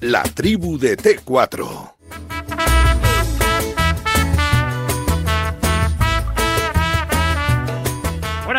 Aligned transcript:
La 0.00 0.22
tribu 0.22 0.78
de 0.78 0.94
T4. 0.94 1.97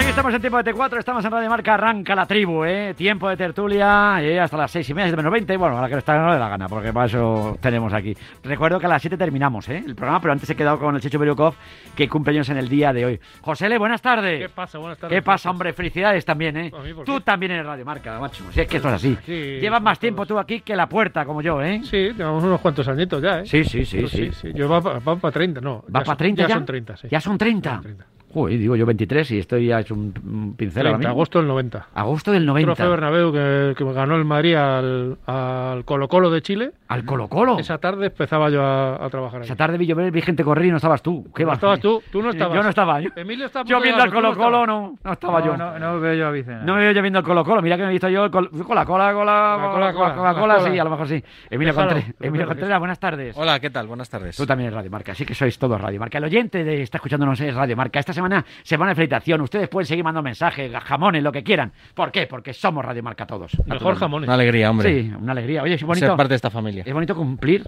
Estamos 0.09 0.33
en 0.33 0.41
tiempo 0.41 0.61
de 0.61 0.73
T4, 0.73 0.97
estamos 0.99 1.23
en 1.23 1.31
Radio 1.31 1.49
Marca, 1.49 1.75
arranca 1.75 2.13
la 2.13 2.25
tribu, 2.25 2.65
¿eh? 2.65 2.93
Tiempo 2.93 3.29
de 3.29 3.37
tertulia, 3.37 4.17
eh, 4.21 4.37
hasta 4.39 4.57
las 4.57 4.69
seis 4.69 4.89
y 4.89 4.93
media, 4.93 5.15
menos 5.15 5.31
20, 5.31 5.55
bueno, 5.55 5.77
a 5.77 5.81
la 5.81 5.87
que 5.87 5.95
está 5.95 6.17
no 6.17 6.33
le 6.33 6.37
da 6.37 6.49
gana, 6.49 6.67
porque 6.67 6.91
para 6.91 7.05
eso 7.05 7.57
tenemos 7.61 7.93
aquí. 7.93 8.13
Recuerdo 8.43 8.79
que 8.79 8.87
a 8.87 8.89
las 8.89 9.01
7 9.01 9.15
terminamos, 9.17 9.69
¿eh? 9.69 9.81
El 9.85 9.95
programa, 9.95 10.19
pero 10.19 10.33
antes 10.33 10.49
he 10.49 10.55
quedado 10.55 10.77
con 10.77 10.93
el 10.95 11.01
Checho 11.01 11.19
Beriukov, 11.19 11.53
que 11.95 12.09
cumple 12.09 12.33
años 12.33 12.49
en 12.49 12.57
el 12.57 12.67
día 12.67 12.91
de 12.91 13.05
hoy. 13.05 13.19
José 13.41 13.69
Le, 13.69 13.77
buenas 13.77 14.01
tardes. 14.01 14.41
¿Qué 14.41 14.49
pasa? 14.49 14.77
Buenas 14.77 14.97
tardes. 14.97 15.15
¿Qué 15.17 15.21
pasa, 15.21 15.49
hombre? 15.51 15.71
Felicidades 15.71 16.25
también, 16.25 16.57
¿eh? 16.57 16.71
¿A 16.77 16.81
mí 16.81 16.89
Tú 17.05 17.21
también 17.21 17.53
eres 17.53 17.65
Radio 17.65 17.85
Marca, 17.85 18.19
macho. 18.19 18.43
Si 18.51 18.59
es 18.59 18.67
que 18.67 18.77
esto 18.77 18.89
es 18.89 18.95
así. 18.95 19.17
Sí, 19.25 19.59
Llevas 19.61 19.81
más 19.81 19.99
tiempo 19.99 20.25
tú 20.25 20.37
aquí 20.37 20.61
que 20.61 20.75
la 20.75 20.89
puerta, 20.89 21.23
como 21.23 21.41
yo, 21.41 21.61
¿eh? 21.61 21.81
Sí, 21.83 22.09
tenemos 22.17 22.43
unos 22.43 22.59
cuantos 22.59 22.85
añitos 22.89 23.21
ya, 23.21 23.39
¿eh? 23.39 23.45
Sí, 23.45 23.63
sí, 23.63 23.85
sí, 23.85 24.05
sí. 24.07 24.51
Yo 24.53 24.67
va 24.67 24.81
para 24.81 25.31
30, 25.31 25.61
no. 25.61 25.75
¿Va 25.87 26.01
para 26.01 26.05
son- 26.05 26.17
30 26.17 26.41
ya? 26.41 26.47
Ya 26.49 26.55
son 26.55 26.65
30, 26.65 26.97
sí. 26.97 27.07
¿Ya 27.09 27.21
son 27.21 27.37
30? 27.37 27.69
Ya 27.69 27.75
son 27.75 27.83
30. 27.83 28.05
Joder, 28.33 28.59
digo 28.59 28.75
yo 28.75 28.85
23 28.85 29.31
y 29.31 29.39
estoy 29.39 29.67
ya 29.67 29.79
hecho 29.79 29.95
un, 29.95 30.53
pincel 30.55 30.85
ahora 30.85 30.97
30, 30.97 30.97
mismo. 30.99 31.09
agosto 31.11 31.39
del 31.39 31.47
90. 31.47 31.87
Agosto 31.95 32.31
del 32.31 32.45
90. 32.45 32.67
Trofeo 32.75 32.91
Bernabéu 32.91 33.31
que, 33.33 33.73
que 33.77 33.93
ganó 33.93 34.15
el 34.15 34.25
Madrid 34.25 34.53
al, 34.55 35.17
al 35.25 35.83
Colo 35.85 36.07
Colo 36.07 36.29
de 36.29 36.41
Chile. 36.41 36.71
Al 36.87 37.05
Colo 37.05 37.27
Colo. 37.27 37.57
Esa 37.59 37.77
tarde 37.79 38.07
empezaba 38.07 38.49
yo 38.49 38.63
a, 38.63 39.03
a 39.03 39.09
trabajar 39.09 39.41
ahí. 39.41 39.45
Esa 39.45 39.55
tarde 39.55 39.77
vi 39.77 39.87
llover, 39.87 40.11
vi 40.11 40.21
gente 40.21 40.43
correr 40.43 40.65
y 40.67 40.71
no 40.71 40.77
estabas 40.77 41.01
tú. 41.01 41.27
¿Qué 41.35 41.43
¿No 41.45 41.53
estabas 41.53 41.79
tú? 41.79 42.01
Tú 42.11 42.21
no 42.21 42.27
Eh, 42.29 42.31
estabas. 42.31 42.55
Yo 42.55 42.63
no 42.63 42.69
estaba. 42.69 43.01
Yo, 43.01 43.09
Emilio 43.15 43.45
está 43.47 43.61
a 43.61 43.63
yo 43.63 43.81
viendo 43.81 44.03
al 44.03 44.13
Colo 44.13 44.35
Colo 44.35 44.65
no, 44.67 44.95
no 45.03 45.11
estaba 45.13 45.43
yo. 45.43 45.57
No, 45.57 45.79
no 45.79 45.99
veo 45.99 46.13
yo 46.13 46.27
a 46.27 46.31
Vicente. 46.31 46.63
No 46.65 46.75
me 46.75 46.81
veo 46.81 46.91
yo 46.91 47.01
viendo 47.01 47.19
el 47.19 47.25
Colo 47.25 47.43
Colo. 47.43 47.61
Mira 47.61 47.77
que 47.77 47.83
me 47.83 47.89
he 47.89 47.91
visto 47.93 48.09
yo 48.09 48.25
el 48.25 48.31
Colo- 48.31 48.49
con 48.63 48.75
la 48.75 48.85
cola, 48.85 49.13
con 49.13 49.25
la 49.25 49.57
La 49.57 49.57
cola, 49.57 49.71
con 49.71 49.81
la 49.81 49.93
cola, 49.93 50.13
Coca-Cola, 50.13 50.53
la 50.53 50.59
cola. 50.59 50.71
sí, 50.71 50.77
a 50.79 50.83
lo 50.83 50.89
mejor 50.91 51.07
sí. 51.07 51.23
Emilio, 51.49 51.73
Déjalo, 51.73 51.91
Contre- 51.95 52.13
pero 52.17 52.27
Emilio 52.29 52.47
Contreras, 52.47 52.79
buenas 52.79 52.99
tardes. 52.99 53.35
Hola, 53.37 53.59
¿qué 53.59 53.69
tal? 53.71 53.87
Buenas 53.87 54.09
tardes. 54.09 54.37
Tú 54.37 54.45
también 54.45 54.67
eres 54.67 54.75
Radio 54.77 54.91
Marca, 54.91 55.13
así 55.13 55.25
que 55.25 55.33
sois 55.33 55.57
todos 55.57 55.81
Radio 55.81 55.99
Marca. 55.99 56.19
El 56.19 56.23
oyente 56.25 56.63
de 56.63 56.81
está 56.83 56.97
escuchándonos 56.97 57.39
es 57.41 57.55
Radio 57.55 57.75
Marca. 57.75 57.99
Esta 57.99 58.13
semana, 58.19 58.45
semana 58.63 58.91
de 58.91 58.95
felicitación. 58.95 59.41
Ustedes 59.41 59.67
pueden 59.69 59.87
seguir 59.87 60.03
mandando 60.03 60.23
mensajes, 60.23 60.71
jamones, 60.83 61.23
lo 61.23 61.31
que 61.31 61.43
quieran. 61.43 61.71
¿Por 61.93 62.11
qué? 62.11 62.27
Porque 62.27 62.53
somos 62.53 62.83
Radio 62.85 63.01
Marca 63.03 63.25
todos. 63.25 63.51
Mejor 63.65 63.95
jamones. 63.95 64.27
Una 64.27 64.35
alegría, 64.35 64.69
hombre. 64.69 65.01
Sí, 65.03 65.13
una 65.19 65.31
alegría. 65.31 65.63
Oye, 65.63 65.73
es 65.75 65.79
Ser 65.79 65.87
bonito. 65.87 66.15
parte 66.17 66.29
de 66.29 66.35
esta 66.35 66.49
familia. 66.49 66.83
Es 66.85 66.93
bonito 66.93 67.15
cumplir. 67.15 67.63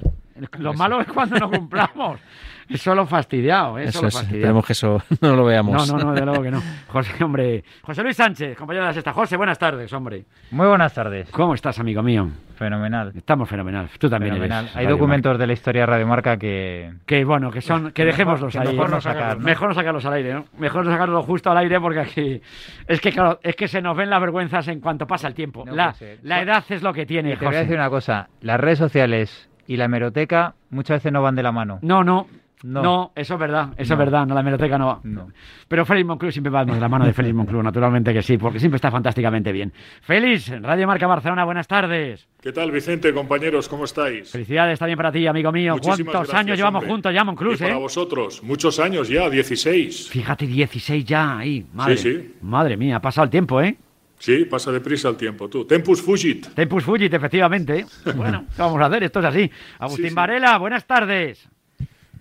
Lo 0.57 0.73
malo 0.73 1.01
es 1.01 1.07
cuando 1.07 1.37
no 1.39 1.49
cumplamos. 1.49 2.19
Eso 2.69 2.95
lo 2.95 3.05
fastidiado, 3.05 3.77
¿eh? 3.77 3.83
eso, 3.83 3.99
Eso 3.99 4.03
lo 4.05 4.11
fastidiado. 4.11 4.37
Esperemos 4.37 4.65
que 4.65 4.71
eso 4.71 5.03
no 5.21 5.35
lo 5.35 5.43
veamos. 5.43 5.89
No, 5.89 5.97
no, 5.97 6.05
no, 6.05 6.13
de 6.13 6.25
luego 6.25 6.41
que 6.41 6.51
no. 6.51 6.61
José, 6.87 7.21
hombre. 7.21 7.65
José 7.81 8.01
Luis 8.01 8.15
Sánchez, 8.15 8.55
compañero 8.57 8.85
de 8.85 8.89
la 8.91 8.93
sexta. 8.93 9.11
José, 9.11 9.35
buenas 9.35 9.59
tardes, 9.59 9.91
hombre. 9.91 10.23
Muy 10.51 10.67
buenas 10.67 10.93
tardes. 10.93 11.29
¿Cómo 11.31 11.53
estás, 11.53 11.79
amigo 11.79 12.01
mío? 12.01 12.29
Fenomenal. 12.61 13.11
Estamos 13.15 13.49
fenomenal. 13.49 13.89
Tú 13.97 14.07
también 14.07 14.33
Fenomenal. 14.33 14.65
eres. 14.65 14.75
Hay 14.77 14.85
documentos 14.85 15.39
de 15.39 15.47
la 15.47 15.53
historia 15.53 15.81
de 15.81 15.85
Radio 15.87 16.05
Marca 16.05 16.37
que... 16.37 16.93
Que 17.07 17.25
bueno, 17.25 17.49
que 17.49 17.59
son, 17.59 17.91
que 17.91 18.05
dejémoslos 18.05 18.53
que 18.53 18.59
ahí. 18.59 18.67
mejor 18.67 18.89
¿no? 18.89 18.95
no 18.97 19.01
sacar, 19.01 19.37
¿no? 19.39 19.43
Mejor 19.43 19.69
no 19.69 19.73
sacarlos 19.73 20.05
al 20.05 20.13
aire, 20.13 20.33
¿no? 20.35 20.45
Mejor 20.59 20.85
no 20.85 20.91
sacarlos 20.91 21.25
justo 21.25 21.49
al 21.49 21.57
aire 21.57 21.79
porque 21.79 21.99
aquí 22.01 22.41
es 22.87 23.01
que 23.01 23.11
claro, 23.11 23.39
es 23.41 23.55
que 23.55 23.67
se 23.67 23.81
nos 23.81 23.97
ven 23.97 24.11
las 24.11 24.21
vergüenzas 24.21 24.67
en 24.67 24.79
cuanto 24.79 25.07
pasa 25.07 25.27
el 25.27 25.33
tiempo. 25.33 25.65
No 25.65 25.73
la, 25.73 25.95
la 26.21 26.41
edad 26.43 26.63
es 26.69 26.83
lo 26.83 26.93
que 26.93 27.07
tiene, 27.07 27.35
te 27.35 27.45
voy 27.45 27.55
a 27.55 27.61
decir 27.61 27.75
una 27.75 27.89
cosa. 27.89 28.29
Las 28.41 28.59
redes 28.59 28.77
sociales 28.77 29.49
y 29.65 29.77
la 29.77 29.85
hemeroteca 29.85 30.53
muchas 30.69 30.97
veces 30.97 31.11
no 31.11 31.23
van 31.23 31.35
de 31.35 31.41
la 31.43 31.51
mano. 31.51 31.79
No, 31.81 32.03
no. 32.03 32.27
No. 32.63 32.81
No. 32.83 33.11
eso 33.15 33.33
es 33.33 33.39
verdad, 33.39 33.69
eso 33.77 33.89
No. 33.95 34.01
es 34.01 34.05
verdad, 34.05 34.27
no 34.27 34.35
la 34.35 34.41
hemeroteca 34.41 34.77
no 34.77 34.87
va. 34.87 34.99
No. 35.03 35.29
Pero 35.67 35.85
Félix 35.85 36.07
Monclú 36.07 36.31
siempre 36.31 36.51
va 36.51 36.63
de 36.63 36.79
la 36.79 36.87
mano 36.89 37.05
de 37.05 37.13
Félix 37.13 37.33
Monclú, 37.35 37.61
naturalmente 37.63 38.13
que 38.13 38.21
sí, 38.21 38.37
porque 38.37 38.59
siempre 38.59 38.75
está 38.75 38.91
fantásticamente 38.91 39.51
bien. 39.51 39.73
Félix, 40.01 40.49
Radio 40.61 40.85
Marca 40.87 41.07
Barcelona, 41.07 41.43
buenas 41.43 41.67
tardes. 41.67 42.27
¿Qué 42.41 42.51
tal, 42.51 42.71
Vicente, 42.71 43.13
compañeros? 43.13 43.67
¿Cómo 43.67 43.85
estáis? 43.85 44.31
Felicidades 44.31 44.77
también 44.79 44.97
para 44.97 45.11
ti, 45.11 45.25
amigo 45.27 45.51
mío. 45.51 45.73
Muchísimas 45.73 45.97
¿Cuántos 45.97 46.13
gracias, 46.29 46.39
años 46.39 46.57
llevamos 46.57 46.79
hombre. 46.83 46.91
juntos 46.93 47.13
ya, 47.13 47.23
Monclús, 47.23 47.59
Y 47.59 47.63
para 47.63 47.75
eh? 47.75 47.79
vosotros, 47.79 48.43
muchos 48.43 48.79
años 48.79 49.07
ya, 49.09 49.29
16. 49.29 50.09
Fíjate, 50.09 50.45
16 50.47 51.05
ya 51.05 51.37
ahí, 51.39 51.65
madre. 51.73 51.97
Sí, 51.97 52.11
sí. 52.13 52.35
Madre 52.41 52.77
mía, 52.77 52.97
ha 52.97 53.01
pasado 53.01 53.25
el 53.25 53.31
tiempo, 53.31 53.61
¿eh? 53.61 53.75
Sí, 54.17 54.45
pasa 54.45 54.71
deprisa 54.71 55.09
el 55.09 55.17
tiempo, 55.17 55.49
tú. 55.49 55.65
Tempus 55.65 55.99
fugit. 55.99 56.47
Tempus 56.53 56.83
fugit, 56.83 57.11
efectivamente. 57.11 57.79
¿eh? 57.79 57.85
Bueno, 58.15 58.45
¿qué 58.55 58.61
vamos 58.61 58.79
a 58.79 58.85
hacer? 58.85 59.01
Esto 59.03 59.19
es 59.19 59.25
así. 59.25 59.51
Agustín 59.79 60.03
Sí, 60.05 60.09
sí. 60.09 60.15
Varela, 60.15 60.57
buenas 60.59 60.85
tardes. 60.85 61.49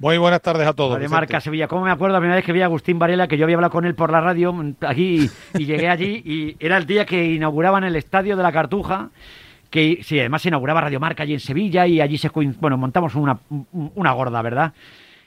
Muy 0.01 0.17
buenas 0.17 0.41
tardes 0.41 0.67
a 0.67 0.73
todos. 0.73 0.93
Radio 0.95 1.03
Vicente. 1.09 1.15
Marca 1.21 1.41
Sevilla. 1.43 1.69
¿Cómo 1.69 1.85
me 1.85 1.91
acuerdo 1.91 2.15
la 2.15 2.21
primera 2.21 2.37
vez 2.37 2.45
que 2.45 2.53
vi 2.53 2.63
a 2.63 2.65
Agustín 2.65 2.99
Varela, 2.99 3.29
que 3.29 3.37
yo 3.37 3.45
había 3.45 3.57
hablado 3.57 3.71
con 3.71 3.85
él 3.85 3.95
por 3.95 4.11
la 4.11 4.21
radio 4.21 4.55
aquí 4.81 5.29
y 5.59 5.65
llegué 5.67 5.89
allí 5.91 6.23
y 6.25 6.57
era 6.59 6.79
el 6.79 6.87
día 6.87 7.05
que 7.05 7.23
inauguraban 7.33 7.85
el 7.85 7.95
estadio 7.97 8.35
de 8.35 8.43
la 8.43 8.51
Cartuja, 8.51 9.11
que 9.69 10.01
sí, 10.03 10.19
además 10.19 10.41
se 10.41 10.49
inauguraba 10.49 10.81
Radio 10.81 11.01
Marca 11.01 11.23
allí 11.23 11.35
en 11.35 11.41
Sevilla 11.41 11.87
y 11.87 12.01
allí 12.01 12.17
se 12.17 12.31
bueno, 12.31 12.79
montamos 12.79 13.15
una, 13.15 13.39
un- 13.51 13.93
una 13.95 14.13
gorda, 14.13 14.41
¿verdad? 14.41 14.73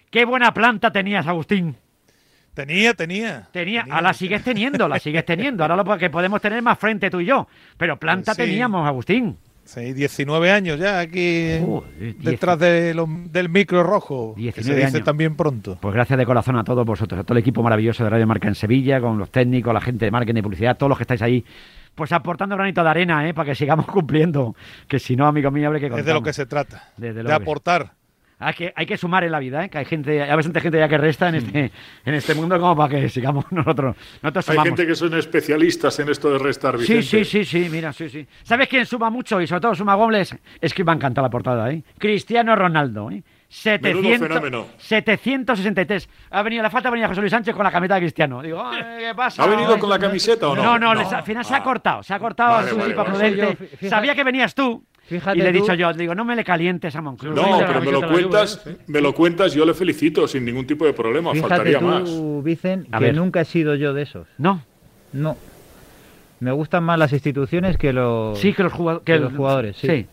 Qué 0.09 0.25
buena 0.25 0.51
planta 0.55 0.91
tenías, 0.91 1.27
Agustín. 1.27 1.75
Tenía, 2.55 2.93
tenía. 2.95 3.47
Tenía, 3.51 3.85
a 3.89 4.01
la 4.01 4.13
sigues 4.13 4.43
teniendo, 4.43 4.87
la 4.87 4.99
sigues 4.99 5.23
teniendo. 5.25 5.63
Ahora 5.63 5.75
lo 5.75 5.97
que 5.97 6.09
podemos 6.09 6.39
tener 6.41 6.61
más 6.63 6.77
frente 6.79 7.09
tú 7.11 7.19
y 7.19 7.25
yo. 7.25 7.47
Pero 7.77 7.97
planta 7.97 8.33
Sí. 8.33 8.41
teníamos, 8.43 8.87
Agustín. 8.87 9.37
Sí, 9.65 9.93
19 9.93 10.51
años 10.51 10.77
ya 10.79 10.99
aquí 10.99 11.57
Joder, 11.65 12.15
detrás 12.17 12.59
de 12.59 12.93
lo- 12.93 13.07
del 13.07 13.47
micro 13.49 13.81
rojo. 13.83 14.33
que 14.35 14.41
19 14.41 14.63
se 14.81 14.85
dice 14.85 14.97
años. 14.97 15.05
también 15.05 15.35
pronto. 15.35 15.77
Pues 15.79 15.93
gracias 15.95 16.19
de 16.19 16.25
corazón 16.25 16.57
a 16.57 16.63
todos 16.63 16.85
vosotros, 16.85 17.19
a 17.19 17.23
todo 17.23 17.33
el 17.37 17.41
equipo 17.41 17.63
maravilloso 17.63 18.03
de 18.03 18.09
Radio 18.09 18.27
Marca 18.27 18.47
en 18.49 18.55
Sevilla, 18.55 18.99
con 18.99 19.17
los 19.17 19.31
técnicos, 19.31 19.73
la 19.73 19.81
gente 19.81 20.05
de 20.05 20.11
marketing 20.11 20.39
y 20.39 20.43
publicidad, 20.43 20.77
todos 20.77 20.89
los 20.89 20.97
que 20.97 21.03
estáis 21.03 21.21
ahí, 21.21 21.45
pues 21.95 22.11
aportando 22.11 22.55
granito 22.55 22.83
de 22.83 22.89
arena, 22.89 23.27
¿eh? 23.27 23.33
para 23.33 23.49
que 23.49 23.55
sigamos 23.55 23.85
cumpliendo. 23.87 24.55
Que 24.87 24.99
si 24.99 25.15
no, 25.15 25.27
amigo 25.27 25.49
mío, 25.49 25.67
habrá 25.67 25.79
que 25.79 25.85
Es 25.85 25.91
contar. 25.91 26.05
de 26.05 26.13
lo 26.13 26.21
que 26.23 26.33
se 26.33 26.45
trata. 26.45 26.91
Desde 26.97 27.23
de 27.23 27.25
que 27.25 27.31
aportar. 27.33 27.93
Hay 28.45 28.53
que, 28.53 28.73
hay 28.75 28.85
que 28.85 28.97
sumar 28.97 29.23
en 29.23 29.31
la 29.31 29.39
vida, 29.39 29.65
¿eh? 29.65 29.69
que 29.69 29.77
hay 29.77 29.85
gente, 29.85 30.21
hay 30.21 30.35
bastante 30.35 30.59
gente 30.61 30.77
ya 30.77 30.87
que 30.87 30.97
resta 30.97 31.29
en 31.29 31.35
este, 31.35 31.71
en 32.05 32.13
este 32.13 32.35
mundo 32.35 32.59
como 32.59 32.75
para 32.75 32.89
que 33.01 33.09
sigamos 33.09 33.45
nosotros. 33.51 33.95
Nosotros 34.21 34.49
Hay 34.49 34.57
gente 34.59 34.85
que 34.87 34.95
son 34.95 35.13
especialistas 35.15 35.99
en 35.99 36.09
esto 36.09 36.31
de 36.31 36.39
restar, 36.39 36.77
Sí, 36.79 36.95
Vicente. 36.95 37.25
sí, 37.25 37.25
sí, 37.25 37.45
sí, 37.63 37.69
mira, 37.69 37.93
sí, 37.93 38.09
sí. 38.09 38.27
¿Sabes 38.43 38.67
quién 38.67 38.85
suma 38.85 39.09
mucho 39.09 39.41
y 39.41 39.47
sobre 39.47 39.61
todo 39.61 39.75
suma 39.75 39.95
goles? 39.95 40.35
Es 40.61 40.73
que 40.73 40.83
me 40.83 40.91
encanta 40.93 41.21
la 41.21 41.29
portada, 41.29 41.71
¿eh? 41.71 41.83
Cristiano 41.97 42.55
Ronaldo, 42.55 43.09
¿eh? 43.11 43.23
700, 43.53 44.27
fenómeno. 44.27 44.65
763. 44.77 46.09
Ha 46.31 46.41
venido 46.41 46.63
la 46.63 46.69
falta, 46.69 46.89
ha 46.89 46.91
venido 46.91 47.07
José 47.09 47.21
Luis 47.21 47.31
Sánchez 47.31 47.53
con 47.55 47.63
la 47.63 47.71
camiseta 47.71 47.95
de 47.95 48.01
Cristiano. 48.01 48.41
Digo, 48.41 48.61
"Ay, 48.65 48.81
¿qué 48.99 49.15
pasa? 49.15 49.43
¿Ha 49.43 49.47
venido 49.47 49.73
Ay, 49.75 49.79
con 49.79 49.89
la 49.89 49.99
camiseta 49.99 50.49
o 50.49 50.55
no? 50.55 50.63
No, 50.63 50.79
no, 50.79 50.95
les- 50.95 51.13
al 51.13 51.23
final 51.23 51.45
se 51.45 51.53
ha 51.53 51.57
Ah. 51.57 51.63
cortado, 51.63 52.01
se 52.03 52.13
ha 52.13 52.19
cortado, 52.19 52.53
Vale, 52.53 52.71
vale, 52.73 52.83
tipo 52.85 52.97
vale. 53.03 53.09
prudente. 53.11 53.41
Yo, 53.61 53.67
fíjate- 53.67 53.89
Sabía 53.89 54.15
que 54.15 54.23
venías 54.23 54.55
tú. 54.55 54.83
Fíjate 55.05 55.37
y 55.37 55.41
le 55.41 55.49
he 55.49 55.53
tú- 55.53 55.59
dicho 55.59 55.73
yo, 55.75 55.93
digo, 55.93 56.15
no 56.15 56.23
me 56.25 56.35
le 56.35 56.43
calientes 56.43 56.95
a 56.95 57.01
Monclús. 57.01 57.35
No, 57.35 57.59
pero 57.59 57.81
me 57.81 57.91
lo 57.91 58.07
cuentas, 58.09 58.65
¿eh? 58.65 58.77
me 58.87 59.01
lo 59.01 59.13
cuentas, 59.13 59.53
yo 59.53 59.65
le 59.65 59.73
felicito 59.73 60.27
sin 60.27 60.45
ningún 60.45 60.65
tipo 60.65 60.85
de 60.85 60.93
problema, 60.93 61.31
Fíjate 61.33 61.49
faltaría 61.49 61.79
tú, 61.79 61.85
más. 61.85 62.43
Vicen, 62.43 62.87
A 62.91 62.99
que 62.99 63.05
ver. 63.05 63.15
nunca 63.15 63.41
he 63.41 63.45
sido 63.45 63.75
yo 63.75 63.93
de 63.93 64.01
esos. 64.03 64.27
No, 64.37 64.61
No. 65.11 65.37
Me 66.39 66.51
gustan 66.51 66.83
más 66.83 66.99
las 66.99 67.13
instituciones 67.13 67.77
que 67.77 67.93
los, 67.93 68.37
sí 68.39 68.51
que 68.53 68.63
los, 68.63 68.73
jugado- 68.73 68.99
que 69.03 69.13
que 69.13 69.19
los 69.19 69.31
jugadores. 69.33 69.77
Sí. 69.77 69.87
sí. 69.87 70.07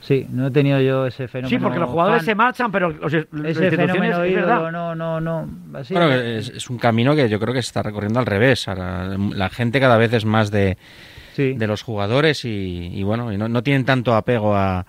Sí, 0.00 0.26
no 0.30 0.46
he 0.46 0.50
tenido 0.50 0.80
yo 0.80 1.06
ese 1.06 1.28
fenómeno. 1.28 1.58
Sí, 1.58 1.62
porque 1.62 1.78
los 1.78 1.90
jugadores 1.90 2.20
fan. 2.20 2.26
se 2.26 2.34
marchan, 2.34 2.72
pero 2.72 2.90
los, 2.90 3.12
Ese 3.12 3.70
fenómeno 3.70 4.24
es 4.24 4.32
ídolo, 4.32 4.70
no, 4.70 4.94
no, 4.94 5.20
no. 5.20 5.48
Así, 5.74 5.92
Bueno, 5.92 6.12
es, 6.12 6.48
es 6.48 6.70
un 6.70 6.78
camino 6.78 7.14
que 7.14 7.28
yo 7.28 7.38
creo 7.38 7.52
que 7.52 7.62
se 7.62 7.66
está 7.66 7.82
recorriendo 7.82 8.18
al 8.18 8.26
revés. 8.26 8.66
Ahora, 8.66 9.16
la 9.16 9.50
gente 9.50 9.78
cada 9.78 9.98
vez 9.98 10.12
es 10.14 10.24
más 10.24 10.50
de, 10.50 10.78
sí. 11.34 11.52
de 11.52 11.66
los 11.66 11.82
jugadores 11.82 12.44
y, 12.44 12.90
y 12.92 13.02
bueno, 13.02 13.32
y 13.32 13.36
no, 13.36 13.48
no 13.48 13.62
tienen 13.62 13.84
tanto 13.84 14.14
apego 14.14 14.56
a, 14.56 14.86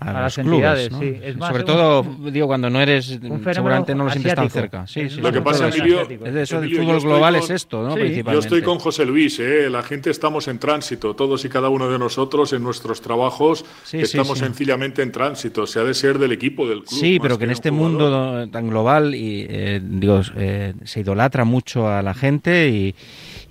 a, 0.00 0.10
A 0.10 0.12
los 0.12 0.22
las 0.22 0.34
clubes. 0.34 0.52
entidades, 0.52 0.90
¿no? 0.92 1.00
sí. 1.00 1.14
Es 1.22 1.36
más 1.36 1.48
Sobre 1.48 1.62
un- 1.62 1.66
todo, 1.66 2.30
digo, 2.30 2.46
cuando 2.46 2.70
no 2.70 2.80
eres, 2.80 3.06
seguramente 3.52 3.94
no 3.94 4.04
lo 4.04 4.10
sientes 4.10 4.34
tan 4.34 4.50
cerca. 4.50 4.86
Sí, 4.86 5.00
Es 5.00 5.12
sí, 5.14 5.20
Lo 5.20 5.32
que 5.32 5.40
pasa. 5.42 5.68
Emilio, 5.68 6.02
Es 6.02 6.34
de 6.34 6.42
eso, 6.42 6.58
Emilio, 6.58 6.58
el 6.58 6.70
yo 6.76 6.82
fútbol 6.82 6.96
estoy 6.96 7.10
global 7.10 7.34
con- 7.34 7.42
es 7.44 7.50
esto, 7.50 7.82
¿no? 7.82 7.94
Sí. 7.96 8.22
Yo 8.24 8.38
estoy 8.38 8.62
con 8.62 8.78
José 8.78 9.04
Luis, 9.06 9.38
¿eh? 9.40 9.68
la 9.70 9.82
gente 9.82 10.10
estamos 10.10 10.48
en 10.48 10.58
tránsito, 10.58 11.14
todos 11.14 11.44
y 11.44 11.48
cada 11.48 11.68
uno 11.68 11.90
de 11.90 11.98
nosotros 11.98 12.52
en 12.52 12.62
nuestros 12.62 13.00
trabajos 13.00 13.64
estamos 13.92 14.38
sí. 14.38 14.44
sencillamente 14.44 15.02
en 15.02 15.12
tránsito, 15.12 15.66
se 15.66 15.80
ha 15.80 15.84
de 15.84 15.94
ser 15.94 16.18
del 16.18 16.32
equipo 16.32 16.68
del 16.68 16.84
club. 16.84 16.98
Sí, 17.00 17.18
pero 17.20 17.36
que 17.38 17.44
en 17.44 17.50
un 17.50 17.54
este 17.54 17.70
mundo 17.70 18.48
tan 18.50 18.68
global 18.68 19.14
y 19.14 19.46
eh, 19.48 19.80
digo, 19.82 20.20
eh, 20.36 20.74
se 20.84 21.00
idolatra 21.00 21.44
mucho 21.44 21.88
a 21.88 22.02
la 22.02 22.14
gente 22.14 22.68
y, 22.68 22.94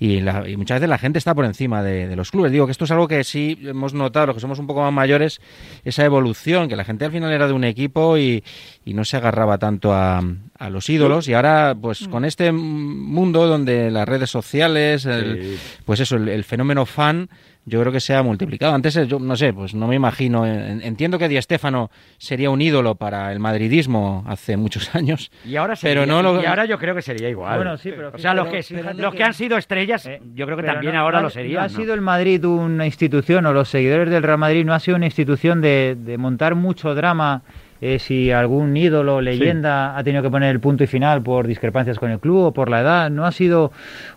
y, 0.00 0.20
la- 0.20 0.48
y 0.48 0.56
muchas 0.56 0.76
veces 0.76 0.88
la 0.88 0.98
gente 0.98 1.18
está 1.18 1.34
por 1.34 1.44
encima 1.44 1.82
de, 1.82 2.06
de 2.08 2.16
los 2.16 2.30
clubes. 2.30 2.52
Digo 2.52 2.66
que 2.66 2.72
esto 2.72 2.84
es 2.84 2.90
algo 2.90 3.08
que 3.08 3.24
sí 3.24 3.58
hemos 3.64 3.94
notado, 3.94 4.26
los 4.26 4.34
que 4.36 4.40
somos 4.40 4.58
un 4.58 4.66
poco 4.66 4.80
más 4.82 4.92
mayores, 4.92 5.40
esa 5.84 6.04
evolución, 6.04 6.68
que 6.68 6.76
la 6.76 6.84
gente 6.84 7.04
al 7.04 7.12
final 7.12 7.32
era 7.32 7.46
de 7.46 7.52
un 7.52 7.64
equipo 7.64 8.16
y, 8.16 8.44
y 8.84 8.94
no 8.94 9.04
se 9.04 9.16
agarraba 9.16 9.58
tanto 9.58 9.92
a, 9.92 10.22
a 10.58 10.70
los 10.70 10.88
ídolos 10.88 11.28
y 11.28 11.34
ahora 11.34 11.76
pues 11.80 12.06
con 12.08 12.24
este 12.24 12.52
mundo 12.52 13.46
donde 13.46 13.90
las 13.90 14.08
redes 14.08 14.30
sociales, 14.30 15.04
el- 15.06 15.58
pues 15.84 16.00
eso, 16.00 16.16
el, 16.16 16.28
el 16.28 16.44
fenómeno 16.44 16.86
fan 16.86 17.28
yo 17.68 17.80
creo 17.80 17.92
que 17.92 18.00
se 18.00 18.14
ha 18.14 18.22
multiplicado. 18.22 18.74
Antes 18.74 18.96
eh, 18.96 19.06
yo 19.06 19.18
no 19.18 19.36
sé, 19.36 19.52
pues 19.52 19.74
no 19.74 19.86
me 19.86 19.94
imagino, 19.96 20.46
en- 20.46 20.82
entiendo 20.82 21.18
que 21.18 21.28
Di 21.28 21.40
Stéfano 21.40 21.90
sería 22.16 22.50
un 22.50 22.60
ídolo 22.60 22.94
para 22.94 23.30
el 23.32 23.38
madridismo 23.40 24.24
hace 24.26 24.56
muchos 24.56 24.92
años. 24.94 25.30
Y 25.44 25.56
ahora, 25.56 25.74
Pero 25.80 26.00
sería- 26.02 26.14
no 26.14 26.22
lo- 26.22 26.42
y 26.42 26.46
ahora 26.46 26.64
yo 26.64 26.78
creo 26.78 26.94
que 26.94 27.02
sería 27.02 27.28
igual. 27.28 27.56
Bueno, 27.56 27.76
sí, 27.76 27.90
pero 27.94 28.10
o 28.14 28.18
sea, 28.18 28.34
los 28.34 28.48
que, 28.48 28.64
los 28.96 29.12
que- 29.12 29.18
que 29.18 29.24
han 29.24 29.34
sido 29.34 29.56
estrellas, 29.58 30.06
Eh, 30.06 30.20
yo 30.34 30.46
creo 30.46 30.56
que 30.56 30.62
pero 30.62 30.74
también 30.74 30.94
no- 30.94 31.00
ahora 31.00 31.18
no- 31.18 31.24
lo 31.24 31.30
serían. 31.30 31.54
No 31.56 31.60
ha 31.60 31.68
¿no? 31.68 31.76
sido 31.76 31.94
el 31.94 32.00
Madrid 32.00 32.44
una 32.44 32.86
institución, 32.86 33.44
o 33.46 33.52
los 33.52 33.68
seguidores 33.68 34.10
del 34.10 34.22
Real 34.22 34.38
Madrid 34.38 34.64
no 34.64 34.74
ha 34.74 34.80
sido 34.80 34.96
una 34.96 35.06
institución 35.06 35.60
de, 35.60 35.96
de 35.98 36.18
montar 36.18 36.54
mucho 36.54 36.94
drama 36.94 37.42
eh, 37.80 37.98
si 37.98 38.30
algún 38.30 38.76
ídolo, 38.76 39.20
leyenda, 39.20 39.96
ha 39.96 40.02
tenido 40.04 40.22
que 40.22 40.30
poner 40.30 40.50
el 40.50 40.60
punto 40.60 40.84
y 40.84 40.86
final 40.86 41.22
por 41.22 41.46
discrepancias 41.46 41.98
con 41.98 42.10
el 42.10 42.18
club 42.18 42.38
o 42.46 42.52
por 42.52 42.68
la 42.70 42.80
edad. 42.80 43.10
No 43.10 43.24
ha 43.26 43.32
sido 43.32 43.72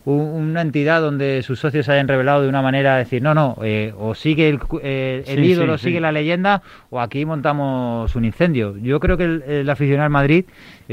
u- 0.05 0.11
una 0.13 0.61
entidad 0.61 1.01
donde 1.01 1.43
sus 1.43 1.59
socios 1.59 1.87
hayan 1.89 2.07
revelado 2.07 2.41
de 2.41 2.49
una 2.49 2.61
manera 2.61 2.93
de 2.93 2.99
decir, 3.03 3.21
no, 3.21 3.33
no, 3.33 3.57
eh, 3.63 3.93
o 3.97 4.15
sigue 4.15 4.49
el, 4.49 4.59
eh, 4.81 5.23
el 5.27 5.43
Sí, 5.43 5.51
ídolo, 5.51 5.77
sí, 5.77 5.85
sigue 5.85 6.01
la 6.01 6.11
leyenda, 6.11 6.61
o 6.89 6.99
aquí 6.99 7.25
montamos 7.25 8.15
un 8.15 8.25
incendio. 8.25 8.75
Yo 8.77 8.99
creo 8.99 9.17
que 9.17 9.25
el, 9.25 9.43
el 9.43 9.69
aficionado 9.69 10.05
al 10.05 10.09
Madrid 10.11 10.45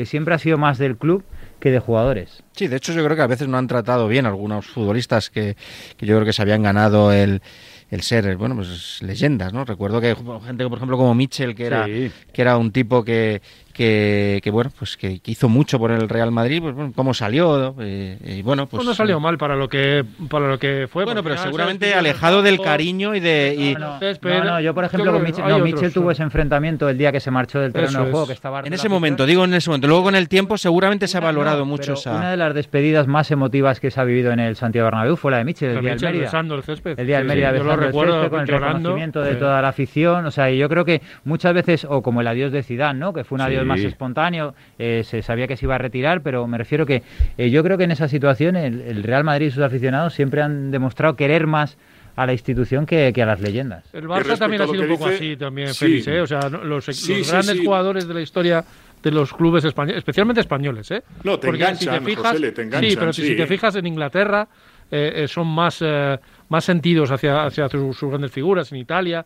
siempre 0.05 0.35
ha 0.35 0.39
sido 0.39 0.59
más 0.59 0.79
del 0.79 0.97
club 0.97 1.25
que 1.61 1.71
de 1.73 1.81
jugadores. 1.81 2.43
Sí, 2.53 2.69
de 2.69 2.77
hecho 2.77 2.93
yo 2.93 3.05
creo 3.05 3.17
que 3.17 3.23
a 3.23 3.27
veces 3.27 3.49
no 3.49 3.59
han 3.59 3.67
tratado 3.67 4.07
bien 4.07 4.27
algunos 4.27 4.67
futbolistas 4.67 5.29
que, 5.31 5.57
que 5.97 6.07
yo 6.07 6.15
creo 6.15 6.25
que 6.25 6.33
se 6.33 6.41
habían 6.43 6.63
ganado 6.63 7.11
el, 7.13 7.43
el 7.91 8.03
ser, 8.03 8.37
bueno, 8.37 8.55
pues 8.57 9.01
leyendas, 9.03 9.53
¿no? 9.53 9.65
Recuerdo 9.65 10.01
que 10.01 10.15
gente, 10.45 10.69
por 10.69 10.77
ejemplo, 10.79 10.97
como 10.97 11.15
Mitchell, 11.15 11.55
que 11.55 11.67
era, 11.67 11.87
Sí. 11.87 12.11
que 12.33 12.43
era 12.43 12.57
un 12.59 12.71
tipo 12.71 13.03
que, 13.05 13.41
que, 13.79 14.41
que, 14.43 14.51
bueno, 14.51 14.73
pues 14.77 14.97
que, 14.97 15.21
que 15.21 15.31
hizo 15.31 15.49
mucho 15.49 15.79
por 15.79 15.93
el 15.93 16.09
Real 16.09 16.33
Madrid, 16.33 16.61
pues 16.61 16.75
bueno, 16.75 16.93
cómo 16.97 17.15
salió, 17.15 17.57
¿no? 17.59 17.77
Eh, 17.81 18.19
y 18.39 18.43
bueno, 18.43 18.67
pues... 18.67 18.79
Pues 18.79 18.89
no 18.89 18.93
salió 18.95 19.21
mal 19.21 19.39
para 19.39 19.55
lo 19.55 19.69
que 19.69 20.05
para 20.29 20.49
lo 20.49 20.59
que 20.59 20.89
fue. 20.91 21.05
Bueno, 21.05 21.23
pero 21.23 21.37
final 21.37 21.49
seguramente 21.49 21.95
alejado 21.95 22.43
del 22.43 22.57
del 22.57 22.65
cariño 22.67 23.15
y 23.15 23.21
de... 23.21 23.55
y- 23.57 23.75
No, 23.75 24.01
no, 24.01 24.45
no, 24.45 24.61
yo 24.61 24.75
por 24.75 24.85
ejemplo 24.85 25.13
con 25.13 25.25
hay 25.25 25.33
no, 25.33 25.59
Mitchell 25.61 25.93
tuvo 25.93 26.11
sí. 26.11 26.15
ese 26.15 26.23
enfrentamiento 26.25 26.89
el 26.89 26.99
día 26.99 27.13
que 27.13 27.21
se 27.21 27.31
marchó 27.31 27.61
del 27.61 27.73
terreno 27.73 28.05
de 28.05 28.11
juego, 28.11 28.27
que 28.27 28.33
estaba 28.33 28.61
en 28.61 28.73
ese 28.73 28.89
momento, 28.89 29.27
digo 29.27 29.45
en 29.45 29.55
ese 29.55 29.71
momento. 29.71 29.87
Luego 29.87 30.03
con 30.03 30.17
el 30.17 30.29
tiempo 30.29 30.59
seguramente 30.59 31.07
se 31.07 31.17
ha 31.19 31.21
valorado 31.21 31.61
no, 31.61 31.67
mucho 31.67 31.93
esa... 31.93 32.17
Una 32.17 32.31
de 32.33 32.37
las 32.37 32.55
despedidas 32.55 33.07
más 33.07 33.31
emotivas 33.31 33.79
que 33.79 33.93
se 33.93 34.01
ha 34.01 34.05
vivido 34.05 34.33
en 34.33 34.41
el 34.41 34.57
Santiago 34.57 34.87
Bernabéu 34.87 35.15
fue 35.17 35.31
la 35.31 35.39
de 35.39 35.45
Mitchell, 35.45 35.69
el 35.71 35.81
día 35.81 35.91
del 35.91 35.95
Mitchell 35.95 36.09
Mérida. 36.09 36.57
el 36.57 36.63
césped. 36.65 36.99
El 36.99 37.07
día 37.07 37.17
del 37.19 37.27
Sí, 37.27 37.29
Mérida 37.29 37.51
sí, 37.53 37.59
yo 37.59 37.65
lo 37.65 37.77
besando 37.77 37.85
el 37.85 37.93
césped 38.23 38.31
con 38.31 38.41
el 38.41 38.49
reconocimiento 38.49 39.21
de 39.21 39.35
toda 39.37 39.63
la 39.63 39.69
afición. 39.69 40.27
O 40.27 40.31
sea, 40.31 40.51
yo 40.51 40.69
creo 40.69 40.85
que 40.85 41.03
muchas 41.25 41.55
veces, 41.55 41.87
o 41.89 42.03
como 42.03 42.23
el 42.23 42.27
adiós 42.27 42.51
de 42.51 42.63
Zidane, 42.63 42.99
¿no? 42.99 43.13
Que 43.13 43.25
fue 43.25 43.37
un 43.37 43.43
adiós. 43.43 43.68
Más 43.69 43.81
espontáneo, 43.81 44.55
eh, 44.79 45.03
se 45.05 45.23
sabía 45.23 45.47
que 45.47 45.57
se 45.57 45.67
iba 45.67 45.75
a 45.75 45.79
retirar, 45.79 46.23
pero 46.23 46.47
me 46.47 46.59
refiero 46.59 46.87
que 46.87 47.03
eh, 47.37 47.51
yo 47.51 47.63
creo 47.63 47.79
que 47.79 47.85
en 47.85 47.91
esa 47.93 48.09
situación 48.09 48.57
el, 48.57 48.81
el 48.81 49.03
Real 49.03 49.25
Madrid 49.25 49.47
y 49.47 49.51
sus 49.51 49.63
aficionados 49.63 50.15
siempre 50.15 50.43
han 50.43 50.71
demostrado 50.71 51.15
querer 51.17 51.47
más 51.47 51.77
a 52.17 52.27
la 52.27 52.33
institución 52.33 52.85
que, 52.85 53.13
que 53.15 53.23
a 53.23 53.27
las 53.27 53.41
leyendas. 53.41 53.85
El 53.95 54.09
Barça 54.09 54.37
también 54.37 54.63
ha 54.63 54.67
sido 54.67 54.83
un 54.83 54.89
poco 54.89 55.05
dice, 55.05 55.17
así 55.17 55.37
también, 55.37 55.69
sí. 55.69 55.85
Félix, 55.87 56.09
¿eh? 56.09 56.21
O 56.21 56.27
sea, 56.27 56.49
no- 56.51 56.65
los, 56.65 56.85
Sí, 56.87 56.91
los 57.19 57.27
sí, 57.27 57.31
grandes 57.33 57.57
sí. 57.59 57.65
jugadores 57.65 58.09
de 58.09 58.15
la 58.15 58.21
historia 58.21 58.65
de 59.03 59.11
los 59.13 59.33
clubes 59.33 59.65
españoles, 59.65 59.99
especialmente 59.99 60.41
españoles, 60.41 60.91
¿eh? 60.91 61.05
No, 61.23 61.39
te 61.39 61.47
Porque 61.47 61.63
enganchan, 61.63 62.05
Josele, 62.13 62.51
te 62.51 62.63
Sí, 62.63 62.67
enganchan, 62.67 62.99
pero 62.99 63.13
si- 63.13 63.23
sí. 63.23 63.29
si 63.29 63.37
te 63.37 63.47
fijas 63.47 63.77
en 63.77 63.87
Inglaterra 63.87 64.49
eh, 64.91 65.13
eh, 65.25 65.29
son 65.29 65.47
más, 65.47 65.79
eh, 65.81 66.19
más 66.49 66.65
sentidos 66.65 67.13
hacia, 67.13 67.45
hacia 67.45 67.69
sus, 67.69 67.97
sus 67.97 68.09
grandes 68.09 68.33
figuras, 68.33 68.73
en 68.73 68.79
Italia. 68.79 69.25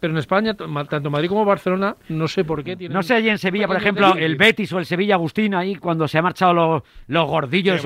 Pero 0.00 0.12
en 0.12 0.18
España, 0.18 0.54
tanto 0.54 1.10
Madrid 1.10 1.28
como 1.28 1.44
Barcelona, 1.44 1.96
no 2.08 2.28
sé 2.28 2.44
por 2.44 2.62
qué 2.62 2.76
tienen... 2.76 2.94
No 2.94 3.02
sé, 3.02 3.14
allí 3.14 3.28
en 3.28 3.38
Sevilla, 3.38 3.66
por 3.66 3.76
ejemplo, 3.76 4.14
el 4.16 4.36
Betis 4.36 4.72
o 4.72 4.78
el 4.78 4.86
Sevilla 4.86 5.14
Agustín, 5.14 5.54
ahí 5.54 5.74
cuando 5.74 6.06
se 6.06 6.18
han 6.18 6.24
marchado 6.24 6.52
los, 6.52 6.82
los 7.08 7.26
gordillos. 7.26 7.82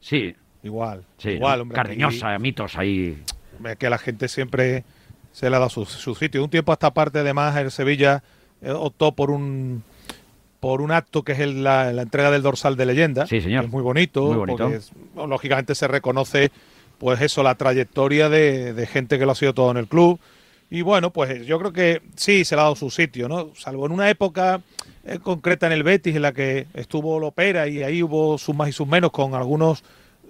Sí, 0.00 0.34
Igual, 0.62 1.04
sí. 1.18 1.30
igual, 1.30 1.58
¿no? 1.58 1.62
hombre. 1.62 1.76
Cardeñosa, 1.76 2.38
mitos 2.38 2.78
ahí. 2.78 3.18
que 3.78 3.90
la 3.90 3.98
gente 3.98 4.28
siempre 4.28 4.84
se 5.32 5.50
le 5.50 5.56
ha 5.56 5.58
dado 5.58 5.68
su, 5.70 5.84
su 5.84 6.14
sitio. 6.14 6.42
Un 6.42 6.50
tiempo 6.50 6.72
a 6.72 6.74
esta 6.74 6.92
parte, 6.94 7.18
además, 7.18 7.56
el 7.56 7.70
Sevilla 7.70 8.22
eh, 8.62 8.70
optó 8.70 9.12
por 9.12 9.30
un 9.30 9.82
por 10.60 10.80
un 10.80 10.92
acto 10.92 11.24
que 11.24 11.32
es 11.32 11.40
el- 11.40 11.64
la, 11.64 11.92
la 11.92 12.02
entrega 12.02 12.30
del 12.30 12.42
dorsal 12.42 12.76
de 12.76 12.86
leyenda. 12.86 13.26
Sí, 13.26 13.40
señor. 13.40 13.62
que 13.62 13.66
es 13.66 13.72
muy 13.72 13.82
bonito, 13.82 14.22
Muy 14.22 14.36
bonito. 14.36 14.58
porque 14.58 14.76
es- 14.76 14.92
bueno, 15.14 15.30
lógicamente 15.30 15.74
se 15.74 15.88
reconoce, 15.88 16.52
pues 16.98 17.20
eso, 17.20 17.42
la 17.42 17.56
trayectoria 17.56 18.28
de, 18.28 18.72
de 18.72 18.86
gente 18.86 19.18
que 19.18 19.26
lo 19.26 19.32
ha 19.32 19.34
sido 19.34 19.54
todo 19.54 19.72
en 19.72 19.76
el 19.78 19.88
club. 19.88 20.20
Y 20.74 20.80
bueno, 20.80 21.12
pues 21.12 21.44
yo 21.44 21.58
creo 21.58 21.70
que 21.74 22.00
sí 22.16 22.46
se 22.46 22.54
le 22.54 22.62
ha 22.62 22.64
dado 22.64 22.76
su 22.76 22.88
sitio, 22.88 23.28
¿no? 23.28 23.54
Salvo 23.54 23.84
en 23.84 23.92
una 23.92 24.08
época 24.08 24.62
eh, 25.04 25.18
concreta 25.18 25.66
en 25.66 25.72
el 25.72 25.82
Betis 25.82 26.16
en 26.16 26.22
la 26.22 26.32
que 26.32 26.66
estuvo 26.72 27.20
Lopera 27.20 27.68
y 27.68 27.82
ahí 27.82 28.02
hubo 28.02 28.38
sus 28.38 28.56
más 28.56 28.70
y 28.70 28.72
sus 28.72 28.88
menos 28.88 29.10
con 29.10 29.34
algunos 29.34 29.84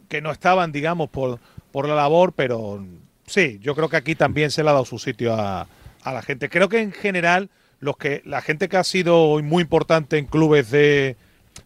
que 0.08 0.20
no 0.20 0.32
estaban, 0.32 0.72
digamos, 0.72 1.10
por, 1.10 1.38
por 1.70 1.86
la 1.86 1.94
labor, 1.94 2.32
pero 2.32 2.84
sí, 3.24 3.60
yo 3.62 3.76
creo 3.76 3.88
que 3.88 3.98
aquí 3.98 4.16
también 4.16 4.50
se 4.50 4.64
le 4.64 4.70
ha 4.70 4.72
dado 4.72 4.84
su 4.84 4.98
sitio 4.98 5.32
a, 5.32 5.68
a 6.02 6.12
la 6.12 6.22
gente. 6.22 6.48
Creo 6.48 6.68
que 6.68 6.80
en 6.80 6.90
general 6.90 7.48
los 7.78 7.96
que 7.96 8.20
la 8.24 8.42
gente 8.42 8.68
que 8.68 8.78
ha 8.78 8.84
sido 8.84 9.40
muy 9.44 9.62
importante 9.62 10.18
en 10.18 10.26
clubes 10.26 10.72
de, 10.72 11.14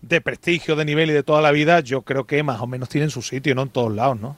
de 0.02 0.20
prestigio, 0.20 0.76
de 0.76 0.84
nivel 0.84 1.08
y 1.08 1.14
de 1.14 1.22
toda 1.22 1.40
la 1.40 1.50
vida, 1.50 1.80
yo 1.80 2.02
creo 2.02 2.26
que 2.26 2.42
más 2.42 2.60
o 2.60 2.66
menos 2.66 2.90
tienen 2.90 3.08
su 3.08 3.22
sitio, 3.22 3.54
¿no? 3.54 3.62
En 3.62 3.70
todos 3.70 3.94
lados, 3.94 4.20
¿no? 4.20 4.36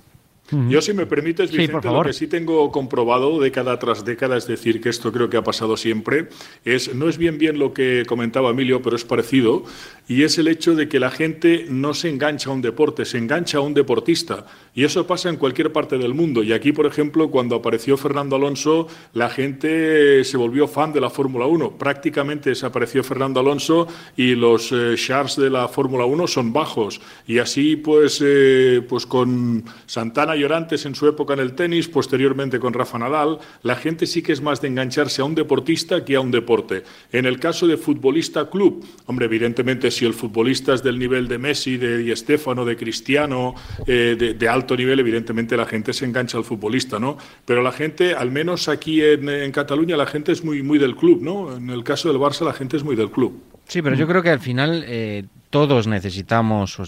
Yo, 0.68 0.80
si 0.80 0.92
me 0.92 1.06
permites, 1.06 1.50
Sí, 1.50 1.56
Vicente, 1.56 1.72
por 1.72 1.84
lo 1.84 1.90
favor. 1.90 2.06
que 2.06 2.12
sí 2.12 2.26
tengo 2.26 2.70
comprobado 2.72 3.38
década 3.40 3.78
tras 3.78 4.04
década, 4.04 4.36
es 4.36 4.46
decir, 4.46 4.80
que 4.80 4.88
esto 4.88 5.12
creo 5.12 5.28
que 5.28 5.36
ha 5.36 5.44
pasado 5.44 5.76
siempre, 5.76 6.28
es 6.64 6.94
no 6.94 7.08
es 7.08 7.18
bien 7.18 7.38
bien 7.38 7.58
lo 7.58 7.74
que 7.74 8.04
comentaba 8.06 8.50
Emilio, 8.50 8.80
pero 8.80 8.96
es 8.96 9.04
parecido, 9.04 9.64
y 10.08 10.22
es 10.22 10.38
el 10.38 10.48
hecho 10.48 10.74
de 10.74 10.88
que 10.88 10.98
la 11.00 11.10
gente 11.10 11.66
no 11.68 11.92
se 11.92 12.08
engancha 12.08 12.50
a 12.50 12.54
un 12.54 12.62
deporte, 12.62 13.04
se 13.04 13.18
engancha 13.18 13.58
a 13.58 13.60
un 13.60 13.74
deportista. 13.74 14.46
Y 14.74 14.84
eso 14.84 15.06
pasa 15.06 15.28
en 15.28 15.36
cualquier 15.36 15.72
parte 15.72 15.98
del 15.98 16.14
mundo. 16.14 16.42
Y 16.42 16.52
aquí, 16.52 16.72
por 16.72 16.86
ejemplo, 16.86 17.30
cuando 17.30 17.56
apareció 17.56 17.96
Fernando 17.96 18.36
Alonso, 18.36 18.86
la 19.12 19.28
gente 19.28 20.24
se 20.24 20.36
volvió 20.36 20.66
fan 20.68 20.92
de 20.92 21.00
la 21.00 21.10
Fórmula 21.10 21.46
1. 21.46 21.76
Prácticamente 21.76 22.50
desapareció 22.50 23.02
Fernando 23.02 23.40
Alonso 23.40 23.88
y 24.16 24.34
los 24.34 24.72
eh, 24.72 24.94
shares 24.96 25.36
de 25.36 25.50
la 25.50 25.68
Fórmula 25.68 26.06
1 26.06 26.26
son 26.26 26.52
bajos. 26.52 27.00
Y 27.26 27.38
así, 27.38 27.76
pues, 27.76 28.22
eh, 28.24 28.80
pues 28.88 29.04
con 29.04 29.64
Santana 29.86 30.36
y 30.38 30.44
Orantes 30.44 30.86
en 30.86 30.94
su 30.94 31.06
época 31.08 31.34
en 31.34 31.40
el 31.40 31.52
tenis, 31.54 31.88
posteriormente 31.88 32.58
con 32.58 32.72
Rafa 32.72 32.98
Nadal, 32.98 33.38
la 33.62 33.76
gente 33.76 34.06
sí 34.06 34.22
que 34.22 34.32
es 34.32 34.40
más 34.40 34.60
de 34.60 34.68
engancharse 34.68 35.22
a 35.22 35.24
un 35.24 35.34
deportista 35.34 36.04
que 36.04 36.16
a 36.16 36.20
un 36.20 36.30
deporte. 36.30 36.84
En 37.12 37.26
el 37.26 37.38
caso 37.38 37.66
de 37.66 37.76
futbolista 37.76 38.48
club, 38.48 38.84
hombre, 39.06 39.26
evidentemente 39.26 39.90
si 39.90 40.04
el 40.04 40.14
futbolista 40.14 40.74
es 40.74 40.82
del 40.82 40.98
nivel 40.98 41.28
de 41.28 41.38
Messi, 41.38 41.76
de 41.76 41.98
Di 41.98 42.14
Stéfano, 42.14 42.64
de 42.64 42.76
Cristiano, 42.76 43.54
eh, 43.86 44.16
de, 44.18 44.34
de 44.34 44.48
alto 44.48 44.76
nivel, 44.76 45.00
evidentemente 45.00 45.56
la 45.56 45.66
gente 45.66 45.92
se 45.92 46.04
engancha 46.04 46.38
al 46.38 46.44
futbolista, 46.44 46.98
¿no? 46.98 47.18
Pero 47.44 47.62
la 47.62 47.72
gente, 47.72 48.14
al 48.14 48.30
menos 48.30 48.68
aquí 48.68 49.02
en, 49.02 49.28
en 49.28 49.52
Cataluña, 49.52 49.96
la 49.96 50.06
gente 50.06 50.32
es 50.32 50.44
muy, 50.44 50.62
muy 50.62 50.78
del 50.78 50.96
club, 50.96 51.22
¿no? 51.22 51.56
En 51.56 51.70
el 51.70 51.84
caso 51.84 52.08
del 52.08 52.20
Barça, 52.20 52.44
la 52.44 52.52
gente 52.52 52.76
es 52.76 52.84
muy 52.84 52.96
del 52.96 53.10
club. 53.10 53.40
Sí, 53.66 53.82
pero 53.82 53.96
yo 53.96 54.06
creo 54.06 54.22
que 54.22 54.30
al 54.30 54.40
final 54.40 54.82
eh, 54.86 55.24
todos 55.50 55.86
necesitamos 55.86 56.80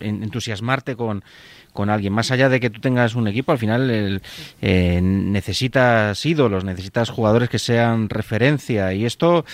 entusiasmarte 0.00 0.96
con, 0.96 1.22
con 1.76 1.90
alguien. 1.90 2.12
Más 2.12 2.32
allá 2.32 2.48
de 2.48 2.58
que 2.58 2.70
tú 2.70 2.80
tengas 2.80 3.14
un 3.14 3.28
equipo, 3.28 3.52
al 3.52 3.58
final 3.58 4.20
eh, 4.60 5.00
necesitas 5.00 6.26
ídolos, 6.26 6.64
necesitas 6.64 7.10
jugadores 7.10 7.48
que 7.48 7.60
sean 7.60 8.08
referencia. 8.08 8.92
Y 8.92 9.04
esto 9.04 9.44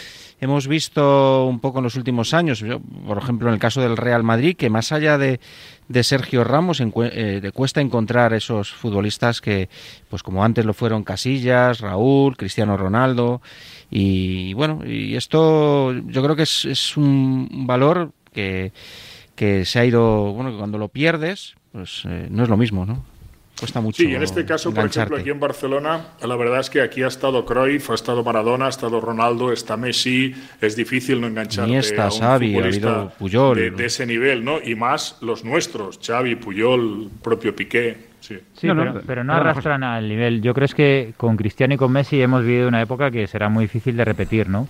hemos 0.41 0.67
visto 0.67 1.45
un 1.47 1.61
poco 1.61 1.79
en 1.81 1.85
los 1.85 1.97
últimos 1.97 2.33
años. 2.33 2.65
Por 3.07 3.19
ejemplo, 3.19 3.49
en 3.49 3.55
el 3.55 3.61
caso 3.61 3.83
del 3.83 3.99
Real 3.99 4.23
Madrid, 4.23 4.57
que 4.57 4.71
más 4.71 4.93
allá 4.93 5.19
de, 5.19 5.41
de 5.89 6.03
Sergio 6.03 6.45
Ramos, 6.45 6.81
eh, 6.81 7.41
le 7.43 7.53
cuesta 7.53 7.83
encontrar 7.83 8.33
esos 8.33 8.73
futbolistas 8.73 9.41
que, 9.41 9.69
pues 10.09 10.23
como 10.23 10.43
antes 10.43 10.65
lo 10.65 10.73
fueron 10.73 11.05
Casillas, 11.05 11.81
Raúl, 11.81 12.37
Cristiano 12.37 12.77
Ronaldo. 12.77 13.43
Y 13.91 14.55
bueno, 14.55 14.81
y 14.87 15.17
esto 15.17 15.93
yo 15.93 16.23
creo 16.23 16.35
que 16.35 16.45
es, 16.45 16.65
es 16.65 16.97
un 16.97 17.67
valor 17.67 18.13
que, 18.33 18.73
que 19.35 19.65
se 19.65 19.79
ha 19.79 19.85
ido, 19.85 20.33
bueno, 20.33 20.51
que 20.51 20.59
cuando 20.59 20.79
lo 20.79 20.89
pierdes, 20.89 21.55
pues 21.73 22.03
eh, 22.07 22.29
no 22.31 22.43
es 22.43 22.49
lo 22.49 22.57
mismo, 22.57 22.85
¿no? 22.87 23.03
Cuesta 23.59 23.81
mucho. 23.81 24.03
Sí, 24.03 24.13
en 24.13 24.23
este 24.23 24.45
caso, 24.45 24.73
por 24.75 24.87
ejemplo, 24.87 25.17
aquí 25.19 25.31
en 25.31 25.39
Barcelona, 25.39 26.07
la 26.23 26.37
verdad 26.37 26.61
es 26.61 26.71
que 26.71 26.81
aquí 26.81 27.03
ha 27.03 27.07
estado 27.07 27.45
Cruyff, 27.45 27.91
ha 27.91 27.95
estado 27.95 28.25
Maradona, 28.25 28.67
ha 28.67 28.71
estado 28.71 29.01
Ronaldo, 29.01 29.53
está 29.53 29.77
Messi, 29.77 30.35
es 30.61 30.75
difícil 30.75 31.21
no 31.21 31.29
engancharte 31.29 31.71
Iniesta, 31.71 32.05
a 32.07 32.13
un 32.13 32.19
Xavi, 32.19 32.53
ha 32.53 32.57
futbolista 32.57 32.89
habido 32.89 33.13
Puyol. 33.19 33.57
de, 33.57 33.71
de 33.71 33.85
ese 33.85 34.07
nivel, 34.07 34.43
¿no? 34.45 34.59
Y 34.61 34.75
más 34.75 35.19
los 35.21 35.45
nuestros, 35.45 36.01
Xavi, 36.05 36.35
Puyol, 36.37 37.09
propio 37.23 37.55
Piqué, 37.55 38.09
sí. 38.21 38.39
Sí, 38.55 38.67
No, 38.67 38.75
pero, 38.75 38.95
no, 38.95 39.01
pero 39.07 39.23
no 39.23 39.33
perdona, 39.35 39.51
arrastran 39.51 39.85
al 39.85 40.09
nivel. 40.09 40.43
Yo 40.43 40.55
creo 40.55 40.65
es 40.65 40.75
que 40.75 41.13
con 41.17 41.37
Cristiano 41.37 41.75
y 41.75 41.77
con 41.77 41.93
Messi 41.93 42.21
hemos 42.21 42.43
vivido 42.43 42.67
una 42.67 42.81
época 42.83 43.11
que 43.13 43.27
será 43.29 43.49
muy 43.49 43.65
difícil 43.65 43.97
de 43.97 44.05
repetir, 44.05 44.49
¿no? 44.49 44.67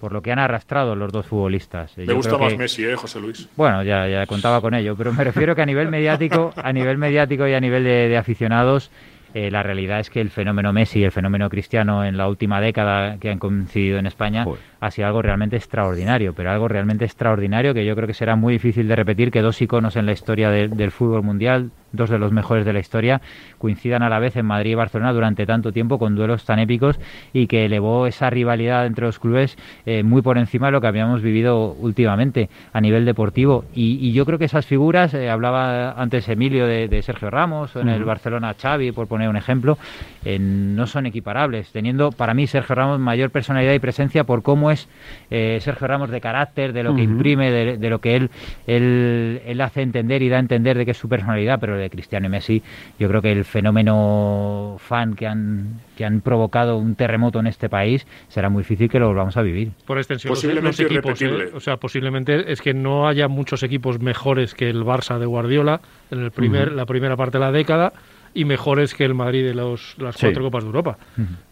Por 0.00 0.12
lo 0.12 0.22
que 0.22 0.30
han 0.30 0.38
arrastrado 0.38 0.94
los 0.94 1.10
dos 1.12 1.26
futbolistas. 1.26 1.96
Me 1.98 2.06
Yo 2.06 2.14
gusta 2.14 2.30
creo 2.30 2.42
más 2.44 2.52
que- 2.52 2.58
Messi, 2.58 2.84
¿eh, 2.84 2.94
José 2.94 3.18
Luis? 3.20 3.48
Bueno, 3.56 3.82
ya, 3.82 4.06
ya 4.06 4.26
contaba 4.26 4.60
con 4.60 4.74
ello, 4.74 4.94
pero 4.96 5.12
me 5.12 5.24
refiero 5.24 5.56
que 5.56 5.62
a 5.62 5.66
nivel 5.66 5.88
mediático, 5.88 6.52
a 6.56 6.72
nivel 6.72 6.98
mediático 6.98 7.46
y 7.48 7.54
a 7.54 7.60
nivel 7.60 7.82
de, 7.84 8.08
de 8.08 8.16
aficionados, 8.16 8.90
eh, 9.34 9.50
la 9.50 9.62
realidad 9.62 10.00
es 10.00 10.08
que 10.08 10.20
el 10.20 10.30
fenómeno 10.30 10.72
Messi 10.72 11.00
y 11.00 11.04
el 11.04 11.12
fenómeno 11.12 11.50
Cristiano 11.50 12.04
en 12.04 12.16
la 12.16 12.28
última 12.28 12.60
década 12.60 13.18
que 13.18 13.30
han 13.30 13.38
coincidido 13.38 13.98
en 13.98 14.06
España 14.06 14.44
ha 14.80 14.90
sido 14.90 15.08
algo 15.08 15.22
realmente 15.22 15.56
extraordinario, 15.56 16.34
pero 16.34 16.50
algo 16.50 16.68
realmente 16.68 17.04
extraordinario 17.04 17.74
que 17.74 17.84
yo 17.84 17.94
creo 17.96 18.06
que 18.06 18.14
será 18.14 18.36
muy 18.36 18.54
difícil 18.54 18.86
de 18.88 18.96
repetir 18.96 19.30
que 19.30 19.42
dos 19.42 19.60
iconos 19.60 19.96
en 19.96 20.06
la 20.06 20.12
historia 20.12 20.50
del 20.50 20.90
fútbol 20.90 21.22
mundial, 21.22 21.70
dos 21.92 22.10
de 22.10 22.18
los 22.18 22.32
mejores 22.32 22.64
de 22.64 22.72
la 22.72 22.80
historia, 22.80 23.20
coincidan 23.58 24.02
a 24.02 24.08
la 24.08 24.18
vez 24.18 24.36
en 24.36 24.46
Madrid 24.46 24.72
y 24.72 24.74
Barcelona 24.74 25.12
durante 25.12 25.46
tanto 25.46 25.72
tiempo 25.72 25.98
con 25.98 26.14
duelos 26.14 26.44
tan 26.44 26.58
épicos 26.58 27.00
y 27.32 27.46
que 27.46 27.64
elevó 27.64 28.06
esa 28.06 28.30
rivalidad 28.30 28.86
entre 28.86 29.06
los 29.06 29.18
clubes 29.18 29.56
eh, 29.86 30.02
muy 30.02 30.22
por 30.22 30.38
encima 30.38 30.66
de 30.66 30.72
lo 30.72 30.80
que 30.80 30.86
habíamos 30.86 31.22
vivido 31.22 31.72
últimamente 31.72 32.48
a 32.72 32.80
nivel 32.80 33.04
deportivo. 33.04 33.64
Y, 33.74 34.12
yo 34.12 34.24
creo 34.24 34.38
que 34.38 34.46
esas 34.46 34.66
figuras, 34.66 35.12
eh, 35.14 35.28
hablaba 35.28 35.92
antes 35.92 36.28
Emilio 36.28 36.66
de, 36.66 37.02
Sergio 37.02 37.30
Ramos, 37.30 37.76
o 37.76 37.80
en 37.80 37.88
el 37.88 38.04
Barcelona 38.04 38.54
Xavi, 38.60 38.92
por 38.92 39.06
poner 39.06 39.28
un 39.28 39.36
ejemplo, 39.36 39.78
eh, 40.24 40.38
no 40.38 40.86
son 40.86 41.06
equiparables, 41.06 41.70
teniendo 41.72 42.10
para 42.10 42.34
mí 42.34 42.46
Sergio 42.46 42.74
Ramos 42.74 42.98
mayor 42.98 43.30
personalidad 43.30 43.74
y 43.74 43.78
presencia 43.78 44.24
por 44.24 44.42
cómo 44.42 44.67
es 44.70 44.88
Sergio 45.28 45.86
Ramos 45.86 46.10
de 46.10 46.20
carácter, 46.20 46.72
de 46.72 46.82
lo 46.82 46.94
que 46.94 47.02
imprime, 47.02 47.50
de, 47.50 47.90
lo 47.90 48.00
que 48.00 48.16
él, 48.16 48.30
él, 48.66 49.42
él 49.44 49.60
hace 49.60 49.82
entender 49.82 50.22
y 50.22 50.28
da 50.28 50.36
a 50.36 50.40
entender 50.40 50.78
de 50.78 50.84
que 50.84 50.92
es 50.92 50.96
su 50.96 51.08
personalidad, 51.08 51.60
pero 51.60 51.76
de 51.76 51.90
Cristiano 51.90 52.26
y 52.26 52.30
Messi, 52.30 52.62
yo 52.98 53.08
creo 53.08 53.22
que 53.22 53.32
el 53.32 53.44
fenómeno 53.44 54.76
fan 54.78 55.14
que 55.14 55.26
han, 55.26 55.80
que 55.96 56.04
han 56.04 56.20
provocado 56.20 56.78
un 56.78 56.94
terremoto 56.94 57.40
en 57.40 57.46
este 57.46 57.68
país 57.68 58.06
será 58.28 58.48
muy 58.48 58.62
difícil 58.62 58.88
que 58.88 58.98
lo 58.98 59.08
volvamos 59.08 59.36
a 59.36 59.42
vivir. 59.42 59.72
Por 59.86 59.98
extensión, 59.98 60.32
posiblemente 60.32 60.82
los, 60.82 60.92
equipos, 60.92 61.22
¿eh? 61.22 61.50
o 61.54 61.60
sea, 61.60 61.76
posiblemente 61.76 62.50
es 62.52 62.62
que 62.62 62.74
no 62.74 63.08
haya 63.08 63.28
muchos 63.28 63.62
equipos 63.62 64.00
mejores 64.00 64.54
que 64.54 64.68
el 64.70 64.84
Barça 64.84 65.18
de 65.18 65.26
Guardiola 65.26 65.80
en 66.10 66.20
el 66.20 66.30
primer, 66.30 66.72
la 66.72 66.86
primera 66.86 67.16
parte 67.16 67.38
de 67.38 67.44
la 67.44 67.52
década 67.52 67.92
y 68.38 68.44
mejores 68.44 68.94
que 68.94 69.04
el 69.04 69.14
Madrid 69.14 69.44
de 69.44 69.52
los, 69.52 69.96
las 69.98 70.16
cuatro 70.16 70.44
Copas 70.44 70.62
de 70.62 70.68
Europa. 70.68 70.96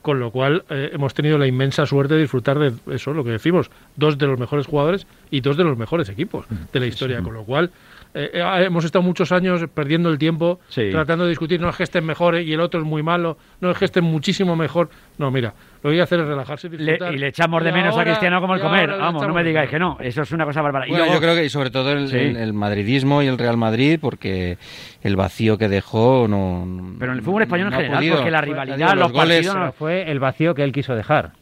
Con 0.03 0.21
lo 0.21 0.31
cual 0.31 0.63
eh, 0.71 0.91
hemos 0.93 1.15
tenido 1.15 1.37
la 1.37 1.49
inmensa 1.49 1.85
suerte 1.85 2.15
de 2.15 2.21
disfrutar 2.21 2.61
de 2.61 2.73
eso, 2.95 3.13
lo 3.13 3.25
que 3.25 3.31
decimos, 3.31 3.73
dos 3.97 4.19
de 4.19 4.29
los 4.29 4.39
mejores 4.39 4.67
jugadores 4.67 5.09
y 5.29 5.41
dos 5.41 5.57
de 5.57 5.65
los 5.65 5.77
mejores 5.77 6.09
equipos 6.09 6.47
de 6.73 6.79
la 6.79 6.87
historia. 6.87 7.23
Con 7.23 7.35
lo 7.35 7.43
cual 7.43 7.73
eh, 8.17 8.31
eh, 8.33 8.65
hemos 8.65 8.83
estado 8.85 9.03
muchos 9.03 9.31
años 9.31 9.63
perdiendo 9.75 10.09
el 10.09 10.17
tiempo 10.17 10.59
tratando 10.91 11.25
de 11.25 11.31
discutir, 11.31 11.61
no 11.61 11.69
es 11.69 11.77
que 11.77 11.83
estén 11.83 12.05
mejores 12.05 12.47
y 12.47 12.53
el 12.55 12.61
otro 12.61 12.81
es 12.81 12.87
muy 12.87 13.03
malo, 13.03 13.37
no 13.61 13.71
es 13.71 13.77
que 13.77 13.85
estén 13.85 14.05
muchísimo 14.05 14.57
mejor. 14.57 14.89
No, 15.19 15.31
mira, 15.31 15.53
lo 15.83 15.83
que 15.83 15.89
voy 15.89 16.01
a 16.01 16.05
hacer 16.05 16.21
es 16.21 16.27
relajarse 16.27 16.69
y 16.69 16.71
disfrutar. 16.71 17.15
y 17.15 17.19
le 17.19 17.29
echamos 17.29 17.63
de 17.63 17.73
menos 17.73 17.97
a 17.97 18.05
Cristiano 18.05 18.41
como 18.41 18.55
el 18.55 18.61
comer. 18.63 18.89
Vamos, 18.89 19.27
no 19.27 19.35
me 19.35 19.45
digáis 19.45 19.69
que 19.69 19.79
no, 19.79 19.99
eso 20.01 20.23
es 20.23 20.33
una 20.33 20.47
cosa 20.47 20.63
bárbara. 20.63 20.87
yo 20.87 21.21
creo 21.21 21.35
que 21.35 21.45
y 21.45 21.51
sobre 21.51 21.71
todo 21.71 21.93
el, 21.93 22.53
madridismo 22.55 23.23
y 23.23 23.27
el 23.27 23.37
Real 23.37 23.59
Madrid, 23.59 23.99
porque 24.01 24.57
el 25.03 25.15
vacío 25.17 25.59
que 25.59 25.69
dejó 25.69 26.27
no. 26.27 26.97
Pero 26.99 27.13
en 27.13 27.19
el 27.19 27.25
fútbol 27.25 27.43
español 27.43 27.69
en 27.69 27.81
general, 27.81 28.05
porque 28.15 28.31
la 28.31 28.41
rivalidad, 28.41 28.97
los, 28.97 29.13
goles. 29.13 29.53
Fue 29.79 30.11
el 30.11 30.21
vacío 30.21 30.55
que 30.55 30.65
él 30.65 30.73
quiso 30.73 30.95
dejar. 30.95 31.33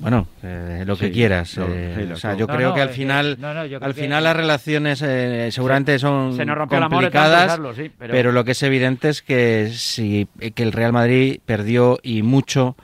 Bueno, 0.00 0.26
eh, 0.42 0.84
lo 0.86 0.96
que 0.96 1.10
quieras. 1.10 1.58
Eh, 1.58 2.10
o 2.12 2.16
sea, 2.16 2.34
yo 2.34 2.46
creo 2.46 2.74
que 2.74 2.80
al 2.80 2.90
final, 2.90 3.38
al 3.80 3.94
final 3.94 4.24
las 4.24 4.36
relaciones 4.36 5.02
eh, 5.02 5.48
seguramente 5.50 5.98
son 5.98 6.36
complicadas, 6.68 7.58
pero... 7.98 8.32
lo 8.32 8.44
que 8.44 8.52
es 8.52 8.62
evidente 8.62 9.08
es 9.08 9.22
que 9.22 9.70
si 9.74 10.28
que 10.54 10.62
el 10.62 10.72
Real 10.72 10.92
Madrid 10.92 11.40
perdió 11.44 11.98
y 12.02 12.22
mucho. 12.22 12.76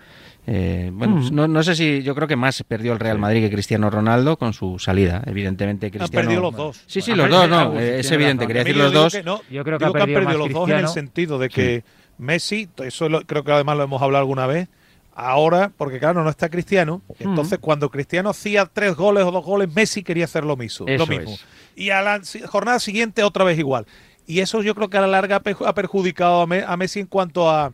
bueno, 0.47 1.17
mm. 1.17 1.35
no, 1.35 1.49
no, 1.49 1.63
sé 1.63 1.75
si 1.77 2.03
yo 2.03 2.15
creo 2.15 2.27
que 2.27 2.37
más 2.37 2.63
perdió 2.65 2.93
el 2.93 3.01
Real 3.01 3.19
Madrid 3.19 3.43
que 3.43 3.51
Cristiano 3.51 3.91
Ronaldo 3.91 4.37
con 4.37 4.53
su 4.53 4.79
salida. 4.79 5.23
Evidentemente, 5.27 5.91
Cristiano. 5.91 6.21
Han 6.21 6.27
perdido 6.27 6.43
los 6.43 6.57
dos. 6.57 6.83
Sí, 6.87 7.01
sí, 7.01 7.15
los 7.15 7.29
dos, 7.29 7.49
no. 7.49 7.79
es 7.79 8.11
evidente. 8.11 8.47
Quería 8.47 8.65
decir 8.65 8.77
los 8.77 8.93
dos. 8.93 9.13
yo 9.51 9.65
creo 9.65 9.79
que, 9.79 9.85
han 9.85 9.93
perdido, 9.93 10.39
los 10.39 10.51
dos 10.51 10.69
en 10.69 10.79
el 10.79 10.89
sentido 10.89 11.39
de 11.39 11.49
que 11.49 11.85
Messi, 12.19 12.69
eso 12.79 13.09
creo 13.27 13.45
que 13.45 13.53
además 13.53 13.77
lo 13.77 13.85
hemos 13.85 14.03
hablado 14.03 14.23
alguna 14.23 14.47
vez 14.47 14.69
Ahora, 15.15 15.73
porque 15.77 16.01
claro, 16.01 16.25
no 16.25 16.31
está 16.31 16.49
Cristiano, 16.49 17.01
entonces 17.21 17.59
cuando 17.61 17.89
Cristiano 17.91 18.31
hacía 18.31 18.67
tres 18.67 18.97
goles 18.97 19.25
o 19.25 19.31
dos 19.31 19.45
goles, 19.45 19.73
Messi 19.73 20.03
quería 20.03 20.25
hacer 20.25 20.45
lo 20.45 20.57
mismo. 20.57 20.87
lo 20.89 21.07
mismo. 21.07 21.37
Y 21.77 21.91
a 21.91 22.03
la 22.03 22.21
jornada 22.47 22.81
siguiente 22.81 23.23
otra 23.23 23.45
vez 23.45 23.59
igual. 23.59 23.87
Y 24.27 24.41
eso 24.41 24.63
yo 24.63 24.75
creo 24.75 24.91
que 24.91 24.99
a 24.99 25.03
la 25.03 25.07
larga 25.07 25.37
ha 25.37 25.75
perjudicado 25.75 26.43
a 26.43 26.77
Messi 26.77 27.01
en 27.01 27.07
cuanto 27.07 27.49
a, 27.49 27.73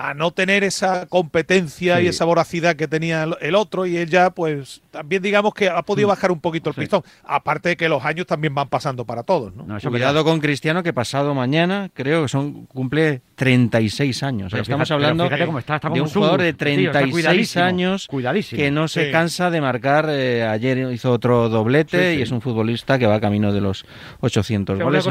a 0.00 0.14
no 0.14 0.30
tener 0.30 0.64
esa 0.64 1.04
competencia 1.06 2.00
y 2.00 2.06
esa 2.06 2.24
voracidad 2.24 2.74
que 2.74 2.88
tenía 2.88 3.28
el 3.38 3.54
otro 3.54 3.84
y 3.84 3.98
él 3.98 4.08
ya 4.08 4.30
pues 4.30 4.80
también 4.90 5.22
digamos 5.22 5.52
que 5.52 5.68
ha 5.68 5.82
podido 5.82 6.08
mm. 6.08 6.12
bajar 6.12 6.32
un 6.32 6.40
poquito 6.40 6.70
el 6.70 6.76
pistón 6.76 7.02
aparte 7.22 7.68
de 7.68 7.76
que 7.76 7.86
los 7.86 8.02
años 8.02 8.26
también 8.26 8.54
van 8.54 8.68
pasando 8.68 9.04
para 9.04 9.24
todos 9.24 9.54
¿no? 9.54 9.66
cuidado 9.90 10.24
con 10.24 10.40
Cristiano 10.40 10.82
que 10.82 10.94
pasado 10.94 11.34
mañana 11.34 11.90
creo 11.92 12.22
que 12.22 12.28
son 12.28 12.64
cumple 12.64 13.20
36 13.40 14.22
años. 14.22 14.52
Estamos 14.52 14.90
hablando 14.90 15.26
de 15.26 16.00
un 16.02 16.08
jugador 16.08 16.42
de 16.42 16.52
36 16.52 17.56
años 17.56 18.06
que 18.50 18.70
no 18.70 18.86
se 18.86 19.10
cansa 19.10 19.50
de 19.50 19.62
marcar 19.62 20.08
eh, 20.10 20.42
ayer 20.42 20.92
hizo 20.92 21.10
otro 21.10 21.48
doblete 21.48 22.16
y 22.16 22.22
es 22.22 22.32
un 22.32 22.42
futbolista 22.42 22.98
que 22.98 23.06
va 23.06 23.18
camino 23.18 23.50
de 23.50 23.62
los 23.62 23.86
800 24.20 24.78
goles 24.78 25.06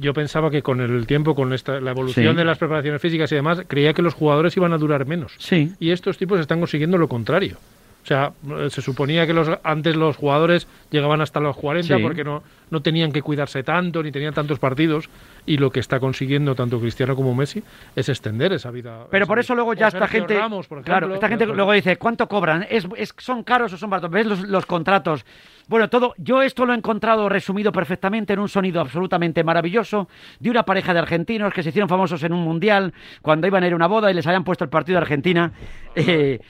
yo, 0.00 0.14
pensaba 0.14 0.50
que 0.50 0.62
con 0.62 0.80
el 0.80 1.06
tiempo 1.06 1.34
con 1.34 1.52
esta, 1.52 1.78
la 1.78 1.90
evolución 1.90 2.36
de 2.36 2.44
las 2.46 2.56
preparaciones 2.56 3.02
físicas 3.02 3.30
y 3.32 3.34
demás 3.34 3.53
creía 3.66 3.92
que 3.92 4.02
los 4.02 4.14
jugadores 4.14 4.56
iban 4.56 4.72
a 4.72 4.78
durar 4.78 5.06
menos. 5.06 5.34
Sí. 5.38 5.72
Y 5.78 5.90
estos 5.90 6.18
tipos 6.18 6.40
están 6.40 6.60
consiguiendo 6.60 6.98
lo 6.98 7.08
contrario. 7.08 7.58
O 8.04 8.06
sea, 8.06 8.32
se 8.68 8.82
suponía 8.82 9.26
que 9.26 9.32
los, 9.32 9.48
antes 9.62 9.96
los 9.96 10.16
jugadores 10.16 10.68
llegaban 10.90 11.22
hasta 11.22 11.40
los 11.40 11.56
40 11.56 12.00
porque 12.00 12.22
no, 12.22 12.42
no 12.68 12.82
tenían 12.82 13.12
que 13.12 13.22
cuidarse 13.22 13.62
tanto 13.62 14.02
ni 14.02 14.12
tenían 14.12 14.34
tantos 14.34 14.58
partidos 14.58 15.08
y 15.46 15.56
lo 15.56 15.70
que 15.70 15.80
está 15.80 15.98
consiguiendo 15.98 16.54
tanto 16.54 16.78
Cristiano 16.78 17.16
como 17.16 17.34
Messi 17.34 17.62
es 17.96 18.10
extender 18.10 18.52
esa 18.52 18.70
vida. 18.70 19.06
Pero 19.10 19.26
por 19.26 19.38
eso 19.38 19.54
luego 19.54 19.72
ya 19.72 19.88
esta 19.88 20.06
gente, 20.06 20.38
claro, 20.84 21.14
esta 21.14 21.28
gente 21.28 21.46
luego 21.46 21.72
dice, 21.72 21.96
¿cuánto 21.96 22.28
cobran? 22.28 22.66
¿Es, 22.68 22.86
¿Son 23.16 23.42
caros 23.42 23.72
o 23.72 23.78
son 23.78 23.88
baratos? 23.88 24.10
¿Ves 24.10 24.26
los, 24.26 24.40
los 24.42 24.66
contratos? 24.66 25.24
Bueno, 25.66 25.88
todo, 25.88 26.14
yo 26.18 26.42
esto 26.42 26.66
lo 26.66 26.74
he 26.74 26.76
encontrado 26.76 27.26
resumido 27.28 27.72
perfectamente 27.72 28.34
en 28.34 28.38
un 28.38 28.50
sonido 28.50 28.82
absolutamente 28.82 29.42
maravilloso 29.44 30.08
de 30.38 30.50
una 30.50 30.64
pareja 30.64 30.92
de 30.92 30.98
argentinos 30.98 31.54
que 31.54 31.62
se 31.62 31.70
hicieron 31.70 31.88
famosos 31.88 32.22
en 32.22 32.34
un 32.34 32.44
mundial 32.44 32.92
cuando 33.22 33.46
iban 33.46 33.64
a 33.64 33.66
ir 33.66 33.72
a 33.72 33.76
una 33.76 33.86
boda 33.86 34.10
y 34.10 34.14
les 34.14 34.26
habían 34.26 34.44
puesto 34.44 34.64
el 34.64 34.70
partido 34.70 34.98
de 34.98 35.02
Argentina. 35.02 35.52
Eh, 35.96 36.40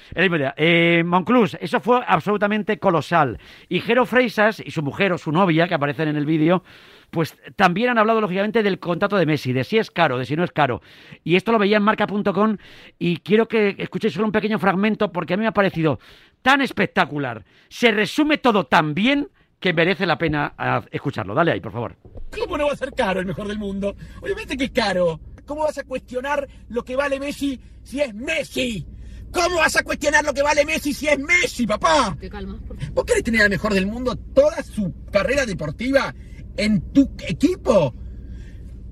eh, 0.56 1.02
Monclús, 1.04 1.58
eso 1.60 1.78
fue 1.78 2.00
absolutamente 2.06 2.78
colosal. 2.78 3.38
Y 3.68 3.80
Jero 3.80 4.06
Freisas 4.06 4.58
y 4.58 4.70
su 4.70 4.82
mujer 4.82 5.12
o 5.12 5.18
su 5.18 5.32
novia, 5.32 5.68
que 5.68 5.74
aparecen 5.74 6.08
en 6.08 6.16
el 6.16 6.24
vídeo, 6.24 6.64
pues 7.10 7.36
también 7.54 7.90
han 7.90 7.98
hablado 7.98 8.20
lógicamente 8.20 8.62
del 8.62 8.78
contrato 8.78 9.16
de 9.16 9.26
Messi, 9.26 9.52
de 9.52 9.64
si 9.64 9.78
es 9.78 9.90
caro, 9.90 10.18
de 10.18 10.24
si 10.24 10.34
no 10.34 10.44
es 10.44 10.50
caro. 10.50 10.80
Y 11.22 11.36
esto 11.36 11.52
lo 11.52 11.58
veía 11.58 11.76
en 11.76 11.82
marca.com 11.82 12.56
y 12.98 13.18
quiero 13.18 13.46
que 13.46 13.76
escuchéis 13.78 14.14
solo 14.14 14.26
un 14.26 14.32
pequeño 14.32 14.58
fragmento 14.58 15.12
porque 15.12 15.34
a 15.34 15.36
mí 15.36 15.42
me 15.42 15.48
ha 15.48 15.52
parecido 15.52 15.98
tan 16.44 16.60
espectacular, 16.60 17.42
se 17.70 17.90
resume 17.90 18.36
todo 18.36 18.66
tan 18.66 18.92
bien 18.92 19.30
que 19.58 19.72
merece 19.72 20.04
la 20.04 20.18
pena 20.18 20.52
ah, 20.58 20.84
escucharlo. 20.90 21.34
Dale 21.34 21.52
ahí, 21.52 21.60
por 21.60 21.72
favor. 21.72 21.96
¿Cómo 22.38 22.58
no 22.58 22.66
va 22.66 22.72
a 22.74 22.76
ser 22.76 22.92
caro 22.92 23.20
el 23.20 23.24
mejor 23.24 23.48
del 23.48 23.58
mundo? 23.58 23.96
Obviamente 24.20 24.54
que 24.58 24.64
es 24.64 24.70
caro. 24.70 25.18
¿Cómo 25.46 25.62
vas 25.62 25.78
a 25.78 25.84
cuestionar 25.84 26.46
lo 26.68 26.84
que 26.84 26.96
vale 26.96 27.18
Messi 27.18 27.58
si 27.82 28.02
es 28.02 28.12
Messi? 28.12 28.86
¿Cómo 29.32 29.56
vas 29.56 29.74
a 29.76 29.82
cuestionar 29.82 30.22
lo 30.22 30.34
que 30.34 30.42
vale 30.42 30.66
Messi 30.66 30.92
si 30.92 31.08
es 31.08 31.18
Messi, 31.18 31.66
papá? 31.66 32.14
Te 32.20 32.28
calma. 32.28 32.60
¿Vos 32.92 33.04
querés 33.06 33.24
tener 33.24 33.40
al 33.40 33.50
mejor 33.50 33.72
del 33.72 33.86
mundo 33.86 34.14
toda 34.14 34.62
su 34.62 34.92
carrera 35.10 35.46
deportiva 35.46 36.14
en 36.58 36.92
tu 36.92 37.10
equipo? 37.26 37.94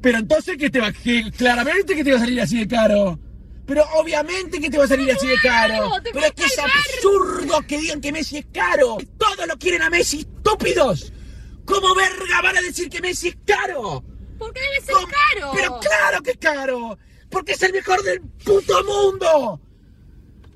Pero 0.01 0.19
entonces, 0.19 0.57
¿qué 0.57 0.71
te 0.71 0.81
va? 0.81 0.91
claramente 1.37 1.95
que 1.95 2.03
te 2.03 2.13
va 2.13 2.17
a 2.17 2.21
salir 2.21 2.41
así 2.41 2.61
de 2.61 2.69
caro. 2.69 3.21
Pero 3.73 3.87
obviamente 3.95 4.61
que 4.61 4.69
te 4.69 4.77
va 4.77 4.85
a 4.85 4.87
salir 4.87 5.11
así 5.11 5.27
de 5.27 5.37
caro. 5.43 5.91
Pero 6.13 6.27
es 6.27 6.33
que 6.33 6.45
es 6.45 6.59
absurdo 6.59 7.63
que 7.67 7.79
digan 7.79 8.03
que 8.03 8.13
Messi 8.13 8.37
es 8.37 8.47
caro. 8.53 8.99
Todos 9.17 9.47
lo 9.49 9.57
quieren 9.57 9.81
a 9.81 9.89
Messi, 9.89 10.19
estúpidos. 10.19 11.11
¿Cómo 11.65 11.95
verga 11.95 12.43
van 12.43 12.59
a 12.59 12.61
decir 12.61 12.91
que 12.91 13.01
Messi 13.01 13.29
es 13.29 13.37
caro? 13.47 14.05
¿Por 14.39 14.53
qué 14.53 14.61
debe 14.61 14.85
ser 14.85 14.95
caro? 14.95 15.53
Pero 15.55 15.81
claro 15.81 16.23
que 16.23 16.33
es 16.33 16.37
caro. 16.37 16.99
Porque 17.31 17.53
es 17.53 17.63
el 17.63 17.73
mejor 17.73 18.03
del 18.03 18.21
puto 18.21 18.85
mundo. 18.85 19.59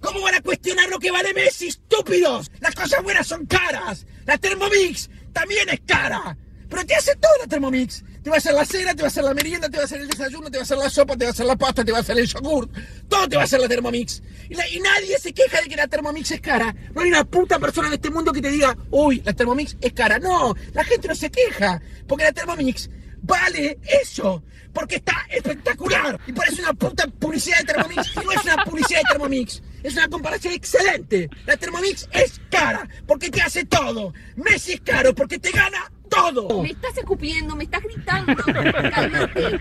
¿Cómo 0.01 0.21
van 0.21 0.35
a 0.35 0.43
cuestionar 0.43 0.91
lo 0.91 0.99
que 0.99 1.11
vale 1.11 1.33
Messi, 1.33 1.69
estúpidos? 1.69 2.51
Las 2.61 2.75
cosas 2.75 3.03
buenas 3.03 3.27
son 3.27 3.47
caras. 3.47 4.05
La 4.27 4.37
Thermomix 4.37 5.09
también 5.33 5.71
es 5.71 5.81
cara. 5.87 6.37
Pero 6.69 6.85
te 6.85 6.95
hace 6.95 7.17
todo 7.17 7.33
la 7.41 7.47
Thermomix. 7.47 8.05
Te 8.27 8.31
va 8.31 8.35
a 8.35 8.39
hacer 8.39 8.55
la 8.55 8.65
cena, 8.65 8.93
te 8.93 9.03
va 9.03 9.07
a 9.07 9.07
hacer 9.07 9.23
la 9.23 9.35
merienda, 9.35 9.69
te 9.69 9.77
va 9.77 9.85
a 9.85 9.87
hacer 9.87 10.01
el 10.01 10.09
desayuno, 10.09 10.51
te 10.51 10.57
va 10.57 10.63
a 10.63 10.65
hacer 10.65 10.77
la 10.77 10.91
sopa, 10.91 11.17
te 11.17 11.27
va 11.27 11.29
a 11.29 11.33
hacer 11.33 11.47
la 11.47 11.55
pasta, 11.55 11.85
te 11.85 11.93
va 11.93 11.99
a 11.99 12.01
hacer 12.01 12.19
el 12.19 12.27
yogur. 12.27 12.69
Todo 13.09 13.29
te 13.29 13.37
va 13.37 13.43
a 13.43 13.45
hacer 13.45 13.61
la 13.61 13.69
Thermomix. 13.69 14.21
Y, 14.51 14.81
nadie 14.81 15.17
se 15.21 15.33
queja 15.33 15.61
de 15.61 15.69
que 15.69 15.77
la 15.77 15.87
Thermomix 15.87 16.33
es 16.33 16.41
cara. 16.41 16.75
No 16.93 17.03
hay 17.03 17.09
una 17.11 17.23
puta 17.23 17.61
persona 17.61 17.87
en 17.87 17.95
este 17.95 18.11
mundo 18.11 18.33
que 18.33 18.43
te 18.43 18.51
diga, 18.51 18.77
uy, 18.91 19.23
la 19.25 19.33
Thermomix 19.33 19.77
es 19.81 19.93
cara. 19.93 20.19
No, 20.19 20.57
la 20.73 20.83
gente 20.83 21.07
no 21.07 21.15
se 21.15 21.31
queja. 21.31 21.81
Porque 22.09 22.25
la 22.25 22.33
Thermomix 22.33 22.91
vale 23.23 23.79
eso. 24.03 24.43
Porque 24.73 24.97
está 24.97 25.15
espectacular. 25.31 26.19
Y 26.27 26.33
parece 26.33 26.63
una 26.63 26.73
puta 26.73 27.07
publicidad 27.07 27.59
de 27.59 27.65
Thermomix. 27.67 28.11
Y 28.13 28.25
no 28.25 28.33
es 28.33 28.43
una 28.43 28.65
publicidad 28.65 29.03
de 29.03 29.09
Thermomix. 29.09 29.63
Es 29.87 29.93
una 29.93 30.09
comparación 30.09 30.53
excelente. 30.53 31.31
La 31.47 31.57
Thermomix 31.57 32.09
es 32.11 32.41
cara. 32.51 32.89
Porque 33.07 33.31
te 33.31 33.41
hace 33.41 33.65
todo. 33.67 34.13
Messi 34.35 34.73
es 34.73 34.81
caro 34.81 35.15
porque 35.15 35.39
te 35.39 35.53
gana 35.53 35.93
todo. 36.11 36.61
Me 36.61 36.71
estás 36.71 36.99
escupiendo, 36.99 37.55
me 37.55 37.63
estás 37.63 37.85
gritando. 37.85 38.35
Cálmate. 38.45 39.61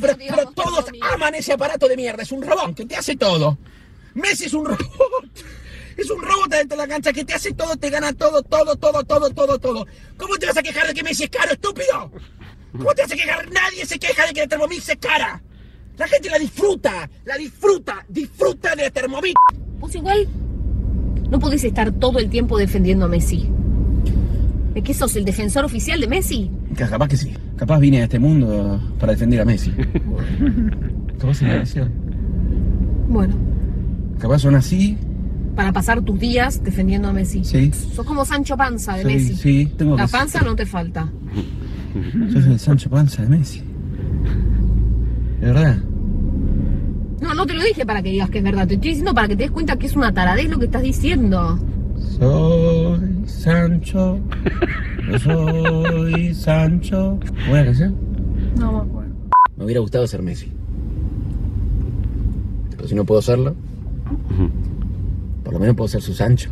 Pero, 0.00 0.16
pero 0.16 0.50
todos 0.52 0.86
aman 1.12 1.34
ese 1.34 1.52
aparato 1.52 1.86
de 1.86 1.98
mierda. 1.98 2.22
Es 2.22 2.32
un 2.32 2.40
robot 2.40 2.74
que 2.74 2.86
te 2.86 2.96
hace 2.96 3.14
todo. 3.14 3.58
Messi 4.14 4.46
es 4.46 4.54
un 4.54 4.64
robot. 4.64 5.44
Es 5.98 6.08
un 6.08 6.22
robot 6.22 6.48
dentro 6.48 6.78
de 6.78 6.86
la 6.86 6.88
cancha 6.88 7.12
que 7.12 7.22
te 7.22 7.34
hace 7.34 7.52
todo, 7.52 7.76
te 7.76 7.90
gana 7.90 8.14
todo, 8.14 8.42
todo, 8.42 8.74
todo, 8.76 9.04
todo, 9.04 9.28
todo, 9.28 9.58
todo. 9.58 9.86
¿Cómo 10.16 10.36
te 10.36 10.46
vas 10.46 10.56
a 10.56 10.62
quejar 10.62 10.86
de 10.86 10.94
que 10.94 11.02
Messi 11.02 11.24
es 11.24 11.30
caro, 11.30 11.52
estúpido? 11.52 12.10
¿Cómo 12.72 12.94
te 12.94 13.02
vas 13.02 13.12
a 13.12 13.16
quejar? 13.16 13.50
Nadie 13.50 13.84
se 13.84 13.98
queja 13.98 14.24
de 14.24 14.32
que 14.32 14.40
la 14.40 14.46
Thermomix 14.46 14.88
es 14.88 14.96
cara. 14.96 15.42
La 15.98 16.08
gente 16.08 16.30
la 16.30 16.38
disfruta, 16.38 17.08
la 17.24 17.36
disfruta, 17.36 18.04
disfruta 18.08 18.74
de 18.74 18.84
la 18.84 18.90
Thermomix. 18.90 19.34
Pues 19.78 19.94
igual 19.94 20.26
no 21.30 21.38
podés 21.38 21.64
estar 21.64 21.92
todo 21.92 22.18
el 22.18 22.28
tiempo 22.30 22.58
defendiendo 22.58 23.04
a 23.04 23.08
Messi. 23.08 23.48
¿De 24.74 24.82
qué 24.82 24.94
sos 24.94 25.14
el 25.16 25.24
defensor 25.24 25.64
oficial 25.64 26.00
de 26.00 26.08
Messi? 26.08 26.50
Capaz 26.76 27.08
que 27.08 27.16
sí. 27.16 27.32
Capaz 27.56 27.78
vine 27.78 28.00
a 28.00 28.04
este 28.04 28.18
mundo 28.18 28.80
para 28.98 29.12
defender 29.12 29.40
a 29.40 29.44
Messi. 29.44 29.70
Capaz 31.18 31.34
se 31.34 31.44
me 31.44 31.62
Bueno. 33.08 33.34
Capaz 34.18 34.38
son 34.40 34.54
así. 34.54 34.96
Para 35.54 35.72
pasar 35.72 36.00
tus 36.00 36.18
días 36.18 36.64
defendiendo 36.64 37.08
a 37.08 37.12
Messi. 37.12 37.44
Sí. 37.44 37.70
Sos 37.94 38.06
como 38.06 38.24
Sancho 38.24 38.56
Panza 38.56 38.94
de 38.96 39.02
Sí, 39.02 39.06
Messi. 39.08 39.34
sí, 39.36 39.72
tengo 39.76 39.96
La 39.96 40.06
que- 40.06 40.12
panza 40.12 40.40
no 40.40 40.56
te 40.56 40.64
falta. 40.64 41.12
Yo 42.30 42.40
soy 42.40 42.52
el 42.52 42.58
Sancho 42.58 42.88
Panza 42.88 43.22
de 43.22 43.28
Messi. 43.28 43.62
¿De 45.42 45.48
verdad? 45.48 45.76
No, 47.20 47.34
no 47.34 47.46
te 47.46 47.54
lo 47.54 47.64
dije 47.64 47.84
para 47.84 48.00
que 48.00 48.10
digas 48.10 48.30
que 48.30 48.38
es 48.38 48.44
verdad. 48.44 48.68
Te 48.68 48.74
estoy 48.74 48.90
diciendo 48.90 49.12
para 49.12 49.26
que 49.26 49.34
te 49.34 49.42
des 49.42 49.50
cuenta 49.50 49.76
que 49.76 49.86
es 49.86 49.96
una 49.96 50.14
taradez 50.14 50.48
lo 50.48 50.56
que 50.60 50.66
estás 50.66 50.82
diciendo. 50.82 51.58
Soy 51.98 53.26
Sancho. 53.26 54.20
Yo 55.10 55.18
soy 55.18 56.32
Sancho. 56.32 57.18
¿Buena 57.48 57.64
canción? 57.64 57.96
No 58.56 58.70
me 58.70 58.78
acuerdo. 58.88 59.12
Me 59.56 59.64
hubiera 59.64 59.80
gustado 59.80 60.06
ser 60.06 60.22
Messi. 60.22 60.52
Pero 62.76 62.86
si 62.86 62.94
no 62.94 63.04
puedo 63.04 63.20
serlo, 63.20 63.56
por 65.42 65.54
lo 65.54 65.58
menos 65.58 65.74
puedo 65.74 65.88
ser 65.88 66.02
su 66.02 66.14
Sancho. 66.14 66.50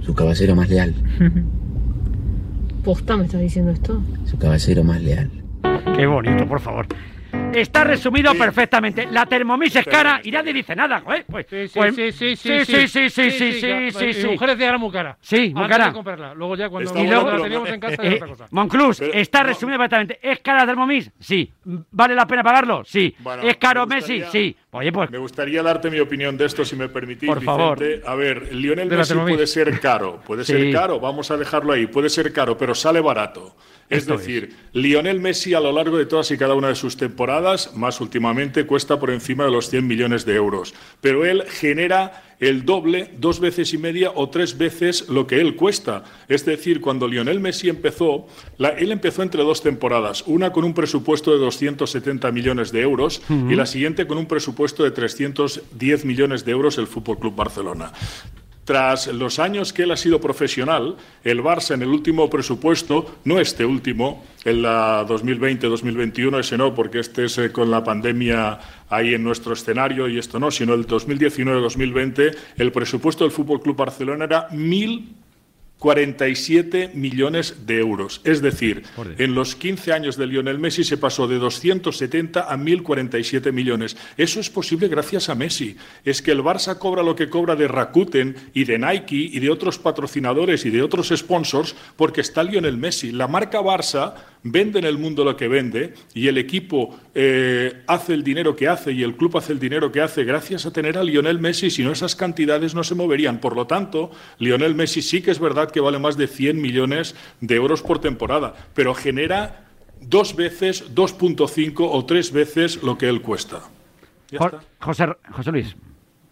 Su 0.00 0.14
caballero 0.14 0.54
más 0.54 0.70
leal. 0.70 0.94
Posta 2.84 3.16
me 3.16 3.24
estás 3.24 3.40
diciendo 3.40 3.72
esto. 3.72 4.00
Su 4.26 4.38
caballero 4.38 4.84
más 4.84 5.02
leal. 5.02 5.28
Qué 5.96 6.06
bonito, 6.06 6.46
por 6.46 6.60
favor. 6.60 6.86
Está 7.54 7.82
resumido 7.82 8.34
perfectamente. 8.34 9.06
La 9.10 9.26
Thermomix 9.26 9.74
es 9.76 9.86
cara 9.86 10.20
y 10.22 10.30
nadie 10.30 10.52
dice 10.52 10.76
nada, 10.76 11.02
¿eh? 11.14 11.24
Pues, 11.28 11.46
Sí, 11.48 11.66
sí, 11.68 11.78
pues- 11.78 11.94
sí, 11.96 12.12
sí, 12.12 12.36
sí, 12.36 12.64
sí, 12.64 12.64
sí, 12.64 12.88
sí, 12.88 13.10
sí, 13.10 13.30
sí, 13.30 13.90
sí, 13.90 14.12
sí. 14.12 14.26
mujer 14.28 14.50
decía 14.50 14.56
que 14.56 14.64
era 14.64 14.78
muy 14.78 14.90
cara. 14.92 15.16
Sí, 15.20 15.52
muy 15.54 15.66
cara. 15.66 15.86
de 15.86 15.92
comprarla. 15.92 16.34
Luego 16.34 16.54
ya 16.56 16.68
cuando 16.68 16.92
la 16.92 17.42
teníamos 17.42 17.68
en 17.70 17.80
casa 17.80 17.94
Eh, 18.02 18.06
era 18.06 18.14
otra 18.16 18.28
cosa. 18.28 18.46
Monclus, 18.50 18.98
Pero- 19.00 19.12
está 19.14 19.42
resumido 19.42 19.78
perfectamente. 19.78 20.18
¿Es 20.22 20.38
cara 20.40 20.60
la 20.60 20.66
Thermomix? 20.66 21.10
Sí. 21.18 21.50
¿Vale 21.64 22.14
la 22.14 22.26
pena 22.26 22.42
pagarlo? 22.42 22.84
Sí. 22.84 23.14
Bueno, 23.18 23.42
¿Es 23.42 23.56
caro 23.56 23.86
me 23.86 23.96
Messi? 23.96 24.22
Sí. 24.30 24.56
Oye, 24.70 24.92
pues 24.92 25.10
Me 25.10 25.16
gustaría 25.16 25.62
darte 25.62 25.90
mi 25.90 25.98
opinión 25.98 26.36
de 26.36 26.44
esto, 26.44 26.62
si 26.62 26.76
me 26.76 26.90
permitís, 26.90 27.26
Por 27.28 27.42
favor. 27.42 27.78
Vicente. 27.78 28.06
A 28.06 28.14
ver, 28.14 28.54
Lionel 28.54 28.88
Messi 28.90 29.14
puede 29.14 29.46
ser 29.46 29.80
caro, 29.80 30.20
puede 30.26 30.44
Sí. 30.44 30.52
ser 30.52 30.72
caro, 30.72 31.00
vamos 31.00 31.30
a 31.30 31.38
dejarlo 31.38 31.72
ahí, 31.72 31.86
puede 31.86 32.10
ser 32.10 32.32
caro, 32.34 32.58
pero 32.58 32.74
sale 32.74 33.00
barato. 33.00 33.56
Es 33.88 34.00
Esto 34.00 34.18
decir, 34.18 34.54
Lionel 34.74 35.20
Messi 35.20 35.54
a 35.54 35.60
lo 35.60 35.72
largo 35.72 35.96
de 35.96 36.04
todas 36.04 36.30
y 36.32 36.36
cada 36.36 36.54
una 36.54 36.68
de 36.68 36.74
sus 36.74 36.98
temporadas, 36.98 37.74
más 37.74 38.02
últimamente, 38.02 38.66
cuesta 38.66 39.00
por 39.00 39.08
encima 39.10 39.46
de 39.46 39.50
los 39.50 39.70
100 39.70 39.86
millones 39.86 40.26
de 40.26 40.34
euros. 40.34 40.74
Pero 41.00 41.24
él 41.24 41.44
genera 41.48 42.27
el 42.40 42.64
doble, 42.64 43.10
dos 43.18 43.40
veces 43.40 43.72
y 43.74 43.78
media 43.78 44.12
o 44.14 44.28
tres 44.28 44.56
veces 44.56 45.08
lo 45.08 45.26
que 45.26 45.40
él 45.40 45.56
cuesta. 45.56 46.04
Es 46.28 46.44
decir, 46.44 46.80
cuando 46.80 47.08
Lionel 47.08 47.40
Messi 47.40 47.68
empezó, 47.68 48.26
la- 48.58 48.68
él 48.70 48.92
empezó 48.92 49.22
entre 49.22 49.42
dos 49.42 49.60
temporadas, 49.62 50.22
una 50.26 50.52
con 50.52 50.64
un 50.64 50.72
presupuesto 50.74 51.32
de 51.32 51.38
270 51.38 52.30
millones 52.30 52.70
de 52.72 52.80
euros 52.82 53.22
y 53.28 53.54
la 53.54 53.66
siguiente 53.66 54.06
con 54.06 54.18
un 54.18 54.26
presupuesto 54.26 54.84
de 54.84 54.90
310 54.92 56.04
millones 56.04 56.44
de 56.44 56.52
euros 56.52 56.78
el 56.78 56.86
Fútbol 56.86 57.18
Club 57.18 57.34
Barcelona. 57.34 57.92
Tras 58.68 59.06
los 59.06 59.38
años 59.38 59.72
que 59.72 59.84
él 59.84 59.92
ha 59.92 59.96
sido 59.96 60.20
profesional, 60.20 60.94
el 61.24 61.42
Barça 61.42 61.72
en 61.72 61.80
el 61.80 61.88
último 61.88 62.28
presupuesto, 62.28 63.16
no 63.24 63.40
este 63.40 63.64
último, 63.64 64.26
en 64.44 64.60
la 64.60 65.06
2020-2021, 65.08 66.40
ese 66.40 66.58
no, 66.58 66.74
porque 66.74 66.98
este 66.98 67.24
es 67.24 67.38
eh, 67.38 67.50
con 67.50 67.70
la 67.70 67.82
pandemia 67.82 68.58
ahí 68.90 69.14
en 69.14 69.24
nuestro 69.24 69.54
escenario 69.54 70.06
y 70.06 70.18
esto 70.18 70.38
no, 70.38 70.50
sino 70.50 70.74
el 70.74 70.86
2019-2020, 70.86 72.36
el 72.58 72.70
presupuesto 72.70 73.24
del 73.24 73.30
Fútbol 73.30 73.62
Club 73.62 73.74
Barcelona 73.74 74.26
era 74.26 74.48
mil 74.50 75.14
47 75.78 76.90
millones 76.94 77.66
de 77.66 77.78
euros. 77.78 78.20
Es 78.24 78.42
decir, 78.42 78.82
en 79.16 79.34
los 79.34 79.54
15 79.54 79.92
años 79.92 80.16
de 80.16 80.26
Lionel 80.26 80.58
Messi 80.58 80.82
se 80.82 80.96
pasó 80.96 81.28
de 81.28 81.38
270 81.38 82.52
a 82.52 82.56
1047 82.56 83.52
millones. 83.52 83.96
Eso 84.16 84.40
es 84.40 84.50
posible 84.50 84.88
gracias 84.88 85.28
a 85.28 85.36
Messi. 85.36 85.76
Es 86.04 86.20
que 86.20 86.32
el 86.32 86.42
Barça 86.42 86.78
cobra 86.78 87.02
lo 87.02 87.14
que 87.14 87.30
cobra 87.30 87.54
de 87.54 87.68
Rakuten 87.68 88.36
y 88.54 88.64
de 88.64 88.78
Nike 88.78 89.16
y 89.16 89.38
de 89.38 89.50
otros 89.50 89.78
patrocinadores 89.78 90.66
y 90.66 90.70
de 90.70 90.82
otros 90.82 91.12
sponsors 91.14 91.76
porque 91.96 92.22
está 92.22 92.42
Lionel 92.42 92.76
Messi. 92.76 93.12
La 93.12 93.28
marca 93.28 93.60
Barça 93.60 94.14
vende 94.42 94.78
en 94.78 94.84
el 94.84 94.98
mundo 94.98 95.24
lo 95.24 95.36
que 95.36 95.48
vende 95.48 95.94
y 96.14 96.28
el 96.28 96.38
equipo 96.38 96.98
eh, 97.14 97.82
hace 97.86 98.14
el 98.14 98.22
dinero 98.22 98.54
que 98.56 98.68
hace 98.68 98.92
y 98.92 99.02
el 99.02 99.16
club 99.16 99.36
hace 99.36 99.52
el 99.52 99.58
dinero 99.58 99.90
que 99.92 100.00
hace 100.00 100.24
gracias 100.24 100.64
a 100.66 100.72
tener 100.72 100.96
a 100.98 101.04
Lionel 101.04 101.38
Messi, 101.40 101.70
si 101.70 101.82
no 101.82 101.92
esas 101.92 102.14
cantidades 102.16 102.74
no 102.74 102.84
se 102.84 102.94
moverían. 102.94 103.40
Por 103.40 103.56
lo 103.56 103.66
tanto, 103.66 104.10
Lionel 104.38 104.74
Messi 104.74 105.02
sí 105.02 105.20
que 105.22 105.30
es 105.30 105.38
verdad 105.40 105.70
que 105.70 105.80
vale 105.80 105.98
más 105.98 106.16
de 106.16 106.26
100 106.28 106.60
millones 106.60 107.14
de 107.40 107.54
euros 107.56 107.82
por 107.82 108.00
temporada, 108.00 108.54
pero 108.74 108.94
genera 108.94 109.64
dos 110.00 110.36
veces, 110.36 110.94
2.5 110.94 111.88
o 111.90 112.04
tres 112.06 112.32
veces 112.32 112.82
lo 112.82 112.96
que 112.96 113.08
él 113.08 113.20
cuesta. 113.20 113.62
Ya 114.30 114.38
Jo- 114.38 114.46
está. 114.46 114.60
José, 114.80 115.06
José 115.32 115.50
Luis. 115.52 115.76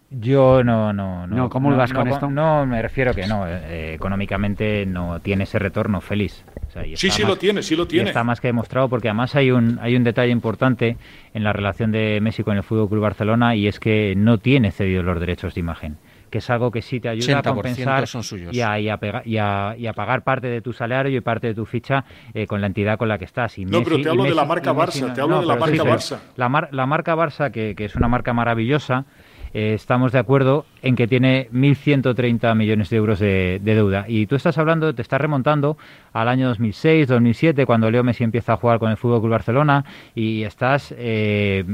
Yo 0.09 0.63
no, 0.63 0.93
no, 0.93 1.27
no. 1.27 1.35
No, 1.35 1.49
¿cómo 1.49 1.75
vas 1.75 1.91
con 1.91 2.07
no, 2.07 2.13
esto? 2.13 2.29
No, 2.29 2.65
me 2.65 2.81
refiero 2.81 3.13
que 3.13 3.27
no. 3.27 3.45
eh, 3.45 3.93
económicamente 3.95 4.85
no 4.85 5.19
tiene 5.19 5.43
ese 5.43 5.59
retorno 5.59 5.99
feliz. 5.99 6.45
O 6.67 6.71
sea, 6.71 6.83
Sí, 6.83 6.95
sí 7.11 7.23
más- 7.23 7.29
lo 7.29 7.35
tiene, 7.37 7.61
sí 7.61 7.75
lo 7.75 7.87
tiene. 7.87 8.09
está 8.09 8.23
más 8.23 8.39
que 8.39 8.47
demostrado 8.47 8.87
porque 8.87 9.09
además 9.09 9.35
hay 9.35 9.51
un, 9.51 9.79
hay 9.81 9.97
un 9.97 10.05
detalle 10.05 10.31
importante 10.31 10.95
en 11.33 11.43
la 11.43 11.51
relación 11.51 11.91
de 11.91 12.19
Messi 12.21 12.43
con 12.43 12.55
el 12.55 12.63
Fútbol 12.63 12.87
Club 12.87 13.01
Barcelona 13.01 13.55
y 13.55 13.67
es 13.67 13.81
que 13.81 14.13
no 14.15 14.37
tiene 14.37 14.71
cedidos 14.71 15.03
los 15.03 15.19
derechos 15.19 15.53
de 15.55 15.59
imagen. 15.59 15.97
Que 16.29 16.37
es 16.39 16.49
algo 16.49 16.71
que 16.71 16.81
sí 16.81 16.99
te 16.99 17.07
ayuda 17.09 17.39
a 17.39 17.41
80% 17.41 17.53
compensar 17.55 18.07
son 18.07 18.23
suyos. 18.23 18.53
y 18.53 18.61
a, 18.61 18.79
y 18.79 18.89
a 18.89 18.97
pega- 18.97 19.21
y 19.25 19.37
a- 19.37 19.75
y 19.77 19.87
a 19.87 19.93
pagar 19.93 20.23
parte 20.23 20.47
de 20.47 20.61
tu 20.61 20.71
salario 20.73 21.17
y 21.17 21.21
parte 21.21 21.47
de 21.47 21.53
tu 21.53 21.65
ficha 21.65 22.03
eh, 22.33 22.47
con 22.47 22.59
la 22.61 22.67
entidad 22.67 22.97
con 22.97 23.07
la 23.09 23.17
que 23.17 23.25
estás. 23.25 23.57
Y 23.57 23.65
No, 23.65 23.81
pero 23.83 23.97
Messi- 23.97 24.03
te 24.03 24.07
y 24.07 24.11
hablo 24.11 24.23
de 24.23 24.29
la 24.35 24.43
Messi- 24.43 24.47
marca 24.47 24.73
Messi 24.73 25.01
Barça, 25.01 25.13
te 25.13 25.21
hablo 25.21 25.39
de 25.41 25.45
la 25.45 25.55
marca 25.57 25.71
pero 25.83 25.85
Barça. 25.95 26.17
La, 26.37 26.49
mar- 26.49 26.69
la 26.71 26.85
marca 26.85 27.15
Barça, 27.15 27.51
que, 27.51 27.75
que 27.75 27.85
es 27.85 27.95
una 27.95 28.07
marca 28.09 28.33
maravillosa, 28.33 29.05
eh, 29.53 29.73
estamos 29.73 30.11
de 30.11 30.19
acuerdo 30.19 30.65
en 30.81 30.95
que 30.95 31.07
tiene 31.07 31.49
1.130 31.51 32.55
millones 32.55 32.89
de 32.89 32.97
euros 32.97 33.19
de, 33.19 33.59
de 33.63 33.75
deuda. 33.75 34.05
Y 34.07 34.25
tú 34.27 34.35
estás 34.35 34.57
hablando, 34.57 34.93
te 34.93 35.01
estás 35.01 35.19
remontando 35.21 35.77
al 36.13 36.27
año 36.27 36.47
2006, 36.49 37.07
2007, 37.07 37.65
cuando 37.65 37.89
Leo 37.91 38.03
Messi 38.03 38.23
empieza 38.23 38.53
a 38.53 38.57
jugar 38.57 38.79
con 38.79 38.91
el 38.91 38.97
Fútbol 38.97 39.21
Club 39.21 39.31
Barcelona 39.31 39.85
y 40.15 40.43
estás... 40.43 40.93
eh, 40.97 41.65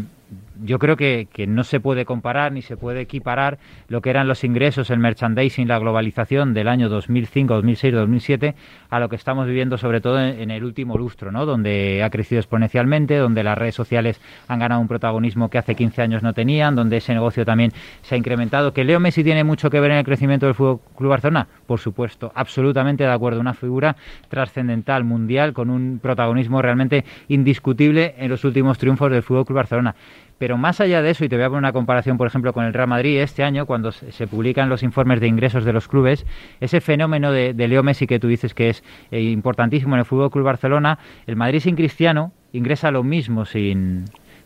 yo 0.63 0.79
creo 0.79 0.97
que, 0.97 1.27
no 1.47 1.63
se 1.63 1.79
puede 1.79 2.05
comparar 2.05 2.51
ni 2.51 2.61
se 2.61 2.77
puede 2.77 3.01
equiparar 3.01 3.59
lo 3.87 4.01
que 4.01 4.09
eran 4.09 4.27
los 4.27 4.43
ingresos, 4.43 4.89
el 4.89 4.99
merchandising, 4.99 5.67
la 5.67 5.79
globalización 5.79 6.53
del 6.53 6.67
año 6.67 6.89
2005, 6.89 7.53
2006, 7.55 7.93
2007 7.93 8.55
a 8.89 8.99
lo 8.99 9.09
que 9.09 9.15
estamos 9.15 9.47
viviendo 9.47 9.77
sobre 9.77 10.01
todo 10.01 10.19
en, 10.19 10.39
en 10.39 10.51
el 10.51 10.63
último 10.63 10.97
lustro, 10.97 11.31
¿no? 11.31 11.45
donde 11.45 12.01
ha 12.03 12.09
crecido 12.09 12.39
exponencialmente, 12.39 13.17
donde 13.17 13.43
las 13.43 13.57
redes 13.57 13.75
sociales 13.75 14.21
han 14.47 14.59
ganado 14.59 14.81
un 14.81 14.87
protagonismo 14.87 15.49
que 15.49 15.57
hace 15.57 15.75
15 15.75 16.01
años 16.01 16.23
no 16.23 16.33
tenían, 16.33 16.75
donde 16.75 16.97
ese 16.97 17.13
negocio 17.13 17.45
también 17.45 17.71
se 18.01 18.15
ha 18.15 18.17
incrementado. 18.17 18.73
¿Que 18.73 18.83
Leo 18.83 18.99
Messi 18.99 19.23
tiene 19.23 19.43
mucho 19.43 19.69
que 19.69 19.79
ver 19.79 19.91
en 19.91 19.97
el 19.97 20.05
crecimiento 20.05 20.45
del 20.45 20.55
Fútbol 20.55 20.79
Club 20.95 21.09
Barcelona? 21.09 21.47
Por 21.65 21.79
supuesto, 21.79 22.31
absolutamente 22.35 23.03
de 23.03 23.11
acuerdo. 23.11 23.39
Una 23.39 23.53
figura 23.53 23.95
trascendental, 24.29 25.03
mundial, 25.03 25.53
con 25.53 25.69
un 25.69 25.99
protagonismo 26.01 26.61
realmente 26.61 27.05
indiscutible 27.27 28.15
en 28.17 28.29
los 28.29 28.43
últimos 28.43 28.77
triunfos 28.77 29.11
del 29.11 29.23
Fútbol 29.23 29.45
Club 29.45 29.57
Barcelona. 29.57 29.95
Pero 30.43 30.57
más 30.57 30.81
allá 30.81 31.01
de 31.01 31.11
eso, 31.11 31.23
y 31.23 31.29
te 31.29 31.37
voy 31.37 31.45
a 31.45 31.47
poner 31.47 31.59
una 31.59 31.71
comparación, 31.71 32.17
por 32.17 32.27
ejemplo, 32.27 32.51
con 32.51 32.65
el 32.65 32.73
Real 32.73 32.89
Madrid, 32.89 33.17
este 33.21 33.45
año, 33.45 33.65
cuando 33.65 33.93
se 33.93 34.27
publican 34.27 34.67
los 34.67 34.83
informes 34.83 35.21
de 35.21 35.27
ingresos 35.29 35.63
de 35.63 35.71
los 35.71 35.87
clubes, 35.87 36.25
ese 36.59 36.81
fenómeno 36.81 37.31
de, 37.31 37.53
de 37.53 37.67
Leo 37.69 37.81
Messi 37.81 38.07
que 38.07 38.19
tú 38.19 38.27
dices 38.27 38.53
que 38.53 38.67
es 38.67 38.83
eh, 39.11 39.21
importantísimo 39.21 39.95
en 39.95 39.99
el 39.99 40.05
Fútbol 40.05 40.29
Club 40.31 40.43
Barcelona, 40.43 40.99
el 41.27 41.37
Madrid 41.37 41.61
sin 41.61 41.77
Cristiano 41.77 42.33
ingresa 42.51 42.91
lo 42.91 43.03
mismo 43.03 43.45
sin 43.45 44.03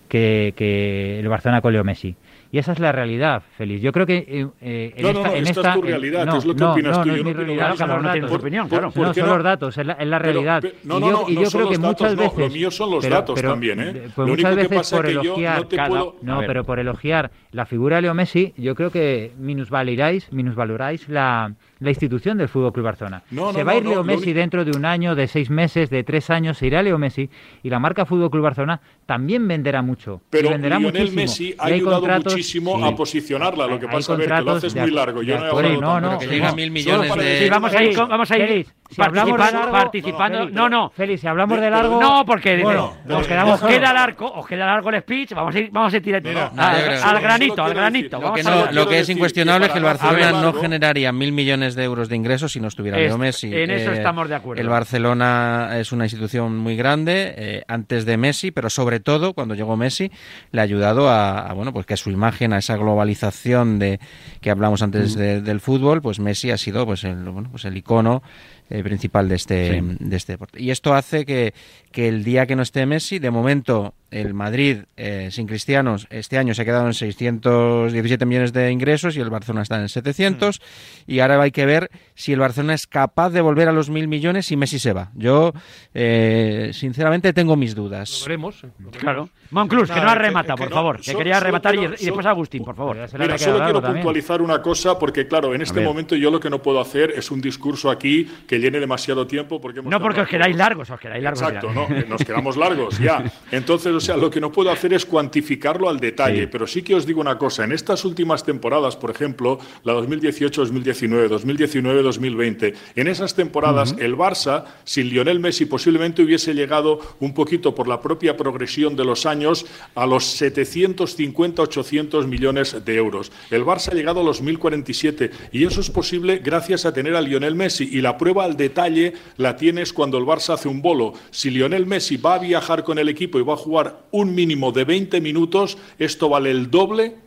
que, 0.08 0.54
que 0.56 1.20
el 1.20 1.28
Barcelona 1.30 1.62
con 1.62 1.74
Leo 1.74 1.84
Messi. 1.84 2.16
Y 2.52 2.60
esa 2.60 2.72
es 2.72 2.80
la 2.80 2.92
realidad, 2.92 3.44
Félix. 3.58 3.82
Yo 3.82 3.92
creo 3.92 4.06
que 4.06 4.18
eh, 4.28 4.48
eh, 4.62 4.94
en 4.96 5.04
No, 5.04 5.12
no, 5.14 5.20
esta, 5.20 5.30
no, 5.30 5.36
en 5.36 5.48
esta 5.48 5.70
es 5.70 5.76
tu 5.76 5.82
realidad, 5.82 6.26
no, 6.26 6.38
es 6.38 6.46
lo 6.46 6.56
que 6.56 6.60
no, 6.62 6.72
opinas 6.72 6.98
no, 6.98 7.04
tú, 7.04 7.10
no 7.10 7.14
yo 7.16 7.20
es 7.20 7.24
no 7.24 7.30
mi 7.30 7.34
realidad, 7.34 7.76
cada 7.78 7.96
uno 7.96 8.12
tiene 8.14 8.28
su 8.30 8.34
opinión, 8.36 8.70
Por- 8.70 8.78
claro. 8.80 8.92
por 8.94 9.08
No, 9.08 9.14
son 9.14 9.26
no? 9.28 9.36
los 9.36 9.44
datos, 9.44 9.78
es 9.78 9.86
la, 9.86 9.94
es 9.94 10.08
la 10.08 10.20
Pero, 10.20 10.32
realidad. 10.32 10.62
pe- 10.62 10.74
no, 10.86 10.98
y 10.98 11.02
no, 11.02 11.08
yo, 11.08 11.12
no, 11.24 11.30
y 11.30 11.36
no 11.36 11.42
yo 11.44 11.50
creo 11.52 11.70
que 11.70 11.78
datos, 11.78 11.88
muchas 11.90 12.16
no, 12.16 12.22
veces... 12.22 12.40
lo 12.40 12.50
mío 12.50 12.72
son 12.72 12.92
los 12.92 13.04
pero- 13.04 13.16
datos 13.16 13.36
pero, 13.36 13.50
también, 13.52 13.80
¿eh? 13.82 13.90
eh, 13.90 13.94
Pues 14.16 14.18
Lo 14.18 14.28
muchas 14.28 14.46
único 14.46 14.50
que 14.50 14.56
veces 14.56 14.78
pasa 14.78 14.96
por 14.96 15.06
que 15.06 15.14
yo 15.14 15.22
elogiar... 15.22 15.62
no 15.62 15.68
cada- 15.70 15.88
puedo... 15.90 16.16
No, 16.22 16.40
pero 16.48 16.64
por 16.64 16.80
elogiar 16.80 17.32
la 17.52 17.66
figura 17.66 17.98
de 17.98 18.02
Leo 18.04 18.14
Messi, 18.14 18.54
yo 18.58 18.76
creo 18.76 18.92
que 18.92 19.32
minusvaloráis, 19.38 20.32
minusvaloráis 20.32 21.10
la, 21.10 21.54
la 21.80 21.90
institución 21.90 22.38
del 22.38 22.48
Fútbol 22.50 22.74
Club 22.74 22.86
Barcelona. 22.86 23.24
No, 23.32 23.52
se 23.54 23.60
no, 23.60 23.66
va 23.66 23.72
a 23.74 23.76
ir 23.78 23.86
Leo 23.86 24.04
Messi 24.04 24.34
dentro 24.34 24.66
de 24.66 24.72
un 24.78 24.86
año, 24.86 25.16
de 25.16 25.28
seis 25.28 25.50
meses, 25.50 25.90
de 25.90 26.04
tres 26.04 26.30
años, 26.30 26.58
se 26.58 26.68
irá 26.68 26.82
Leo 26.82 26.98
Messi 26.98 27.30
y 27.64 27.70
la 27.70 27.80
marca 27.80 28.06
Fútbol 28.06 28.30
Club 28.32 28.44
Barcelona 28.44 28.82
también 29.06 29.48
venderá 29.48 29.82
mucho. 29.82 30.22
Pero 30.30 30.50
venderá 30.50 30.80
Lionel 30.80 30.94
muchísimo. 31.04 31.22
Messi 31.22 31.56
ha 31.58 31.66
ayudado 31.66 32.02
contratos- 32.02 32.34
muchísimo 32.34 32.78
sí. 32.78 32.84
a 32.84 32.96
posicionarla. 32.96 33.68
Lo 33.68 33.80
que 33.80 33.86
Hay 33.86 33.92
pasa 33.92 34.00
es 34.00 34.06
que 34.08 34.12
lo 34.14 34.18
contratos 34.36 34.58
haces 34.58 34.76
muy 34.76 34.92
largo. 34.92 35.22
Yo 35.22 35.38
no 35.38 35.44
he 35.46 35.48
acuerdo, 35.48 35.70
hablado 35.76 36.02
no, 36.02 36.12
no, 36.14 36.20
Que 36.20 36.28
llega 36.28 36.52
mil 36.54 36.72
millones 36.72 37.16
de... 37.16 37.40
Sí, 37.44 37.50
vamos 37.50 37.74
a 37.74 37.84
ir, 37.84 37.96
con- 37.96 38.10
vamos 38.10 38.32
a 38.32 38.38
ir 38.38 38.68
si 38.90 39.02
hablamos 39.02 39.34
de 39.34 39.38
participando, 39.38 39.60
largo- 39.72 39.72
participando. 39.84 40.50
No, 40.50 40.70
no. 40.70 40.90
Félix, 40.92 41.22
si 41.22 41.28
hablamos 41.28 41.60
De- 41.60 41.70
largo... 41.70 42.00
No, 42.02 42.26
porque 42.26 42.62
Bueno, 42.62 42.94
de- 43.06 43.14
nos 43.14 43.22
de- 43.24 43.28
quedamos 43.28 43.62
os 43.62 43.62
de- 43.70 43.76
queda 43.76 43.94
largo, 43.94 44.32
os 44.34 44.48
queda 44.48 44.66
largo 44.66 44.90
el 44.90 45.02
speech, 45.02 45.34
vamos 45.34 45.56
a 45.56 45.60
ir, 45.60 45.70
vamos 45.72 45.94
a 45.94 45.98
ir 45.98 46.04
directo 46.04 46.30
Mira, 46.30 46.52
al, 46.56 47.16
no, 47.16 47.22
granito, 47.22 47.64
al 47.64 47.74
granito. 47.74 48.20
Lo 48.22 48.34
que, 48.34 48.42
a 48.42 48.44
no- 48.44 48.64
ver. 48.64 48.74
lo 48.74 48.88
que 48.88 49.00
es 49.00 49.10
incuestionable 49.10 49.66
que 49.66 49.68
es 49.68 49.74
que 49.74 49.80
el 49.80 49.84
Barcelona 49.86 50.32
no 50.42 50.54
generaría 50.54 51.12
mil 51.12 51.32
millones 51.32 51.76
de 51.76 51.84
euros 51.84 52.10
de 52.10 52.16
ingresos 52.16 52.52
si 52.52 52.60
no 52.60 52.68
estuviera 52.68 52.98
Es- 53.00 53.08
Leo 53.08 53.18
Messi. 53.18 53.54
en 53.54 53.72
eso 53.72 53.92
Eh, 53.92 53.98
estamos 53.98 54.30
de 54.30 54.36
acuerdo. 54.36 54.62
El 54.62 54.70
Barcelona 54.70 55.72
es 55.78 55.92
una 55.92 56.06
institución 56.06 56.58
muy 56.58 56.76
grande 56.76 57.34
eh, 57.38 57.64
antes 57.68 58.06
de 58.06 58.18
Messi, 58.18 58.52
pero 58.52 58.70
sobre 58.70 59.00
todo 59.00 59.34
cuando 59.34 59.56
llegó 59.56 59.76
Messi 59.78 60.12
le 60.52 60.62
ha 60.62 60.64
ayudado 60.64 61.10
a, 61.10 61.40
a, 61.40 61.54
bueno 61.54 61.74
pues 61.74 61.86
que 61.86 61.94
a 61.94 61.98
su 61.98 62.10
imagen, 62.10 62.54
a 62.54 62.58
esa 62.58 62.78
globalización 62.78 63.80
de 63.80 64.00
que 64.42 64.50
hablamos 64.52 64.82
antes 64.82 65.16
de- 65.16 65.42
del 65.42 65.60
fútbol, 65.60 66.02
pues 66.02 66.20
Messi 66.20 66.52
ha 66.52 66.58
sido 66.58 66.86
pues 66.86 67.04
el 67.04 67.18
bueno 67.30 67.50
pues 67.52 67.66
el 67.66 67.76
icono 67.78 68.22
eh, 68.70 68.84
principal 68.84 69.30
de 69.30 69.36
este 69.36 69.82
de 69.82 70.16
este 70.16 70.34
deporte. 70.34 70.62
Y 70.62 70.72
esto 70.72 70.94
hace 70.94 71.26
que, 71.26 71.54
que 71.92 72.08
el 72.08 72.24
día 72.24 72.46
que 72.46 72.56
no 72.56 72.64
esté 72.64 72.86
Messi, 72.86 73.20
de 73.20 73.32
momento 73.32 73.94
el 74.12 74.34
Madrid 74.34 74.84
eh, 74.96 75.30
sin 75.32 75.48
cristianos 75.48 76.08
este 76.10 76.38
año 76.38 76.54
se 76.54 76.62
ha 76.62 76.66
quedado 76.66 76.88
en 76.88 76.94
617 76.94 78.26
millones 78.26 78.54
de 78.54 78.72
ingresos 78.72 79.18
y 79.18 79.20
el 79.20 79.30
Barcelona 79.30 79.64
está 79.64 79.82
en 79.82 79.90
700 79.90 80.62
y 81.08 81.20
ahora 81.20 81.42
hay 81.42 81.52
que 81.52 81.66
ver 81.66 81.90
si 82.16 82.34
el 82.34 82.40
Barcelona 82.40 82.74
es 82.74 82.88
capaz 82.88 83.32
de 83.32 83.42
volver 83.42 83.68
a 83.68 83.72
los 83.72 83.90
mil 83.90 84.08
millones 84.08 84.46
si 84.46 84.56
Messi 84.56 84.80
se 84.80 84.94
va. 84.94 85.12
Yo 85.16 85.54
eh, 85.94 86.72
sinceramente 86.74 87.34
tengo 87.34 87.56
mis 87.56 87.76
Lo 87.76 87.84
dudas. 87.84 88.24
veremos. 88.26 88.64
lo 88.64 88.70
veremos. 88.78 88.98
Claro. 88.98 89.30
Monclus, 89.50 89.90
que 89.90 90.02
no 90.02 90.44
que 90.44 90.54
por 90.56 90.70
favor. 90.70 91.02
Que 91.02 91.16
quería 91.16 91.36
solo 91.36 91.46
arrematar 91.46 91.76
y, 91.76 91.88
después 91.88 92.26
Agustín, 92.26 92.64
por 92.64 92.76
favor. 92.76 92.98
Mira, 93.18 93.38
solo 93.38 93.64
quiero 93.64 93.82
puntualizar 93.82 94.42
una 94.42 94.62
cosa, 94.62 95.00
porque 95.00 95.28
claro, 95.28 95.54
en 95.54 95.62
este 95.62 95.82
momento 95.82 96.16
yo 96.16 96.32
lo 96.32 96.40
que 96.40 96.50
no 96.50 96.62
puedo 96.62 96.80
hacer 96.82 97.12
es 97.12 97.32
un 97.32 97.42
discurso 97.42 97.90
aquí 97.90 98.28
que 98.48 98.57
llene 98.60 98.80
demasiado 98.80 99.26
tiempo. 99.28 99.60
Porque 99.62 99.80
hemos 99.80 99.92
No 99.92 100.00
porque 100.00 100.22
os 100.22 100.28
quedáis 100.28 100.56
largos, 100.56 100.90
os 100.90 101.00
quedáis 101.00 101.24
largos. 101.24 101.42
Exacto. 101.42 101.72
¿no? 101.74 101.88
Nos 102.08 102.24
quedamos 102.24 102.58
largos 102.58 102.98
ya. 103.00 103.24
Entonces, 103.52 103.94
o 103.94 104.00
sea, 104.00 104.18
lo 104.18 104.30
que 104.30 104.40
no 104.42 104.52
puedo 104.52 104.72
hacer 104.72 104.94
es 104.94 105.06
cuantificarlo 105.06 105.90
al 105.90 106.00
detalle, 106.00 106.42
Sí. 106.44 106.50
pero 106.52 106.68
sí 106.68 106.82
que 106.82 106.96
os 106.96 107.06
digo 107.06 107.22
una 107.22 107.38
cosa, 107.38 107.64
en 107.64 107.72
estas 107.72 108.04
últimas 108.06 108.44
temporadas, 108.44 108.96
por 108.96 109.10
ejemplo, 109.12 109.60
la 109.84 109.94
2018-2019, 109.94 111.28
2019-2020, 111.30 112.74
en 112.96 113.08
esas 113.08 113.34
temporadas 113.36 113.96
el 114.00 114.16
Barça, 114.16 114.64
sin 114.84 115.10
Lionel 115.10 115.40
Messi, 115.40 115.66
posiblemente 115.66 116.22
hubiese 116.24 116.54
llegado 116.54 117.00
un 117.20 117.34
poquito 117.34 117.74
por 117.76 117.88
la 117.88 118.02
propia 118.02 118.36
progresión 118.38 118.96
de 118.96 119.06
los 119.06 119.26
años 119.26 119.66
a 119.96 120.06
los 120.06 120.42
750-800 120.42 122.26
millones 122.28 122.84
de 122.86 122.96
euros. 122.96 123.32
El 123.52 123.64
Barça 123.64 123.92
ha 123.92 123.96
llegado 123.96 124.22
a 124.22 124.24
los 124.24 124.42
1047 124.42 125.32
y 125.52 125.66
eso 125.66 125.82
es 125.82 125.90
posible 125.90 126.38
gracias 126.44 126.86
a 126.86 126.94
tener 126.94 127.16
a 127.16 127.22
Lionel 127.22 127.56
Messi 127.56 127.90
y 127.92 128.02
la 128.02 128.18
prueba 128.18 128.44
al 128.48 128.58
detalle 128.58 129.14
la 129.38 129.56
tienes 129.56 129.94
cuando 129.94 130.18
el 130.18 130.26
Barça 130.26 130.56
hace 130.56 130.68
un 130.68 130.82
bolo. 130.82 131.14
Si 131.30 131.52
Lionel 131.52 131.86
Messi 131.86 132.18
va 132.18 132.36
a 132.36 132.40
viajar 132.40 132.84
con 132.84 132.98
el 132.98 133.10
equipo 133.10 133.38
y 133.38 133.44
va 133.44 133.54
a 133.54 133.58
jugar 133.58 134.08
un 134.12 134.34
mínimo 134.34 134.72
de 134.72 134.86
20 134.86 135.22
minutos, 135.22 135.78
esto 136.00 136.30
vale 136.30 136.50
el 136.50 136.72
doble 136.72 137.27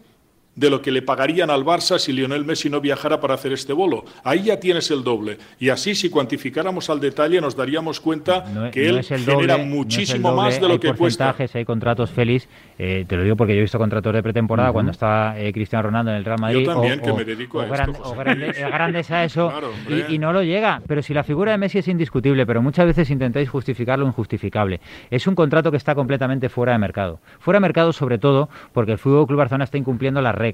de 0.61 0.69
lo 0.71 0.83
que 0.83 0.91
le 0.93 1.01
pagarían 1.01 1.49
al 1.49 1.65
Barça 1.65 1.99
si 1.99 2.13
Lionel 2.13 2.45
Messi 2.45 2.69
no 2.69 2.83
viajara 2.83 3.19
para 3.19 3.33
hacer 3.35 3.53
este 3.53 3.73
bolo. 3.73 4.05
Ahí 4.25 4.43
ya 4.43 4.61
tienes 4.61 4.91
el 4.91 5.03
doble. 5.03 5.39
Y 5.59 5.71
así, 5.71 5.95
si 5.95 6.11
cuantificáramos 6.11 6.91
al 6.91 7.01
detalle, 7.01 7.41
nos 7.41 7.57
daríamos 7.57 7.99
cuenta 7.99 8.45
No, 8.53 8.71
que 8.71 8.83
no 8.85 8.91
él 8.91 8.99
es 8.99 9.11
el 9.11 9.21
genera 9.21 9.35
doble, 9.35 9.47
no 9.49 9.55
el 9.63 9.67
muchísimo 9.71 10.29
doble, 10.31 10.43
más 10.43 10.61
de 10.61 10.69
lo 10.69 10.79
que 10.79 10.89
cuesta. 10.95 11.25
porcentajes, 11.33 11.57
Hay 11.57 11.65
contratos 11.65 12.11
feliz, 12.11 12.47
eh, 12.79 13.07
te 13.09 13.17
lo 13.17 13.23
digo 13.23 13.37
porque 13.37 13.55
yo 13.55 13.61
he 13.61 13.63
visto 13.63 13.79
contratos 13.79 14.13
de 14.13 14.23
pretemporada 14.23 14.71
cuando 14.71 14.93
está 14.93 15.41
eh, 15.41 15.51
Cristiano 15.53 15.85
Ronaldo 15.85 16.11
en 16.11 16.19
el 16.19 16.25
Real 16.27 16.39
Madrid. 16.41 16.67
también, 16.67 17.01
o, 17.01 17.03
que 17.05 17.11
o- 17.11 17.17
me 17.17 17.25
dedico 17.25 17.61
a 17.61 17.65
esto, 17.65 17.75
gran- 17.75 17.97
o 18.05 18.15
grande- 18.15 18.51
eh, 18.51 18.71
grandes 18.71 19.11
a 19.11 19.25
eso 19.25 19.49
Claro, 19.49 19.71
hombre. 19.71 20.05
y, 20.11 20.15
y 20.17 20.19
no 20.19 20.35
lo 20.35 20.43
llega. 20.43 20.83
Pero 20.87 21.01
si 21.03 21.15
la 21.15 21.25
figura 21.25 21.53
de 21.53 21.59
Messi 21.59 21.79
es 21.79 21.89
indiscutible, 21.89 22.45
pero 22.45 22.61
muchas 22.61 22.85
veces 22.85 23.09
intentáis 23.11 23.49
justificar 23.49 23.99
lo 23.99 24.07
injustificable. 24.07 24.81
Es 25.11 25.27
un 25.27 25.35
contrato 25.35 25.71
que 25.71 25.79
está 25.79 25.95
completamente 25.95 26.51
fuera 26.51 26.73
de 26.73 26.79
mercado. 26.79 27.19
Fuera 27.39 27.57
de 27.57 27.63
mercado 27.63 27.95
sobre 27.95 28.19
todo 28.19 28.51
porque 28.75 28.93
el 28.93 28.99
Fútbol 28.99 29.27
Club 29.27 29.39
Barcelona 29.39 29.65
está 29.65 29.79
incumpliendo 29.79 30.21
las 30.21 30.35
reglas 30.35 30.50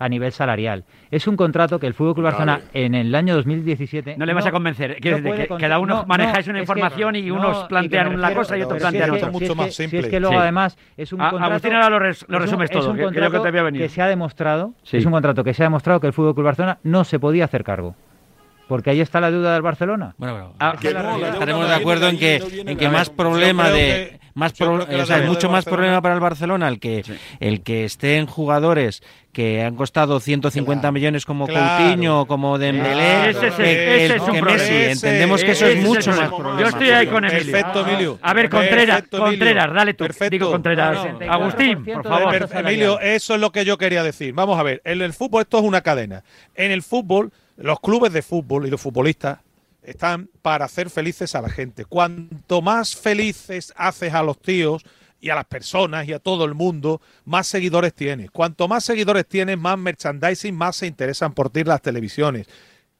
a 0.00 0.08
nivel 0.08 0.30
salarial. 0.30 0.84
Es 1.10 1.26
un 1.26 1.36
contrato 1.36 1.80
que 1.80 1.86
el 1.88 1.92
Fútbol 1.94 2.14
Club 2.14 2.24
Barcelona 2.26 2.58
Vale. 2.58 2.68
en 2.72 2.94
el 2.94 3.12
año 3.16 3.34
2017 3.34 4.16
No 4.16 4.26
le 4.26 4.32
vas 4.32 4.46
a 4.46 4.52
convencer. 4.52 4.98
Quiero 5.00 5.16
decir, 5.16 5.28
puede 5.32 5.48
que 5.48 5.56
cada 5.56 5.80
uno 5.80 5.96
no, 6.02 6.06
manejáis 6.06 6.46
no, 6.46 6.52
una 6.52 6.60
es 6.60 6.68
que- 6.68 6.72
información 6.72 7.16
y 7.16 7.22
no, 7.22 7.34
unos 7.34 7.64
plantean 7.64 8.14
una 8.14 8.32
cosa 8.32 8.56
y 8.56 8.62
otros 8.62 8.78
plantean 8.80 9.10
es 9.16 9.22
otra. 9.22 9.30
mucho 9.32 9.46
si 9.46 9.50
es 9.50 9.56
más 9.56 9.66
que- 9.66 9.72
Si 9.72 9.82
simple. 9.82 9.98
es 10.00 10.06
que 10.08 10.20
luego 10.20 10.34
Sí. 10.36 10.40
además 10.40 10.78
es 10.96 11.12
un 11.12 11.20
A- 11.20 11.30
contrato... 11.30 11.50
Agustín 11.52 11.72
ahora 11.74 11.90
lo, 11.90 11.98
res- 11.98 12.24
lo 12.28 12.36
es 12.36 12.40
un- 12.40 12.46
resumes 12.46 12.70
es 12.70 12.76
todo, 12.76 12.90
un 12.92 12.96
que 12.96 13.06
creo 13.08 13.30
que 13.32 13.38
te 13.40 13.48
había 13.48 13.62
venido. 13.64 13.82
que 13.84 13.88
se 13.88 14.00
ha 14.00 14.06
demostrado, 14.06 14.72
Sí. 14.84 14.98
es 14.98 15.04
un 15.04 15.10
contrato 15.10 15.42
que 15.42 15.52
se 15.52 15.64
ha 15.64 15.66
demostrado 15.66 15.98
que 15.98 16.06
el 16.06 16.12
Fútbol 16.12 16.34
Club 16.34 16.44
Barcelona 16.46 16.78
no 16.84 17.02
se 17.02 17.18
podía 17.18 17.46
hacer 17.46 17.64
cargo. 17.64 17.96
Porque 18.68 18.90
ahí 18.90 19.00
está 19.00 19.20
la 19.20 19.30
deuda 19.30 19.54
del 19.54 19.62
Barcelona. 19.62 20.14
Bueno, 20.18 20.34
bueno, 20.34 20.52
Ah, 20.60 20.76
que 20.80 20.92
no, 20.92 21.02
la 21.02 21.12
deuda 21.14 21.28
estaremos 21.32 21.62
no 21.62 21.68
de 21.68 21.74
acuerdo 21.74 22.04
de 22.06 22.10
en 22.12 22.18
que, 22.18 22.62
no 22.64 22.70
en 22.70 22.76
que 22.76 22.88
más 22.90 23.08
problema 23.10 23.70
de 23.70 24.18
que- 24.20 24.28
más 24.34 24.52
pro- 24.52 24.74
o 24.74 24.86
sea, 25.06 25.16
deuda 25.16 25.26
mucho 25.26 25.48
más 25.48 25.64
Barcelona- 25.64 25.76
problema 25.76 26.02
para 26.02 26.14
el 26.14 26.20
Barcelona 26.20 26.68
el 26.68 26.78
que 26.78 27.02
el 27.40 27.62
que 27.62 27.84
estén 27.86 28.26
jugadores 28.26 29.02
que 29.32 29.62
han 29.62 29.74
costado 29.76 30.20
150 30.20 30.82
Claro. 30.82 30.92
millones 30.92 31.24
como 31.24 31.46
Claro. 31.46 31.84
Coutinho, 31.84 32.26
como 32.26 32.58
Dembélé, 32.58 33.30
Ese 33.30 33.48
es- 33.48 33.54
que, 33.54 33.62
que- 33.62 34.04
ese 34.06 34.16
es 34.16 34.20
un 34.22 34.32
que 34.32 34.38
problema. 34.40 34.62
Messi, 34.62 34.74
Ese- 34.74 34.90
entendemos 34.92 35.44
que 35.44 35.50
eso 35.52 35.66
es 35.66 35.78
es 35.78 35.84
mucho 35.84 36.10
más 36.10 36.28
problema. 36.32 36.60
Yo 36.60 36.66
estoy 36.68 36.90
ahí 36.90 37.06
con 37.06 37.24
Emilio. 37.24 37.52
Perfecto, 37.52 37.86
Emilio. 37.88 38.18
A 38.22 38.34
ver, 38.34 38.50
Contreras. 38.50 39.02
Contreras, 39.10 39.72
dale 39.74 39.94
tú. 39.94 40.04
Perfecto. 40.04 40.30
Digo 40.30 40.50
Contreras. 40.50 40.94
No, 41.04 41.18
no. 41.26 41.32
Agustín, 41.32 41.84
por 41.84 42.04
favor. 42.04 42.48
Emilio, 42.52 43.00
eso 43.00 43.34
es 43.34 43.40
lo 43.40 43.50
que 43.50 43.64
yo 43.64 43.78
quería 43.78 44.02
decir. 44.02 44.34
Vamos 44.34 44.58
a 44.58 44.62
ver, 44.62 44.82
en 44.84 45.00
el 45.02 45.12
fútbol 45.14 45.42
esto 45.42 45.58
es 45.58 45.64
una 45.64 45.80
cadena. 45.80 46.22
En 46.54 46.70
el 46.70 46.82
fútbol, 46.82 47.32
los 47.58 47.80
clubes 47.80 48.12
de 48.12 48.22
fútbol 48.22 48.66
y 48.66 48.70
los 48.70 48.80
futbolistas 48.80 49.40
están 49.82 50.30
para 50.42 50.64
hacer 50.64 50.90
felices 50.90 51.34
a 51.34 51.42
la 51.42 51.50
gente. 51.50 51.84
Cuanto 51.84 52.62
más 52.62 52.96
felices 52.96 53.72
haces 53.76 54.14
a 54.14 54.22
los 54.22 54.40
tíos 54.40 54.84
y 55.20 55.30
a 55.30 55.34
las 55.34 55.46
personas 55.46 56.06
y 56.06 56.12
a 56.12 56.20
todo 56.20 56.44
el 56.44 56.54
mundo, 56.54 57.00
más 57.24 57.48
seguidores 57.48 57.94
tienes. 57.94 58.30
Cuanto 58.30 58.68
más 58.68 58.84
seguidores 58.84 59.26
tienes, 59.26 59.58
más 59.58 59.76
merchandising, 59.76 60.54
más 60.54 60.76
se 60.76 60.86
interesan 60.86 61.32
por 61.32 61.50
ti 61.50 61.64
las 61.64 61.82
televisiones. 61.82 62.46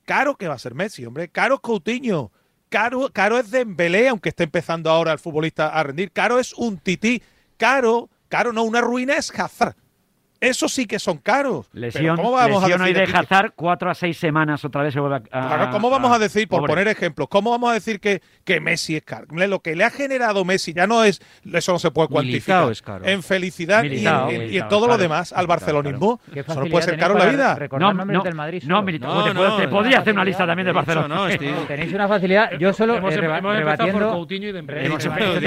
Caro 0.04 0.36
que 0.36 0.48
va 0.48 0.54
a 0.54 0.58
ser 0.58 0.74
Messi, 0.74 1.04
hombre. 1.04 1.28
Caro 1.28 1.56
es 1.56 1.60
Coutinho. 1.60 2.32
Caro, 2.68 3.10
caro 3.12 3.38
es 3.38 3.50
Dembélé, 3.50 4.08
aunque 4.08 4.30
esté 4.30 4.44
empezando 4.44 4.90
ahora 4.90 5.12
el 5.12 5.18
futbolista 5.18 5.68
a 5.68 5.82
rendir. 5.84 6.10
Caro 6.10 6.38
es 6.38 6.52
un 6.54 6.78
tití. 6.78 7.22
Caro, 7.56 8.10
caro 8.28 8.52
no, 8.52 8.64
una 8.64 8.80
ruina 8.80 9.16
es 9.16 9.30
Hazard. 9.38 9.76
Eso 10.40 10.68
sí 10.68 10.86
que 10.86 11.00
son 11.00 11.18
caros. 11.18 11.66
Lesión, 11.72 12.14
¿cómo 12.16 12.30
vamos 12.30 12.62
lesión 12.62 12.80
a 12.80 12.84
hoy 12.84 12.92
decir 12.92 12.96
de 12.96 13.02
aquí 13.18 13.26
que- 13.26 13.34
Hazard, 13.34 13.52
cuatro 13.56 13.90
a 13.90 13.94
seis 13.94 14.16
semanas 14.18 14.64
otra 14.64 14.82
vez 14.84 14.94
se 14.94 15.00
vuelve 15.00 15.16
a... 15.16 15.20
Claro, 15.20 15.70
¿cómo 15.72 15.90
vamos 15.90 16.12
a 16.12 16.18
decir, 16.20 16.46
por 16.46 16.60
Pobre. 16.60 16.70
poner 16.74 16.88
ejemplos, 16.88 17.26
cómo 17.28 17.50
vamos 17.50 17.70
a 17.70 17.74
decir 17.74 17.98
que, 17.98 18.22
que 18.44 18.60
Messi 18.60 18.94
es 18.94 19.02
caro? 19.02 19.26
Lo 19.30 19.58
que 19.60 19.74
le 19.74 19.82
ha 19.82 19.90
generado 19.90 20.44
Messi 20.44 20.72
ya 20.72 20.86
no 20.86 21.02
es, 21.02 21.20
eso 21.52 21.72
no 21.72 21.78
se 21.80 21.90
puede 21.90 22.06
cuantificar. 22.08 22.56
Militao 22.66 22.70
es 22.70 22.82
caro. 22.82 23.04
En 23.04 23.22
felicidad 23.24 23.82
y 23.82 23.86
en- 23.86 23.92
Militao, 23.94 24.30
y 24.30 24.34
en, 24.34 24.40
y 24.40 24.44
en 24.44 24.48
Militao, 24.50 24.68
todo 24.68 24.86
lo 24.86 24.96
demás, 24.96 25.32
al 25.32 25.46
barcelonismo. 25.48 26.20
Eso 26.32 26.54
no 26.54 26.66
puede 26.70 26.84
ser 26.84 26.98
caro 26.98 27.14
en 27.14 27.18
la 27.18 27.26
vida. 27.26 27.58
No, 27.78 27.92
no, 27.92 28.22
del 28.22 28.34
Madrid 28.36 28.62
no. 28.64 28.82
Militao, 28.82 29.12
No, 29.14 29.24
te, 29.24 29.32
puedo- 29.34 29.48
no, 29.48 29.56
te 29.56 29.64
no. 29.64 29.70
podría 29.70 29.98
hacer 29.98 30.12
una 30.12 30.24
lista 30.24 30.46
también 30.46 30.66
del 30.66 30.74
De 30.74 30.80
Barcelona. 30.80 31.14
no, 31.16 31.28
estoy- 31.28 31.48
Tenéis 31.66 31.92
una 31.92 32.06
facilidad. 32.06 32.52
Yo 32.60 32.72
solo 32.72 32.94
Hemos, 32.96 33.12
eh, 33.12 33.16
reba- 33.16 33.38
hemos 33.38 33.56
empezado 33.56 33.76
por 33.76 33.86
rebatiendo. 33.86 34.12
Coutinho 34.18 34.48
y 34.48 34.52
Dembélé. 34.52 34.86
Hemos 34.86 35.02
te 35.02 35.08
a 35.08 35.14
es 35.16 35.18
que 35.18 35.40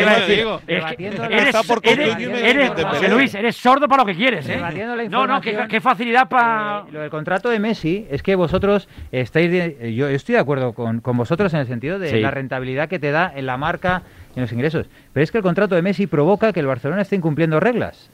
rebatiendo 0.67 1.23
eres, 1.23 1.55
por 1.65 1.81
Coutinho 1.81 2.07
y 2.19 2.25
Dembélé. 2.25 3.09
Luis, 3.09 3.33
eres 3.35 3.55
sordo 3.55 3.87
para 3.87 4.03
lo 4.03 4.05
que 4.07 4.15
quieres, 4.15 4.49
¿eh? 4.49 4.80
La 4.87 5.03
No, 5.09 5.27
no, 5.27 5.41
qué, 5.41 5.81
facilidad 5.81 6.27
para... 6.27 6.85
Eh, 6.87 6.91
lo 6.91 6.99
del 7.01 7.09
contrato 7.09 7.49
de 7.49 7.59
Messi 7.59 8.07
es 8.09 8.21
que 8.23 8.35
vosotros 8.35 8.87
estáis. 9.11 9.51
de- 9.51 9.77
eh, 9.79 9.93
yo 9.93 10.07
estoy 10.07 10.33
de 10.33 10.39
acuerdo 10.41 10.73
con, 10.73 11.01
con 11.01 11.17
vosotros 11.17 11.53
en 11.53 11.59
el 11.61 11.67
sentido 11.67 11.99
de 11.99 12.09
Sí. 12.09 12.19
la 12.19 12.31
rentabilidad 12.31 12.89
que 12.89 12.99
te 12.99 13.11
da 13.11 13.31
en 13.35 13.45
la 13.45 13.57
marca, 13.57 14.03
en 14.35 14.41
los 14.41 14.51
ingresos. 14.51 14.87
Pero 15.13 15.23
es 15.23 15.31
que 15.31 15.37
el 15.37 15.43
contrato 15.43 15.75
de 15.75 15.81
Messi 15.81 16.07
provoca 16.07 16.51
que 16.53 16.59
el 16.59 16.67
Barcelona 16.67 17.01
esté 17.01 17.15
incumpliendo 17.15 17.59
reglas. 17.59 18.09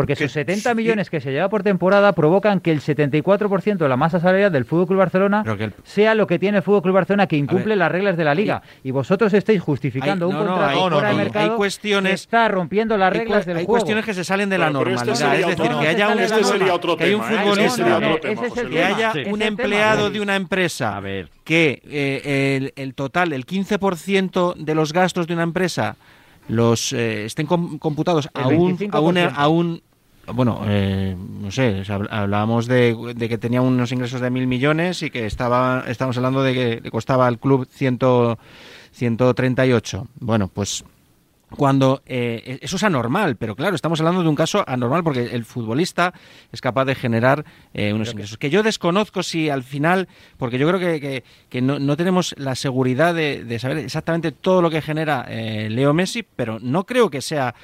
Porque 0.00 0.14
Que 0.16 0.24
sus 0.24 0.32
70 0.32 0.70
sí. 0.70 0.74
millones 0.76 1.10
que 1.10 1.20
se 1.20 1.30
lleva 1.30 1.48
por 1.50 1.62
temporada 1.62 2.12
provocan 2.12 2.60
que 2.60 2.70
el 2.72 2.80
74% 2.80 3.76
de 3.76 3.88
la 3.88 3.96
masa 3.96 4.18
salarial 4.18 4.50
del 4.50 4.64
Fútbol 4.64 4.86
Club 4.86 4.98
Barcelona 4.98 5.44
el- 5.58 5.74
sea 5.84 6.14
lo 6.14 6.26
que 6.26 6.38
tiene 6.38 6.58
el 6.58 6.62
Fútbol 6.62 6.82
Club 6.82 6.94
Barcelona 6.94 7.26
que 7.26 7.36
incumple 7.36 7.70
ver, 7.70 7.78
las 7.78 7.92
reglas 7.92 8.16
de 8.16 8.24
la 8.24 8.34
liga. 8.34 8.62
Y 8.82 8.90
vosotros 8.92 9.32
estáis 9.34 9.60
justificando 9.60 10.26
Hay- 10.26 10.32
un 10.32 10.38
no, 10.38 10.44
no, 10.44 10.50
contrato 10.52 10.70
hay- 10.70 10.78
fuera 10.90 10.96
no, 10.96 11.06
de 11.08 11.12
no, 11.12 11.18
mercado 11.24 11.50
hay 11.52 11.56
cuestiones- 11.56 12.10
que 12.10 12.14
está 12.14 12.48
rompiendo 12.48 12.96
las 12.96 13.12
Hay, 13.12 13.18
reglas 13.20 13.46
del 13.46 13.56
hay 13.58 13.64
juego. 13.66 13.72
cuestiones 13.78 14.04
que 14.04 14.14
se 14.14 14.24
salen 14.24 14.48
de 14.48 14.58
la 14.58 14.66
Pero- 14.68 14.78
pero 14.80 14.90
este 14.94 15.06
normalidad, 15.10 15.30
sería 15.32 15.40
es 15.52 15.56
decir, 15.58 15.70
otro- 15.72 15.80
que 15.82 15.88
haya 15.88 16.08
un, 16.08 16.18
este 16.20 16.44
sería 16.44 16.74
otro 16.74 16.96
que 16.96 17.04
haya 17.04 17.16
un 17.16 17.22
tema, 17.22 17.30
¿eh? 17.34 17.40
Este 17.42 18.36
futbolista, 18.36 18.68
que 18.70 18.84
haya 18.84 19.12
un 19.30 19.42
empleado 19.42 20.10
de 20.10 20.20
una 20.20 20.36
empresa 20.36 20.96
A 20.96 21.00
ver. 21.00 21.28
que 21.44 21.82
eh, 21.88 22.56
el, 22.56 22.72
el 22.82 22.94
total, 22.94 23.32
el 23.32 23.44
15% 23.44 24.54
de 24.56 24.74
los 24.74 24.92
gastos 24.92 25.26
de 25.26 25.34
una 25.34 25.42
empresa 25.42 25.96
los 26.48 26.92
eh, 26.92 27.26
estén 27.26 27.46
com- 27.46 27.78
computados 27.78 28.28
a 28.34 28.48
un, 28.48 28.54
a, 28.54 28.58
un, 28.58 28.78
25%. 28.78 29.32
a 29.36 29.48
un 29.48 29.82
bueno, 30.34 30.62
eh, 30.66 31.16
no 31.16 31.50
sé, 31.50 31.82
hablábamos 32.10 32.66
de, 32.66 32.96
que 33.18 33.38
tenía 33.38 33.62
unos 33.62 33.92
ingresos 33.92 34.20
de 34.20 34.30
mil 34.30 34.46
millones 34.46 35.02
y 35.02 35.10
que 35.10 35.26
estaba, 35.26 35.84
estábamos 35.86 36.16
hablando 36.16 36.42
de 36.42 36.54
que 36.54 36.80
le 36.82 36.90
costaba 36.90 37.26
al 37.26 37.38
club 37.38 37.68
ciento, 37.70 38.38
138. 38.92 40.06
Bueno, 40.20 40.48
pues 40.48 40.84
cuando 41.56 42.02
eh, 42.06 42.58
eso 42.62 42.76
es 42.76 42.82
anormal, 42.84 43.36
pero 43.36 43.56
claro, 43.56 43.74
estamos 43.74 44.00
hablando 44.00 44.22
de 44.22 44.28
un 44.28 44.36
caso 44.36 44.64
anormal 44.66 45.02
porque 45.02 45.30
el 45.32 45.44
futbolista 45.44 46.14
es 46.52 46.60
capaz 46.60 46.84
de 46.84 46.94
generar 46.94 47.44
eh, 47.74 47.92
unos 47.92 48.12
ingresos. 48.12 48.38
Que 48.38 48.50
yo 48.50 48.62
desconozco 48.62 49.22
si 49.22 49.50
al 49.50 49.62
final, 49.62 50.08
porque 50.38 50.58
yo 50.58 50.68
creo 50.68 50.78
que, 50.78 51.24
que, 51.48 51.62
no, 51.62 51.78
no, 51.78 51.96
tenemos 51.96 52.34
la 52.38 52.54
seguridad 52.54 53.14
de, 53.14 53.58
saber 53.58 53.78
exactamente 53.78 54.32
todo 54.32 54.62
lo 54.62 54.70
que 54.70 54.80
genera 54.80 55.26
eh, 55.28 55.68
Leo 55.70 55.92
Messi, 55.92 56.22
pero 56.22 56.58
no 56.60 56.84
creo 56.84 57.10
que 57.10 57.20
sea 57.20 57.54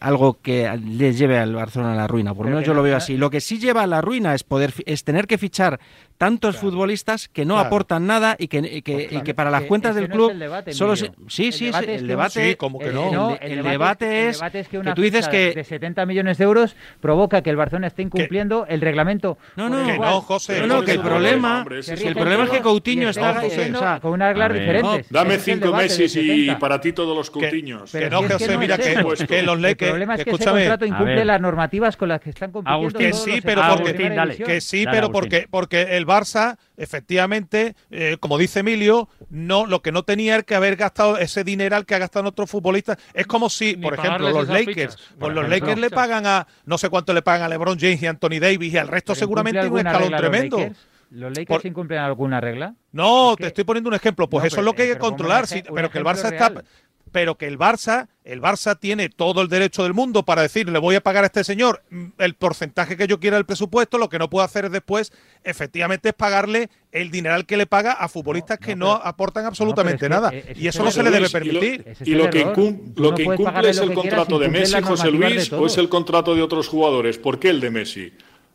algo 0.00 0.38
que 0.42 0.70
les 0.84 1.18
lleve 1.18 1.38
al 1.38 1.54
Barcelona 1.54 1.92
a 1.92 1.96
la 1.96 2.06
ruina. 2.06 2.34
Por 2.34 2.46
lo 2.46 2.50
menos 2.50 2.66
yo 2.66 2.74
lo 2.74 2.82
veo 2.82 2.96
así. 2.96 3.16
Lo 3.16 3.30
que 3.30 3.40
sí 3.40 3.58
lleva 3.58 3.82
a 3.82 3.86
la 3.86 4.00
ruina 4.00 4.34
es 4.34 4.42
poder 4.42 4.74
es 4.84 5.04
tener 5.04 5.26
que 5.26 5.38
fichar 5.38 5.80
tantos 6.22 6.56
futbolistas 6.56 7.26
que 7.26 7.44
no 7.44 7.58
aportan 7.58 8.06
nada 8.06 8.36
y 8.38 8.46
que, 8.46 8.80
que, 8.84 9.08
pues 9.10 9.34
para 9.34 9.50
las 9.50 9.64
cuentas 9.64 9.96
del 9.96 10.08
club 10.08 10.32
solo 10.70 10.94
se... 10.94 11.10
sí 11.26 11.50
sí 11.50 11.72
el 11.84 12.06
debate, 12.06 12.50
sí, 12.50 12.54
como 12.54 12.78
que 12.78 12.92
no, 12.92 13.36
el, 13.40 13.64
debate, 13.64 14.28
es, 14.28 14.40
que, 14.70 14.78
una 14.78 14.94
tú 14.94 15.02
dices 15.02 15.26
que 15.26 15.52
de 15.52 15.64
70 15.64 16.06
millones 16.06 16.38
de 16.38 16.44
euros 16.44 16.76
provoca 17.00 17.42
que 17.42 17.50
el 17.50 17.56
Barcelona 17.56 17.88
esté 17.88 18.02
incumpliendo 18.02 18.66
el 18.68 18.80
reglamento. 18.80 19.36
No 19.56 19.68
no. 19.68 19.84
no 19.84 20.20
José 20.20 20.64
no, 20.64 20.84
que 20.84 20.92
el 20.92 21.00
problema 21.00 21.64
el 21.68 22.14
problema 22.14 22.44
es 22.44 22.50
que 22.50 22.60
Coutinho 22.60 23.08
está 23.08 23.98
con 24.00 24.12
unas 24.12 24.28
reglas 24.28 24.52
diferentes. 24.52 25.10
dame 25.10 25.40
cinco 25.40 25.72
meses 25.72 26.14
y 26.14 26.54
para 26.54 26.80
ti 26.80 26.92
todos 26.92 27.16
los 27.16 27.32
Coutinhos. 27.32 27.90
que 27.90 28.08
no 28.08 28.22
José 28.22 28.56
mira 28.58 28.78
que 28.78 29.42
los 29.42 29.60
Lakers 29.60 29.82
el 29.82 29.88
problema 29.88 30.14
es 30.14 30.24
que 30.24 30.30
ese 30.30 30.44
contrato 30.44 30.86
incumple 30.86 31.24
las 31.24 31.40
normativas 31.40 31.96
con 31.96 32.10
las 32.10 32.20
que 32.20 32.30
están 32.30 32.52
compitiendo 32.52 32.96
que 32.96 33.12
sí 33.12 33.40
pero 33.42 33.62
porque 33.68 34.36
que 34.46 34.60
sí 34.60 34.84
pero 34.88 35.10
porque 35.10 35.48
porque 35.50 35.96
el 35.96 36.11
Barça, 36.12 36.58
efectivamente, 36.76 37.74
eh, 37.90 38.16
como 38.20 38.38
dice 38.38 38.60
Emilio, 38.60 39.08
no 39.30 39.66
lo 39.66 39.82
que 39.82 39.92
no 39.92 40.02
tenía 40.02 40.36
es 40.36 40.44
que 40.44 40.54
haber 40.54 40.76
gastado 40.76 41.18
ese 41.18 41.44
dineral 41.44 41.86
que 41.86 41.94
ha 41.94 41.98
gastado 41.98 42.28
otros 42.28 42.50
futbolistas. 42.50 42.98
Es 43.14 43.26
como 43.26 43.48
si, 43.48 43.76
por 43.76 43.94
ejemplo, 43.94 44.30
los 44.30 44.48
Lakers, 44.48 44.96
pues 45.18 45.34
los 45.34 45.48
Lakers 45.48 45.78
le 45.78 45.90
pagan 45.90 46.26
a, 46.26 46.46
no 46.66 46.78
sé 46.78 46.88
cuánto 46.88 47.12
le 47.12 47.22
pagan 47.22 47.42
a 47.42 47.48
LeBron 47.48 47.78
James 47.78 48.02
y 48.02 48.06
Anthony 48.06 48.38
Davis 48.40 48.72
y 48.72 48.78
al 48.78 48.88
resto 48.88 49.14
seguramente 49.14 49.66
un 49.66 49.78
escalón 49.78 50.16
tremendo. 50.16 50.58
¿Los 51.12 51.36
Lakers, 51.36 51.66
incumplen 51.66 52.00
alguna 52.00 52.40
regla? 52.40 52.74
No, 52.90 53.36
te 53.36 53.48
estoy 53.48 53.64
poniendo 53.64 53.88
un 53.88 53.94
ejemplo. 53.94 54.30
Pues 54.30 54.46
eso 54.46 54.60
es 54.60 54.64
lo 54.64 54.72
que 54.72 54.82
hay 54.82 54.88
que 54.88 54.98
controlar. 54.98 55.44
pero 55.74 55.90
que 55.90 55.98
el 55.98 56.04
Barça 56.04 56.32
está 56.32 56.62
pero 57.12 57.36
que 57.36 57.46
el 57.46 57.58
Barça, 57.58 58.08
el 58.24 58.40
Barça 58.40 58.78
tiene 58.78 59.08
todo 59.08 59.42
el 59.42 59.48
derecho 59.48 59.82
del 59.82 59.94
mundo 59.94 60.24
para 60.24 60.42
decir, 60.42 60.68
le 60.68 60.78
voy 60.78 60.96
a 60.96 61.02
pagar 61.02 61.24
a 61.24 61.26
este 61.26 61.44
señor 61.44 61.82
mm, 61.90 62.06
el 62.18 62.34
porcentaje 62.34 62.96
que 62.96 63.06
yo 63.06 63.20
quiera 63.20 63.36
del 63.36 63.44
presupuesto, 63.44 63.98
lo 63.98 64.08
que 64.08 64.18
no 64.18 64.30
puedo 64.30 64.44
hacer 64.44 64.70
después, 64.70 65.12
efectivamente, 65.44 66.08
es 66.08 66.14
pagarle 66.14 66.70
el 66.90 67.10
dineral 67.10 67.46
que 67.46 67.56
le 67.56 67.66
paga 67.66 67.92
a 67.92 68.08
futbolistas 68.08 68.58
que 68.58 68.74
no, 68.74 68.92
aportan 68.92 69.44
absolutamente 69.44 70.08
nada. 70.08 70.30
E-, 70.32 70.54
y 70.56 70.66
eso 70.66 70.82
no 70.82 70.90
se 70.90 71.02
le 71.02 71.10
debe 71.10 71.28
permitir. 71.28 71.94
Y 72.04 72.14
lo, 72.14 72.30
que, 72.30 72.40
incumple 72.40 73.70
es 73.70 73.78
el 73.78 73.92
contrato 73.92 74.38
de 74.38 74.48
Messi, 74.48 74.80
José 74.82 75.10
Luis, 75.10 75.52
o 75.52 75.66
es 75.66 75.76
el 75.78 75.88
contrato 75.88 76.34
de 76.34 76.42
otros 76.42 76.68
jugadores. 76.68 77.18
¿Por 77.18 77.38
qué 77.38 77.50
el 77.50 77.60
de 77.60 77.70
Messi? 77.70 78.12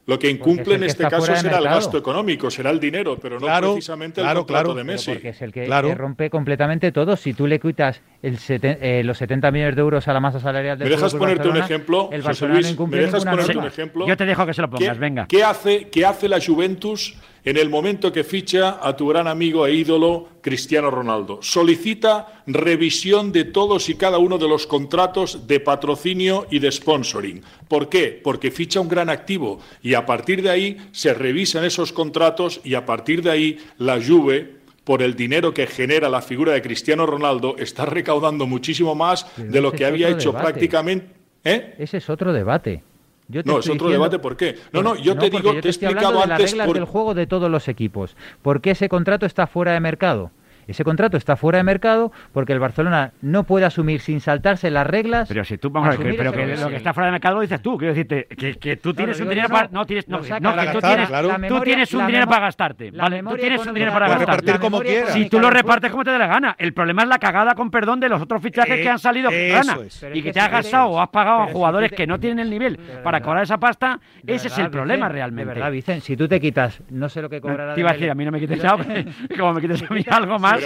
Lo 0.07 0.17
que 0.17 0.29
incumple 0.29 0.75
en 0.75 0.83
este 0.83 1.03
caso 1.03 1.35
será 1.35 1.57
el 1.57 1.65
gasto 1.65 1.97
económico, 1.97 2.49
será 2.49 2.69
el 2.69 2.79
dinero, 2.79 3.19
pero 3.21 3.39
no 3.41 3.45
precisamente 3.45 4.21
el 4.21 4.33
contrato 4.33 4.73
de 4.73 4.83
Messi. 4.85 5.11
porque 5.11 5.29
es 5.29 5.41
el 5.41 5.51
que, 5.51 5.67
rompe 5.95 6.29
completamente 6.29 6.93
todo. 6.93 7.17
Si 7.17 7.33
tú 7.33 7.45
le 7.45 7.59
quitas 7.59 8.01
el 8.21 8.37
eh, 8.49 9.03
los 9.03 9.17
70 9.17 9.51
millones 9.51 9.75
de 9.75 9.81
euros 9.81 10.07
a 10.07 10.13
la 10.13 10.21
masa 10.21 10.39
salarial 10.39 10.77
del 10.77 10.89
¿Me 10.89 10.95
dejas 10.95 11.13
ponerte 11.13 11.49
un 11.49 11.57
ejemplo, 11.57 12.09
José 12.23 12.47
Luis? 12.47 12.79
¿Me 12.79 12.97
dejas 12.97 13.25
ponerte 13.25 13.57
un 13.57 13.65
ejemplo? 13.65 14.07
Yo 14.07 14.15
te 14.15 14.25
dejo 14.25 14.45
que 14.45 14.53
se 14.53 14.61
lo 14.61 14.69
pongas, 14.69 14.97
venga. 14.97 15.27
¿Qué 15.27 15.43
hace, 15.43 15.89
qué 15.89 16.05
hace 16.05 16.29
la 16.29 16.39
Juventus 16.39 17.17
en 17.47 17.55
el 17.55 17.69
momento 17.69 18.12
que 18.12 18.25
ficha 18.25 18.86
a 18.86 18.97
tu 18.97 19.07
gran 19.07 19.25
amigo 19.25 19.65
e 19.65 19.73
ídolo 19.73 20.27
Cristiano 20.41 20.91
Ronaldo. 20.91 21.39
Solicita 21.41 22.43
revisión 22.45 23.31
de 23.31 23.45
todos 23.45 23.88
y 23.88 23.95
cada 23.95 24.17
uno 24.17 24.38
de 24.38 24.49
los 24.49 24.67
contratos 24.67 25.47
de 25.47 25.62
patrocinio 25.62 26.45
y 26.51 26.60
de 26.60 26.69
sponsoring. 26.69 27.41
¿Por 27.69 27.88
qué? 27.88 28.19
Porque 28.21 28.51
ficha 28.51 28.81
un 28.81 28.89
gran 28.89 29.10
activo 29.10 29.62
y 29.81 29.93
a 29.93 30.05
partir 30.05 30.41
de 30.41 30.49
ahí 30.49 30.77
se 30.91 31.13
revisan 31.13 31.63
esos 31.63 31.93
contratos 31.93 32.60
y 32.65 32.73
a 32.73 32.86
partir 32.86 33.21
de 33.21 33.31
ahí 33.31 33.57
la 33.77 33.97
Juve 34.05 34.57
por 34.83 35.01
el 35.01 35.15
dinero 35.15 35.53
que 35.53 35.67
genera 35.67 36.10
la 36.10 36.21
figura 36.21 36.51
de 36.51 36.62
Cristiano 36.62 37.05
Ronaldo, 37.05 37.55
está 37.57 37.86
recaudando 37.86 38.45
muchísimo 38.45 38.93
más 38.93 39.25
de 39.38 39.62
lo 39.62 39.71
que 39.71 39.86
había 39.86 40.10
hecho 40.10 40.33
prácticamente. 40.33 41.07
¿Eh? 41.45 41.75
Ese 41.77 41.97
es 41.97 42.10
otro 42.10 42.33
debate 42.33 42.83
no, 43.27 43.59
es 43.59 43.69
otro 43.69 43.89
debate, 43.89 44.19
¿por 44.19 44.37
qué? 44.37 44.57
No, 44.71 44.81
no, 44.81 44.95
yo 44.95 45.17
te 45.17 45.29
digo, 45.29 45.51
te 45.59 45.67
he 45.67 45.71
explicado 45.71 46.21
antes. 46.21 46.29
las 46.29 46.51
reglas 46.51 46.73
del 46.73 46.85
juego 46.85 47.13
de 47.13 47.27
todos 47.27 47.51
los 47.51 47.67
equipos. 47.67 48.15
¿Por 48.41 48.61
qué 48.61 48.71
ese 48.71 48.89
contrato 48.89 49.25
está 49.25 49.47
fuera 49.47 49.73
de 49.73 49.79
mercado? 49.79 50.31
Ese 50.67 50.84
contrato 50.84 51.17
está 51.17 51.36
fuera 51.36 51.58
de 51.58 51.63
mercado 51.63 52.12
porque 52.34 52.53
el 52.53 52.60
Barcelona 52.60 53.13
no 53.21 53.43
puede 53.43 53.65
asumir 53.65 54.01
sin 54.01 54.19
saltarse 54.19 54.69
las 54.69 54.86
reglas. 54.86 55.27
Pero 55.27 55.43
si 55.43 55.58
tú 55.58 55.69
vamos 55.69 55.95
a 55.95 55.97
ver, 55.97 56.15
pero 56.17 56.32
que 56.32 56.45
lo 56.58 56.69
que 56.69 56.75
está 56.75 56.93
fuera 56.93 57.08
de 57.08 57.12
mercado 57.13 57.36
lo 57.36 57.41
dices 57.41 57.62
tú, 57.62 57.77
quiero 57.77 57.93
decirte 57.93 58.27
que, 58.36 58.56
que 58.56 58.77
tú 58.77 58.93
tienes 58.93 59.19
un 59.19 59.30
dinero 59.30 59.49
para 59.49 59.67
no 59.69 59.86
tienes 59.86 60.08
no, 60.08 60.21
que 60.21 60.27
tú 60.71 60.80
tienes, 60.80 61.10
tú 61.47 61.60
tienes 61.62 61.93
un 61.93 62.08
dinero 62.08 62.27
para 62.27 62.41
gastarte, 62.41 62.91
¿vale? 62.91 63.23
Tú 63.23 63.38
tienes 63.38 63.65
un 63.65 63.73
dinero 63.73 63.93
para 63.93 64.10
gastarte. 64.10 64.60
como 64.60 64.82
quieras. 64.82 65.13
Si 65.13 65.30
tú 65.30 65.39
lo 65.39 65.49
repartes 65.49 65.91
como 65.91 66.03
te 66.03 66.12
dé 66.12 66.17
la 66.17 66.27
gana, 66.27 66.56
el 66.58 66.73
problema 66.73 67.03
es 67.03 67.10
la 67.10 67.19
cagada 67.19 67.56
con 67.56 67.71
perdón 67.71 67.99
de 67.99 68.10
los 68.10 68.21
otros 68.21 68.41
fichajes 68.41 68.82
que 68.82 68.89
han 68.89 68.99
salido 68.99 69.30
que 69.30 69.49
gana 69.49 69.77
y 70.13 70.21
que 70.21 70.32
te 70.32 70.39
has 70.39 70.51
gastado 70.51 70.88
o 70.89 71.01
has 71.01 71.10
pagado 71.10 71.43
a 71.43 71.47
jugadores 71.47 71.91
que 71.91 72.08
no 72.08 72.19
tienen 72.19 72.39
el 72.39 72.49
nivel 72.49 72.77
para 73.03 73.21
cobrar 73.21 73.43
esa 73.43 73.58
pasta, 73.58 73.99
ese 74.25 74.47
es 74.47 74.58
el 74.58 74.69
problema 74.69 75.10
realmente. 75.10 75.49
De 75.49 75.56
verdad, 75.56 75.71
Vicente, 75.71 76.01
si 76.01 76.17
tú 76.17 76.27
te 76.27 76.39
quitas, 76.39 76.82
no 76.89 77.10
sé 77.10 77.21
lo 77.21 77.30
que 77.30 77.41
cobrará. 77.41 77.73
Te 77.73 77.82
iba 77.82 77.91
a 77.91 77.93
decir, 77.93 78.10
a 78.10 78.15
mí 78.15 78.25
no 78.25 78.32
me 78.32 78.39
quites 78.39 78.63
algo, 78.65 78.84
como 79.38 79.53
me 79.53 79.62
quites 79.62 79.84
a 79.84 79.93
mí 79.93 80.03
algo 80.10 80.39
más. 80.39 80.56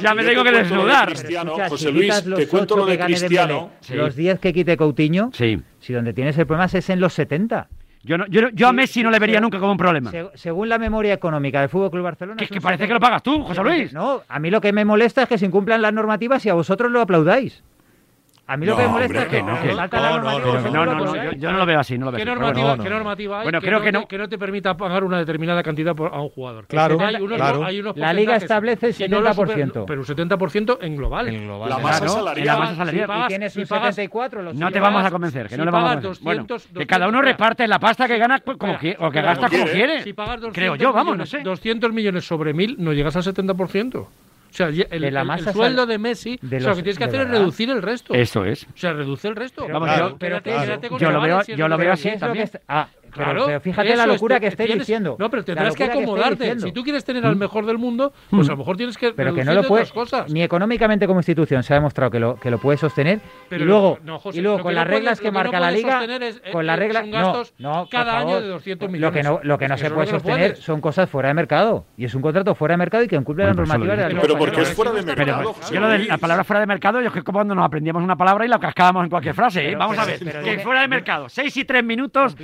Ya 0.00 0.14
me 0.14 0.24
tengo 0.24 0.44
que 0.44 0.52
desnudar. 0.52 1.12
José 1.68 1.92
Luis, 1.92 2.24
te 2.36 2.46
cuento 2.48 2.76
lo 2.76 2.86
de 2.86 2.98
Cristiano. 2.98 3.70
Los 3.90 4.16
10 4.16 4.38
que 4.38 4.52
quite 4.52 4.76
Coutinho, 4.76 5.30
si 5.32 5.92
donde 5.92 6.12
tienes 6.12 6.36
el 6.38 6.46
problema 6.46 6.70
es 6.72 6.90
en 6.90 7.00
los 7.00 7.12
70. 7.14 7.68
Yo, 8.06 8.18
no, 8.18 8.26
yo, 8.26 8.50
yo, 8.52 8.68
a 8.68 8.72
Messi 8.74 9.02
no 9.02 9.10
le 9.10 9.18
vería 9.18 9.40
nunca 9.40 9.58
como 9.58 9.72
un 9.72 9.78
problema. 9.78 10.12
según 10.34 10.68
la 10.68 10.78
memoria 10.78 11.14
económica 11.14 11.60
del 11.60 11.70
Fútbol 11.70 11.90
Club 11.90 12.04
Barcelona. 12.04 12.36
Que, 12.36 12.48
que 12.48 12.60
parece 12.60 12.86
que 12.86 12.92
lo 12.92 13.00
pagas 13.00 13.22
tú, 13.22 13.42
José 13.42 13.62
Luis. 13.62 13.92
No, 13.94 14.22
a 14.28 14.38
mí 14.38 14.50
lo 14.50 14.60
que 14.60 14.72
me 14.72 14.84
molesta 14.84 15.22
es 15.22 15.28
que 15.28 15.38
se 15.38 15.46
incumplan 15.46 15.80
las 15.80 15.92
normativas 15.92 16.44
y 16.44 16.50
a 16.50 16.54
vosotros 16.54 16.92
lo 16.92 17.00
aplaudáis. 17.00 17.62
A 18.46 18.56
mí 18.58 18.66
lo 18.66 18.76
que 18.76 18.82
me 18.82 18.88
molesta 18.88 19.22
es 19.22 19.28
que 19.28 19.42
no, 19.42 19.60
que 19.62 19.74
salta 19.74 20.00
la 20.00 20.10
normativa. 20.10 20.70
No, 20.70 20.84
no, 20.84 20.94
no, 20.94 21.32
yo 21.32 21.50
no 21.50 21.58
lo 21.58 21.66
veo 21.66 21.80
así. 21.80 21.96
No 21.96 22.06
lo 22.06 22.12
veo 22.12 22.18
¿Qué, 22.18 22.24
normativa, 22.26 22.76
¿Qué 22.76 22.90
normativa 22.90 23.40
hay 23.40 23.44
bueno, 23.44 23.60
creo 23.60 23.80
que, 23.80 23.90
no, 23.90 24.06
que 24.06 24.18
no 24.18 24.28
te 24.28 24.36
permita 24.36 24.76
pagar 24.76 25.02
una 25.02 25.18
determinada 25.18 25.62
cantidad 25.62 25.94
a 25.98 26.20
un 26.20 26.28
jugador? 26.28 26.66
Claro, 26.66 26.98
hay 27.00 27.16
unos, 27.16 27.36
claro. 27.36 27.64
Hay 27.64 27.80
unos 27.80 27.96
la 27.96 28.12
Liga 28.12 28.36
establece 28.36 28.88
el 28.88 28.94
70%. 28.94 29.84
pero 29.86 30.00
un 30.00 30.06
70% 30.06 30.78
en 30.82 30.96
global. 30.96 31.28
En 31.28 31.44
global. 31.44 31.70
La 31.70 31.78
masa 31.78 32.06
salarial. 32.06 32.46
La 32.46 32.56
masa 32.58 32.76
salarial. 32.76 33.10
y 33.24 33.28
tienes 33.28 33.56
un 33.56 33.66
74. 33.66 34.52
no 34.52 34.70
te 34.70 34.80
vamos 34.80 35.04
a 35.04 35.10
convencer, 35.10 35.48
que 35.48 35.56
no 35.56 35.64
le 35.64 35.70
vamos 35.70 35.90
a 35.90 36.00
convencer. 36.00 36.22
Bueno, 36.22 36.46
que 36.46 36.86
cada 36.86 37.08
uno 37.08 37.22
reparte 37.22 37.66
la 37.66 37.78
pasta 37.78 38.06
que 38.06 38.18
gana 38.18 38.40
como 38.40 38.74
o 38.74 39.10
que 39.10 39.22
gasta 39.22 39.48
como 39.48 39.64
quiere. 39.66 40.04
Creo 40.52 40.76
yo, 40.76 40.92
vamos, 40.92 41.16
no 41.16 41.24
sé. 41.24 41.40
200 41.40 41.92
millones 41.92 42.26
sobre 42.26 42.52
1000 42.52 42.76
no 42.78 42.92
llegas 42.92 43.16
al 43.16 43.22
70%. 43.22 44.06
O 44.54 44.56
sea, 44.56 44.68
el, 44.68 45.52
sueldo 45.52 45.84
de 45.84 45.98
Messi, 45.98 46.38
o 46.40 46.48
sea, 46.48 46.60
lo 46.60 46.76
que 46.76 46.82
tienes 46.84 46.98
que 46.98 47.04
hacer 47.04 47.22
es 47.22 47.28
reducir 47.28 47.70
el 47.70 47.82
resto. 47.82 48.14
Eso 48.14 48.44
es. 48.44 48.62
O 48.62 48.76
sea, 48.76 48.92
reduce 48.92 49.26
el 49.26 49.34
resto. 49.34 49.66
Vamos, 49.66 49.90
yo, 49.98 50.16
yo, 50.96 51.10
lo 51.10 51.20
veo, 51.20 51.42
yo 51.42 51.66
lo 51.66 51.76
veo 51.76 51.92
así 51.92 52.16
también. 52.16 52.48
Ah, 52.68 52.86
pero, 53.14 53.60
fíjate 53.60 53.96
la 53.96 54.06
locura 54.06 54.40
que 54.40 54.48
estáis 54.48 54.74
diciendo. 54.74 55.16
No, 55.18 55.30
pero 55.30 55.44
tendrás 55.44 55.74
que 55.74 55.84
acomodarte. 55.84 56.58
si 56.60 56.72
tú 56.72 56.82
quieres 56.82 57.04
tener 57.04 57.24
al 57.24 57.36
mm. 57.36 57.38
mejor 57.38 57.66
del 57.66 57.78
mundo, 57.78 58.12
pues 58.30 58.48
a 58.48 58.52
lo 58.52 58.58
mejor 58.58 58.76
tienes 58.76 58.96
que 58.96 59.12
pero 59.12 59.34
que 59.34 59.44
no 59.44 59.54
lo 59.54 59.64
puedes, 59.64 59.92
cosas. 59.92 60.30
Ni 60.32 60.42
económicamente 60.42 61.06
como 61.06 61.20
institución 61.20 61.62
se 61.62 61.74
ha 61.74 61.76
demostrado 61.76 62.10
que 62.10 62.18
lo, 62.18 62.36
que 62.36 62.50
lo 62.50 62.58
puedes 62.58 62.80
sostener. 62.80 63.20
y 63.50 63.58
luego, 63.58 63.98
y 64.32 64.40
luego 64.40 64.60
con 64.60 64.74
las 64.74 64.86
reglas 64.86 65.20
que, 65.20 65.30
marca 65.30 65.60
la 65.60 65.70
Liga, 65.70 66.06
con 66.52 66.66
las 66.66 66.78
reglas... 66.78 67.06
No, 67.06 67.42
no, 67.58 67.88
cada 67.90 68.18
año 68.18 68.40
de 68.40 68.48
200 68.48 68.90
millones. 68.90 69.00
Lo 69.00 69.12
que 69.12 69.22
no, 69.22 69.40
lo 69.42 69.58
que 69.58 69.68
no 69.68 69.76
se 69.76 69.90
puede 69.90 70.08
sostener 70.08 70.56
son 70.56 70.80
cosas 70.80 71.08
fuera 71.08 71.28
de 71.28 71.34
mercado. 71.34 71.84
Y 71.96 72.04
es 72.04 72.14
un 72.14 72.22
contrato 72.22 72.54
fuera 72.54 72.72
de 72.72 72.78
mercado 72.78 73.04
y 73.04 73.08
que 73.08 73.16
incumple 73.16 73.44
la 73.44 73.54
normativa 73.54 73.96
de 73.96 74.02
la 74.02 74.08
Liga. 74.08 74.20
Pero 74.22 74.38
porque 74.38 74.62
es 74.62 74.74
fuera 74.74 74.92
de 74.92 75.02
mercado. 75.02 75.54
La 76.08 76.18
palabra 76.18 76.44
fuera 76.44 76.60
de 76.60 76.66
mercado, 76.66 77.00
yo 77.00 77.08
es 77.08 77.12
que 77.12 77.22
como 77.22 77.34
cuando 77.44 77.54
nos 77.54 77.66
aprendíamos 77.66 78.02
una 78.02 78.16
palabra 78.16 78.46
y 78.46 78.48
la 78.48 78.58
cascábamos 78.58 79.04
en 79.04 79.10
cualquier 79.10 79.34
frase. 79.34 79.70
¿eh? 79.70 79.76
Vamos 79.76 79.98
a 79.98 80.04
ver, 80.06 80.18
que 80.18 80.58
fuera 80.60 80.80
de 80.80 80.88
mercado. 80.88 81.28
Seis 81.28 81.54
y 81.56 81.64
tres 81.64 81.84
minutos, 81.84 82.34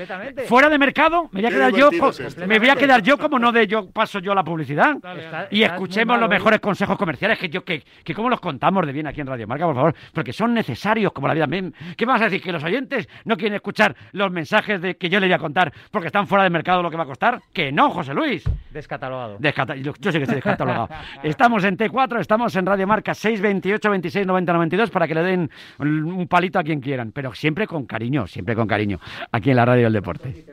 fuera 0.47 0.60
fuera 0.61 0.73
de 0.73 0.79
mercado, 0.79 1.29
me 1.33 1.41
voy 1.41 1.47
a 1.47 1.51
quedar 1.51 1.73
yo, 1.73 1.91
me 2.47 2.59
voy 2.59 2.69
a 2.69 2.77
quedar 2.77 3.03
yo 3.03 3.17
como 3.17 3.39
no 3.39 3.51
de 3.51 3.67
yo 3.67 3.91
paso 3.91 4.19
yo 4.19 4.35
la 4.35 4.45
publicidad. 4.45 4.97
y 5.51 5.63
escuchemos 5.63 6.21
los 6.21 6.29
mejores 6.29 6.61
consejos 6.61 6.99
comerciales 6.99 7.39
que 7.39 7.49
yo 7.49 7.65
que, 7.65 7.83
que 8.05 8.15
como 8.15 8.29
los 8.29 8.41
contamos 8.41 8.87
de 8.87 8.93
bien 8.93 9.07
aquí 9.07 9.23
en 9.23 9.27
Radio 9.27 9.47
Marca, 9.47 9.65
por 9.65 9.75
favor, 9.75 9.95
porque 10.13 10.35
son 10.35 10.53
necesarios 10.53 11.13
como 11.13 11.29
la 11.29 11.35
vida. 11.35 11.49
¿Qué 11.97 12.05
vas 12.05 12.21
a 12.21 12.25
decir? 12.25 12.43
Que 12.43 12.53
los 12.53 12.63
oyentes 12.63 13.09
no 13.25 13.39
quieren 13.39 13.55
escuchar 13.55 13.97
los 14.13 14.31
mensajes 14.31 14.83
de 14.83 14.97
que 14.97 15.09
yo 15.09 15.19
le 15.19 15.29
voy 15.29 15.33
a 15.33 15.39
contar 15.39 15.73
porque 15.91 16.09
están 16.09 16.27
fuera 16.27 16.45
de 16.45 16.51
mercado 16.51 16.83
lo 16.83 16.91
que 16.91 16.97
va 16.99 17.05
a 17.05 17.07
costar. 17.07 17.41
Que 17.55 17.73
no, 17.73 17.89
José 17.89 18.13
Luis. 18.13 18.45
Descatalogado. 18.71 19.39
yo, 19.39 19.93
sé 19.95 20.19
que 20.19 20.25
estoy 20.25 20.37
descatalogado. 20.37 20.91
estamos 21.23 21.65
en 21.65 21.79
T4, 21.79 22.21
estamos 22.21 22.55
en 22.55 22.67
Radio 22.67 22.87
Marca 22.87 23.15
628 23.15 23.91
26 23.91 24.27
90 24.27 24.53
92 24.53 24.91
para 24.91 25.09
que 25.09 25.15
le 25.15 25.23
den 25.23 25.51
un 25.79 26.29
palito 26.29 26.59
a 26.59 26.63
quien 26.63 26.83
quieran, 26.83 27.13
pero 27.13 27.33
siempre 27.35 27.67
con 27.67 27.87
cariño, 27.87 28.27
siempre 28.27 28.55
con 28.55 28.67
cariño, 28.67 29.01
aquí 29.33 29.49
en 29.49 29.57
la 29.57 29.65
Radio 29.65 29.85
del 29.85 29.95
Deporte. 29.95 30.50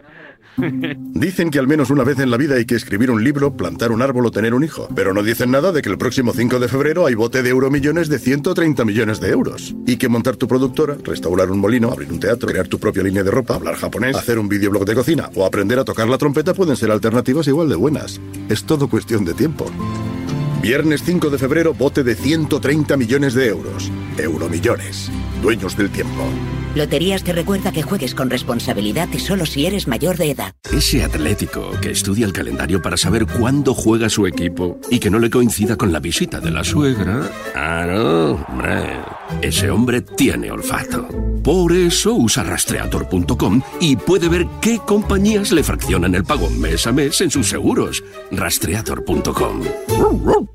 Dicen 1.13 1.51
que 1.51 1.59
al 1.59 1.67
menos 1.67 1.89
una 1.89 2.03
vez 2.03 2.19
en 2.19 2.31
la 2.31 2.37
vida 2.37 2.55
hay 2.55 2.65
que 2.65 2.75
escribir 2.75 3.11
un 3.11 3.23
libro, 3.23 3.55
plantar 3.55 3.91
un 3.91 4.01
árbol 4.01 4.25
o 4.25 4.31
tener 4.31 4.53
un 4.53 4.63
hijo. 4.63 4.87
Pero 4.95 5.13
no 5.13 5.23
dicen 5.23 5.51
nada 5.51 5.71
de 5.71 5.81
que 5.81 5.89
el 5.89 5.97
próximo 5.97 6.33
5 6.33 6.59
de 6.59 6.67
febrero 6.67 7.05
hay 7.05 7.15
bote 7.15 7.43
de 7.43 7.49
euromillones 7.49 8.09
de 8.09 8.19
130 8.19 8.85
millones 8.85 9.19
de 9.19 9.29
euros. 9.29 9.75
Y 9.85 9.97
que 9.97 10.09
montar 10.09 10.35
tu 10.35 10.47
productora, 10.47 10.97
restaurar 11.03 11.51
un 11.51 11.59
molino, 11.59 11.91
abrir 11.91 12.11
un 12.11 12.19
teatro, 12.19 12.49
crear 12.49 12.67
tu 12.67 12.79
propia 12.79 13.03
línea 13.03 13.23
de 13.23 13.31
ropa, 13.31 13.55
hablar 13.55 13.75
japonés, 13.75 14.15
hacer 14.15 14.39
un 14.39 14.49
videoblog 14.49 14.85
de 14.85 14.95
cocina 14.95 15.29
o 15.35 15.45
aprender 15.45 15.79
a 15.79 15.85
tocar 15.85 16.07
la 16.07 16.17
trompeta 16.17 16.53
pueden 16.53 16.75
ser 16.75 16.91
alternativas 16.91 17.47
igual 17.47 17.69
de 17.69 17.75
buenas. 17.75 18.19
Es 18.49 18.63
todo 18.63 18.89
cuestión 18.89 19.25
de 19.25 19.33
tiempo. 19.33 19.65
Viernes 20.61 21.03
5 21.03 21.29
de 21.29 21.37
febrero, 21.37 21.73
bote 21.73 22.03
de 22.03 22.15
130 22.15 22.97
millones 22.97 23.33
de 23.33 23.47
euros. 23.47 23.91
Euromillones. 24.17 25.09
Dueños 25.41 25.77
del 25.77 25.89
tiempo. 25.91 26.23
Loterías 26.75 27.23
te 27.23 27.33
recuerda 27.33 27.71
que 27.71 27.81
juegues 27.81 28.13
con 28.13 28.29
responsabilidad 28.29 29.07
y 29.11 29.19
solo 29.19 29.45
si 29.45 29.65
eres 29.65 29.87
mayor 29.87 30.17
de 30.17 30.31
edad. 30.31 30.53
Ese 30.71 31.03
atlético 31.03 31.71
que 31.81 31.91
estudia 31.91 32.25
el 32.25 32.33
calendario 32.33 32.81
para 32.81 32.97
saber 32.97 33.25
cuándo 33.25 33.73
juega 33.73 34.09
su 34.09 34.27
equipo 34.27 34.79
y 34.91 34.99
que 34.99 35.09
no 35.09 35.19
le 35.19 35.29
coincida 35.29 35.75
con 35.75 35.91
la 35.91 35.99
visita 35.99 36.39
de 36.39 36.51
la 36.51 36.63
suegra. 36.63 37.29
Ah, 37.55 37.85
no, 37.87 38.31
hombre. 38.47 38.99
Ese 39.41 39.69
hombre 39.69 40.01
tiene 40.01 40.51
olfato. 40.51 41.07
Por 41.43 41.71
eso 41.73 42.13
usa 42.13 42.43
rastreator.com 42.43 43.61
y 43.79 43.95
puede 43.95 44.27
ver 44.27 44.47
qué 44.61 44.79
compañías 44.85 45.51
le 45.51 45.63
fraccionan 45.63 46.13
el 46.15 46.25
pago 46.25 46.49
mes 46.49 46.85
a 46.87 46.91
mes 46.91 47.21
en 47.21 47.31
sus 47.31 47.47
seguros. 47.47 48.03
Rastreator.com. 48.31 49.63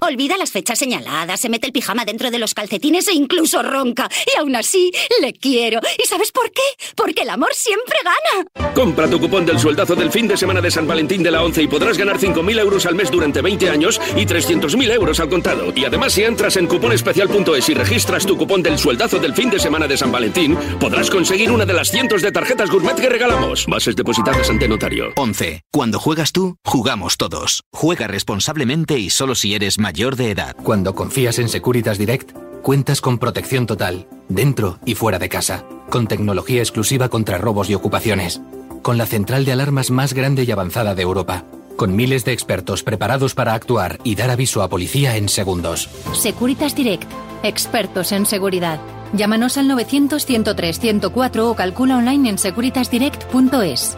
Olvida 0.00 0.36
las 0.36 0.50
fechas 0.50 0.78
señaladas, 0.78 1.40
se 1.40 1.48
mete 1.48 1.66
el 1.66 1.72
pijama 1.72 2.04
dentro 2.04 2.30
de 2.30 2.38
los 2.38 2.54
calcetines 2.54 3.08
e 3.08 3.14
incluso 3.14 3.62
ronca. 3.62 4.10
Y 4.26 4.38
aún 4.38 4.54
así, 4.56 4.92
le 5.20 5.32
quiero. 5.32 5.80
¿Y 6.02 6.06
sabes 6.06 6.32
por 6.32 6.50
qué? 6.50 6.60
Porque 6.96 7.22
el 7.22 7.30
amor 7.30 7.54
siempre 7.54 7.96
gana. 8.04 8.72
Compra 8.74 9.08
tu 9.08 9.20
cupón 9.20 9.46
del 9.46 9.58
sueldazo 9.58 9.94
del 9.94 10.10
fin 10.10 10.28
de 10.28 10.36
semana 10.36 10.60
de 10.60 10.70
San 10.70 10.86
Valentín 10.86 11.22
de 11.22 11.30
la 11.30 11.42
11 11.42 11.62
y 11.62 11.68
podrás 11.68 11.96
ganar 11.96 12.18
5.000 12.18 12.58
euros 12.58 12.84
al 12.86 12.94
mes 12.94 13.10
durante 13.10 13.40
20 13.40 13.70
años 13.70 14.00
y 14.16 14.26
300.000 14.26 14.92
euros 14.92 15.20
al 15.20 15.28
contado. 15.28 15.72
Y 15.74 15.84
además, 15.84 16.12
si 16.12 16.24
entras 16.24 16.56
en 16.56 16.66
cuponespecial.es 16.66 17.68
y 17.68 17.74
registras 17.74 18.26
tu 18.26 18.36
cupón 18.36 18.61
del 18.62 18.78
sueldazo 18.78 19.18
del 19.18 19.34
fin 19.34 19.50
de 19.50 19.58
semana 19.58 19.86
de 19.86 19.96
San 19.96 20.12
Valentín, 20.12 20.56
podrás 20.78 21.10
conseguir 21.10 21.50
una 21.50 21.66
de 21.66 21.72
las 21.72 21.90
cientos 21.90 22.22
de 22.22 22.32
tarjetas 22.32 22.70
gourmet 22.70 22.94
que 22.94 23.08
regalamos. 23.08 23.66
Bases 23.66 23.96
depositadas 23.96 24.48
ante 24.50 24.68
notario. 24.68 25.12
11. 25.16 25.62
Cuando 25.72 25.98
juegas 25.98 26.32
tú, 26.32 26.56
jugamos 26.64 27.16
todos. 27.16 27.64
Juega 27.72 28.06
responsablemente 28.06 28.98
y 28.98 29.10
solo 29.10 29.34
si 29.34 29.54
eres 29.54 29.78
mayor 29.78 30.16
de 30.16 30.30
edad. 30.30 30.56
Cuando 30.62 30.94
confías 30.94 31.38
en 31.38 31.48
Securitas 31.48 31.98
Direct, 31.98 32.32
cuentas 32.62 33.00
con 33.00 33.18
protección 33.18 33.66
total, 33.66 34.06
dentro 34.28 34.78
y 34.86 34.94
fuera 34.94 35.18
de 35.18 35.28
casa, 35.28 35.64
con 35.90 36.06
tecnología 36.06 36.60
exclusiva 36.60 37.08
contra 37.08 37.38
robos 37.38 37.68
y 37.68 37.74
ocupaciones, 37.74 38.40
con 38.82 38.98
la 38.98 39.06
central 39.06 39.44
de 39.44 39.52
alarmas 39.52 39.90
más 39.90 40.14
grande 40.14 40.44
y 40.44 40.50
avanzada 40.50 40.94
de 40.94 41.02
Europa, 41.02 41.44
con 41.76 41.96
miles 41.96 42.24
de 42.24 42.32
expertos 42.32 42.82
preparados 42.82 43.34
para 43.34 43.54
actuar 43.54 43.98
y 44.04 44.14
dar 44.14 44.30
aviso 44.30 44.62
a 44.62 44.68
policía 44.68 45.16
en 45.16 45.28
segundos. 45.28 45.88
Securitas 46.12 46.74
Direct, 46.74 47.10
expertos 47.42 48.12
en 48.12 48.26
seguridad. 48.26 48.80
Llámanos 49.12 49.58
al 49.58 49.68
900-103-104 49.70 51.38
o 51.40 51.54
calcula 51.54 51.98
online 51.98 52.30
en 52.30 52.38
securitasdirect.es. 52.38 53.96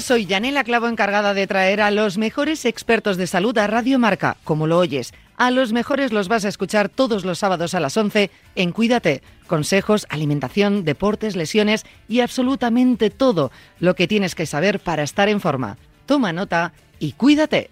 Soy 0.00 0.26
Yanela 0.26 0.64
Clavo, 0.64 0.88
encargada 0.88 1.34
de 1.34 1.46
traer 1.46 1.80
a 1.80 1.90
los 1.90 2.18
mejores 2.18 2.64
expertos 2.64 3.16
de 3.16 3.26
salud 3.26 3.56
a 3.58 3.66
Radio 3.66 3.98
Marca, 3.98 4.36
como 4.42 4.66
lo 4.66 4.78
oyes. 4.78 5.14
A 5.36 5.50
los 5.50 5.72
mejores 5.72 6.12
los 6.12 6.28
vas 6.28 6.44
a 6.44 6.48
escuchar 6.48 6.88
todos 6.88 7.24
los 7.24 7.38
sábados 7.38 7.74
a 7.74 7.80
las 7.80 7.96
11 7.96 8.30
en 8.56 8.72
Cuídate. 8.72 9.22
Consejos, 9.46 10.06
alimentación, 10.10 10.84
deportes, 10.84 11.36
lesiones 11.36 11.84
y 12.08 12.20
absolutamente 12.20 13.10
todo 13.10 13.52
lo 13.78 13.94
que 13.94 14.08
tienes 14.08 14.34
que 14.34 14.46
saber 14.46 14.80
para 14.80 15.02
estar 15.02 15.28
en 15.28 15.40
forma. 15.40 15.78
Toma 16.06 16.32
nota 16.32 16.72
y 16.98 17.12
cuídate. 17.12 17.70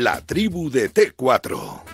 La 0.00 0.18
tribu 0.22 0.70
de 0.70 0.90
T4. 0.90 1.90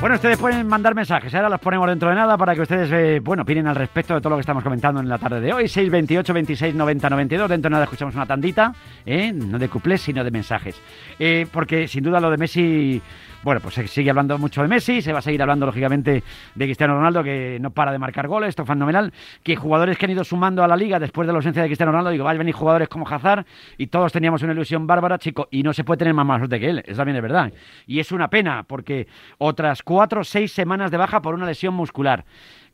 Bueno, 0.00 0.14
ustedes 0.16 0.38
pueden 0.38 0.66
mandar 0.66 0.94
mensajes, 0.94 1.34
ahora 1.34 1.50
los 1.50 1.60
ponemos 1.60 1.86
dentro 1.86 2.08
de 2.08 2.14
nada 2.14 2.38
para 2.38 2.54
que 2.54 2.62
ustedes, 2.62 2.90
eh, 2.90 3.20
bueno, 3.22 3.42
opinen 3.42 3.66
al 3.66 3.76
respecto 3.76 4.14
de 4.14 4.22
todo 4.22 4.30
lo 4.30 4.36
que 4.36 4.40
estamos 4.40 4.64
comentando 4.64 5.00
en 5.00 5.08
la 5.10 5.18
tarde 5.18 5.42
de 5.42 5.52
hoy. 5.52 5.68
628 5.68 6.32
26 6.32 6.74
90 6.74 7.10
92, 7.10 7.48
dentro 7.50 7.68
de 7.68 7.72
nada 7.72 7.84
escuchamos 7.84 8.14
una 8.14 8.24
tandita, 8.24 8.74
¿eh? 9.04 9.32
no 9.32 9.58
de 9.58 9.68
cuplés, 9.68 10.00
sino 10.00 10.24
de 10.24 10.30
mensajes. 10.30 10.80
Eh, 11.18 11.46
porque 11.52 11.86
sin 11.86 12.02
duda 12.02 12.20
lo 12.20 12.30
de 12.30 12.38
Messi 12.38 13.02
bueno, 13.42 13.60
pues 13.60 13.74
se 13.74 13.86
sigue 13.88 14.10
hablando 14.10 14.38
mucho 14.38 14.62
de 14.62 14.68
Messi, 14.68 15.02
se 15.02 15.12
va 15.12 15.18
a 15.18 15.22
seguir 15.22 15.42
hablando 15.42 15.66
lógicamente 15.66 16.22
de 16.54 16.64
Cristiano 16.64 16.94
Ronaldo, 16.94 17.24
que 17.24 17.58
no 17.60 17.70
para 17.70 17.90
de 17.90 17.98
marcar 17.98 18.28
goles, 18.28 18.50
esto 18.50 18.62
es 18.62 18.68
fenomenal, 18.68 19.12
que 19.42 19.56
jugadores 19.56 19.98
que 19.98 20.06
han 20.06 20.12
ido 20.12 20.24
sumando 20.24 20.62
a 20.62 20.68
la 20.68 20.76
liga 20.76 20.98
después 20.98 21.26
de 21.26 21.32
la 21.32 21.38
ausencia 21.38 21.62
de 21.62 21.68
Cristiano 21.68 21.92
Ronaldo, 21.92 22.10
digo, 22.10 22.24
van 22.24 22.36
a 22.36 22.38
venir 22.38 22.54
jugadores 22.54 22.88
como 22.88 23.08
Hazard 23.08 23.44
y 23.78 23.88
todos 23.88 24.12
teníamos 24.12 24.42
una 24.42 24.52
ilusión 24.52 24.86
bárbara, 24.86 25.18
chico, 25.18 25.48
y 25.50 25.62
no 25.62 25.72
se 25.72 25.84
puede 25.84 25.98
tener 25.98 26.14
más 26.14 26.26
mala 26.26 26.40
suerte 26.40 26.60
que 26.60 26.70
él, 26.70 26.82
eso 26.86 26.96
también 26.96 27.16
es 27.16 27.22
verdad. 27.22 27.52
Y 27.86 27.98
es 27.98 28.12
una 28.12 28.28
pena, 28.28 28.62
porque 28.62 29.08
otras 29.38 29.82
cuatro 29.82 30.20
o 30.20 30.24
seis 30.24 30.52
semanas 30.52 30.90
de 30.90 30.96
baja 30.96 31.20
por 31.20 31.34
una 31.34 31.46
lesión 31.46 31.74
muscular, 31.74 32.24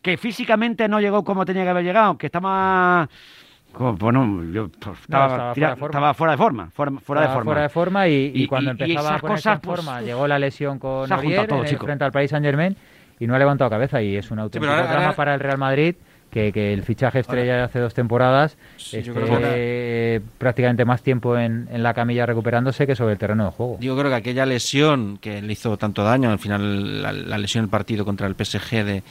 que 0.02 0.16
físicamente 0.16 0.88
no 0.88 1.00
llegó 1.00 1.24
como 1.24 1.44
tenía 1.44 1.64
que 1.64 1.70
haber 1.70 1.84
llegado, 1.84 2.18
que 2.18 2.26
estaba 2.26 3.08
bueno, 3.76 4.44
yo 4.52 4.68
pues, 4.68 5.00
estaba, 5.00 5.54
fuera, 5.54 5.70
de 5.70 5.76
forma. 5.76 5.90
Fuera, 6.16 6.32
de 6.32 6.36
forma. 6.36 6.70
Fuera 7.44 7.62
de 7.62 7.68
forma 7.68 8.08
y, 8.08 8.46
cuando 8.46 8.72
empezaba 8.72 9.14
a 9.14 9.18
ponerse 9.18 9.50
en 9.50 9.60
forma, 9.60 9.94
pues, 9.94 10.06
llegó 10.06 10.26
la 10.26 10.38
lesión 10.38 10.78
con 10.78 11.10
Orier 11.10 11.48
frente 11.78 12.04
al 12.04 12.12
País 12.12 12.30
Saint 12.30 12.44
Germain 12.44 12.76
y 13.20 13.26
no 13.26 13.34
ha 13.34 13.38
levantado 13.38 13.70
cabeza 13.70 14.02
y 14.02 14.16
es 14.16 14.30
un 14.30 14.38
auténtico 14.38 14.72
drama 14.72 15.12
para 15.12 15.34
el 15.34 15.40
Real 15.40 15.58
Madrid 15.58 15.96
que, 16.30 16.52
que 16.52 16.72
el 16.72 16.82
fichaje 16.82 17.20
estrella 17.20 17.56
de 17.56 17.62
hace 17.62 17.78
dos 17.78 17.94
temporadas 17.94 18.56
esté 18.92 20.20
prácticamente 20.38 20.84
más 20.84 21.02
tiempo 21.02 21.38
en, 21.38 21.68
en, 21.70 21.82
la 21.82 21.94
camilla 21.94 22.26
recuperándose 22.26 22.86
que 22.86 22.94
sobre 22.94 23.12
el 23.12 23.18
terreno 23.18 23.46
de 23.46 23.50
juego. 23.50 23.78
Yo 23.80 23.96
creo 23.96 24.10
que 24.10 24.16
aquella 24.16 24.44
lesión 24.44 25.18
que 25.18 25.40
le 25.40 25.52
hizo 25.52 25.76
tanto 25.78 26.04
daño, 26.04 26.30
al 26.30 26.38
final 26.38 27.02
la, 27.02 27.12
la 27.12 27.38
lesión 27.38 27.64
del 27.64 27.70
partido 27.70 28.04
contra 28.04 28.26
el 28.26 28.34
PSG 28.34 28.84
de 28.84 29.02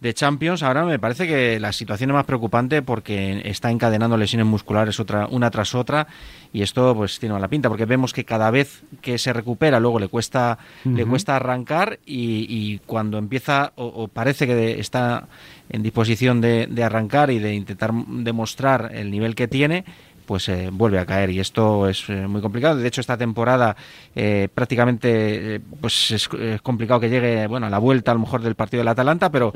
de 0.00 0.14
Champions. 0.14 0.62
Ahora 0.62 0.84
me 0.84 0.98
parece 0.98 1.26
que 1.26 1.58
la 1.58 1.72
situación 1.72 2.10
es 2.10 2.14
más 2.14 2.24
preocupante 2.24 2.82
porque 2.82 3.42
está 3.44 3.70
encadenando 3.70 4.16
lesiones 4.16 4.46
musculares 4.46 5.00
otra, 5.00 5.26
una 5.30 5.50
tras 5.50 5.74
otra 5.74 6.06
y 6.52 6.62
esto 6.62 6.94
pues 6.94 7.18
tiene 7.18 7.38
la 7.38 7.48
pinta 7.48 7.68
porque 7.68 7.86
vemos 7.86 8.12
que 8.12 8.24
cada 8.24 8.50
vez 8.50 8.82
que 9.00 9.18
se 9.18 9.32
recupera 9.32 9.80
luego 9.80 9.98
le 9.98 10.08
cuesta 10.08 10.58
le 10.84 11.04
cuesta 11.04 11.36
arrancar 11.36 11.98
y, 12.04 12.78
cuando 12.86 13.18
empieza 13.18 13.72
o, 13.76 14.08
parece 14.08 14.46
que 14.46 14.78
está 14.78 15.28
en 15.68 15.82
disposición 15.82 16.40
de, 16.40 16.66
de 16.66 16.84
arrancar 16.84 17.30
y 17.30 17.38
de 17.38 17.54
intentar 17.54 17.92
demostrar 17.92 18.90
el 18.94 19.10
nivel 19.10 19.34
que 19.34 19.48
tiene 19.48 19.84
pues 20.26 20.48
eh, 20.48 20.68
vuelve 20.72 20.98
a 20.98 21.06
caer. 21.06 21.30
Y 21.30 21.40
esto 21.40 21.88
es 21.88 22.08
eh, 22.08 22.26
muy 22.26 22.40
complicado. 22.40 22.76
De 22.76 22.86
hecho, 22.86 23.00
esta 23.00 23.16
temporada 23.16 23.76
eh, 24.14 24.48
prácticamente 24.52 25.60
pues 25.80 26.10
es, 26.10 26.28
complicado 26.62 27.00
que 27.00 27.08
llegue 27.08 27.46
bueno 27.46 27.66
a 27.66 27.70
la 27.70 27.78
vuelta 27.78 28.10
a 28.10 28.14
lo 28.14 28.20
mejor 28.20 28.42
del 28.42 28.54
partido 28.54 28.80
del 28.80 28.88
Atalanta, 28.88 29.30
pero 29.30 29.52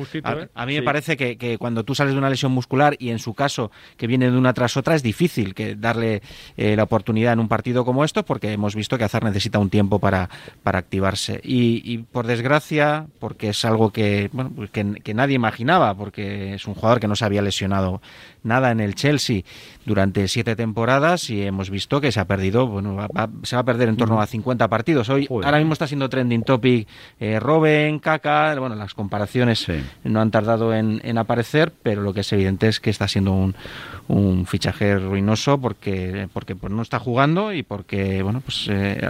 a, 0.55 0.67
mí 0.67 0.75
me 0.75 0.83
parece 0.83 1.17
que, 1.17 1.59
cuando 1.59 1.85
tú 1.85 1.95
sales 1.95 2.15
de 2.15 2.19
una 2.19 2.31
lesión 2.31 2.53
muscular 2.53 2.97
y 2.99 3.11
en 3.11 3.19
su 3.19 3.35
caso 3.35 3.71
que 3.97 4.07
viene 4.07 4.31
de 4.31 4.37
una 4.37 4.53
tras 4.55 4.77
otra 4.77 4.95
es 4.95 5.03
difícil 5.03 5.55
que 5.55 5.75
darle 5.75 6.23
la 6.57 6.83
oportunidad 6.83 7.33
en 7.33 7.41
un 7.41 7.49
partido 7.49 7.85
como 7.85 8.05
esto 8.05 8.25
porque 8.25 8.53
hemos 8.53 8.75
visto 8.75 8.97
que 8.97 9.05
Azar 9.05 9.25
necesita 9.25 9.59
un 9.59 9.71
tiempo 9.71 9.99
para, 9.99 10.31
para 10.63 10.79
activarse. 10.79 11.41
Y, 11.43 11.99
por 12.13 12.27
desgracia 12.27 13.07
porque 13.19 13.51
es 13.51 13.65
algo 13.65 13.93
que, 13.93 14.31
bueno, 14.33 14.53
pues 14.55 14.71
que, 14.71 15.01
que 15.03 15.15
nadie 15.15 15.35
imaginaba 15.35 15.95
porque 15.95 16.55
es 16.55 16.67
un 16.67 16.75
jugador 16.75 17.01
que 17.01 17.09
no 17.09 17.17
se 17.17 17.25
había 17.25 17.43
lesionado 17.43 18.01
nada 18.43 18.71
en 18.71 18.81
el 18.81 18.95
Chelsea 18.95 19.43
durante 19.85 20.29
siete 20.29 20.57
temporadas 20.57 21.31
y 21.31 21.43
hemos 21.43 21.71
visto 21.71 22.01
que 22.01 22.13
se 22.13 22.21
ha 22.21 22.27
perdido, 22.27 22.67
bueno, 22.67 23.07
se 23.43 23.57
va 23.57 23.63
a 23.63 23.65
perder 23.65 23.89
en 23.89 23.97
torno 23.97 24.21
a 24.21 24.27
50 24.27 24.69
partidos. 24.69 25.09
Hoy, 25.09 25.27
ahora 25.31 25.59
mismo 25.59 25.73
está 25.73 25.87
siendo 25.87 26.09
trending 26.09 26.43
topic 26.43 26.89
eh, 27.19 27.41
Robben, 27.41 27.99
Kaka, 27.99 28.55
bueno, 28.59 28.77
las 28.77 28.95
comparaciones 28.95 29.67
no 30.05 30.21
han 30.21 30.31
tardado 30.31 30.75
en, 30.75 31.19
aparecer, 31.19 31.73
pero 31.83 32.03
lo 32.03 32.15
que 32.15 32.21
es 32.21 32.33
evidente 32.33 32.69
es 32.69 32.81
que 32.81 32.91
está 32.91 33.09
siendo 33.09 33.33
un, 33.33 33.55
un 34.11 34.47
fichaje 34.47 34.99
ruinoso 34.99 35.59
porque 35.59 36.29
porque 36.33 36.57
pues 36.57 36.73
no 36.73 36.83
está 36.83 36.99
jugando 36.99 37.53
y 37.53 37.63
porque 37.63 38.23
bueno 38.23 38.41
pues 38.41 38.67
eh, 38.69 39.01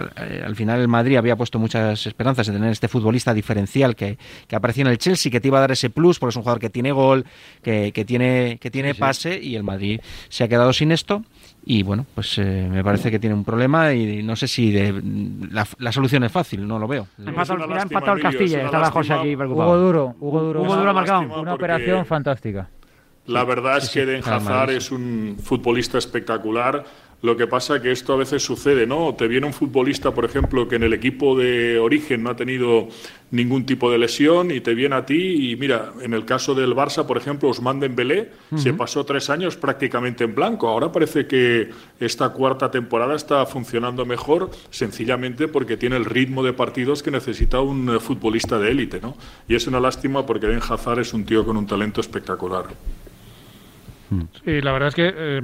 al, 0.44 0.54
final 0.56 0.80
el 0.80 0.88
Madrid 0.88 1.16
había 1.16 1.36
puesto 1.36 1.58
muchas 1.58 2.06
esperanzas 2.06 2.48
en 2.48 2.54
tener 2.54 2.70
este 2.70 2.88
futbolista 2.88 3.32
diferencial 3.32 3.96
que, 3.96 4.18
que 4.46 4.56
aparecía 4.56 4.82
en 4.82 4.88
el 4.88 4.98
Chelsea 4.98 5.32
que 5.32 5.40
te 5.40 5.48
iba 5.48 5.58
a 5.58 5.62
dar 5.62 5.72
ese 5.72 5.90
plus 5.90 6.18
porque 6.18 6.30
es 6.30 6.36
un 6.36 6.42
jugador 6.42 6.60
que 6.60 6.70
tiene 6.70 6.92
gol 6.92 7.24
que, 7.62 7.92
que 7.92 8.04
tiene 8.04 8.58
que 8.60 8.70
tiene 8.70 8.94
pase 8.94 9.40
y 9.40 9.56
el 9.56 9.62
Madrid 9.62 10.00
se 10.28 10.44
ha 10.44 10.48
quedado 10.48 10.72
sin 10.72 10.92
esto 10.92 11.24
y 11.64 11.82
bueno, 11.82 12.06
pues 12.14 12.38
eh, 12.38 12.68
me 12.70 12.82
parece 12.82 13.10
que 13.10 13.18
tiene 13.18 13.34
un 13.34 13.44
problema 13.44 13.92
y 13.92 14.22
no 14.22 14.34
sé 14.34 14.48
si 14.48 14.72
la, 14.72 15.92
solución 15.92 16.24
es 16.24 16.32
fácil, 16.32 16.66
no 16.66 16.78
lo 16.78 16.88
veo. 16.88 17.06
Ha 17.18 17.82
empatado 17.82 18.14
el 18.14 18.22
Castilla, 18.22 18.64
estaba 18.64 18.90
José 18.90 19.12
aquí 19.12 19.36
preocupado. 19.36 19.70
Hugo 19.70 19.78
Duro, 19.78 20.14
Hugo 20.20 20.42
Duro, 20.42 20.62
Hugo 20.62 20.76
Duro 20.76 20.94
marcado. 20.94 21.40
Una 21.40 21.54
operación 21.54 22.06
fantástica. 22.06 22.68
La 23.30 23.44
verdad 23.44 23.78
es 23.78 23.88
que 23.90 24.04
Den 24.04 24.22
Hazard 24.24 24.70
es 24.70 24.90
un 24.90 25.36
futbolista 25.42 25.98
espectacular 25.98 26.84
lo 27.22 27.36
que 27.36 27.46
pasa 27.46 27.82
que 27.82 27.92
esto 27.92 28.14
a 28.14 28.16
veces 28.16 28.42
sucede, 28.42 28.86
¿no? 28.86 29.14
Te 29.14 29.28
viene 29.28 29.46
un 29.46 29.52
futbolista, 29.52 30.12
por 30.12 30.24
ejemplo, 30.24 30.66
que 30.66 30.76
en 30.76 30.84
el 30.84 30.94
equipo 30.94 31.36
de 31.36 31.78
origen 31.78 32.22
no 32.22 32.30
ha 32.30 32.36
tenido 32.36 32.88
ningún 33.30 33.66
tipo 33.66 33.90
de 33.90 33.98
lesión 33.98 34.50
y 34.50 34.60
te 34.60 34.74
viene 34.74 34.96
a 34.96 35.04
ti 35.04 35.50
y 35.50 35.56
mira, 35.56 35.92
en 36.00 36.14
el 36.14 36.24
caso 36.24 36.54
del 36.54 36.74
Barça, 36.74 37.06
por 37.06 37.18
ejemplo, 37.18 37.48
Ousmane 37.48 37.80
Dembélé 37.80 38.30
se 38.56 38.72
pasó 38.72 39.04
tres 39.04 39.28
años 39.28 39.56
prácticamente 39.56 40.24
en 40.24 40.34
blanco. 40.34 40.66
Ahora 40.68 40.90
parece 40.90 41.26
que 41.26 41.68
esta 42.00 42.30
cuarta 42.30 42.70
temporada 42.70 43.14
está 43.14 43.44
funcionando 43.44 44.06
mejor 44.06 44.50
sencillamente 44.70 45.46
porque 45.46 45.76
tiene 45.76 45.96
el 45.96 46.06
ritmo 46.06 46.42
de 46.42 46.54
partidos 46.54 47.02
que 47.02 47.10
necesita 47.10 47.60
un 47.60 47.96
eh, 47.96 48.00
futbolista 48.00 48.58
de 48.58 48.70
élite, 48.70 48.98
¿no? 49.00 49.14
Y 49.46 49.54
es 49.54 49.66
una 49.66 49.78
lástima 49.78 50.24
porque 50.24 50.46
Ben 50.46 50.60
Hazard 50.66 51.00
es 51.00 51.12
un 51.12 51.24
tío 51.26 51.44
con 51.44 51.58
un 51.58 51.66
talento 51.66 52.00
espectacular. 52.00 52.64
Sí, 54.44 54.60
la 54.60 54.72
verdad 54.72 54.88
es 54.88 54.94
que... 54.94 55.42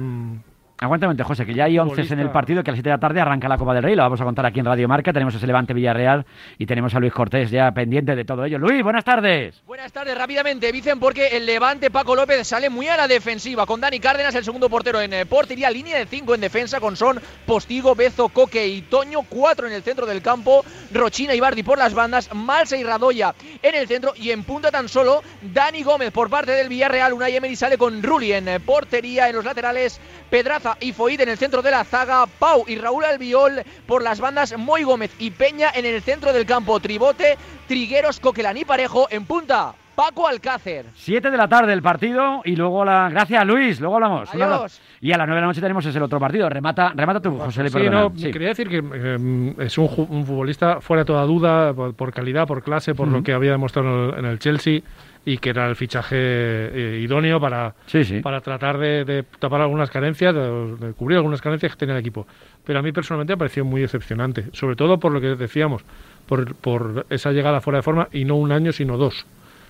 Aguantamente, 0.79 1.23
José, 1.23 1.43
que 1.43 1.55
ya 1.55 1.63
hay 1.63 1.79
11 1.79 2.13
en 2.13 2.19
el 2.19 2.29
partido, 2.29 2.63
que 2.63 2.69
a 2.69 2.73
las 2.73 2.77
7 2.77 2.89
de 2.89 2.95
la 2.95 2.99
tarde 2.99 3.19
arranca 3.19 3.47
la 3.47 3.57
Copa 3.57 3.73
del 3.73 3.81
Rey, 3.81 3.95
lo 3.95 4.03
vamos 4.03 4.21
a 4.21 4.23
contar 4.23 4.45
aquí 4.45 4.59
en 4.59 4.65
Radio 4.67 4.87
Marca, 4.87 5.11
tenemos 5.11 5.33
ese 5.33 5.47
Levante 5.47 5.73
Villarreal 5.73 6.23
y 6.59 6.67
tenemos 6.67 6.93
a 6.93 6.99
Luis 6.99 7.11
Cortés 7.13 7.49
ya 7.49 7.71
pendiente 7.71 8.15
de 8.15 8.23
todo 8.23 8.45
ello. 8.45 8.59
Luis, 8.59 8.83
buenas 8.83 9.03
tardes. 9.03 9.59
Buenas 9.65 9.91
tardes, 9.91 10.15
rápidamente, 10.15 10.71
dicen 10.71 10.99
porque 10.99 11.29
el 11.29 11.47
Levante 11.47 11.89
Paco 11.89 12.15
López 12.15 12.47
sale 12.47 12.69
muy 12.69 12.87
a 12.89 12.95
la 12.95 13.07
defensiva, 13.07 13.65
con 13.65 13.81
Dani 13.81 13.99
Cárdenas, 13.99 14.35
el 14.35 14.43
segundo 14.43 14.69
portero 14.69 15.01
en 15.01 15.13
eh, 15.13 15.25
portería, 15.25 15.71
línea 15.71 15.97
de 15.97 16.05
5 16.05 16.35
en 16.35 16.41
defensa, 16.41 16.79
con 16.79 16.95
Son, 16.95 17.19
Postigo, 17.47 17.95
Bezo, 17.95 18.29
Coque 18.29 18.67
y 18.67 18.83
Toño, 18.83 19.23
4 19.27 19.65
en 19.65 19.73
el 19.73 19.81
centro 19.81 20.05
del 20.05 20.21
campo, 20.21 20.63
Rochina 20.93 21.33
y 21.33 21.39
Bardi 21.39 21.63
por 21.63 21.79
las 21.79 21.95
bandas, 21.95 22.31
Malsa 22.35 22.77
y 22.77 22.83
Radoya 22.83 23.33
en 23.63 23.73
el 23.73 23.87
centro 23.87 24.13
y 24.15 24.29
en 24.29 24.43
punta 24.43 24.69
tan 24.69 24.87
solo 24.89 25.23
Dani 25.41 25.81
Gómez 25.81 26.11
por 26.11 26.29
parte 26.29 26.51
del 26.51 26.69
Villarreal, 26.69 27.13
Unai 27.13 27.35
Emery 27.35 27.55
sale 27.55 27.79
con 27.79 28.03
Rulli 28.03 28.33
en 28.33 28.47
eh, 28.47 28.59
portería, 28.59 29.27
en 29.27 29.35
los 29.37 29.43
laterales, 29.43 29.99
Pedraza 30.29 30.66
y 30.79 30.91
Foid 30.91 31.21
en 31.21 31.29
el 31.29 31.37
centro 31.37 31.61
de 31.61 31.71
la 31.71 31.83
zaga, 31.83 32.25
Pau 32.25 32.65
y 32.67 32.77
Raúl 32.77 33.05
Albiol 33.05 33.63
por 33.85 34.03
las 34.03 34.19
bandas, 34.19 34.57
Moy 34.57 34.83
Gómez 34.83 35.11
y 35.19 35.31
Peña 35.31 35.69
en 35.73 35.85
el 35.85 36.01
centro 36.01 36.33
del 36.33 36.45
campo, 36.45 36.79
Tribote, 36.79 37.37
Trigueros, 37.67 38.19
Coquelán 38.19 38.57
y 38.57 38.65
Parejo 38.65 39.07
en 39.09 39.25
punta. 39.25 39.73
Paco 39.97 40.27
Alcácer. 40.27 40.85
Siete 40.93 41.31
de 41.31 41.37
la 41.37 41.47
tarde 41.47 41.73
el 41.73 41.81
partido 41.81 42.41
y 42.45 42.55
luego 42.55 42.85
la. 42.85 43.09
Gracias, 43.09 43.43
Luis. 43.47 43.79
Luego 43.79 43.95
hablamos. 43.95 44.31
Adiós. 44.31 44.79
Y 45.01 45.11
a 45.11 45.17
las 45.17 45.25
nueve 45.25 45.37
de 45.37 45.41
la 45.41 45.47
noche 45.47 45.59
tenemos 45.59 45.83
ese 45.87 45.99
otro 45.99 46.19
partido. 46.19 46.47
Remata, 46.49 46.93
remata 46.95 47.19
tú, 47.19 47.35
José 47.35 47.67
Sí, 47.67 47.89
no, 47.89 48.13
quería 48.13 48.49
decir 48.49 48.69
que 48.69 48.77
em, 48.77 49.59
es 49.59 49.75
un, 49.79 49.89
futbolista 49.89 50.81
fuera 50.81 51.01
de 51.01 51.05
toda 51.05 51.23
duda 51.23 51.73
por, 51.73 52.13
calidad, 52.13 52.45
por 52.45 52.61
clase, 52.61 52.93
por 52.93 53.07
lo 53.07 53.23
que 53.23 53.33
había 53.33 53.49
demostrado 53.49 54.15
en 54.15 54.25
el 54.25 54.37
Chelsea 54.37 54.81
y 55.27 55.39
que 55.39 55.49
era 55.49 55.67
el 55.67 55.75
fichaje 55.75 56.15
eh, 56.17 57.01
idóneo 57.03 57.37
para, 57.37 57.75
para 58.23 58.39
tratar 58.39 58.77
de, 58.77 59.25
tapar 59.39 59.59
algunas 59.59 59.89
carencias, 59.89 60.33
de, 60.33 60.93
cubrir 60.95 61.17
algunas 61.17 61.41
carencias 61.41 61.73
que 61.73 61.79
tenía 61.79 61.95
el 61.95 61.99
equipo. 61.99 62.25
Pero 62.63 62.79
a 62.79 62.81
mí 62.81 62.93
personalmente 62.93 63.33
me 63.33 63.37
pareció 63.37 63.65
muy 63.65 63.81
decepcionante, 63.81 64.45
sobre 64.53 64.77
todo 64.77 65.01
por 65.01 65.11
lo 65.11 65.19
que 65.19 65.35
decíamos, 65.35 65.83
por, 66.27 66.55
por 66.55 67.05
esa 67.09 67.33
llegada 67.33 67.59
fuera 67.59 67.79
de 67.79 67.83
forma 67.83 68.07
y 68.13 68.23
no 68.23 68.35
un 68.37 68.53
año, 68.53 68.71
sino 68.71 68.95
dos. 68.95 69.25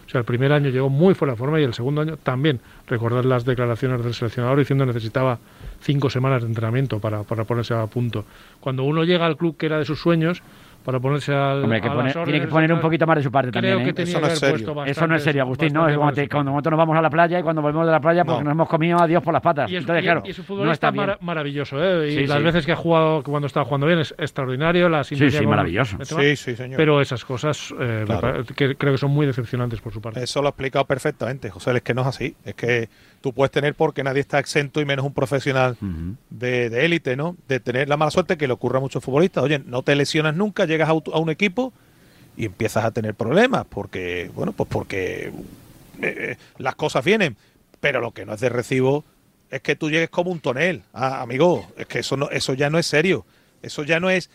O 0.05 0.10
sea, 0.12 0.20
el 0.20 0.26
primer 0.26 0.53
año 0.53 0.70
llegó 0.70 0.89
muy 0.89 1.16
fuera 1.16 1.34
de 1.34 1.38
forma 1.38 1.60
y 1.60 1.64
el 1.64 1.74
segundo 1.74 2.01
año 2.01 2.18
también. 2.18 2.60
Recordar 2.86 3.26
las 3.26 3.43
declaraciones 3.43 4.03
del 4.03 4.14
seleccionador 4.14 4.60
diciendo 4.60 4.86
que 4.86 4.93
necesitaba 4.93 5.39
cinco 5.82 6.12
semanas 6.12 6.43
de 6.43 6.49
entrenamiento 6.49 6.99
para, 6.99 7.24
para 7.24 7.45
ponerse 7.45 7.74
a 7.74 7.88
punto. 7.88 8.26
Cuando 8.60 8.84
uno 8.84 9.03
llega 9.05 9.26
al 9.26 9.38
club 9.38 9.58
que 9.58 9.66
era 9.66 9.80
de 9.80 9.86
sus 9.86 9.99
sueños, 9.99 10.43
para 10.88 11.01
ponerse 11.01 11.33
al. 11.33 11.65
Hombre, 11.65 11.81
que 11.81 11.89
tiene 12.23 12.39
que 12.39 12.47
poner 12.47 12.71
un 12.71 12.79
poquito 12.79 13.05
más 13.05 13.17
de 13.17 13.23
su 13.23 13.29
parte 13.29 13.51
también. 13.51 13.81
¿eh? 13.81 13.93
eso, 13.97 14.21
no 14.21 14.27
es 14.27 14.39
serio. 14.39 14.85
eso 14.85 15.05
no 15.05 15.15
es 15.17 15.21
serio, 15.21 15.41
Agustín. 15.41 15.73
No, 15.73 15.89
es 15.89 16.29
cuando 16.29 16.51
nosotros 16.51 16.71
nos 16.71 16.77
vamos 16.77 16.97
a 16.97 17.01
la 17.01 17.09
playa 17.09 17.39
y 17.39 17.43
cuando 17.43 17.61
volvemos 17.61 17.85
de 17.85 17.91
la 17.91 17.99
playa 17.99 18.23
porque 18.23 18.45
nos 18.45 18.53
hemos 18.53 18.69
comido 18.69 18.97
a 18.97 19.05
Dios 19.05 19.21
por 19.21 19.33
las 19.33 19.43
patas. 19.43 19.69
Y 19.69 19.75
es, 19.75 19.81
Entonces, 19.81 20.01
claro, 20.05 20.21
y 20.23 20.29
es 20.29 20.39
un 20.39 20.45
futbolista 20.45 20.93
maravilloso. 21.19 21.75
¿eh? 21.83 22.09
Y 22.09 22.25
las 22.25 22.41
veces 22.41 22.65
que 22.65 22.71
ha 22.71 22.77
jugado, 22.77 23.21
cuando 23.21 23.47
estaba 23.47 23.65
jugando 23.65 23.85
bien, 23.85 23.99
es 23.99 24.15
extraordinario. 24.17 24.88
La 24.88 25.03
sí, 25.03 25.17
sí, 25.17 25.45
maravilloso. 25.45 25.97
Sí, 26.05 26.38
sí, 26.38 26.55
señor. 26.55 26.77
Pero 26.77 27.01
esas 27.01 27.25
cosas 27.25 27.75
eh, 27.77 28.05
que 28.55 28.77
creo 28.77 28.93
que 28.93 28.97
son 28.97 29.11
muy 29.11 29.25
decepcionantes 29.25 29.81
por 29.81 29.91
su 29.91 29.99
parte. 29.99 30.23
Eso 30.23 30.41
lo 30.41 30.47
ha 30.47 30.51
explicado 30.51 30.85
perfectamente, 30.85 31.49
José. 31.49 31.75
Es 31.75 31.81
que 31.81 31.93
no 31.93 32.03
es 32.03 32.07
así. 32.07 32.33
Es 32.45 32.55
que 32.55 32.88
tú 33.22 33.34
puedes 33.34 33.51
tener, 33.51 33.76
porque 33.76 34.03
nadie 34.03 34.22
está 34.22 34.39
exento 34.39 34.82
y 34.82 34.86
menos 34.86 35.05
un 35.05 35.13
profesional 35.13 35.78
de 36.30 36.86
élite, 36.86 37.15
¿no? 37.15 37.36
De 37.47 37.59
tener 37.59 37.89
la 37.89 37.97
mala 37.97 38.11
suerte 38.11 38.38
que 38.38 38.47
le 38.47 38.53
ocurra 38.53 38.78
a 38.78 38.82
muchos 38.82 39.03
futbolistas. 39.03 39.43
Oye, 39.43 39.59
no 39.59 39.82
te 39.84 39.95
lesionas 39.95 40.36
nunca, 40.36 40.65
llegas 40.65 40.89
a, 40.89 40.93
un 40.93 41.30
equipo 41.30 41.74
y 42.36 42.45
empiezas 42.45 42.86
a 42.86 42.91
tener 42.91 43.15
problemas, 43.15 43.65
porque, 43.68 44.32
bueno, 44.34 44.51
pues 44.51 44.70
porque 44.70 45.28
eh, 45.28 45.32
eh, 46.01 46.38
las 46.57 46.76
cosas 46.76 47.03
vienen. 47.03 47.36
Pero 47.80 48.01
lo 48.01 48.11
que 48.11 48.26
no 48.26 48.34
es 48.34 48.39
de 48.39 48.49
recibo 48.49 49.03
es 49.49 49.61
que 49.61 49.76
tú 49.76 49.89
llegues 49.89 50.09
como 50.09 50.32
un 50.32 50.39
tonel, 50.39 50.84
ah, 50.93 51.22
amigo. 51.22 51.68
Es 51.78 51.88
que 51.88 51.99
eso, 51.99 52.18
no, 52.18 52.30
eso 52.30 52.53
ya 52.53 52.70
no 52.70 52.80
es 52.80 52.88
serio. 52.88 53.26
Eso 53.61 53.84
ya 53.84 53.99
no 53.99 54.09
es 54.09 54.30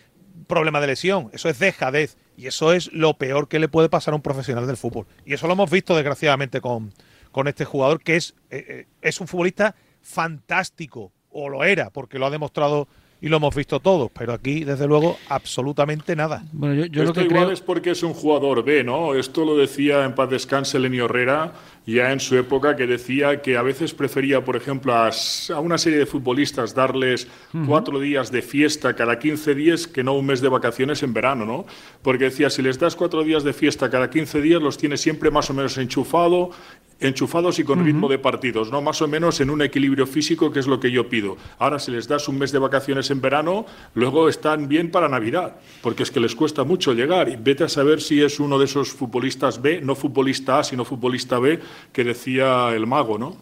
problema 0.47 0.81
de 0.81 0.87
lesión, 0.87 1.29
eso 1.33 1.49
es 1.49 1.59
dejadez. 1.59 2.17
Y 2.35 2.47
eso 2.47 2.73
es 2.73 2.91
lo 2.91 3.13
peor 3.15 3.47
que 3.47 3.59
le 3.59 3.67
puede 3.67 3.89
pasar 3.89 4.13
a 4.13 4.15
un 4.15 4.21
profesional 4.21 4.65
del 4.65 4.77
fútbol. 4.77 5.05
Y 5.25 5.33
eso 5.33 5.47
lo 5.47 5.53
hemos 5.53 5.69
visto, 5.69 5.95
desgraciadamente, 5.95 6.61
con, 6.61 6.91
con 7.33 7.49
este 7.49 7.65
jugador 7.65 8.01
que 8.01 8.15
es, 8.15 8.35
eh, 8.49 8.65
eh, 8.69 8.87
es 9.01 9.19
un 9.19 9.27
futbolista 9.27 9.75
fantástico, 10.01 11.11
o 11.31 11.49
lo 11.49 11.65
era, 11.65 11.89
porque 11.89 12.17
lo 12.17 12.27
ha 12.27 12.29
demostrado 12.29 12.87
y 13.19 13.29
lo 13.29 13.37
hemos 13.37 13.55
visto 13.55 13.79
todos, 13.79 14.11
pero 14.11 14.33
aquí, 14.33 14.65
desde 14.65 14.85
luego, 14.85 15.17
absolutamente 15.29 16.13
nada. 16.13 16.43
Bueno, 16.51 16.75
yo, 16.75 16.85
yo 16.87 17.03
Esto 17.03 17.21
lo 17.21 17.27
que 17.27 17.33
igual 17.33 17.51
es 17.51 17.61
porque 17.61 17.91
es 17.91 18.03
un 18.03 18.13
jugador 18.13 18.65
B, 18.65 18.83
¿no? 18.83 19.15
Esto 19.15 19.45
lo 19.45 19.55
decía 19.55 20.03
en 20.03 20.13
paz 20.13 20.29
descanse 20.29 20.77
Lenny 20.77 20.99
Herrera 20.99 21.53
ya 21.85 22.11
en 22.11 22.19
su 22.19 22.37
época, 22.37 22.75
que 22.75 22.87
decía 22.87 23.41
que 23.41 23.57
a 23.57 23.61
veces 23.61 23.93
prefería, 23.93 24.43
por 24.43 24.55
ejemplo, 24.55 24.93
a, 24.93 25.11
una 25.59 25.77
serie 25.77 25.99
de 25.99 26.05
futbolistas 26.05 26.73
darles 26.73 27.27
cuatro 27.65 27.99
días 27.99 28.31
de 28.31 28.41
fiesta 28.41 28.95
cada 28.95 29.19
15 29.19 29.53
días 29.53 29.87
que 29.87 30.03
no 30.03 30.13
un 30.13 30.25
mes 30.25 30.41
de 30.41 30.49
vacaciones 30.49 31.03
en 31.03 31.13
verano, 31.13 31.45
¿no? 31.45 31.65
Porque 32.01 32.25
decía, 32.25 32.49
si 32.49 32.61
les 32.61 32.79
das 32.79 32.95
cuatro 32.95 33.23
días 33.23 33.43
de 33.43 33.53
fiesta 33.53 33.89
cada 33.89 34.09
15 34.09 34.41
días, 34.41 34.61
los 34.61 34.77
tienes 34.77 35.01
siempre 35.01 35.29
más 35.29 35.49
o 35.49 35.53
menos 35.53 35.77
enchufado 35.77 36.51
enchufados 36.99 37.59
y 37.59 37.63
con 37.63 37.83
ritmo 37.83 38.07
de 38.07 38.19
partidos, 38.19 38.71
¿no? 38.71 38.81
Más 38.81 39.01
o 39.01 39.07
menos 39.07 39.39
en 39.41 39.49
un 39.49 39.61
equilibrio 39.61 40.07
físico, 40.07 40.51
que 40.51 40.59
es 40.59 40.67
lo 40.67 40.79
que 40.79 40.91
yo 40.91 41.09
pido. 41.09 41.37
Ahora, 41.59 41.79
si 41.79 41.91
les 41.91 42.07
das 42.07 42.27
un 42.27 42.37
mes 42.37 42.51
de 42.51 42.59
vacaciones 42.59 43.11
en 43.11 43.21
verano, 43.21 43.65
luego 43.95 44.29
están 44.29 44.67
bien 44.67 44.91
para 44.91 45.09
Navidad, 45.09 45.55
porque 45.81 46.03
es 46.03 46.11
que 46.11 46.19
les 46.19 46.35
cuesta 46.35 46.63
mucho 46.63 46.93
llegar. 46.93 47.29
Y 47.29 47.35
vete 47.35 47.65
a 47.65 47.69
saber 47.69 48.01
si 48.01 48.21
es 48.21 48.39
uno 48.39 48.57
de 48.57 48.65
esos 48.65 48.89
futbolistas 48.89 49.61
B, 49.61 49.81
no 49.81 49.95
futbolista 49.95 50.59
A, 50.59 50.63
sino 50.63 50.85
futbolista 50.85 51.39
B, 51.39 51.59
que 51.91 52.03
decía 52.03 52.69
el 52.73 52.87
mago, 52.87 53.17
¿no? 53.17 53.37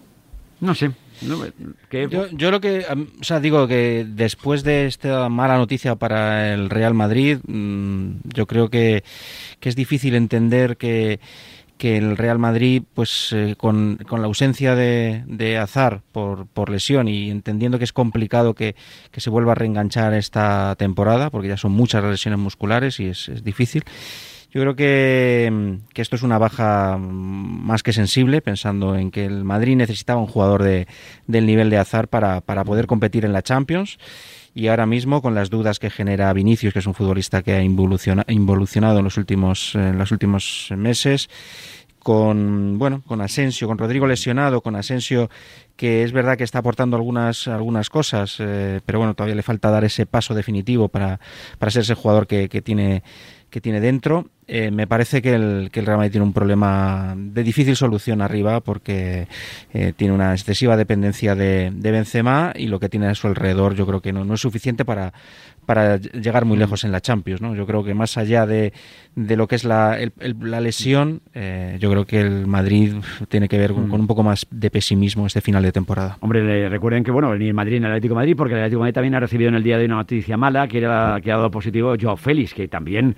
No 0.59 0.75
sé. 0.75 0.91
Yo, 1.21 2.51
lo 2.51 2.61
que, 2.61 2.85
o 3.19 3.23
sea, 3.23 3.39
digo 3.39 3.67
que 3.67 4.05
después 4.07 4.63
de 4.63 4.87
esta 4.87 5.29
mala 5.29 5.57
noticia 5.57 5.95
para 5.95 6.53
el 6.53 6.69
Real 6.69 6.95
Madrid, 6.95 7.37
mm, 7.45 8.21
yo 8.33 8.47
creo 8.47 8.69
que, 8.69 9.03
que 9.59 9.69
es 9.69 9.75
difícil 9.75 10.15
entender 10.15 10.77
que 10.77 11.19
que 11.81 11.97
el 11.97 12.15
Real 12.15 12.37
Madrid, 12.37 12.83
pues 12.93 13.33
eh, 13.33 13.55
con, 13.57 13.97
la 14.07 14.25
ausencia 14.25 14.75
de, 14.75 15.23
de 15.25 15.57
Azar 15.57 16.03
por, 16.11 16.45
por, 16.45 16.69
lesión 16.69 17.07
y 17.07 17.31
entendiendo 17.31 17.79
que 17.79 17.85
es 17.85 17.91
complicado 17.91 18.53
que, 18.53 18.75
se 19.17 19.29
vuelva 19.31 19.53
a 19.53 19.55
reenganchar 19.55 20.13
esta 20.13 20.75
temporada, 20.75 21.31
porque 21.31 21.47
ya 21.47 21.57
son 21.57 21.71
muchas 21.71 22.03
lesiones 22.03 22.39
musculares 22.39 22.99
y 22.99 23.07
es, 23.07 23.31
difícil. 23.43 23.83
Yo 24.51 24.61
creo 24.61 24.75
que, 24.75 25.79
esto 25.95 26.15
es 26.15 26.21
una 26.21 26.37
baja 26.37 26.99
más 26.99 27.81
que 27.81 27.93
sensible, 27.93 28.43
pensando 28.43 28.95
en 28.95 29.09
que 29.09 29.25
el 29.25 29.43
Madrid 29.43 29.75
necesitaba 29.75 30.21
un 30.21 30.27
jugador 30.27 30.61
de, 30.61 30.85
del 31.25 31.47
nivel 31.47 31.71
de 31.71 31.79
Azar 31.79 32.09
para, 32.09 32.41
para 32.41 32.63
poder 32.63 32.85
competir 32.85 33.25
en 33.25 33.33
la 33.33 33.41
Champions 33.41 33.97
y 34.53 34.67
ahora 34.67 34.85
mismo 34.85 35.21
con 35.21 35.35
las 35.35 35.49
dudas 35.49 35.79
que 35.79 35.89
genera 35.89 36.31
Vinicius, 36.33 36.73
que 36.73 36.79
es 36.79 36.87
un 36.87 36.93
futbolista 36.93 37.41
que 37.41 37.53
ha 37.53 37.63
involucionado 37.63 38.97
en 38.99 39.03
los 39.03 39.17
últimos, 39.17 39.75
en 39.75 39.97
los 39.97 40.11
últimos 40.11 40.69
meses, 40.75 41.29
con 41.99 42.79
bueno 42.79 43.03
con 43.05 43.21
Asensio, 43.21 43.67
con 43.67 43.77
Rodrigo 43.77 44.07
lesionado, 44.07 44.61
con 44.61 44.75
Asensio 44.75 45.29
que 45.75 46.03
es 46.03 46.11
verdad 46.11 46.37
que 46.37 46.43
está 46.43 46.59
aportando 46.59 46.95
algunas 46.95 47.47
algunas 47.47 47.89
cosas, 47.89 48.37
eh, 48.39 48.81
pero 48.85 48.99
bueno 48.99 49.13
todavía 49.13 49.35
le 49.35 49.43
falta 49.43 49.69
dar 49.69 49.83
ese 49.83 50.05
paso 50.05 50.33
definitivo 50.33 50.89
para, 50.89 51.19
para 51.59 51.71
ser 51.71 51.83
ese 51.83 51.93
jugador 51.93 52.25
que, 52.27 52.49
que 52.49 52.61
tiene 52.61 53.03
que 53.51 53.61
tiene 53.61 53.81
dentro. 53.81 54.29
Eh, 54.53 54.69
me 54.69 54.85
parece 54.85 55.21
que 55.21 55.33
el, 55.33 55.69
que 55.71 55.79
el 55.79 55.85
Real 55.85 55.97
Madrid 55.97 56.11
tiene 56.11 56.25
un 56.25 56.33
problema 56.33 57.13
de 57.15 57.41
difícil 57.41 57.77
solución 57.77 58.21
arriba 58.21 58.59
porque 58.59 59.29
eh, 59.73 59.93
tiene 59.95 60.13
una 60.13 60.33
excesiva 60.33 60.75
dependencia 60.75 61.35
de, 61.35 61.71
Benzema 61.73 62.51
y 62.53 62.67
lo 62.67 62.77
que 62.77 62.89
tiene 62.89 63.07
a 63.07 63.15
su 63.15 63.27
alrededor 63.27 63.75
yo 63.75 63.87
creo 63.87 64.01
que 64.01 64.11
no 64.11 64.33
es 64.33 64.41
suficiente 64.41 64.83
para, 64.83 65.13
para 65.71 65.95
llegar 65.95 66.43
muy 66.43 66.57
lejos 66.57 66.83
en 66.83 66.91
la 66.91 66.99
Champions. 66.99 67.41
¿no? 67.41 67.55
Yo 67.55 67.65
creo 67.65 67.81
que 67.81 67.93
más 67.93 68.17
allá 68.17 68.45
de, 68.45 68.73
de 69.15 69.37
lo 69.37 69.47
que 69.47 69.55
es 69.55 69.63
la, 69.63 69.97
la 70.41 70.59
lesión, 70.59 71.21
eh, 71.33 71.77
yo 71.79 71.89
creo 71.89 72.05
que 72.05 72.19
el 72.19 72.45
Madrid 72.45 72.95
tiene 73.29 73.47
que 73.47 73.57
ver 73.57 73.71
con, 73.71 73.87
con, 73.87 74.01
un 74.01 74.07
poco 74.07 74.21
más 74.21 74.45
de 74.51 74.69
pesimismo 74.69 75.25
este 75.25 75.39
final 75.39 75.63
de 75.63 75.71
temporada. 75.71 76.17
Hombre, 76.19 76.67
recuerden 76.67 77.05
que 77.05 77.11
bueno, 77.11 77.33
ni 77.37 77.47
el 77.47 77.53
Madrid 77.53 77.79
ni 77.79 77.85
el 77.85 77.91
Atlético 77.93 78.15
de 78.15 78.19
Madrid, 78.19 78.35
porque 78.35 78.53
el 78.53 78.59
Atlético 78.59 78.79
de 78.79 78.81
Madrid 78.81 78.93
también 78.95 79.15
ha 79.15 79.21
recibido 79.21 79.47
en 79.47 79.55
el 79.55 79.63
día 79.63 79.77
de 79.77 79.83
hoy 79.83 79.85
una 79.85 79.95
noticia 79.95 80.35
mala, 80.35 80.67
que 80.67 80.79
era 80.79 81.17
que 81.23 81.31
ha 81.31 81.37
dado 81.37 81.49
positivo 81.49 81.95
Joao 81.97 82.17
Félix, 82.17 82.53
que 82.53 82.67
también 82.67 83.15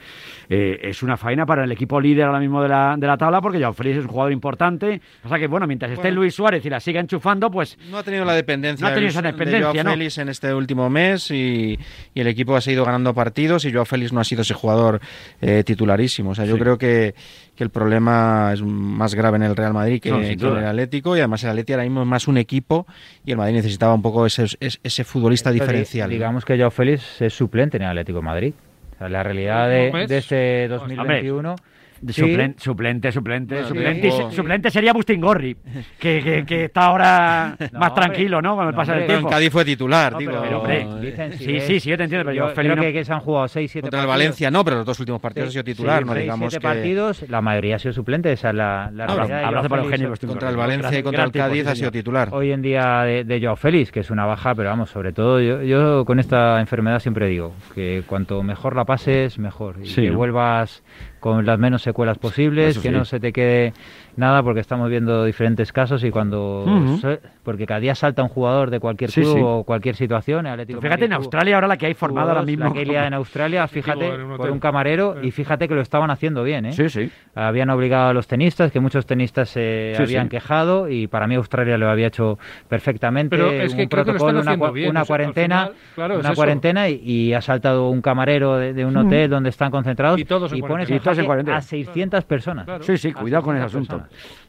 eh, 0.48 0.80
es 0.84 1.02
una 1.02 1.18
faena 1.18 1.48
para 1.48 1.64
el 1.64 1.72
equipo 1.72 2.00
líder 2.00 2.26
ahora 2.26 2.40
mismo 2.40 2.62
de 2.62 2.70
la, 2.70 2.96
de 3.00 3.08
la 3.08 3.18
tabla, 3.18 3.42
porque 3.42 3.58
Joao 3.58 3.74
Félix 3.74 3.98
es 3.98 4.04
un 4.04 4.12
jugador 4.12 4.32
importante. 4.32 5.02
O 5.24 5.28
sea 5.28 5.40
que, 5.40 5.48
bueno, 5.48 5.66
mientras 5.66 5.92
esté 5.92 6.12
Luis 6.12 6.36
Suárez 6.36 6.64
y 6.66 6.70
la 6.70 6.80
siga 6.80 7.00
enchufando, 7.00 7.50
pues... 7.50 7.80
No 7.90 7.98
ha 7.98 8.04
tenido 8.04 8.26
la 8.26 8.34
dependencia, 8.34 8.86
no 8.86 8.92
ha 8.92 8.94
tenido 8.94 9.10
esa 9.10 9.24
dependencia 9.24 9.68
de 9.70 9.82
Joao 9.82 9.94
Félix 9.94 10.20
en 10.20 10.30
este 10.30 10.54
último 10.54 10.88
mes 10.90 11.32
y, 11.32 11.80
y, 12.14 12.22
el 12.22 12.28
equipo 12.28 12.43
ha 12.56 12.62
seguido 12.62 12.86
ganando 12.86 13.14
partidos 13.14 13.66
y 13.66 13.72
Joao 13.72 13.86
Félix 13.86 14.14
no 14.14 14.20
ha 14.20 14.24
sido 14.24 14.42
ese 14.42 14.54
jugador 14.54 15.00
eh, 15.42 15.64
titularísimo. 15.66 16.32
O 16.32 16.36
sea, 16.36 16.46
yo 16.46 16.56
sí. 16.56 16.62
creo 16.62 16.78
que, 16.78 17.16
que, 17.56 17.64
el 17.64 17.70
problema 17.70 18.52
es 18.54 18.62
más 18.62 19.16
grave 19.16 19.38
en 19.38 19.44
el 19.44 19.56
Real 19.56 19.74
Madrid 19.74 20.02
que, 20.02 20.12
no, 20.12 20.20
que 20.20 20.34
en 20.34 20.58
el 20.58 20.66
Atlético 20.66 21.16
y 21.16 21.20
además 21.20 21.44
el 21.44 21.52
Atlético 21.52 21.76
ahora 21.76 21.84
mismo 21.84 22.02
es 22.02 22.08
más 22.08 22.28
un 22.28 22.38
equipo 22.38 22.86
y 23.26 23.32
el 23.32 23.38
Madrid 23.38 23.56
necesitaba 23.56 23.94
un 23.94 24.02
poco 24.02 24.26
ese, 24.26 24.44
ese, 24.60 24.80
ese 24.84 25.04
futbolista 25.04 25.50
Esto 25.50 25.64
diferencial. 25.64 26.10
Digamos 26.10 26.46
que 26.46 26.58
Joao 26.58 26.72
Félix 26.72 27.22
es 27.22 27.34
suplente 27.34 27.78
en 27.78 27.84
el 27.84 27.90
Atlético 27.90 28.20
de 28.20 28.26
Madrid. 28.26 28.54
O 28.96 28.98
sea, 28.98 29.10
la 29.10 29.24
realidad 29.24 29.70
de, 29.70 30.06
de 30.08 30.18
este 30.18 30.68
2021... 30.68 31.50
Hombre. 31.50 31.73
Suplente, 32.12 32.60
sí. 32.60 32.64
suplente, 32.66 33.12
suplente, 33.12 33.56
bueno, 33.56 33.68
suplente, 33.70 34.12
sí. 34.12 34.36
suplente, 34.36 34.72
sería 34.72 34.94
Bustin 34.94 35.22
Gorri, 35.22 35.56
que, 36.00 36.22
que, 36.22 36.46
que, 36.46 36.66
está 36.66 36.86
ahora 36.88 37.56
no, 37.72 37.80
más 37.80 37.94
tranquilo, 37.94 38.42
¿no? 38.42 38.56
Con 38.56 38.66
el 38.66 38.72
no, 38.72 38.78
paso 38.78 38.92
del 38.92 39.06
tiempo. 39.06 39.28
En 39.28 39.34
Cádiz 39.34 39.52
fue 39.52 39.64
titular, 39.64 40.18
digo. 40.18 40.34
Pero, 40.66 41.00
dicen, 41.00 41.34
sí, 41.34 41.60
sí, 41.62 41.80
sí, 41.80 41.90
yo 41.90 41.98
te 41.98 42.04
entiendo. 42.04 42.26
Pero 42.26 42.36
yo, 42.36 42.48
yo 42.50 42.54
creo 42.54 42.76
que, 42.76 42.94
que, 42.94 43.06
se 43.06 43.14
han 43.14 43.20
jugado 43.20 43.48
6, 43.48 43.72
7 43.72 43.86
Contra 43.86 44.02
el 44.02 44.08
Valencia 44.08 44.52
no, 44.52 44.64
pero 44.66 44.78
los 44.78 44.86
dos 44.86 45.00
últimos 45.00 45.22
partidos 45.22 45.50
ha 45.50 45.52
sido 45.52 45.64
titular, 45.64 46.00
sí, 46.00 46.06
no 46.06 46.14
seis, 46.14 46.24
digamos 46.24 46.52
siete 46.52 46.62
que... 46.62 46.68
partidos, 46.68 47.30
la 47.30 47.42
mayoría 47.42 47.76
ha 47.76 47.80
sido 47.80 47.94
suplente, 47.94 48.32
esa 48.32 48.50
es 48.50 48.56
la, 48.56 48.90
la 48.94 49.06
Habla, 49.06 49.16
realidad. 49.26 49.44
Abrazo 49.46 49.70
para 49.70 49.84
Eugenio 49.84 50.10
Bustin 50.10 50.30
Contra 50.30 50.50
el 50.50 50.58
Valencia 50.58 51.00
y 51.00 51.04
contra 51.04 51.24
el 51.24 51.32
Cádiz 51.32 51.68
ha 51.68 51.76
sido 51.76 51.92
titular. 51.92 52.30
Hoy 52.32 52.52
en 52.52 52.62
día 52.62 53.04
de, 53.04 53.24
de 53.24 53.42
Joao 53.42 53.56
Félix, 53.56 53.92
que 53.92 54.02
es 54.02 54.10
una 54.10 54.26
baja, 54.26 54.54
pero 54.56 54.70
vamos, 54.70 54.90
sobre 54.90 55.14
todo 55.14 55.40
yo, 55.40 55.62
yo 55.62 56.06
con 56.06 56.20
esta 56.20 56.60
enfermedad 56.60 57.00
siempre 57.00 57.28
digo 57.28 57.54
que 57.74 58.04
cuanto 58.06 58.44
mejor 58.44 58.76
la 58.76 58.86
pases, 58.86 59.40
mejor. 59.40 59.78
Y 59.82 59.94
que 59.94 60.12
vuelvas 60.12 60.84
con 61.24 61.46
las 61.46 61.58
menos 61.58 61.82
secuelas 61.82 62.18
posibles, 62.18 62.72
Eso 62.72 62.82
que 62.82 62.90
sí. 62.90 62.94
no 62.94 63.06
se 63.06 63.18
te 63.18 63.32
quede 63.32 63.72
nada, 64.16 64.44
porque 64.44 64.60
estamos 64.60 64.90
viendo 64.90 65.26
diferentes 65.26 65.72
casos 65.72 66.04
y 66.04 66.12
cuando. 66.12 66.64
Uh 66.64 66.70
-huh. 66.70 67.20
Porque 67.44 67.66
cada 67.66 67.80
día 67.80 67.96
salta 67.96 68.24
un 68.24 68.30
jugador 68.30 68.70
de 68.70 68.80
cualquier 68.80 69.12
club 69.12 69.26
sí, 69.26 69.34
sí. 69.34 69.42
o 69.44 69.64
cualquier 69.64 69.96
situación. 69.96 70.48
Atlético 70.48 70.80
fíjate 70.80 71.02
Madrid, 71.02 71.06
en 71.06 71.14
Australia, 71.14 71.56
ahora 71.56 71.68
la 71.68 71.78
que 71.78 71.88
hay 71.88 71.94
formada 71.94 72.32
ahora 72.32 72.44
mismo. 72.44 72.66
La 72.66 72.72
que 72.72 72.80
hay 72.80 73.08
en 73.08 73.14
Australia, 73.14 73.68
fíjate, 73.74 74.12
por 74.38 74.50
un 74.50 74.60
camarero, 74.60 75.22
y 75.22 75.32
fíjate 75.32 75.68
que 75.68 75.76
lo 75.76 75.82
estaban 75.82 76.10
haciendo 76.10 76.44
bien, 76.44 76.68
¿eh? 76.68 76.74
Sí, 76.74 76.90
sí. 76.90 77.12
Habían 77.36 77.70
obligado 77.70 78.10
a 78.10 78.14
los 78.14 78.28
tenistas, 78.28 78.72
que 78.72 78.80
muchos 78.80 79.06
tenistas 79.06 79.50
se 79.50 79.94
sí, 79.96 80.04
habían 80.04 80.30
quejado, 80.30 80.90
y 80.90 81.08
para 81.08 81.28
mí 81.28 81.36
Australia 81.36 81.78
lo 81.78 81.90
había 81.90 82.08
hecho 82.08 82.38
perfectamente. 82.70 83.36
Pero 83.36 83.52
es 83.52 83.76
que 83.76 83.84
un 83.84 83.90
protocolo, 83.90 84.40
una, 84.40 84.56
bien, 84.72 84.92
una 84.92 85.02
o 85.02 85.06
sea, 85.06 85.08
cuarentena, 85.08 85.66
final, 85.66 85.82
claro, 85.96 86.20
una 86.20 86.34
cuarentena, 86.34 86.90
y, 86.90 87.02
y, 87.04 87.34
ha 87.34 87.42
saltado 87.42 87.90
un 87.90 88.02
camarero 88.02 88.58
de, 88.58 88.74
de 88.74 88.86
un 88.86 88.96
hotel 88.96 89.30
donde 89.30 89.50
están 89.50 89.72
concentrados 89.72 90.20
y, 90.20 90.26
todos 90.26 90.54
y 90.54 90.62
pones 90.62 90.88
cuarentena. 91.26 91.58
a 91.58 91.62
600 91.62 92.26
personas. 92.26 92.68
Sí, 92.82 92.98
sí, 92.98 93.14
cuidado 93.14 93.44
con 93.44 93.56
ese 93.56 93.66
asunto. 93.66 94.03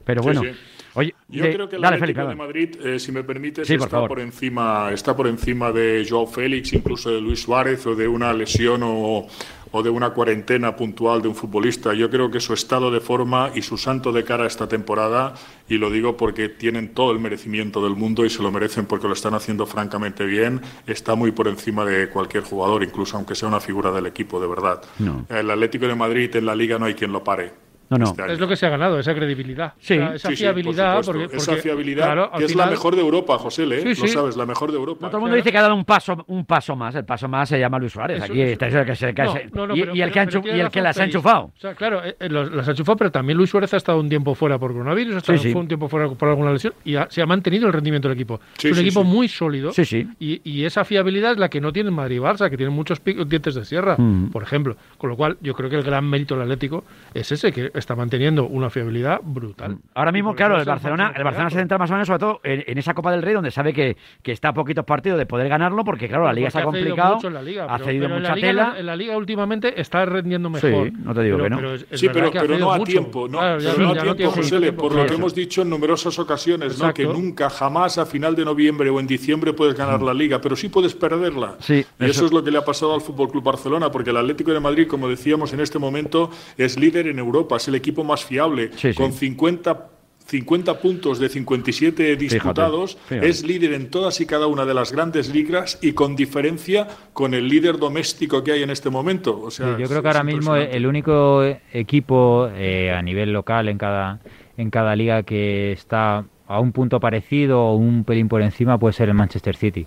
Pero 0.05 0.23
bueno. 0.23 0.43
Sí, 0.43 0.49
sí. 0.49 0.55
Oye, 0.97 1.13
yo 1.29 1.45
de, 1.45 1.55
creo 1.55 1.69
que 1.69 1.77
el 1.77 1.83
dale, 1.83 1.97
Atlético 1.97 2.27
de 2.27 2.37
Madrid, 2.37 2.77
eh, 2.85 3.01
si 3.01 3.11
me 3.11 3.25
permites, 3.25 3.67
sí, 3.67 3.75
está 3.75 3.99
por, 4.01 4.09
por, 4.09 4.21
encima, 4.21 4.93
está 4.93 5.17
por 5.17 5.27
encima 5.27 5.73
de 5.73 6.07
Joao 6.09 6.27
Félix, 6.27 6.73
incluso 6.73 7.11
de 7.11 7.21
Luis 7.21 7.43
Suárez 7.43 7.85
o 7.87 7.97
de 7.97 8.07
una 8.07 8.33
lesión 8.33 8.81
o, 8.85 9.27
o, 9.73 9.83
de 9.83 9.91
una 9.91 10.11
cuarentena 10.11 10.77
puntual 10.77 11.21
de 11.21 11.27
un 11.27 11.35
futbolista. 11.35 11.95
Yo 11.95 12.09
creo 12.11 12.31
que 12.31 12.39
su 12.39 12.55
estado 12.55 12.93
de 12.93 13.01
forma 13.01 13.51
y 13.57 13.63
su 13.63 13.77
santo 13.77 14.13
de 14.13 14.23
cara 14.23 14.47
esta 14.47 14.69
temporada, 14.69 15.35
y 15.69 15.79
lo 15.79 15.91
digo 15.91 16.17
porque 16.17 16.49
tienen 16.49 16.95
todo 16.95 17.11
el 17.11 17.19
merecimiento 17.19 17.83
del 17.83 17.97
mundo 17.97 18.25
y 18.25 18.31
se 18.31 18.41
lo 18.41 18.53
merecen 18.53 18.87
porque 18.87 19.09
lo 19.09 19.15
están 19.15 19.35
haciendo 19.35 19.67
francamente 19.67 20.25
bien, 20.25 20.61
está 20.87 21.17
muy 21.17 21.33
por 21.33 21.49
encima 21.49 21.85
de 21.85 22.09
cualquier 22.09 22.45
jugador, 22.45 22.85
incluso 22.85 23.17
aunque 23.17 23.35
sea 23.35 23.49
una 23.49 23.59
figura 23.59 23.91
del 23.91 24.07
equipo, 24.07 24.41
de 24.41 24.47
verdad. 24.47 24.81
No. 25.01 25.27
El 25.29 25.51
Atlético 25.51 25.89
de 25.89 25.97
Madrid 25.97 26.37
en 26.37 26.47
la 26.47 26.55
liga 26.55 26.79
no 26.79 26.87
hay 26.87 26.95
quien 26.95 27.11
lo 27.11 27.25
pare. 27.25 27.64
No, 27.91 27.99
no. 27.99 28.05
Este 28.07 28.33
es 28.33 28.41
lo 28.41 28.49
que 28.49 28.57
se 28.57 28.67
ha 28.67 28.71
ganado, 28.71 28.99
esa 28.99 29.15
credibilidad. 29.15 29.75
Sí, 29.79 29.95
o 29.95 29.97
sea, 29.99 30.15
esa 30.15 30.29
sí, 30.31 30.37
fiabilidad. 30.37 31.03
Sí, 31.03 31.07
porque, 31.07 31.23
porque, 31.25 31.37
esa 31.37 31.57
fiabilidad, 31.57 32.05
claro, 32.07 32.31
que 32.37 32.45
es 32.45 32.55
la 32.57 32.67
mejor 32.67 32.97
de 32.97 33.03
Europa, 33.03 33.39
José, 33.39 33.65
¿eh? 33.65 33.95
Sí, 33.95 34.03
lo 34.03 34.09
sabes, 34.09 34.37
la 34.37 34.47
mejor 34.47 34.71
de 34.73 34.79
Europa. 34.79 35.07
No, 35.07 35.09
todo 35.11 35.19
el 35.19 35.23
mundo 35.23 35.37
dice 35.37 35.53
que 35.53 35.59
ha 35.59 35.63
dado 35.63 35.75
un 35.75 35.85
paso, 35.85 36.25
un 36.29 36.45
paso 36.47 36.75
más. 36.77 36.95
El 36.95 37.05
paso 37.05 37.29
más 37.29 37.49
se 37.49 37.59
llama 37.59 37.79
Luis 37.79 37.93
Suárez. 37.93 38.23
Eso, 38.23 38.33
Aquí 38.33 38.41
eso. 38.41 38.53
está 38.53 38.67
el 38.81 38.87
que 38.87 38.97
se, 38.97 39.13
No, 39.13 39.67
no, 39.67 39.67
no, 39.69 39.77
y, 39.77 39.81
el 39.81 39.87
que, 39.87 39.93
pero- 39.93 40.21
ha 40.21 40.25
enchu- 40.27 40.43
pero 40.43 40.57
y 40.57 40.61
el 40.61 40.71
que 40.71 40.81
las 40.81 40.97
ha 40.97 41.01
tiene 41.01 41.11
enchufado. 41.13 41.45
O 41.45 41.53
sea, 41.59 41.75
claro, 41.75 42.05
eh, 42.05 42.17
eh, 42.19 42.29
los- 42.29 42.51
las 42.53 42.67
ha 42.69 42.71
enchufado, 42.73 42.97
pero 42.97 43.11
también 43.13 43.37
Luis 43.37 43.51
Suárez 43.51 43.73
ha 43.75 43.77
estado 43.77 44.01
un 44.01 44.09
tiempo 44.09 44.35
fuera 44.35 44.59
por 44.59 44.73
coronavirus, 44.73 45.15
ha 45.17 45.19
estado 45.19 45.39
Sí, 45.39 45.45
sí. 45.49 45.53
fue 45.53 45.61
un 45.61 45.69
tiempo 45.69 45.89
fuera 45.89 46.09
por 46.09 46.29
alguna 46.29 46.53
lesión 46.53 46.73
y 46.85 46.97
ha- 46.97 47.09
se 47.11 47.23
ha 47.23 47.27
mantenido 47.27 47.67
el 47.67 47.73
rendimiento 47.73 48.09
del 48.09 48.17
equipo. 48.17 48.41
Sí, 48.59 48.69
es 48.69 48.73
un 48.73 48.79
sí, 48.79 48.87
equipo 48.87 49.03
sí. 49.03 49.09
muy 49.09 49.29
sólido 49.29 49.73
Sí, 49.73 49.85
sí. 49.85 50.09
Y, 50.19 50.41
y 50.45 50.65
esa 50.65 50.85
fiabilidad 50.85 51.33
es 51.33 51.39
la 51.39 51.49
que 51.49 51.61
no 51.61 51.73
tiene 51.73 51.91
el 51.91 51.95
Madrid 51.95 52.17
y 52.17 52.21
Barça, 52.21 52.49
que 52.51 52.57
tienen 52.57 52.75
muchos 52.75 53.01
dientes 53.05 53.55
de 53.55 53.65
sierra, 53.65 53.97
por 54.33 54.43
ejemplo. 54.43 54.77
Con 54.99 55.11
lo 55.11 55.17
cual, 55.17 55.37
yo 55.41 55.55
creo 55.55 55.69
que 55.69 55.77
el 55.77 55.83
gran 55.83 56.05
mérito 56.09 56.35
del 56.35 56.43
Atlético 56.45 56.85
es 57.13 57.31
ese, 57.33 57.53
que 57.53 57.71
está 57.75 57.95
manteniendo 57.97 58.47
una 58.47 58.71
fiabilidad 58.71 59.21
brutal. 59.23 59.79
Ahora 59.95 60.13
mismo, 60.13 60.35
claro, 60.35 60.59
el 60.59 60.65
Barcelona, 60.65 61.13
el 61.17 61.25
Barcelona 61.25 61.51
se 61.51 61.57
centra 61.59 61.77
más 61.79 61.91
o 61.91 61.95
menos 61.95 62.07
sobre 62.07 62.19
todo 62.21 62.41
en, 62.45 62.65
en 62.67 62.79
esa 62.79 62.95
Copa 62.95 63.11
del 63.13 63.23
Rey, 63.23 63.35
donde 63.35 63.51
sabe 63.51 63.73
que, 63.73 63.97
que 64.23 64.33
está 64.33 64.49
a 64.49 64.55
poquitos 64.55 64.85
partidos 64.85 65.19
de 65.19 65.27
poder 65.27 65.49
ganarlo, 65.49 65.85
porque 65.85 66.09
claro, 66.09 66.25
la 66.25 66.33
liga 66.33 66.47
Porque 66.49 66.53
se 66.53 66.59
ha 66.59 66.61
ha 66.61 66.73
cedido 66.73 66.85
complicado, 66.89 67.15
mucho 67.17 67.29
en 67.29 67.35
la 67.35 67.43
liga, 67.43 67.65
ha 67.65 67.73
pero- 67.77 67.85
cedido 67.85 68.03
pero 68.05 68.15
en 68.17 68.21
mucha 68.23 68.31
la 68.31 68.37
liga, 68.37 68.49
tela. 68.49 68.75
En 68.79 68.87
la 68.87 68.97
liga 68.97 69.17
últimamente 69.17 69.81
está 69.81 70.05
rendiendo 70.07 70.51
mejor. 70.51 70.87
Sí, 70.89 70.93
no 71.05 71.15
te 71.15 71.23
digo 71.23 71.37
pero, 71.37 71.45
que 71.45 71.51
no. 71.51 71.57
pero 71.57 71.75
es- 71.75 71.87
es 71.91 72.01
Sí, 72.01 72.09
pero, 72.13 72.31
pero 72.31 72.59
no 72.59 72.73
a 72.73 72.79
mucho. 72.79 72.91
tiempo, 72.93 73.29
¿no? 73.29 73.39
Claro, 73.39 73.59
ya 73.61 73.73
pero 73.75 73.83
no 73.85 73.91
a 74.13 74.15
tiempo, 74.17 74.35
José, 74.37 74.59
tiempo, 74.61 74.83
por 74.83 74.95
lo 74.95 75.07
que 75.07 75.15
hemos 75.15 75.35
dicho 75.35 75.63
en 75.63 75.71
numerosas 75.71 76.19
ocasiones, 76.19 76.79
¿no? 76.81 76.93
Que 76.95 77.05
nunca, 77.05 77.51
jamás 77.51 77.99
a 77.99 78.07
final 78.07 78.35
de 78.37 78.45
noviembre 78.45 78.89
o 78.91 79.01
en 79.01 79.07
diciembre 79.07 79.53
puedes 79.53 79.75
ganar 79.75 80.01
la 80.03 80.15
liga, 80.15 80.41
pero 80.41 80.55
sí 80.57 80.69
puedes 80.69 80.95
perderla. 80.95 81.57
Sí, 81.61 81.85
y 82.01 82.05
eso, 82.05 82.27
es 82.27 82.33
lo 82.33 82.43
que 82.45 82.51
le 82.51 82.59
ha 82.59 82.65
pasado 82.65 82.95
al 82.95 83.01
Fútbol 83.01 83.31
Club 83.31 83.43
Barcelona, 83.45 83.91
porque 83.91 84.11
el 84.11 84.17
Atlético 84.17 84.53
de 84.53 84.61
Madrid, 84.61 84.87
como 84.87 85.09
decíamos 85.09 85.53
en 85.53 85.61
este 85.61 85.79
momento, 85.79 86.31
es 86.57 86.79
líder 86.79 87.07
en 87.09 87.19
Europa, 87.19 87.59
es 87.65 87.69
el 87.69 87.75
equipo 87.75 88.05
más 88.05 88.25
fiable, 88.25 88.71
Sí, 88.77 88.95
con 88.95 89.13
50 89.13 89.91
50 90.27 90.81
puntos 90.81 91.19
de 91.19 91.29
57 91.29 92.17
disputados, 92.17 92.97
fíjate. 93.09 93.29
es 93.29 93.45
líder 93.45 93.75
en 93.75 93.91
todas 93.91 94.21
y 94.23 94.27
cada 94.27 94.47
una 94.47 94.65
de 94.65 94.73
las 94.73 94.91
grandes 94.91 95.29
ligas 95.29 95.79
y 95.83 95.93
con 95.93 96.17
diferencia 96.17 96.89
con 97.13 97.35
el 97.35 97.47
líder 97.47 97.79
doméstico 97.79 98.43
que 98.43 98.53
hay 98.53 98.63
en 98.63 98.71
este 98.71 98.89
momento. 98.89 99.39
O 99.39 99.51
sea, 99.51 99.77
Sí, 99.77 99.83
yo 99.83 99.87
creo 99.89 100.01
que 100.01 100.09
ahora 100.09 100.25
mismo 100.25 100.57
el 100.57 100.87
único 100.87 101.45
equipo 101.73 102.49
eh, 102.55 102.91
a 102.91 103.03
nivel 103.03 103.33
local 103.35 103.69
en 103.69 103.77
cada 103.77 104.21
en 104.57 104.71
cada 104.71 104.97
liga 104.97 105.25
que 105.25 105.73
está 105.73 106.25
a 106.47 106.61
un 106.61 106.73
punto 106.73 107.01
parecido 107.01 107.61
o 107.61 107.75
un 107.75 108.05
pelín 108.05 108.29
por 108.29 108.41
encima 108.41 108.79
puede 108.79 108.93
ser 108.95 109.09
el 109.09 109.15
Manchester 109.15 109.57
City, 109.57 109.87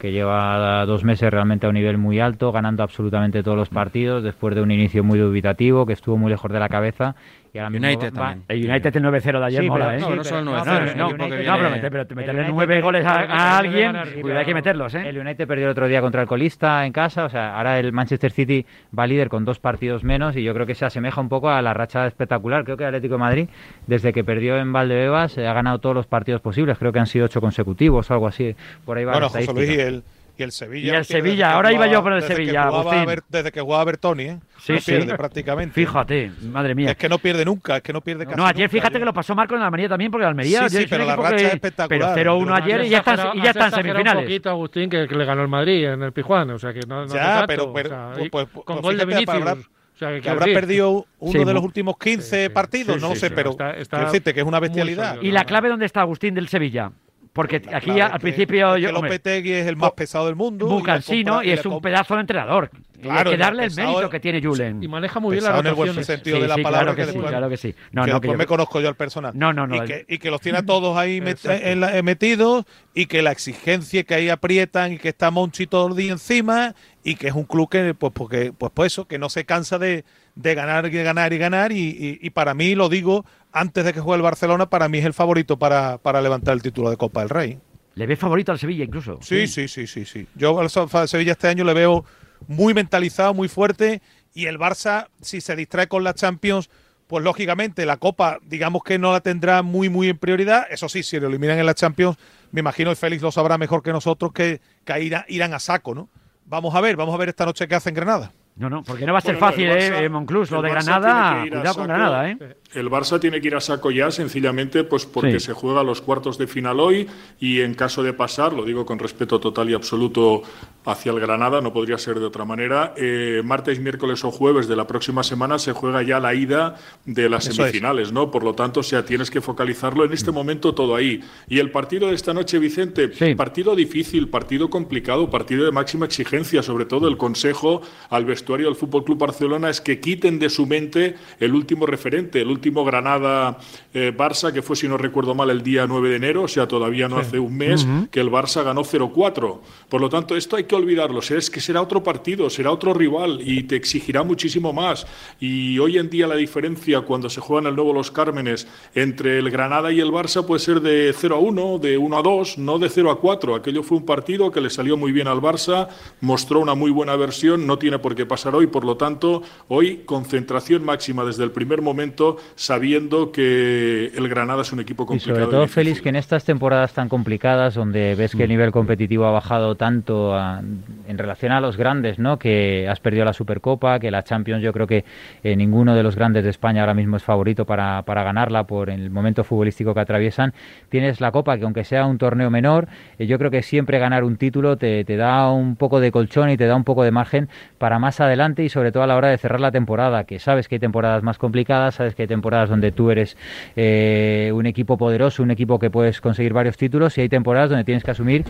que 0.00 0.12
lleva 0.12 0.84
dos 0.86 1.04
meses 1.04 1.30
realmente 1.30 1.66
a 1.66 1.68
un 1.68 1.74
nivel 1.74 1.98
muy 1.98 2.18
alto, 2.18 2.50
ganando 2.50 2.82
absolutamente 2.82 3.42
todos 3.42 3.56
los 3.56 3.68
partidos 3.68 4.24
después 4.24 4.54
de 4.54 4.62
un 4.62 4.70
inicio 4.70 5.04
muy 5.04 5.18
dubitativo, 5.18 5.84
que 5.84 5.92
estuvo 5.92 6.16
muy 6.16 6.30
lejos 6.30 6.50
de 6.50 6.58
la 6.58 6.68
cabeza. 6.70 7.14
Y 7.52 7.58
ahora 7.58 7.70
mismo 7.70 7.86
United 7.88 8.12
va- 8.14 8.28
también. 8.28 8.44
El 8.48 8.70
United 8.70 8.96
el 8.96 9.02
9-0 9.02 9.40
de 9.40 9.46
ayer 9.46 9.62
Sí, 9.62 9.68
mola, 9.68 9.86
pero- 9.86 9.96
¿eh? 9.98 10.00
No, 10.00 10.14
no 10.16 10.24
solo 10.24 10.38
el 10.38 10.44
pero- 10.44 10.50
9-0, 10.64 10.64
No, 10.70 10.80
no, 10.80 10.90
el 10.90 10.96
no, 10.96 11.08
pero, 11.56 11.70
meter- 11.70 11.90
pero 11.90 12.02
el 12.08 12.16
meterle 12.16 12.40
United- 12.42 12.54
nueve 12.54 12.80
goles 12.80 13.04
a, 13.06 13.58
alguien, 13.58 13.96
cuidado, 14.20 14.38
hay 14.40 14.46
que 14.46 14.54
meterlos, 14.54 14.94
¿eh? 14.94 15.08
El 15.08 15.18
United 15.18 15.48
perdió 15.48 15.64
el 15.66 15.70
otro 15.72 15.88
día 15.88 16.00
contra 16.00 16.22
el 16.22 16.28
colista 16.28 16.86
en 16.86 16.92
casa, 16.92 17.24
o 17.24 17.28
sea, 17.28 17.56
ahora 17.56 17.78
el 17.80 17.92
Manchester 17.92 18.30
City 18.30 18.64
va 18.96 19.06
líder 19.06 19.28
con 19.28 19.44
dos 19.44 19.58
partidos 19.58 20.04
menos 20.04 20.36
y 20.36 20.44
yo 20.44 20.54
creo 20.54 20.64
que 20.66 20.74
se 20.76 20.84
asemeja 20.84 21.20
un 21.20 21.28
poco 21.28 21.50
a 21.50 21.60
la 21.60 21.74
racha 21.74 22.06
espectacular. 22.06 22.62
Creo 22.64 22.76
que 22.76 22.84
el 22.84 22.88
Atlético 22.88 23.14
de 23.14 23.18
Madrid, 23.20 23.48
desde 23.86 24.12
que 24.12 24.22
perdió 24.22 24.56
en 24.56 24.72
Valdebebas, 24.72 25.36
eh, 25.36 25.46
ha 25.48 25.52
ganado 25.52 25.78
todos 25.80 25.96
los 25.96 26.06
partidos 26.06 26.40
posibles. 26.40 26.78
Creo 26.78 26.92
que 26.92 27.00
han 27.00 27.06
sido 27.06 27.26
ocho 27.26 27.40
consecutivos 27.40 28.08
o 28.10 28.14
algo 28.14 28.28
así. 28.28 28.54
Por 28.84 28.96
ahí 28.96 29.04
va 29.04 29.12
Bueno, 29.12 29.26
la 29.26 29.40
José. 29.40 29.52
Luis 29.52 29.70
y 29.70 29.80
el, 29.80 30.02
y 30.40 30.44
el 30.44 30.52
Sevilla. 30.52 30.86
Y 30.86 30.90
el 30.90 30.96
no 30.98 31.04
Sevilla, 31.04 31.48
que 31.48 31.52
ahora 31.54 31.72
iba 31.72 31.86
yo 31.86 31.90
jugaba- 32.00 32.02
por 32.02 32.12
el 32.14 32.20
desde 32.20 32.28
que 32.28 32.34
Sevilla, 32.44 32.62
jugaba 32.64 32.80
Agustín. 32.80 33.06
Ber- 33.06 33.22
desde 33.28 33.52
que 33.52 33.60
jugaba 33.60 33.84
Bertoni, 33.84 34.22
¿eh? 34.24 34.38
Sí, 34.58 34.72
no 34.74 34.78
sí. 34.80 34.92
pierde 34.92 35.16
prácticamente. 35.16 35.74
Fíjate, 35.74 36.32
madre 36.50 36.74
mía. 36.74 36.90
Es 36.90 36.96
que 36.96 37.08
no 37.08 37.18
pierde 37.18 37.44
nunca, 37.44 37.76
es 37.78 37.82
que 37.82 37.92
no 37.92 38.00
pierde 38.00 38.24
casi 38.26 38.36
No, 38.36 38.44
ayer 38.46 38.56
nunca, 38.62 38.68
fíjate 38.70 38.88
ayer. 38.88 39.00
que 39.00 39.04
lo 39.06 39.12
pasó 39.14 39.34
Marco 39.34 39.54
en 39.54 39.60
la 39.60 39.66
Almería 39.66 39.88
también, 39.88 40.10
porque 40.10 40.22
la 40.24 40.28
Almería 40.30 40.68
Sí, 40.68 40.78
sí, 40.78 40.86
pero 40.88 41.04
la 41.04 41.16
racha 41.16 41.36
que- 41.36 41.46
es 41.46 41.54
espectacular. 41.54 42.14
Pero 42.14 42.36
0-1 42.38 42.54
Has 42.54 42.62
ayer 42.62 42.84
y 42.84 42.88
ya 42.90 42.98
está, 42.98 43.12
y 43.12 43.16
ya 43.16 43.22
has 43.22 43.28
está 43.28 43.40
en 43.40 43.46
exagerado 43.48 43.74
semifinales. 43.76 44.16
un 44.16 44.24
poquito, 44.24 44.50
Agustín, 44.50 44.90
que, 44.90 45.08
que 45.08 45.14
le 45.14 45.24
ganó 45.24 45.42
el 45.42 45.48
Madrid 45.48 45.84
en 45.88 46.02
el 46.02 46.12
Pijuán, 46.12 46.50
o 46.50 46.58
sea 46.58 46.72
que 46.72 46.80
no, 46.86 47.06
no 47.06 47.14
Ya, 47.14 47.44
pero- 47.46 47.72
pero- 47.72 47.88
o 47.88 47.92
sea, 47.92 48.12
pues- 48.30 48.30
pues- 48.30 48.64
con 48.64 48.76
pues 48.76 48.80
gol 48.82 48.96
de 48.98 49.04
Vinicius. 49.06 49.28
habrá- 49.36 49.52
o 49.54 49.98
sea, 50.00 50.14
que 50.14 50.20
Que 50.22 50.30
habrá 50.30 50.46
decir, 50.46 50.54
perdido 50.60 51.06
uno 51.18 51.32
Sí, 51.32 51.44
de 51.44 51.52
los 51.54 51.62
últimos 51.62 51.96
15 51.98 52.44
sí, 52.44 52.48
partidos, 52.48 52.96
sí, 52.96 53.02
no 53.02 53.08
lo 53.08 53.14
sí, 53.14 53.20
sé, 53.20 53.28
sí, 53.28 53.32
pero 53.36 53.50
está- 53.50 53.70
está 53.76 53.96
quiero 53.98 54.10
decirte 54.12 54.34
que 54.34 54.40
es 54.40 54.46
una 54.46 54.58
bestialidad. 54.60 55.14
sólido. 55.16 55.26
Y 55.28 55.32
la 55.32 55.44
clave 55.44 55.68
dónde 55.68 55.84
está 55.86 56.00
Agustín 56.00 56.34
del 56.34 56.48
Sevilla. 56.48 56.90
Porque 57.32 57.62
aquí 57.72 58.00
al 58.00 58.18
principio 58.20 58.76
yo. 58.76 58.92
Lopetegui 58.92 59.52
es 59.52 59.66
el 59.66 59.76
más 59.76 59.92
pesado 59.92 60.26
del 60.26 60.36
mundo. 60.36 60.66
Muy 60.66 60.82
cansino 60.82 61.42
y, 61.42 61.50
es 61.50 61.64
un 61.64 61.80
pedazo 61.80 62.14
de 62.14 62.20
entrenador. 62.20 62.70
Claro, 63.00 63.30
hay 63.30 63.36
que 63.36 63.42
darle 63.42 63.64
el 63.64 63.74
mérito 63.74 64.10
que 64.10 64.20
tiene 64.20 64.42
Julen. 64.42 64.82
Y 64.82 64.88
maneja 64.88 65.20
muy 65.20 65.32
bien 65.32 65.44
la 65.44 65.52
rotación. 65.52 65.66
en 65.66 65.88
el 65.88 65.94
buen 65.94 66.04
sentido 66.04 66.40
de 66.40 66.48
la 66.48 66.56
palabra. 66.56 66.94
Claro 66.94 66.96
que, 66.96 67.12
sí, 67.12 67.18
claro 67.18 67.48
que 67.48 67.56
sí. 67.56 67.74
No, 67.92 68.20
que 68.20 68.28
no, 68.28 68.34
me 68.34 68.46
conozco 68.46 68.80
yo 68.80 68.88
al 68.88 68.94
personal. 68.94 69.32
No, 69.34 69.52
no, 69.52 69.66
no. 69.66 69.76
Y 69.76 69.86
que, 69.86 70.04
y 70.08 70.18
que 70.18 70.30
los 70.30 70.40
tiene 70.40 70.58
a 70.58 70.62
todos 70.66 70.96
ahí 70.98 71.20
metidos 71.20 72.66
y 72.94 73.06
que 73.06 73.22
la 73.22 73.32
exigencia 73.32 74.02
que 74.02 74.14
ahí 74.14 74.28
aprietan 74.28 74.92
y 74.92 74.98
que 74.98 75.08
está 75.08 75.30
Monchi 75.30 75.66
todo 75.66 75.88
el 75.88 75.96
día 75.96 76.12
encima 76.12 76.74
y 77.02 77.14
que 77.14 77.28
es 77.28 77.34
un 77.34 77.44
club 77.44 77.70
que, 77.70 77.94
pues, 77.94 78.12
porque, 78.12 78.52
pues, 78.52 78.72
pues 78.74 78.92
eso, 78.92 79.06
que 79.06 79.18
no 79.18 79.30
se 79.30 79.44
cansa 79.44 79.78
de, 79.78 80.04
de 80.34 80.54
ganar 80.54 80.86
y 80.86 81.02
ganar 81.02 81.32
y 81.32 81.38
ganar. 81.38 81.72
Y, 81.72 82.18
y, 82.20 82.30
para 82.30 82.54
mí, 82.54 82.74
lo 82.74 82.88
digo, 82.88 83.24
antes 83.52 83.84
de 83.84 83.92
que 83.92 84.00
juegue 84.00 84.16
el 84.16 84.22
Barcelona, 84.22 84.70
para 84.70 84.88
mí 84.88 84.98
es 84.98 85.04
el 85.04 85.14
favorito 85.14 85.58
para, 85.58 85.98
para 85.98 86.20
levantar 86.20 86.54
el 86.54 86.62
título 86.62 86.90
de 86.90 86.96
Copa 86.96 87.20
del 87.20 87.28
Rey. 87.28 87.58
¿Le 87.94 88.06
ves 88.06 88.18
favorito 88.18 88.52
al 88.52 88.58
Sevilla 88.58 88.84
incluso? 88.84 89.18
Sí, 89.22 89.46
sí, 89.46 89.68
sí, 89.68 89.86
sí, 89.86 90.04
sí. 90.04 90.26
Yo 90.34 90.58
al 90.60 90.70
Sevilla 91.08 91.32
este 91.32 91.48
año 91.48 91.64
le 91.64 91.74
veo 91.74 92.04
muy 92.48 92.74
mentalizado, 92.74 93.34
muy 93.34 93.48
fuerte. 93.48 94.00
Y 94.32 94.46
el 94.46 94.58
Barça, 94.58 95.08
si 95.20 95.40
se 95.40 95.56
distrae 95.56 95.88
con 95.88 96.04
la 96.04 96.14
Champions, 96.14 96.70
pues 97.08 97.24
lógicamente 97.24 97.84
la 97.86 97.96
Copa, 97.96 98.38
digamos 98.46 98.84
que 98.84 98.98
no 98.98 99.10
la 99.10 99.20
tendrá 99.20 99.62
muy, 99.62 99.88
muy 99.88 100.08
en 100.08 100.16
prioridad. 100.16 100.66
Eso 100.70 100.88
sí, 100.88 101.02
si 101.02 101.18
lo 101.18 101.26
eliminan 101.26 101.58
en 101.58 101.66
la 101.66 101.74
Champions, 101.74 102.16
me 102.52 102.60
imagino 102.60 102.90
que 102.90 102.96
Félix 102.96 103.22
lo 103.22 103.32
sabrá 103.32 103.58
mejor 103.58 103.82
que 103.82 103.92
nosotros, 103.92 104.32
que, 104.32 104.60
que 104.84 105.02
irán, 105.02 105.24
irán 105.28 105.52
a 105.52 105.58
saco, 105.58 105.94
¿no? 105.94 106.08
Vamos 106.46 106.74
a 106.74 106.80
ver, 106.80 106.96
vamos 106.96 107.14
a 107.14 107.18
ver 107.18 107.28
esta 107.28 107.44
noche 107.44 107.66
qué 107.66 107.74
hace 107.74 107.88
en 107.88 107.96
Granada. 107.96 108.32
No, 108.60 108.68
no, 108.68 108.82
porque 108.82 109.06
no 109.06 109.14
va 109.14 109.20
a 109.20 109.22
ser 109.22 109.36
fácil, 109.36 109.70
¿eh? 109.70 110.06
Monclús, 110.10 110.50
lo 110.50 110.60
de 110.60 110.68
Granada, 110.68 111.46
cuidado 111.48 111.74
con 111.74 111.86
Granada, 111.86 112.28
¿eh? 112.28 112.36
El 112.72 112.88
Barça 112.88 113.18
tiene 113.18 113.40
que 113.40 113.48
ir 113.48 113.56
a 113.56 113.60
saco 113.60 113.90
ya, 113.90 114.12
sencillamente, 114.12 114.84
pues 114.84 115.04
porque 115.04 115.40
se 115.40 115.52
juega 115.52 115.82
los 115.82 116.00
cuartos 116.00 116.38
de 116.38 116.46
final 116.46 116.78
hoy 116.78 117.08
y 117.40 117.62
en 117.62 117.74
caso 117.74 118.04
de 118.04 118.12
pasar, 118.12 118.52
lo 118.52 118.64
digo 118.64 118.86
con 118.86 119.00
respeto 119.00 119.40
total 119.40 119.70
y 119.70 119.74
absoluto 119.74 120.42
hacia 120.84 121.10
el 121.10 121.18
Granada, 121.18 121.60
no 121.60 121.72
podría 121.72 121.98
ser 121.98 122.20
de 122.20 122.26
otra 122.26 122.44
manera, 122.44 122.94
eh, 122.96 123.42
martes, 123.44 123.80
miércoles 123.80 124.24
o 124.24 124.30
jueves 124.30 124.68
de 124.68 124.76
la 124.76 124.86
próxima 124.86 125.24
semana 125.24 125.58
se 125.58 125.72
juega 125.72 126.04
ya 126.04 126.20
la 126.20 126.32
ida 126.32 126.76
de 127.04 127.28
las 127.28 127.44
semifinales, 127.44 128.12
¿no? 128.12 128.30
Por 128.30 128.44
lo 128.44 128.54
tanto, 128.54 128.80
o 128.80 128.84
sea, 128.84 129.04
tienes 129.04 129.32
que 129.32 129.40
focalizarlo 129.40 130.04
en 130.04 130.12
este 130.12 130.30
momento 130.30 130.72
todo 130.72 130.94
ahí. 130.94 131.22
Y 131.48 131.58
el 131.58 131.72
partido 131.72 132.06
de 132.06 132.14
esta 132.14 132.32
noche, 132.32 132.60
Vicente, 132.60 133.08
partido 133.34 133.74
difícil, 133.74 134.28
partido 134.28 134.70
complicado, 134.70 135.28
partido 135.28 135.64
de 135.64 135.72
máxima 135.72 136.06
exigencia, 136.06 136.62
sobre 136.62 136.84
todo 136.84 137.08
el 137.08 137.16
consejo 137.16 137.82
al 138.10 138.26
vestuario 138.26 138.66
del 138.66 138.76
Fútbol 138.76 139.02
Club 139.02 139.18
Barcelona 139.18 139.70
es 139.70 139.80
que 139.80 139.98
quiten 139.98 140.38
de 140.38 140.50
su 140.50 140.66
mente 140.66 141.16
el 141.40 141.52
último 141.52 141.84
referente, 141.84 142.40
el 142.40 142.46
último 142.46 142.59
Granada-Barça, 142.60 144.48
eh, 144.50 144.52
que 144.52 144.62
fue, 144.62 144.76
si 144.76 144.88
no 144.88 144.96
recuerdo 144.96 145.34
mal, 145.34 145.50
el 145.50 145.62
día 145.62 145.86
9 145.86 146.10
de 146.10 146.16
enero, 146.16 146.42
o 146.42 146.48
sea, 146.48 146.68
todavía 146.68 147.08
no 147.08 147.18
hace 147.18 147.38
un 147.38 147.56
mes, 147.56 147.86
que 148.10 148.20
el 148.20 148.30
Barça 148.30 148.62
ganó 148.62 148.84
0-4. 148.84 149.60
Por 149.88 150.00
lo 150.00 150.08
tanto, 150.08 150.36
esto 150.36 150.56
hay 150.56 150.64
que 150.64 150.74
olvidarlo, 150.74 151.20
es 151.20 151.50
que 151.50 151.60
será 151.60 151.82
otro 151.82 152.02
partido, 152.02 152.50
será 152.50 152.70
otro 152.72 152.94
rival 152.94 153.40
y 153.42 153.64
te 153.64 153.76
exigirá 153.76 154.22
muchísimo 154.22 154.72
más. 154.72 155.06
Y 155.38 155.78
hoy 155.78 155.98
en 155.98 156.10
día 156.10 156.26
la 156.26 156.36
diferencia 156.36 157.00
cuando 157.02 157.30
se 157.30 157.40
juegan 157.40 157.66
el 157.66 157.74
nuevo 157.76 157.92
Los 157.92 158.10
Cármenes 158.10 158.66
entre 158.94 159.38
el 159.38 159.50
Granada 159.50 159.92
y 159.92 160.00
el 160.00 160.10
Barça 160.10 160.44
puede 160.44 160.60
ser 160.60 160.80
de 160.80 161.12
0 161.16 161.36
a 161.36 161.38
1, 161.38 161.78
de 161.78 161.98
1 161.98 162.18
a 162.18 162.22
2, 162.22 162.58
no 162.58 162.78
de 162.78 162.88
0 162.88 163.10
a 163.10 163.20
4. 163.20 163.54
Aquello 163.54 163.82
fue 163.82 163.98
un 163.98 164.06
partido 164.06 164.50
que 164.50 164.60
le 164.60 164.70
salió 164.70 164.96
muy 164.96 165.12
bien 165.12 165.28
al 165.28 165.40
Barça, 165.40 165.88
mostró 166.20 166.60
una 166.60 166.74
muy 166.74 166.90
buena 166.90 167.16
versión, 167.16 167.66
no 167.66 167.78
tiene 167.78 167.98
por 167.98 168.14
qué 168.14 168.26
pasar 168.26 168.54
hoy, 168.54 168.66
por 168.66 168.84
lo 168.84 168.96
tanto, 168.96 169.42
hoy 169.68 170.02
concentración 170.04 170.84
máxima 170.84 171.24
desde 171.24 171.44
el 171.44 171.52
primer 171.52 171.82
momento, 171.82 172.36
sabiendo 172.54 173.32
que 173.32 174.06
el 174.14 174.28
Granada 174.28 174.62
es 174.62 174.72
un 174.72 174.80
equipo 174.80 175.06
complicado. 175.06 175.38
Y 175.38 175.42
sobre 175.42 175.56
todo, 175.56 175.68
Félix, 175.68 176.00
que 176.00 176.08
en 176.08 176.16
estas 176.16 176.44
temporadas 176.44 176.92
tan 176.92 177.08
complicadas, 177.08 177.74
donde 177.74 178.14
ves 178.14 178.34
que 178.34 178.42
el 178.42 178.48
mm. 178.48 178.52
nivel 178.52 178.72
competitivo 178.72 179.26
ha 179.26 179.30
bajado 179.30 179.74
tanto 179.74 180.36
en 180.38 181.18
relación 181.18 181.52
a 181.52 181.60
los 181.60 181.76
grandes, 181.76 182.18
¿no? 182.18 182.38
Que 182.38 182.88
has 182.88 183.00
perdido 183.00 183.24
la 183.24 183.32
Supercopa, 183.32 183.98
que 183.98 184.10
la 184.10 184.22
Champions, 184.22 184.62
yo 184.62 184.72
creo 184.72 184.86
que 184.86 185.04
eh, 185.42 185.56
ninguno 185.56 185.94
de 185.94 186.02
los 186.02 186.16
grandes 186.16 186.44
de 186.44 186.50
España 186.50 186.82
ahora 186.82 186.94
mismo 186.94 187.16
es 187.16 187.22
favorito 187.22 187.64
para, 187.64 188.02
para, 188.02 188.22
ganarla 188.22 188.64
por 188.64 188.90
el 188.90 189.10
momento 189.10 189.44
futbolístico 189.44 189.94
que 189.94 190.00
atraviesan. 190.00 190.52
Tienes 190.88 191.20
la 191.20 191.32
Copa, 191.32 191.56
que 191.58 191.64
aunque 191.64 191.84
sea 191.84 192.06
un 192.06 192.18
torneo 192.18 192.50
menor, 192.50 192.88
eh, 193.18 193.26
yo 193.26 193.38
creo 193.38 193.50
que 193.50 193.62
siempre 193.62 193.98
ganar 193.98 194.24
un 194.24 194.36
título 194.36 194.76
te, 194.76 195.04
te 195.04 195.16
da 195.16 195.50
un 195.50 195.76
poco 195.76 196.00
de 196.00 196.12
colchón 196.12 196.50
y 196.50 196.56
te 196.56 196.66
da 196.66 196.76
un 196.76 196.84
poco 196.84 197.04
de 197.04 197.10
margen 197.10 197.48
para 197.78 197.98
más 197.98 198.20
adelante 198.20 198.64
y 198.64 198.68
sobre 198.68 198.92
todo 198.92 199.02
a 199.02 199.06
la 199.06 199.16
hora 199.16 199.28
de 199.28 199.38
cerrar 199.38 199.60
la 199.60 199.70
temporada, 199.70 200.24
que 200.24 200.38
sabes 200.38 200.68
que 200.68 200.76
hay 200.76 200.80
temporadas 200.80 201.22
más 201.22 201.38
complicadas, 201.38 201.94
sabes 201.94 202.14
que 202.14 202.22
hay 202.22 202.28
temporadas 202.28 202.39
donde 202.40 202.92
tú 202.92 203.10
eres 203.10 203.36
eh, 203.76 204.50
un 204.54 204.66
equipo 204.66 204.96
poderoso, 204.96 205.42
un 205.42 205.50
equipo 205.50 205.78
que 205.78 205.90
puedes 205.90 206.20
conseguir 206.20 206.52
varios 206.52 206.76
títulos 206.76 207.16
y 207.18 207.22
hay 207.22 207.28
temporadas 207.28 207.70
donde 207.70 207.84
tienes 207.84 208.04
que 208.04 208.10
asumir 208.10 208.44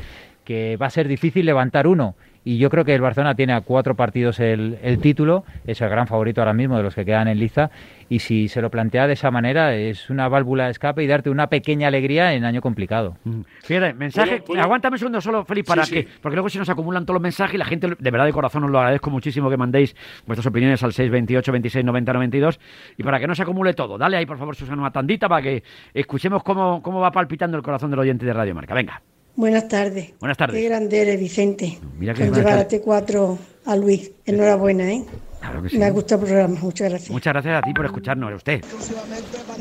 que 0.45 0.77
va 0.77 0.87
a 0.87 0.91
ser 0.91 1.09
difícil 1.09 1.47
levantar 1.47 1.87
uno 1.87 2.15
y 2.45 2.59
yo 2.59 2.71
creo 2.71 2.85
que 2.85 2.95
el 2.95 3.01
Barcelona 3.01 3.35
tiene 3.35 3.53
a 3.53 3.61
cuatro 3.61 3.95
partidos 3.95 4.41
el, 4.41 4.99
título, 5.03 5.45
es 5.67 5.81
el 5.81 5.89
gran 5.89 6.07
favorito 6.07 6.41
ahora 6.41 6.55
mismo 6.55 6.77
de 6.77 6.83
los 6.83 6.95
que 6.95 7.05
quedan 7.05 7.29
en 7.29 7.39
liza, 7.39 7.71
y 8.09 8.21
si 8.21 8.49
se 8.49 8.63
lo 8.63 8.71
plantea 8.71 9.07
de 9.07 9.13
esa 9.13 9.31
manera 9.31 9.75
es 9.75 10.11
una 10.11 10.29
válvula 10.29 10.65
de 10.65 10.71
escape 10.73 11.03
y 11.03 11.07
darte 11.07 11.31
una 11.31 11.49
pequeña 11.49 11.89
alegría 11.89 12.33
en 12.35 12.45
año 12.45 12.61
complicado. 12.61 13.17
Mm. 13.25 13.41
Fíjate, 13.63 13.95
mensaje, 13.95 14.43
aguántame 14.59 14.95
un 14.95 14.99
segundo 14.99 15.21
solo, 15.21 15.45
Felipe, 15.45 15.69
para 15.69 15.85
que, 15.85 16.09
porque 16.21 16.37
luego 16.37 16.49
se 16.49 16.59
nos 16.59 16.69
acumulan 16.69 17.05
todos 17.05 17.15
los 17.15 17.23
mensajes 17.23 17.55
y 17.55 17.59
la 17.59 17.67
gente, 17.67 17.89
de 17.99 18.11
verdad 18.11 18.27
de 18.27 18.33
corazón 18.33 18.65
os 18.65 18.71
lo 18.71 18.79
agradezco 18.79 19.11
muchísimo 19.11 19.51
que 19.51 19.57
mandéis 19.57 19.95
vuestras 20.27 20.47
opiniones 20.47 20.83
al 20.83 20.93
628 20.93 21.53
26 21.53 21.85
90 21.85 22.13
92 22.13 22.61
y 22.97 23.03
para 23.03 23.21
que 23.21 23.27
no 23.27 23.35
se 23.35 23.43
acumule 23.43 23.75
todo, 23.75 23.99
dale 23.99 24.17
ahí 24.17 24.27
por 24.27 24.39
favor 24.39 24.57
Susana 24.57 24.81
una 24.81 24.91
tandita 24.91 25.29
para 25.29 25.43
que 25.43 25.63
escuchemos 25.95 26.43
cómo, 26.43 26.83
cómo 26.83 27.01
va 27.01 27.11
palpitando 27.13 27.57
el 27.57 27.63
corazón 27.63 27.91
del 27.91 28.01
oyente 28.01 28.25
de 28.27 28.33
Radio 28.33 28.55
Marca. 28.55 28.75
Venga. 28.75 29.03
Buenas 29.37 29.69
tardes. 29.69 30.13
Buenas 30.21 30.37
tardes. 30.37 30.61
Qué 30.61 30.69
grande 30.69 31.01
eres, 31.01 31.19
Vicente. 31.19 31.79
Mira 31.99 32.15
que 32.15 32.31
llevar 32.31 32.59
a 32.59 32.69
T4 32.69 33.39
a 33.67 33.77
Luis. 33.77 34.13
Enhorabuena, 34.25 34.93
¿eh? 34.93 35.05
Claro 35.41 35.63
que 35.63 35.71
sí. 35.71 35.79
Me 35.79 35.87
ha 35.87 35.91
gustado 35.91 36.23
el 36.23 36.29
programa, 36.29 36.59
muchas 36.61 36.91
gracias. 36.91 37.11
Muchas 37.11 37.33
gracias 37.33 37.59
a 37.59 37.63
ti 37.63 37.73
por 37.73 37.87
escucharnos, 37.87 38.33
a 38.33 38.37
usted. 38.37 38.65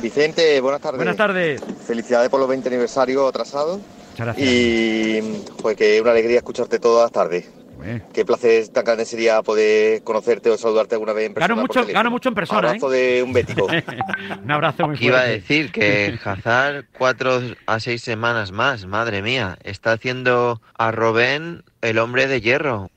Vicente, 0.01 0.59
buenas 0.59 0.82
tardes. 0.82 0.97
Buenas 0.97 1.15
tardes. 1.15 1.61
Felicidades 1.86 2.30
por 2.30 2.39
los 2.39 2.49
20 2.49 2.67
aniversarios 2.67 3.30
atrasados. 3.30 3.80
Muchas 4.11 4.26
gracias. 4.26 4.49
Y 4.49 5.22
pues 5.61 5.78
que 5.78 6.01
una 6.01 6.11
alegría 6.11 6.38
escucharte 6.38 6.80
todas 6.80 7.05
las 7.05 7.11
tardes. 7.11 7.49
Qué 8.13 8.25
placer 8.25 8.67
tan 8.69 8.84
grande 8.84 9.05
sería 9.05 9.41
poder 9.41 10.03
conocerte 10.03 10.49
o 10.49 10.57
saludarte 10.57 10.95
alguna 10.95 11.13
vez 11.13 11.27
en 11.27 11.34
persona. 11.34 11.55
Gano 11.55 11.61
mucho, 11.61 11.86
gano 11.86 12.11
mucho 12.11 12.30
en 12.30 12.36
persona. 12.36 12.59
Un 12.59 12.65
abrazo 12.67 12.93
¿eh? 12.93 12.97
de 12.97 13.23
un 13.23 13.34
bético. 13.34 13.67
un 14.43 14.51
abrazo 14.51 14.88
muy 14.88 14.97
fuerte. 14.97 15.05
Iba 15.05 15.19
a 15.21 15.25
decir 15.25 15.71
que 15.71 16.19
Hazard 16.23 16.86
cuatro 16.97 17.41
a 17.65 17.80
seis 17.80 18.01
semanas 18.01 18.51
más, 18.51 18.86
madre 18.86 19.21
mía, 19.21 19.57
está 19.63 19.93
haciendo 19.93 20.61
a 20.77 20.91
Robén 20.91 21.63
el 21.82 21.97
hombre 21.99 22.27
de 22.27 22.41
hierro. 22.41 22.89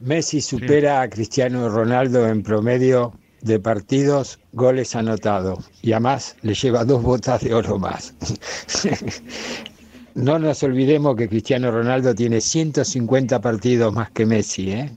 Messi 0.00 0.40
supera 0.40 1.00
a 1.00 1.08
Cristiano 1.08 1.68
Ronaldo 1.68 2.26
en 2.28 2.42
promedio 2.42 3.12
de 3.42 3.60
partidos, 3.60 4.38
goles 4.52 4.96
anotados 4.96 5.70
y 5.82 5.92
además 5.92 6.36
le 6.42 6.54
lleva 6.54 6.84
dos 6.84 7.02
botas 7.02 7.42
de 7.42 7.54
oro 7.54 7.78
más. 7.78 8.14
No 10.18 10.36
nos 10.40 10.64
olvidemos 10.64 11.14
que 11.14 11.28
Cristiano 11.28 11.70
Ronaldo 11.70 12.12
tiene 12.12 12.40
150 12.40 13.40
partidos 13.40 13.94
más 13.94 14.10
que 14.10 14.26
Messi, 14.26 14.72
¿eh? 14.72 14.90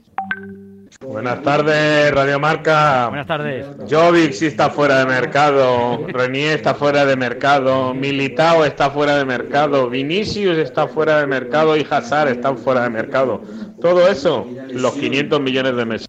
Buenas 1.06 1.44
tardes, 1.44 2.12
Radio 2.12 2.40
Marca. 2.40 3.08
Buenas 3.08 3.28
tardes. 3.28 3.68
Jovic 3.88 4.32
sí 4.32 4.48
está 4.48 4.72
fuera 4.72 4.98
de 4.98 5.06
mercado, 5.06 6.08
Renier 6.08 6.56
está 6.56 6.74
fuera 6.74 7.06
de 7.06 7.16
mercado, 7.16 7.94
Militao 7.94 8.66
está 8.66 8.90
fuera 8.90 9.18
de 9.18 9.26
mercado, 9.26 9.92
Vinicius 9.92 10.58
está 10.58 10.88
fuera 10.88 11.20
de 11.20 11.28
mercado 11.28 11.78
y 11.78 11.86
Hazard 11.88 12.30
está 12.30 12.56
fuera 12.56 12.82
de 12.82 12.90
mercado. 12.90 13.44
Todo 13.80 14.08
eso, 14.08 14.48
los 14.70 14.94
500 14.94 15.40
millones 15.40 15.76
de 15.76 15.86
Messi. 15.86 16.06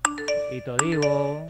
Y 0.53 0.61
te 0.63 0.87
digo, 0.87 1.49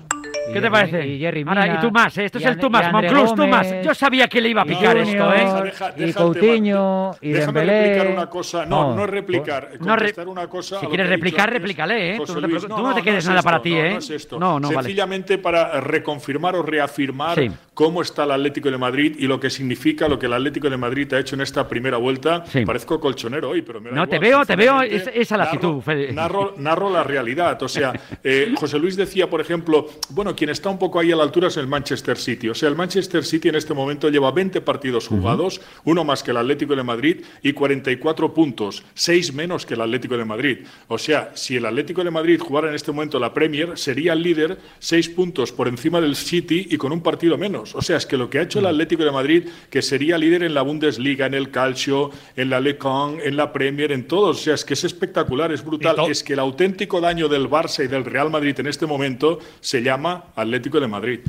¿Qué 0.53 0.61
te 0.61 0.71
parece? 0.71 1.07
Y 1.07 1.19
Jerry 1.19 1.45
Ahora, 1.47 1.75
y 1.75 1.81
tú 1.81 1.91
más, 1.91 2.17
¿eh? 2.19 2.25
esto 2.25 2.39
es 2.39 2.45
el 2.45 2.59
tú 2.59 2.71
más, 2.71 2.93
Monclus, 2.93 3.35
tú 3.35 3.47
más. 3.47 3.67
Yo 3.85 3.95
sabía 3.95 4.29
que 4.29 4.41
le 4.41 4.49
iba 4.49 4.63
a 4.63 4.65
picar 4.65 4.97
esto, 4.97 5.35
¿eh? 5.35 5.73
y 5.97 6.13
Coutinho, 6.13 7.13
y 7.21 7.33
Déjame 7.33 7.61
Dembélé. 7.61 7.87
replicar 7.87 8.13
una 8.13 8.27
cosa. 8.31 8.67
No, 8.67 8.95
no, 8.95 9.05
es 9.05 9.11
replicar. 9.11 9.71
No 9.79 9.87
contestar 9.87 10.29
una 10.29 10.47
cosa. 10.49 10.81
Si 10.81 10.87
quieres 10.87 11.09
replicar, 11.09 11.51
replícale, 11.51 12.17
¿eh? 12.17 12.21
Tú 12.25 12.41
no, 12.69 12.95
te, 12.95 13.03
quedes 13.03 13.27
nada 13.27 13.43
para 13.43 13.61
ti, 13.61 13.75
¿eh? 13.75 13.91
No, 13.93 13.99
es 13.99 14.11
esto. 14.11 14.39
No, 14.39 14.59
no, 14.59 14.69
Sencillamente 14.69 15.39
para 15.39 15.81
reconfirmar 15.81 16.57
o 16.57 16.63
reafirmar 16.63 17.39
cómo 17.75 18.03
está 18.03 18.25
el 18.25 18.33
Atlético 18.33 18.71
de 18.71 18.79
Madrid 18.79 19.17
y 19.19 19.27
lo 19.27 19.41
que 19.41 19.51
significa 19.51 20.09
lo 20.09 20.19
que 20.19 20.27
el 20.27 20.33
Atlético 20.33 20.69
de 20.69 20.77
Madrid 20.77 21.13
ha 21.15 21.19
hecho 21.19 21.35
en 21.35 21.43
esta 21.43 21.69
primera 21.69 21.97
vuelta. 21.97 22.45
Parezco 22.67 23.01
colchonero 23.01 23.51
hoy, 23.51 23.63
pero 23.63 23.81
No, 23.81 24.07
te 24.07 24.19
veo, 24.19 24.45
te 24.45 24.57
veo 24.57 24.83
esa 24.83 25.37
la 25.37 25.45
actitud, 25.45 25.83
Narro, 26.13 26.55
narro 26.57 26.91
la 26.91 27.03
realidad. 27.03 27.63
O 27.63 27.69
sea, 27.69 27.93
eh, 28.25 28.53
José 28.57 28.79
Luis 28.79 28.97
decía, 28.97 29.29
por 29.29 29.41
ejemplo, 29.41 29.87
bueno, 30.11 30.32
bueno, 30.33 30.37
quien 30.37 30.51
está 30.51 30.71
un 30.71 30.79
poco 30.79 30.99
ahí 30.99 31.13
a 31.13 31.17
la 31.17 31.25
altura 31.25 31.49
es 31.49 31.57
el 31.57 31.67
Manchester 31.67 32.17
City. 32.17 32.49
O 32.49 32.55
sea, 32.55 32.69
el 32.69 32.77
Manchester 32.77 33.25
City 33.25 33.49
en 33.49 33.57
este 33.57 33.75
momento 33.75 34.09
lleva 34.09 34.31
20 34.31 34.61
partidos 34.61 35.09
jugados, 35.09 35.61
uno 35.85 36.05
más 36.05 36.23
que 36.23 36.31
el 36.31 36.37
Atlético 36.37 36.75
de 36.75 36.83
Madrid 36.83 37.25
y 37.43 37.53
44 37.53 38.33
puntos, 38.33 38.83
seis 38.95 39.35
menos 39.35 39.67
que 39.67 39.75
el 39.75 39.81
Atlético 39.81 40.17
de 40.17 40.25
Madrid. 40.25 40.59
O 40.89 40.97
sea, 40.97 41.33
si 41.35 41.57
el 41.57 41.67
Atlético 41.67 42.03
de 42.03 42.11
Madrid 42.11 42.41
jugara 42.41 42.69
en 42.69 42.75
este 42.75 42.93
momento 42.93 43.19
la 43.19 43.35
Premier, 43.35 43.77
sería 43.77 44.15
el 44.15 44.23
líder 44.23 44.59
seis 44.79 45.09
puntos 45.09 45.53
por 45.53 45.69
encima 45.69 46.01
del 46.01 46.17
City 46.17 46.69
y 46.71 46.79
con 46.79 46.93
un 46.93 47.03
partido 47.03 47.37
menos. 47.37 47.75
O 47.75 47.83
sea, 47.83 47.97
es 47.99 48.07
que 48.07 48.17
lo 48.17 48.31
que 48.31 48.39
ha 48.39 48.43
hecho 48.43 48.61
el 48.61 48.67
Atlético 48.67 49.05
de 49.05 49.13
Madrid, 49.13 49.49
que 49.71 49.83
sería 49.83 50.17
líder 50.17 50.45
en 50.45 50.55
la 50.55 50.63
Bundesliga, 50.63 51.27
en 51.27 51.35
el 51.35 51.51
Calcio, 51.51 52.11
en 52.37 52.49
la 52.49 52.61
Le 52.61 52.79
en 53.23 53.37
la 53.37 53.53
Premier, 53.53 53.93
en 53.93 54.07
todos. 54.07 54.41
O 54.41 54.43
sea, 54.43 54.55
es 54.55 54.65
que 54.65 54.75
es 54.75 54.85
espectacular, 54.85 55.53
es 55.53 55.65
brutal. 55.65 55.97
Es 56.09 56.23
que 56.23 56.33
el 56.33 56.39
auténtico 56.39 57.01
daño 57.01 57.29
del 57.29 57.51
Barça 57.51 57.85
y 57.85 57.89
del 57.89 58.05
Real 58.05 58.31
Madrid 58.31 58.59
en 58.59 58.67
este 58.67 58.87
momento 58.87 59.39
se 59.61 59.83
llama 59.83 60.22
Atlético 60.37 60.81
de 60.81 60.89
Madrid. 60.89 61.21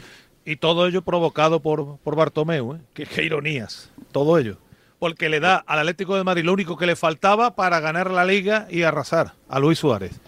Y 0.45 0.57
todo 0.57 0.87
ello 0.87 1.01
provocado 1.01 1.61
por, 1.61 1.97
por 1.99 2.15
Bartomeu, 2.15 2.75
¿eh? 2.75 2.79
qué, 2.93 3.23
ironías, 3.23 3.91
todo 4.11 4.37
ello. 4.37 4.57
Porque 4.99 5.29
le 5.29 5.39
da 5.39 5.57
al 5.57 5.79
Atlético 5.79 6.15
de 6.15 6.23
Madrid 6.23 6.43
lo 6.43 6.53
único 6.53 6.77
que 6.77 6.85
le 6.85 6.95
faltaba 6.95 7.55
para 7.55 7.79
ganar 7.79 8.11
la 8.11 8.25
liga 8.25 8.67
y 8.69 8.83
arrasar 8.83 9.33
a 9.49 9.59
Luis 9.59 9.79
Suárez. 9.79 10.19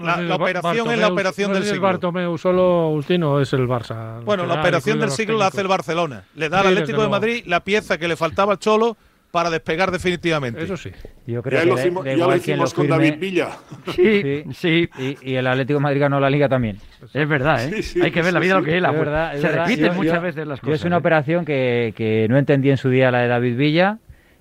La, 0.00 0.36
operación 0.36 0.90
es 0.90 0.98
la 0.98 1.08
operación 1.08 1.52
del 1.52 1.64
siglo. 1.64 1.82
Bartomeu 1.82 2.38
solo, 2.38 2.90
Ustino, 2.90 3.40
es 3.40 3.52
el 3.52 3.68
Barça. 3.68 4.22
Bueno, 4.24 4.46
la 4.46 4.54
operación 4.54 4.98
del 5.00 5.10
siglo 5.10 5.36
la 5.36 5.48
hace 5.48 5.60
el 5.60 5.68
Barcelona. 5.68 6.24
Le 6.34 6.48
da 6.48 6.60
al 6.60 6.68
Atlético 6.68 7.02
de 7.02 7.08
Madrid 7.08 7.44
la 7.46 7.62
pieza 7.62 7.98
que 7.98 8.08
le 8.08 8.16
faltaba 8.16 8.52
al 8.52 8.58
Cholo 8.58 8.96
para 9.32 9.50
despegar 9.50 9.90
definitivamente. 9.90 10.62
Eso 10.62 10.76
sí. 10.76 10.90
Yo 11.26 11.42
creo 11.42 11.58
ya 11.58 11.62
que 11.64 12.16
lo 12.16 12.36
hicimos, 12.36 12.74
con 12.74 12.86
David 12.86 13.14
Villa. 13.18 13.48
Sí, 13.96 14.44
sí. 14.52 14.88
Y, 15.22 15.34
el 15.34 15.46
Atlético 15.46 15.78
de 15.78 15.82
Madrid 15.82 16.00
ganó 16.00 16.20
la 16.20 16.30
Liga 16.30 16.48
también. 16.48 16.78
Es 17.12 17.28
verdad, 17.28 17.64
¿eh? 17.64 17.82
Hay 18.02 18.12
que 18.12 18.22
ver 18.22 18.32
la 18.32 18.40
vida 18.40 18.54
lo 18.54 18.62
que 18.62 18.76
es. 18.76 18.82
La, 18.82 18.92
verdad, 18.92 19.34
se 19.36 19.48
repiten 19.48 19.96
muchas 19.96 20.22
veces 20.22 20.46
las 20.46 20.60
cosas. 20.60 20.80
es 20.80 20.84
una 20.84 20.96
¿eh? 20.96 20.98
operación 21.00 21.44
que, 21.44 21.94
que 21.96 22.26
no 22.28 22.38
entendí 22.38 22.70
en 22.70 22.76
su 22.76 22.90
día 22.90 23.10
la 23.10 23.20
de 23.20 23.28
David 23.28 23.56
Villa 23.56 23.98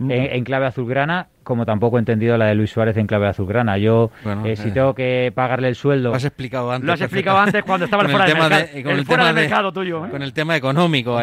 en, 0.09 0.43
clave 0.43 0.65
azulgrana, 0.65 1.27
como 1.43 1.65
tampoco 1.65 1.97
he 1.97 1.99
entendido 1.99 2.37
la 2.37 2.45
de 2.45 2.55
Luis 2.55 2.69
Suárez 2.69 2.97
en 2.97 3.07
clave 3.07 3.27
azulgrana. 3.27 3.77
Yo, 3.77 4.11
eh, 4.45 4.55
si 4.55 4.69
eh, 4.69 4.71
tengo 4.71 4.93
que 4.93 5.31
pagarle 5.33 5.67
el 5.67 5.75
sueldo... 5.75 6.09
Lo 6.09 6.15
has 6.15 6.25
explicado 6.25 6.71
antes. 6.71 6.85
Lo 6.85 6.93
has 6.93 7.01
explicado 7.01 7.37
antes 7.39 7.63
cuando 7.63 7.85
estaba 7.85 8.03
fuera 8.09 8.25
del 8.25 8.37
mercado. 8.37 8.65
con 8.83 8.91
el, 8.91 9.05
fuera 9.05 9.33
mercado 9.33 9.71
tuyo. 9.71 10.05
¿eh? 10.05 10.09
Con 10.09 10.21
el 10.21 10.33
tema 10.33 10.55
económico. 10.55 11.19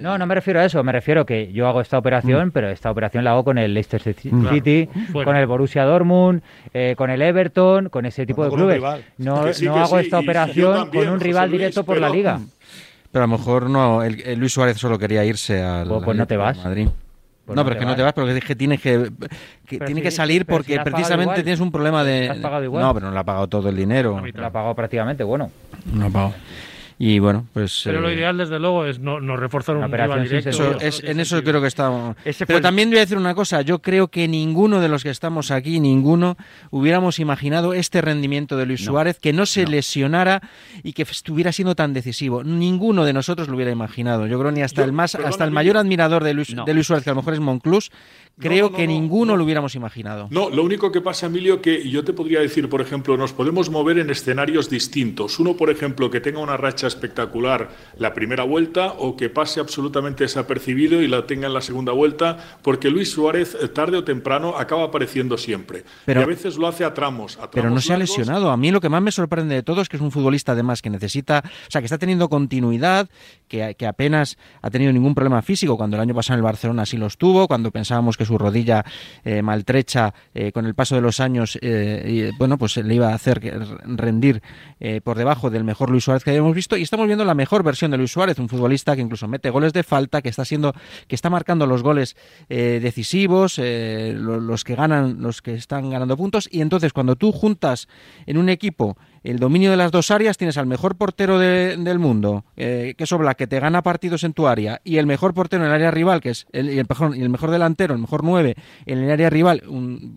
no, 0.00 0.18
no, 0.18 0.26
me 0.26 0.34
refiero 0.34 0.60
a 0.60 0.64
eso. 0.64 0.82
Me 0.82 0.92
refiero 0.92 1.24
que 1.24 1.52
yo 1.52 1.68
hago 1.68 1.80
esta 1.80 1.98
operación, 1.98 2.48
mm. 2.48 2.50
pero 2.50 2.68
esta 2.68 2.90
operación 2.90 3.24
la 3.24 3.32
hago 3.32 3.44
con 3.44 3.58
el 3.58 3.74
Leicester 3.74 4.02
City, 4.02 4.88
con 5.12 5.36
el 5.36 5.46
Borussia 5.46 5.84
Dortmund, 5.84 6.42
con 6.96 7.10
el 7.10 7.22
Everton, 7.22 7.88
con 7.88 8.06
ese 8.06 8.26
tipo 8.26 8.44
de 8.44 8.50
clubes. 8.50 8.82
No, 9.18 9.44
no 9.62 9.76
hago 9.76 9.98
esta 9.98 10.18
operación 10.18 10.90
con 10.90 11.08
un 11.08 11.20
rival 11.20 11.50
directo 11.50 11.84
por 11.84 11.98
la 11.98 12.08
Liga. 12.08 12.40
Pero 13.12 13.24
a 13.24 13.28
lo 13.28 13.38
mejor 13.38 13.70
no, 13.70 14.02
el, 14.02 14.38
Luis 14.38 14.52
Suárez 14.52 14.76
solo 14.76 14.98
quería 14.98 15.24
irse 15.24 15.62
al 15.62 15.88
pues, 15.88 16.04
pues 16.04 16.16
no 16.18 16.26
te 16.26 16.36
vas. 16.36 16.58
Madrid. 16.58 16.88
Pues 17.46 17.54
no, 17.54 17.62
pero 17.62 17.76
es 17.76 17.80
que 17.80 17.86
no 17.86 17.94
te 17.94 18.02
vas, 18.02 18.12
porque 18.12 18.36
es 18.36 18.44
que 18.44 18.56
tienes 18.56 18.80
que, 18.80 19.08
tiene 19.68 20.02
que 20.02 20.10
salir 20.10 20.44
porque 20.46 20.80
precisamente 20.80 21.44
tienes 21.44 21.60
un 21.60 21.70
problema 21.70 22.02
de... 22.02 22.34
No, 22.40 22.92
pero 22.92 23.06
no 23.06 23.12
le 23.12 23.18
ha 23.20 23.24
pagado 23.24 23.46
todo 23.46 23.68
el 23.68 23.76
dinero. 23.76 24.20
Le 24.20 24.44
ha 24.44 24.50
pagado 24.50 24.74
prácticamente, 24.74 25.22
bueno. 25.22 25.52
No 25.92 26.06
ha 26.06 26.10
pagado. 26.10 26.34
Y 26.98 27.18
bueno, 27.18 27.46
pues. 27.52 27.82
Pero 27.84 28.00
lo 28.00 28.08
eh, 28.08 28.14
ideal, 28.14 28.38
desde 28.38 28.58
luego, 28.58 28.86
es 28.86 28.98
no, 28.98 29.18
reforzar 29.36 29.76
un 29.76 29.92
rival 29.92 30.22
directo. 30.22 30.48
Eso, 30.48 30.80
es, 30.80 31.04
en 31.04 31.20
eso 31.20 31.42
creo 31.42 31.60
que 31.60 31.66
estamos. 31.66 32.16
Pero 32.46 32.62
también 32.62 32.88
voy 32.88 32.98
a 32.98 33.00
decir 33.00 33.18
una 33.18 33.34
cosa: 33.34 33.60
yo 33.60 33.80
creo 33.80 34.08
que 34.08 34.26
ninguno 34.28 34.80
de 34.80 34.88
los 34.88 35.02
que 35.02 35.10
estamos 35.10 35.50
aquí, 35.50 35.78
ninguno, 35.78 36.38
hubiéramos 36.70 37.18
imaginado 37.18 37.74
este 37.74 38.00
rendimiento 38.00 38.56
de 38.56 38.64
Luis 38.64 38.82
Suárez, 38.82 39.18
que 39.18 39.34
no 39.34 39.44
se 39.44 39.66
lesionara 39.66 40.40
y 40.82 40.94
que 40.94 41.02
estuviera 41.02 41.52
siendo 41.52 41.74
tan 41.74 41.92
decisivo. 41.92 42.42
Ninguno 42.42 43.04
de 43.04 43.12
nosotros 43.12 43.48
lo 43.48 43.56
hubiera 43.56 43.72
imaginado. 43.72 44.26
Yo 44.26 44.38
creo 44.38 44.50
ni 44.50 44.62
hasta 44.62 44.82
el 44.82 44.92
más, 44.92 45.16
hasta 45.16 45.44
el 45.44 45.50
mayor 45.50 45.76
admirador 45.76 46.24
de 46.24 46.32
Luis, 46.32 46.56
de 46.64 46.74
Luis 46.74 46.86
Suárez, 46.86 47.04
que 47.04 47.10
a 47.10 47.12
lo 47.12 47.20
mejor 47.20 47.34
es 47.34 47.40
Monclús, 47.40 47.90
creo 48.38 48.72
que 48.72 48.86
ninguno 48.86 49.36
lo 49.36 49.44
hubiéramos 49.44 49.74
imaginado. 49.74 50.28
No, 50.30 50.48
lo 50.48 50.62
único 50.62 50.90
que 50.92 51.02
pasa, 51.02 51.26
Emilio, 51.26 51.60
que 51.60 51.88
yo 51.88 52.04
te 52.04 52.14
podría 52.14 52.40
decir, 52.40 52.70
por 52.70 52.80
ejemplo, 52.80 53.16
nos 53.18 53.32
podemos 53.32 53.68
mover 53.70 53.98
en 53.98 54.08
escenarios 54.08 54.70
distintos. 54.70 55.38
Uno, 55.38 55.56
por 55.56 55.68
ejemplo, 55.68 56.10
que 56.10 56.20
tenga 56.20 56.40
una 56.40 56.56
racha 56.56 56.85
espectacular 56.88 57.70
la 57.98 58.14
primera 58.14 58.44
vuelta 58.44 58.94
o 58.98 59.16
que 59.16 59.30
pase 59.30 59.60
absolutamente 59.60 60.24
desapercibido 60.24 61.02
y 61.02 61.08
la 61.08 61.26
tenga 61.26 61.46
en 61.46 61.54
la 61.54 61.60
segunda 61.60 61.92
vuelta, 61.92 62.36
porque 62.62 62.90
Luis 62.90 63.10
Suárez, 63.10 63.56
eh, 63.60 63.68
tarde 63.68 63.96
o 63.98 64.04
temprano, 64.04 64.56
acaba 64.56 64.84
apareciendo 64.84 65.38
siempre. 65.38 65.84
Pero, 66.04 66.20
y 66.20 66.22
a 66.22 66.26
veces 66.26 66.56
lo 66.56 66.66
hace 66.66 66.84
a 66.84 66.94
tramos. 66.94 67.38
pero 67.52 67.70
no 67.70 67.80
se 67.80 67.92
ha 67.92 67.98
lesionado. 67.98 68.50
A 68.50 68.56
mí 68.56 68.70
lo 68.70 68.80
que 68.80 68.88
más 68.88 69.02
me 69.02 69.12
sorprende 69.12 69.54
de 69.54 69.62
todo 69.62 69.80
es 69.80 69.88
que 69.88 69.96
es 69.96 70.02
un 70.02 70.10
futbolista, 70.10 70.52
además, 70.52 70.82
que 70.82 70.90
necesita, 70.90 71.42
o 71.44 71.70
sea, 71.70 71.80
que 71.80 71.86
está 71.86 71.98
teniendo 71.98 72.28
continuidad, 72.28 73.08
que, 73.48 73.74
que 73.78 73.86
apenas 73.86 74.38
ha 74.62 74.70
tenido 74.70 74.92
ningún 74.92 75.14
problema 75.14 75.42
físico, 75.42 75.76
cuando 75.76 75.96
el 75.96 76.02
año 76.02 76.14
pasado 76.14 76.34
en 76.34 76.38
el 76.38 76.44
Barcelona 76.44 76.86
sí 76.86 76.96
los 76.96 77.16
tuvo, 77.18 77.48
cuando 77.48 77.70
pensábamos 77.70 78.16
que 78.16 78.24
su 78.24 78.38
rodilla 78.38 78.84
eh, 79.24 79.42
maltrecha 79.42 80.14
eh, 80.34 80.52
con 80.52 80.66
el 80.66 80.74
paso 80.74 80.94
de 80.94 81.00
los 81.00 81.20
años, 81.20 81.58
bueno, 82.38 82.58
pues 82.58 82.76
le 82.76 82.94
iba 82.94 83.10
a 83.10 83.14
hacer 83.14 83.40
rendir 83.84 84.42
por 85.04 85.16
debajo 85.16 85.50
del 85.50 85.64
mejor 85.64 85.90
Luis 85.90 86.04
Suárez 86.04 86.24
que 86.24 86.30
habíamos 86.30 86.54
visto. 86.54 86.75
Y 86.76 86.82
estamos 86.82 87.06
viendo 87.06 87.24
la 87.24 87.34
mejor 87.34 87.62
versión 87.62 87.90
de 87.90 87.96
Luis 87.96 88.10
Suárez, 88.10 88.38
un 88.38 88.48
futbolista 88.48 88.94
que 88.94 89.02
incluso 89.02 89.26
mete 89.28 89.50
goles 89.50 89.72
de 89.72 89.82
falta, 89.82 90.22
que 90.22 90.28
está 90.28 90.44
siendo, 90.44 90.74
que 91.08 91.14
está 91.14 91.30
marcando 91.30 91.66
los 91.66 91.82
goles 91.82 92.16
eh, 92.48 92.80
decisivos, 92.82 93.58
eh, 93.58 94.14
los, 94.16 94.64
que 94.64 94.74
ganan, 94.74 95.20
los 95.20 95.42
que 95.42 95.54
están 95.54 95.90
ganando 95.90 96.16
puntos. 96.16 96.48
Y 96.50 96.60
entonces, 96.60 96.92
cuando 96.92 97.16
tú 97.16 97.32
juntas 97.32 97.88
en 98.26 98.38
un 98.38 98.48
equipo 98.48 98.96
el 99.24 99.38
dominio 99.38 99.70
de 99.72 99.76
las 99.76 99.90
dos 99.90 100.10
áreas, 100.10 100.36
tienes 100.36 100.56
al 100.56 100.66
mejor 100.66 100.96
portero 100.96 101.38
del 101.38 101.98
mundo, 101.98 102.44
eh, 102.56 102.94
que 102.96 103.04
es 103.04 103.14
que 103.36 103.46
te 103.48 103.58
gana 103.58 103.82
partidos 103.82 104.22
en 104.22 104.32
tu 104.32 104.46
área, 104.46 104.80
y 104.84 104.98
el 104.98 105.06
mejor 105.06 105.34
portero 105.34 105.64
en 105.64 105.68
el 105.68 105.74
área 105.74 105.90
rival, 105.90 106.20
que 106.20 106.30
es 106.30 106.46
el, 106.52 106.68
el, 106.68 106.86
mejor, 106.88 107.16
el 107.16 107.28
mejor 107.28 107.50
delantero, 107.50 107.94
el 107.94 108.00
mejor 108.00 108.22
nueve 108.22 108.54
en 108.84 108.98
el 108.98 109.10
área 109.10 109.28
rival, 109.28 109.64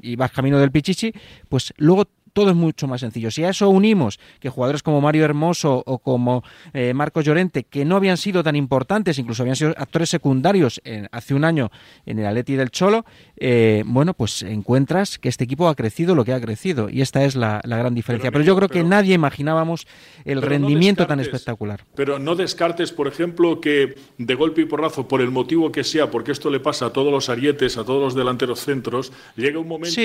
y 0.04 0.16
vas 0.16 0.32
camino 0.32 0.60
del 0.60 0.72
Pichichi, 0.72 1.12
pues 1.48 1.74
luego 1.78 2.06
todo 2.34 2.50
es 2.50 2.56
mucho 2.56 2.88
más 2.88 3.02
sencillo. 3.02 3.32
Si 3.32 3.44
a 3.44 3.50
eso 3.50 3.70
unimos 3.70 4.20
que 4.40 4.50
jugadores 4.50 4.84
como 4.84 5.02
Mario 5.02 5.26
Hermoso 5.26 5.84
o 5.86 6.00
como 6.00 6.44
eh, 6.74 6.94
Marcos 6.94 7.26
Llorente, 7.26 7.64
que 7.64 7.86
no 7.86 7.96
habían 7.96 8.18
sido 8.18 8.44
tan 8.44 8.56
importantes, 8.56 9.20
incluso 9.20 9.44
habían 9.44 9.56
sido 9.56 9.74
actores 9.78 10.10
secundarios 10.10 10.82
hace 11.12 11.34
un 11.34 11.44
año 11.44 11.72
en 12.06 12.20
el 12.20 12.26
Atleti 12.26 12.56
del 12.56 12.72
Cholo, 12.72 13.06
eh, 13.38 13.84
bueno, 13.86 14.14
pues 14.14 14.44
encuentras 14.44 15.18
que 15.18 15.30
este 15.30 15.44
equipo 15.44 15.68
ha 15.68 15.76
crecido 15.76 16.16
lo 16.16 16.26
que 16.26 16.34
ha 16.34 16.42
crecido 16.42 16.90
y 16.90 17.02
esta 17.02 17.24
es 17.24 17.36
la, 17.36 17.62
gran 17.64 17.96
diferencia. 17.96 18.32
Pero, 18.32 18.44
yo 18.44 18.56
creo 18.56 18.70
que 18.70 18.84
nadie 18.84 19.14
imaginábamos 19.14 19.88
el 20.26 20.42
rendimiento 20.42 21.08
tan 21.08 21.20
espectacular. 21.20 21.86
Pero 21.96 22.20
no 22.20 22.36
descartes, 22.36 22.92
por 22.92 23.08
ejemplo, 23.08 23.62
que 23.62 23.96
de 24.18 24.36
golpe 24.36 24.62
y 24.62 24.66
porrazo, 24.66 25.08
por 25.08 25.22
el 25.22 25.32
motivo 25.32 25.72
que 25.72 25.84
sea, 25.84 26.12
porque 26.12 26.32
esto 26.32 26.50
le 26.50 26.60
pasa 26.60 26.88
a 26.88 26.94
todos 26.94 27.12
los 27.12 27.30
arietes, 27.30 27.78
a 27.78 27.84
todos 27.84 28.02
los 28.02 28.16
delanteros 28.16 28.60
centros, 28.60 29.12
llega 29.36 29.60
un 29.60 29.68
momento 29.68 30.02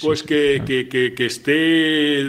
pues 0.00 0.22
que, 0.22 0.62
que 1.16 1.26
esté 1.26 1.63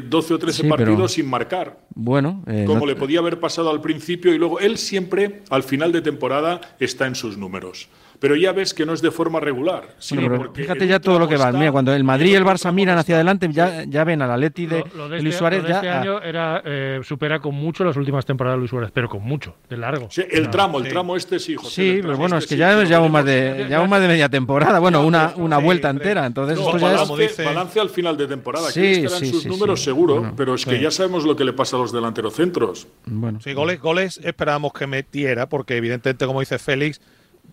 12 0.08 0.34
o 0.34 0.40
13 0.40 0.64
partidos 0.66 1.14
sin 1.14 1.28
marcar. 1.28 1.80
Bueno, 1.94 2.44
eh, 2.48 2.66
como 2.68 2.86
le 2.86 2.96
podía 2.96 3.20
haber 3.20 3.40
pasado 3.40 3.70
al 3.70 3.82
principio 3.82 4.34
y 4.34 4.38
luego 4.38 4.60
él 4.60 4.78
siempre 4.78 5.42
al 5.50 5.64
final 5.64 5.92
de 5.92 6.02
temporada 6.02 6.62
está 6.80 7.08
en 7.08 7.16
sus 7.16 7.38
números 7.38 7.90
pero 8.26 8.36
ya 8.36 8.54
ves 8.54 8.74
que 8.74 8.88
no 8.88 8.94
es 8.94 9.04
de 9.04 9.12
forma 9.12 9.40
regular. 9.40 9.84
fíjate 10.00 10.88
ya 10.88 11.00
todo 11.00 11.20
lo 11.20 11.28
que 11.28 11.38
va. 11.38 11.52
Mira, 11.52 11.72
cuando 11.72 11.94
el 11.94 12.04
Madrid 12.04 12.32
y 12.32 12.34
el 12.34 12.44
Barça 12.44 12.74
miran 12.74 12.98
hacia 12.98 13.14
adelante, 13.14 13.48
ya, 13.52 13.84
ya 13.84 14.04
ven 14.04 14.20
a 14.24 14.26
la 14.26 14.36
Leti 14.36 14.66
de, 14.66 14.84
Luis 14.96 15.26
este, 15.26 15.32
Suárez. 15.34 15.62
Lo 15.62 15.68
de 15.68 15.74
este 15.76 15.90
año 15.92 16.20
era, 16.20 16.60
eh, 16.66 17.02
supera 17.04 17.38
con 17.38 17.54
mucho 17.54 17.84
las 17.84 17.96
últimas 17.98 18.26
temporadas 18.26 18.56
de 18.56 18.62
Luis 18.62 18.72
Suárez, 18.72 18.90
pero 18.92 19.10
con 19.10 19.22
mucho, 19.22 19.58
de 19.70 19.78
largo. 19.78 20.10
el 20.18 20.50
tramo, 20.50 20.80
el 20.80 20.88
tramo 20.88 21.16
este 21.16 21.38
sí, 21.38 21.54
José. 21.54 21.70
Sí, 21.70 22.00
pero 22.02 22.18
bueno, 22.18 22.40
es 22.40 22.48
que 22.48 22.58
ya 22.58 22.84
llevamos 22.84 23.12
más 23.12 23.26
de, 23.26 23.68
más 23.88 24.02
de 24.02 24.08
media 24.08 24.28
temporada, 24.28 24.80
bueno, 24.80 25.06
una, 25.06 25.34
una 25.36 25.60
vuelta 25.60 25.92
entera. 25.92 26.26
Entonces, 26.26 26.58
esto 26.58 26.80
ya 26.80 27.04
balance, 27.06 27.44
balance 27.44 27.80
al 27.80 27.92
final 27.92 28.18
de 28.18 28.26
temporada. 28.26 28.72
Sí, 28.72 29.08
sí, 29.08 29.28
sus 29.28 29.46
números 29.46 29.84
seguro, 29.84 30.34
pero 30.36 30.56
es 30.56 30.66
que 30.66 30.82
ya 30.82 30.90
sabemos 30.90 31.26
lo 31.26 31.36
que 31.36 31.44
le 31.44 31.54
pasa 31.54 31.76
a 31.76 31.80
los 31.80 31.92
delanteros 31.92 32.34
centros. 32.34 32.88
Bueno. 33.06 33.40
Sí, 33.40 33.54
goles, 33.54 33.80
goles 33.80 34.20
esperábamos 34.24 34.74
que 34.74 34.88
metiera, 34.88 35.48
porque 35.48 35.78
evidentemente, 35.78 36.26
como 36.26 36.40
dice 36.40 36.58
Félix, 36.58 37.00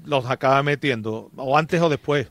los 0.05 0.28
acaba 0.30 0.62
metiendo, 0.62 1.30
o 1.36 1.57
antes 1.57 1.80
o 1.80 1.88
después. 1.88 2.28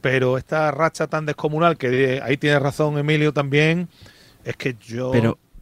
Pero 0.00 0.36
esta 0.36 0.70
racha 0.70 1.06
tan 1.06 1.26
descomunal, 1.26 1.78
que 1.78 2.20
ahí 2.22 2.36
tiene 2.36 2.58
razón 2.58 2.98
Emilio 2.98 3.32
también, 3.32 3.88
es 4.44 4.56
que 4.56 4.76
yo... 4.80 5.12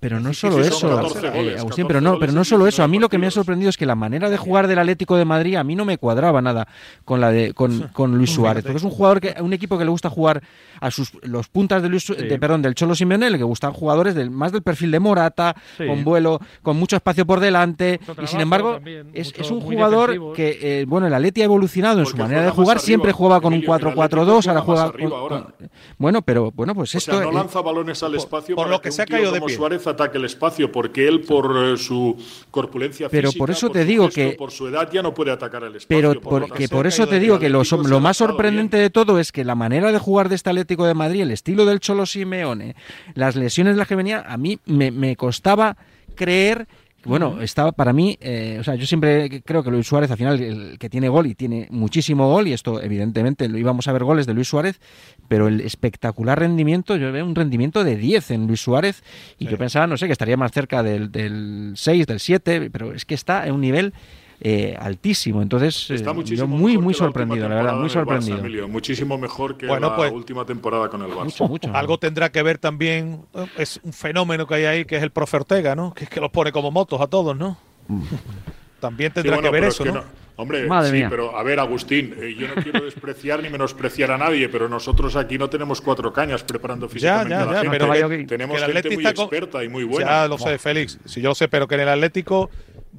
pero 0.03 0.19
no 0.19 0.35
solo 0.35 0.59
eso, 0.59 1.01
eh, 1.33 1.55
Agustín, 1.61 1.87
pero 1.87 2.01
no, 2.01 2.19
pero 2.19 2.33
no 2.33 2.43
solo 2.43 2.67
eso. 2.67 2.83
A 2.83 2.89
mí 2.89 2.99
lo 2.99 3.09
que 3.09 3.19
me 3.19 3.29
ha 3.29 3.31
sorprendido 3.31 3.71
es 3.71 3.77
que 3.77 3.87
la 3.87 3.95
manera 3.95 4.31
de 4.31 4.37
jugar 4.37 4.67
del 4.67 4.81
Atlético 4.81 5.17
de 5.17 5.25
Madrid 5.25 5.55
a 5.55 5.63
mí 5.63 5.77
no 5.77 5.85
me 5.85 5.97
cuadraba 5.97 6.43
nada 6.43 6.67
con 7.05 7.21
la 7.21 7.31
de 7.31 7.55
con, 7.55 7.89
con 7.93 8.19
Luis 8.19 8.33
Suárez, 8.33 8.65
porque 8.65 8.79
es 8.79 8.83
un 8.83 8.91
jugador 8.91 9.21
que 9.21 9.37
un 9.41 9.53
equipo 9.53 9.79
que 9.79 9.85
le 9.85 9.93
gusta 9.93 10.11
jugar 10.11 10.43
a 10.81 10.91
sus 10.91 11.13
los 11.23 11.47
puntas 11.47 11.85
de 11.85 11.89
Luis, 11.89 12.05
de, 12.09 12.37
perdón, 12.41 12.63
del 12.63 12.75
Cholo 12.75 12.97
Simeone, 12.97 13.31
le 13.31 13.39
que 13.39 13.45
gustan 13.45 13.73
jugadores 13.73 14.17
del 14.17 14.33
más 14.33 14.51
del 14.51 14.63
perfil 14.63 14.91
de 14.91 14.99
Morata, 14.99 15.55
con 15.79 16.03
vuelo, 16.03 16.41
con 16.63 16.77
mucho 16.77 16.97
espacio 16.97 17.25
por 17.25 17.39
delante, 17.39 18.01
y 18.21 18.27
sin 18.27 18.41
embargo 18.41 18.81
es, 19.15 19.33
es, 19.39 19.53
un 19.53 19.61
jugador 19.61 20.33
que 20.35 20.59
eh, 20.81 20.85
bueno, 20.85 21.07
el 21.07 21.15
Atleti 21.15 21.43
ha 21.43 21.45
evolucionado 21.45 22.01
en 22.01 22.07
su 22.07 22.17
manera 22.17 22.43
de 22.43 22.51
jugar, 22.51 22.81
siempre 22.81 23.13
jugaba 23.13 23.41
con 23.41 23.53
un 23.53 23.63
4-4-2, 23.63 24.49
ahora 24.49 24.61
juega 24.63 24.93
con, 25.29 25.55
bueno, 25.97 26.23
pero 26.23 26.51
bueno, 26.51 26.75
pues 26.75 26.93
esto 26.97 27.23
no 27.23 27.31
lanza 27.31 27.61
balones 27.61 28.03
al 28.03 28.17
espacio 28.17 28.57
por, 28.57 28.69
lo 28.69 28.81
que 28.81 28.91
se 28.91 29.03
ha 29.03 29.07
caído 29.07 29.31
de 29.31 29.41
Suárez 29.49 29.87
ataque 29.93 30.19
al 30.19 30.25
espacio, 30.25 30.71
porque 30.71 31.07
él 31.07 31.21
por 31.21 31.57
eh, 31.57 31.77
su 31.77 32.17
corpulencia 32.51 33.09
pero 33.09 33.29
física, 33.29 33.43
por 33.43 33.51
eso 33.51 33.71
te 33.71 33.85
digo 33.85 34.09
que 34.09 34.37
su 34.51 34.69
edad 34.69 34.91
ya 34.93 35.03
no 35.03 35.15
puede 35.15 35.31
atacar 35.31 35.65
al 35.65 35.77
espacio. 35.77 35.97
Pero 35.97 36.21
por, 36.21 36.53
que 36.53 36.69
por 36.69 36.87
eso 36.87 37.07
te 37.07 37.19
digo 37.19 37.39
que 37.39 37.49
lo, 37.49 37.63
lo 37.63 38.01
más 38.01 38.17
sorprendente 38.17 38.77
de 38.77 38.91
todo 38.91 39.19
es 39.19 39.33
que 39.33 39.45
la 39.45 39.55
manera 39.55 39.93
de 39.93 39.99
jugar 39.99 40.29
de 40.29 40.35
este 40.35 40.51
Atlético 40.51 40.87
de 40.87 40.95
Madrid, 40.95 41.23
el 41.23 41.31
estilo 41.31 41.65
del 41.65 41.81
Cholo 41.81 42.07
Simeone, 42.07 42.77
las 43.15 43.37
lesiones 43.37 43.75
de 43.75 43.79
las 43.79 43.89
que 43.89 43.97
venía, 43.97 44.25
a 44.27 44.37
mí 44.37 44.59
me 44.67 45.17
costaba 45.17 45.77
creer 46.15 46.67
bueno, 47.05 47.41
estaba 47.41 47.73
para 47.73 47.93
mí, 47.93 48.17
eh, 48.21 48.59
o 48.61 48.65
sea, 48.65 48.75
yo 48.77 48.87
siempre 48.87 49.43
creo 49.43 49.63
que 49.63 49.71
Luis 49.71 49.87
Suárez 49.87 50.11
al 50.11 50.17
final 50.17 50.41
el 50.41 50.79
que 50.79 50.89
tiene 50.89 51.09
gol 51.09 51.27
y 51.27 51.35
tiene 51.35 51.67
muchísimo 51.71 52.29
gol 52.29 52.49
y 52.49 52.53
esto 52.53 52.81
evidentemente 52.81 53.49
lo 53.49 53.59
íbamos 53.59 53.89
a 53.89 53.93
ver 53.93 54.05
goles 54.05 54.27
de 54.27 54.35
Luis 54.35 54.49
Suárez, 54.49 54.81
pero 55.29 55.49
el 55.49 55.61
espectacular 55.61 56.39
rendimiento, 56.39 56.97
yo 56.97 57.11
veo 57.13 57.25
un 57.25 57.35
rendimiento 57.35 57.85
de 57.85 57.97
10 57.97 58.31
en 58.33 58.47
Luis 58.47 58.61
Suárez 58.61 59.03
y 59.39 59.47
yo 59.47 59.59
pensaba, 59.59 59.87
no 59.87 59.97
sé, 59.97 60.07
que 60.07 60.13
estaría 60.13 60.37
más 60.37 60.53
cerca 60.53 60.83
del, 60.83 61.11
del 61.11 61.73
6, 61.75 62.07
del 62.07 62.21
7, 62.21 62.71
pero 62.71 62.93
es 62.93 63.05
que 63.05 63.15
está 63.15 63.47
en 63.47 63.55
un 63.55 63.61
nivel 63.61 63.93
eh, 64.45 64.77
altísimo. 64.77 65.41
Entonces, 65.41 65.89
eh, 65.89 66.05
yo 66.25 66.49
muy, 66.49 66.77
muy 66.77 66.95
sorprendido, 66.95 67.49
la, 67.49 67.55
verdad, 67.55 67.77
muy 67.77 67.89
sorprendido. 67.89 68.67
Muchísimo 68.67 69.17
mejor 69.17 69.57
que 69.57 69.67
la 69.67 69.95
pues, 69.95 70.11
última 70.11 70.45
temporada 70.45 70.89
con 70.89 71.01
el 71.01 71.13
Barça. 71.13 71.71
Algo 71.73 71.97
tendrá 71.97 72.33
que 72.33 72.43
ver 72.43 72.59
también, 72.59 73.25
eh, 73.35 73.47
es 73.57 73.79
un 73.85 73.93
fenómeno 73.93 74.45
que 74.49 74.55
hay 74.57 74.65
ahí, 74.65 74.85
que 74.85 74.97
es 74.97 75.03
el 75.05 75.13
profe 75.13 75.37
Ortega, 75.37 75.77
¿no? 75.77 75.95
Que 75.95 76.05
es 76.05 76.11
que 76.11 76.21
los 76.21 76.33
pone 76.33 76.51
como 76.51 76.73
motos 76.73 77.01
a 77.01 77.07
todos, 77.07 77.37
¿no? 77.37 77.57
Mm. 77.87 78.03
También 78.81 79.13
tendrá 79.13 79.41
que 79.41 79.49
ver 79.49 79.63
eso, 79.63 79.85
¿no? 79.85 80.03
Hombre, 80.35 80.67
Madre 80.67 81.03
sí, 81.03 81.07
pero 81.09 81.39
a 81.39 81.43
ver, 81.45 81.61
Agustín, 81.61 82.17
yo 82.37 82.49
no 82.49 82.55
quiero 82.61 82.85
despreciar 82.85 83.43
ni 83.43 83.49
menospreciar 83.49 84.11
a 84.11 84.19
nadie, 84.19 84.49
pero 84.49 84.69
nosotros 84.69 85.15
aquí 85.15 85.39
no 85.39 85.49
tenemos 85.49 85.81
cuatro 85.81 86.13
cañas 86.13 86.43
preparando 86.43 86.89
físicamente 86.89 87.35
a 87.35 87.45
la 87.45 87.61
gente. 87.61 88.25
Tenemos 88.27 88.61
que 88.61 88.73
gente 88.73 88.95
muy 88.97 89.07
experta 89.07 89.63
y 89.63 89.69
muy 89.69 89.85
buena. 89.85 90.11
Ya 90.11 90.29
lo 90.29 90.39
sé, 90.39 90.59
Félix, 90.59 90.99
si 91.05 91.21
yo 91.21 91.33
sé, 91.37 91.47
pero 91.47 91.69
que 91.69 91.77
en 91.77 91.83
el 91.83 91.89
Atlético 91.91 92.51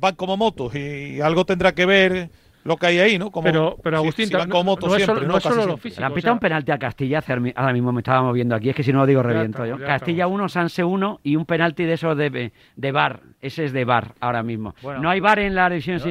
van 0.03 0.15
como 0.15 0.35
motos 0.35 0.75
y 0.75 1.21
algo 1.21 1.45
tendrá 1.45 1.71
que 1.71 1.85
ver 1.85 2.29
lo 2.65 2.75
que 2.77 2.87
hay 2.87 2.99
ahí, 2.99 3.17
¿no? 3.17 3.31
Como, 3.31 3.45
pero, 3.45 3.77
pero 3.81 3.97
Agustín, 3.97 4.29
van 4.31 4.49
como 4.49 4.63
motos 4.63 4.93
siempre, 4.95 5.21
¿no? 5.21 5.33
no 5.33 5.37
es 5.37 5.43
solo 5.43 5.65
lo 5.65 5.77
físico, 5.77 6.01
Le 6.01 6.05
han 6.05 6.13
pitado 6.13 6.33
un 6.33 6.39
penalti 6.39 6.71
a 6.71 6.77
Castilla, 6.77 7.23
ahora 7.55 7.73
mismo 7.73 7.91
me 7.91 8.01
estábamos 8.01 8.33
viendo 8.33 8.53
aquí, 8.53 8.69
es 8.69 8.75
que 8.75 8.83
si 8.83 8.91
no 8.91 8.99
lo 8.99 9.05
digo 9.05 9.23
reviento 9.23 9.65
yo. 9.65 9.77
Castilla 9.79 10.27
1, 10.27 10.49
Sanse 10.49 10.83
1 10.83 11.21
y 11.23 11.35
un 11.37 11.45
penalti 11.45 11.85
de 11.85 11.93
esos 11.93 12.17
de, 12.17 12.51
de 12.75 12.91
bar, 12.91 13.21
ese 13.41 13.65
es 13.65 13.73
de 13.73 13.85
bar 13.85 14.13
ahora 14.19 14.43
mismo. 14.43 14.75
Bueno, 14.81 15.01
no 15.01 15.09
hay 15.09 15.21
bar 15.21 15.39
en 15.39 15.55
la 15.55 15.69
división. 15.69 15.99
No, 15.99 16.05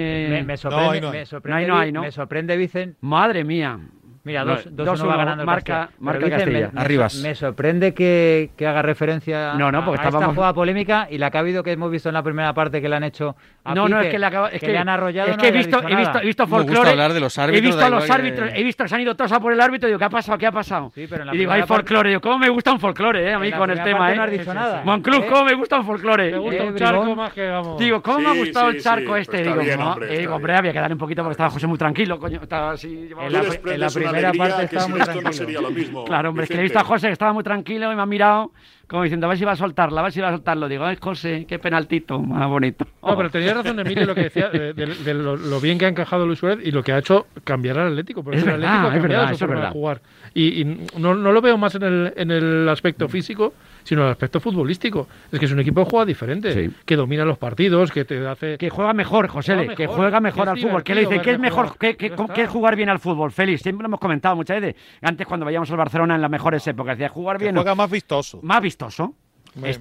me, 0.47 0.57
sorprende, 0.57 1.01
no. 1.01 1.11
Me 1.11 1.27
sorprende, 1.27 2.01
Me 2.01 2.11
sorprende, 2.11 2.57
Vicen. 2.57 2.97
Madre 3.01 3.45
mía. 3.45 3.79
Mira, 4.25 4.45
2-1 4.45 4.63
dos, 4.71 4.87
dos, 5.01 5.09
va 5.09 5.17
ganando 5.17 5.45
marca, 5.45 5.91
el 5.99 6.05
marca 6.05 6.31
Castilla. 6.31 6.71
Me, 6.73 6.81
Arribas. 6.81 7.17
Me 7.17 7.35
sorprende 7.35 7.93
que, 7.93 8.51
que 8.57 8.67
haga 8.67 8.81
referencia 8.83 9.55
no, 9.55 9.73
no, 9.73 9.85
porque 9.85 10.01
a 10.01 10.05
estábamos... 10.05 10.23
esta 10.23 10.35
jugada 10.35 10.55
polémica 10.55 11.09
y 11.11 11.19
la 11.19 11.31
que 11.31 11.39
ha 11.39 11.41
habido 11.41 11.63
que 11.65 11.73
hemos 11.73 11.91
visto 11.91 12.09
en 12.09 12.15
la 12.15 12.23
primera 12.23 12.55
parte 12.55 12.81
que 12.81 12.89
le 12.89 12.97
han 12.97 13.05
hecho 13.05 13.35
No, 13.65 13.89
no, 13.89 14.01
es 14.01 14.11
que, 14.11 14.19
la, 14.19 14.31
le 14.31 14.79
han 14.79 14.89
arrollado. 14.89 15.31
Es 15.31 15.37
que 15.39 15.49
he, 15.49 15.53
visto, 15.53 15.83
he, 15.89 15.97
visto, 15.97 16.21
he 16.21 16.27
visto 16.27 16.47
folclore. 16.47 16.91
hablar 16.91 17.13
de 17.13 17.21
los 17.21 17.37
árbitros. 17.37 17.65
He 17.65 17.67
visto 17.67 17.85
a 17.85 17.91
los 17.91 18.09
árbitros, 18.09 18.51
he 18.55 18.63
visto 18.63 18.87
se 18.87 18.95
han 18.95 19.01
ido 19.01 19.15
todos 19.17 19.33
a 19.33 19.41
por 19.41 19.53
el 19.53 19.61
árbitro 19.61 19.89
y 19.89 19.91
digo, 19.91 19.99
¿qué 19.99 20.05
ha 20.05 20.11
pasado? 20.11 20.39
¿Qué 20.39 20.47
ha 20.47 20.53
pasado? 20.53 20.91
Sí, 20.95 21.07
pero 21.09 21.25
y 21.35 21.39
digo, 21.39 21.51
hay 21.51 21.63
folclore. 21.63 22.11
Digo, 22.11 22.21
¿cómo 22.21 22.39
me 22.39 22.49
gusta 22.49 22.73
un 22.73 22.79
folclore, 22.79 23.29
eh, 23.29 23.33
a 23.33 23.39
mí 23.39 23.51
con 23.53 23.71
el 23.71 23.83
tema, 23.83 24.13
eh? 24.13 24.17
No 24.17 24.23
has 24.23 24.29
eh?". 24.29 24.39
dicho 24.39 24.55
nada. 24.55 24.83
Moncluz, 24.85 25.25
eh, 25.25 25.27
¿cómo 25.29 25.45
me 25.45 25.55
gusta 25.55 25.79
un 25.79 25.87
folclore? 25.87 26.31
Me 26.31 26.39
gusta 26.39 26.65
un 26.65 26.77
charco 26.77 27.17
más 27.17 27.33
que 27.33 27.49
vamos. 27.49 27.79
Digo, 27.79 28.03
¿cómo 28.03 28.19
me 28.21 28.29
ha 28.29 28.35
gustado 28.35 28.71
el 28.71 28.81
charco 28.81 29.17
este? 29.17 29.51
Pues 29.53 29.67
digo, 29.67 30.35
hombre, 30.35 30.53
eh, 30.53 30.57
había 30.57 30.73
que 30.73 30.81
darle 30.81 30.95
un 30.95 30.99
poquito 30.99 31.23
porque 31.23 31.33
estaba 31.33 31.51
José 31.51 31.67
muy 31.67 31.79
tranquilo. 31.79 32.19
Estaba 32.31 32.73
así, 32.73 33.11
en 33.19 33.81
la 33.81 33.91
primera 34.13 34.33
parte 34.33 34.65
estaba 34.65 34.89
muy 34.89 35.01
tranquilo. 35.01 35.23
No 35.23 35.33
sería 35.33 35.61
lo 35.61 35.71
mismo, 35.71 36.05
claro, 36.05 36.29
hombre, 36.31 36.43
Vicente. 36.43 36.45
es 36.45 36.49
que 36.49 36.55
le 36.55 36.61
he 36.61 36.65
visto 36.65 36.79
a 36.79 36.85
José 36.85 37.07
que 37.09 37.13
estaba 37.13 37.33
muy 37.33 37.45
tranquilo 37.45 37.93
y 37.93 37.97
me 37.97 38.03
ha 38.03 38.07
mirado 38.07 38.53
como 38.93 39.05
diciendo, 39.05 39.27
a 39.27 39.31
ver 39.31 39.39
si 39.39 39.45
va 39.47 39.53
a 39.53 39.57
soltarla, 39.57 40.01
a 40.01 40.05
ver 40.05 40.13
si 40.13 40.21
va 40.21 40.29
a 40.29 40.33
soltarlo. 40.33 40.69
Digo, 40.69 40.87
es 40.87 41.01
José, 41.01 41.47
qué 41.49 41.59
penaltito, 41.59 42.19
más 42.21 42.47
bonito. 42.47 42.87
No, 43.03 43.17
pero 43.17 43.31
tenías 43.31 43.57
razón, 43.57 43.81
Emilio, 43.81 44.05
lo 44.05 44.15
que 44.15 44.25
decía, 44.25 44.51
de, 44.51 44.75
de, 44.75 44.87
de 44.87 45.15
lo, 45.15 45.37
lo, 45.37 45.61
bien 45.61 45.79
que 45.79 45.87
ha 45.87 45.89
encajado 45.89 46.27
Luis 46.27 46.39
Suárez 46.41 46.59
y 46.67 46.73
lo 46.73 46.83
que 46.83 46.93
ha 46.93 46.99
hecho 46.99 47.27
cambiar 47.43 47.79
al 47.79 47.89
Atlético. 47.89 48.23
Porque 48.23 48.41
es 48.41 48.45
el 48.45 48.51
verdad, 48.51 48.87
Atlético 48.89 48.93
ha 48.93 48.97
es 48.97 49.03
verdad, 49.03 49.33
su 49.33 49.39
forma 49.39 49.55
es 49.55 49.61
verdad. 49.61 49.73
jugar 49.73 50.03
y, 50.35 50.61
y 50.61 50.65
no, 50.99 51.15
no, 51.15 51.33
lo 51.33 51.41
veo 51.41 51.57
más 51.59 51.75
en 51.75 51.83
el, 51.83 52.13
en 52.17 52.31
el 52.31 52.69
aspecto 52.69 53.09
físico, 53.09 53.55
sino 53.85 54.03
en 54.03 54.07
el 54.07 54.13
aspecto 54.13 54.41
futbolístico. 54.41 55.09
Es 55.31 55.39
que 55.39 55.47
es 55.47 55.53
un 55.53 55.61
equipo 55.61 55.85
que 55.85 55.91
juega 55.91 56.07
diferente, 56.07 56.71
que 56.85 56.97
domina 56.97 57.25
los 57.25 57.39
partidos, 57.39 57.91
que 57.91 58.05
te 58.05 58.27
hace... 58.27 58.59
Que 58.59 58.71
juega 58.71 58.93
mejor, 58.93 59.29
José, 59.29 59.69
que 59.77 59.87
juega 59.87 60.21
mejor 60.21 60.49
al 60.49 60.59
fútbol. 60.59 60.83
Que 60.83 60.95
le 60.95 61.03
dice, 61.03 61.21
¿qué 61.21 61.33
es 61.33 61.39
mejor? 61.39 61.77
¿Qué, 61.79 61.97
qué, 61.97 62.13
es 62.43 62.51
jugar 62.51 62.77
bien 62.77 62.89
al 62.89 62.99
fútbol? 62.99 63.33
Félix, 63.33 63.63
siempre 63.63 63.83
lo 63.83 63.89
hemos 63.89 64.01
comentado 64.01 64.37
muchas 64.37 64.61
veces. 64.61 64.81
Antes, 65.01 65.27
cuando 65.27 65.47
vayamos 65.47 65.71
al 65.71 65.77
Barcelona 65.77 66.15
en 66.15 66.23
las 66.23 66.31
mejores 66.31 66.67
épocas, 66.67 66.97
decía 66.97 67.09
jugar 67.09 67.39
bien... 67.39 67.55
Juega 67.55 67.75
más 67.75 67.91
vistoso. 67.91 68.41
Más 68.43 68.61
vistoso. 68.61 69.15
Me, 69.55 69.75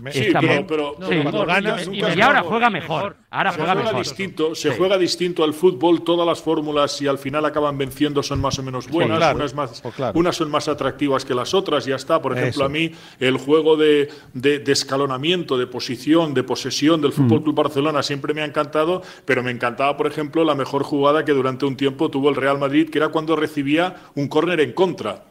pero, 0.68 0.98
y, 1.92 2.22
ahora 2.22 2.44
juega 2.44 2.70
mejor. 2.70 3.16
Se 3.32 3.62
juega. 3.62 3.94
Distinto, 3.94 4.54
se 4.54 4.72
juega 4.72 4.98
distinto 4.98 5.46
al 5.46 5.54
fútbol. 5.54 6.04
Todas 6.04 6.28
las 6.28 6.42
fórmulas, 6.42 6.98
si 6.98 7.08
al 7.08 7.18
final 7.18 7.46
acaban 7.46 7.78
venciendo, 7.78 8.22
son 8.22 8.42
más 8.42 8.60
o 8.60 8.64
menos 8.64 8.90
buenas. 8.90 9.34
Unas, 9.34 9.54
más, 9.54 9.82
unas, 10.14 10.36
son 10.36 10.52
más 10.52 10.68
atractivas 10.68 11.24
que 11.24 11.34
las 11.34 11.54
otras. 11.54 11.86
Ya 11.86 11.96
está. 11.96 12.22
Por 12.22 12.38
ejemplo, 12.38 12.66
a 12.66 12.70
mí 12.70 12.92
el 13.22 13.38
juego 13.38 13.78
de, 13.78 14.10
de, 14.34 14.62
escalonamiento, 14.70 15.58
de 15.58 15.68
posición, 15.68 16.34
de 16.34 16.44
posesión 16.44 17.02
del 17.02 17.14
Fútbol. 17.14 17.42
Club 17.42 17.56
Barcelona 17.56 18.04
siempre 18.04 18.34
me 18.34 18.42
ha 18.42 18.46
encantado. 18.46 19.02
Pero 19.24 19.42
me 19.42 19.52
encantaba, 19.52 19.96
por 19.96 20.08
ejemplo, 20.08 20.44
la 20.44 20.56
mejor 20.56 20.84
jugada 20.84 21.24
que 21.24 21.32
durante 21.32 21.66
un 21.66 21.78
tiempo 21.78 22.12
tuvo 22.12 22.30
el 22.30 22.36
Real 22.36 22.60
Madrid, 22.60 22.90
que 22.90 22.98
era 22.98 23.08
cuando 23.08 23.38
recibía 23.38 23.96
un 24.16 24.28
córner 24.28 24.60
en 24.60 24.74
contra 24.74 25.31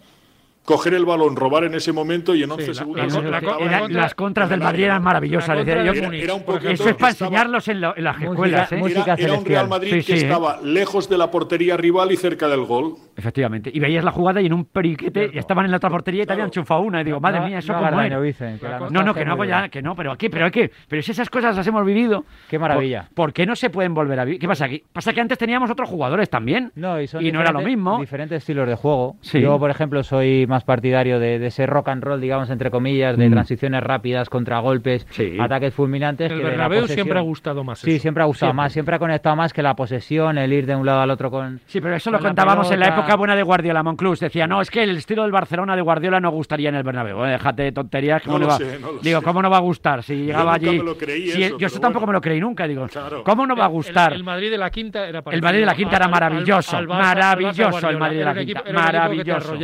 coger 0.70 0.94
el 0.94 1.04
balón, 1.04 1.34
robar 1.34 1.64
en 1.64 1.74
ese 1.74 1.92
momento 1.92 2.32
y 2.32 2.44
en 2.44 2.50
11 2.52 2.74
segundos. 2.74 3.90
Las 3.90 4.14
contras 4.14 4.48
del 4.48 4.60
Madrid 4.60 4.84
eran 4.84 5.02
maravillosas. 5.02 5.58
Eso 5.66 6.88
es 6.88 6.94
para 6.94 7.10
enseñarlos 7.10 7.66
en, 7.66 7.82
en 7.82 8.04
las 8.04 8.22
escuelas. 8.22 8.70
¿eh? 8.70 8.76
música 8.76 9.16
era, 9.18 9.34
un 9.34 9.44
Real 9.44 9.68
Madrid 9.68 10.04
que 10.04 10.12
¿eh? 10.12 10.16
estaba 10.18 10.60
lejos 10.62 11.08
de 11.08 11.18
la 11.18 11.28
portería 11.30 11.76
rival 11.76 12.12
y 12.12 12.16
cerca 12.16 12.46
del 12.48 12.64
gol. 12.66 12.94
Efectivamente. 13.20 13.70
Y 13.72 13.78
veías 13.80 14.02
la 14.02 14.12
jugada 14.12 14.40
y 14.40 14.46
en 14.46 14.54
un 14.54 14.64
periquete 14.64 15.38
estaban 15.38 15.66
en 15.66 15.70
la 15.70 15.76
otra 15.76 15.90
portería 15.90 16.22
y 16.22 16.26
claro. 16.26 16.38
te 16.38 16.42
habían 16.42 16.50
chufado 16.50 16.80
una. 16.80 17.02
Y 17.02 17.04
digo, 17.04 17.20
madre 17.20 17.40
mía, 17.42 17.58
eso 17.58 17.72
no 17.72 18.90
No, 18.90 19.02
no, 19.02 19.14
que 19.14 19.24
no 19.24 19.32
hago 19.32 19.70
que 19.70 19.82
no, 19.82 19.94
pero 19.94 20.12
aquí, 20.12 20.28
pero 20.28 20.46
aquí. 20.46 20.70
Pero 20.88 21.02
si 21.02 21.12
esas 21.12 21.28
cosas 21.28 21.56
las 21.56 21.66
hemos 21.66 21.84
vivido. 21.84 22.24
Qué 22.48 22.58
maravilla. 22.58 23.08
¿Por, 23.14 23.32
qué 23.32 23.44
no 23.44 23.54
se 23.54 23.68
pueden 23.68 23.92
volver 23.92 24.18
a 24.20 24.24
vivir? 24.24 24.40
¿Qué 24.40 24.48
pasa 24.48 24.64
aquí? 24.64 24.82
Pasa 24.92 25.12
que 25.12 25.20
antes 25.20 25.36
teníamos 25.36 25.70
otros 25.70 25.88
jugadores 25.88 26.30
también. 26.30 26.72
No, 26.74 27.00
y, 27.00 27.06
son 27.06 27.24
y 27.24 27.30
no 27.30 27.42
era 27.42 27.52
lo 27.52 27.60
mismo. 27.60 28.00
Diferentes 28.00 28.38
estilos 28.38 28.66
de 28.66 28.74
juego. 28.74 29.16
Yo, 29.22 29.58
por 29.58 29.70
ejemplo, 29.70 30.02
soy 30.02 30.46
más 30.46 30.64
partidario 30.64 31.18
de, 31.18 31.46
ese 31.46 31.66
rock 31.66 31.88
and 31.88 32.02
roll, 32.02 32.20
digamos, 32.20 32.48
entre 32.48 32.70
comillas, 32.70 33.16
de 33.16 33.28
mm. 33.28 33.32
transiciones 33.32 33.82
rápidas, 33.82 34.30
contragolpes, 34.30 35.06
ataques 35.38 35.74
fulminantes. 35.74 36.32
El 36.32 36.40
que 36.40 36.94
siempre 36.94 37.18
ha 37.18 37.22
gustado 37.22 37.64
más. 37.64 37.80
Sí, 37.80 37.98
siempre 37.98 38.22
ha 38.22 38.26
gustado 38.26 38.54
más. 38.54 38.72
Siempre 38.72 38.96
ha 38.96 38.98
conectado 38.98 39.36
más 39.36 39.52
que 39.52 39.62
la 39.62 39.74
posesión, 39.74 40.38
el 40.38 40.52
ir 40.52 40.66
de 40.66 40.74
un 40.74 40.86
lado 40.86 41.00
al 41.00 41.10
otro 41.10 41.30
con. 41.30 41.60
Sí, 41.66 41.80
pero 41.80 41.96
eso 41.96 42.10
lo 42.10 42.18
contábamos 42.18 42.70
en 42.70 42.80
la 42.80 42.88
época 42.88 43.09
época 43.10 43.16
buena 43.16 43.36
de 43.36 43.42
Guardiola, 43.42 43.82
Monclus 43.82 44.20
decía, 44.20 44.46
no, 44.46 44.60
es 44.60 44.70
que 44.70 44.82
el 44.82 44.96
estilo 44.96 45.22
del 45.22 45.32
Barcelona 45.32 45.74
de 45.74 45.82
Guardiola 45.82 46.20
no 46.20 46.30
gustaría 46.30 46.68
en 46.68 46.76
el 46.76 46.82
Bernabéu. 46.82 47.16
Bueno, 47.16 47.32
déjate 47.32 47.64
de 47.64 47.72
tonterías. 47.72 48.22
¿cómo 48.22 48.38
no, 48.38 48.44
lo 48.44 48.50
va? 48.50 48.56
Sé, 48.56 48.78
no 48.78 48.92
lo 48.92 48.98
digo, 49.00 49.18
sé. 49.18 49.24
¿cómo 49.24 49.42
no 49.42 49.50
va 49.50 49.56
a 49.56 49.60
gustar? 49.60 50.02
Si 50.02 50.14
llegaba 50.14 50.56
yo 50.58 50.70
allí... 50.70 50.78
Me 50.78 50.84
lo 50.84 50.96
creí 50.96 51.30
si, 51.30 51.42
eso, 51.42 51.58
yo 51.58 51.66
eso 51.66 51.80
tampoco 51.80 52.06
bueno. 52.06 52.12
me 52.12 52.16
lo 52.18 52.20
creí 52.20 52.40
nunca, 52.40 52.66
digo. 52.68 52.86
Claro. 52.86 53.24
¿Cómo 53.24 53.46
no 53.46 53.56
va 53.56 53.64
a 53.64 53.68
gustar? 53.68 54.12
El, 54.12 54.18
el, 54.18 54.24
Madrid 54.24 54.50
de 54.50 54.58
la 54.58 54.70
Quinta 54.70 55.08
era 55.08 55.22
El 55.30 55.42
Madrid 55.42 55.60
de 55.60 55.66
la 55.66 55.74
Quinta 55.74 55.96
al, 55.96 56.02
era 56.02 56.08
maravilloso, 56.08 56.76
al, 56.76 56.82
al, 56.82 56.88
maravilloso 56.88 57.88
el 57.88 57.98
Madrid 57.98 58.18
de 58.18 58.24
la 58.24 58.34
Quinta, 58.34 58.64
maravilloso 58.72 59.56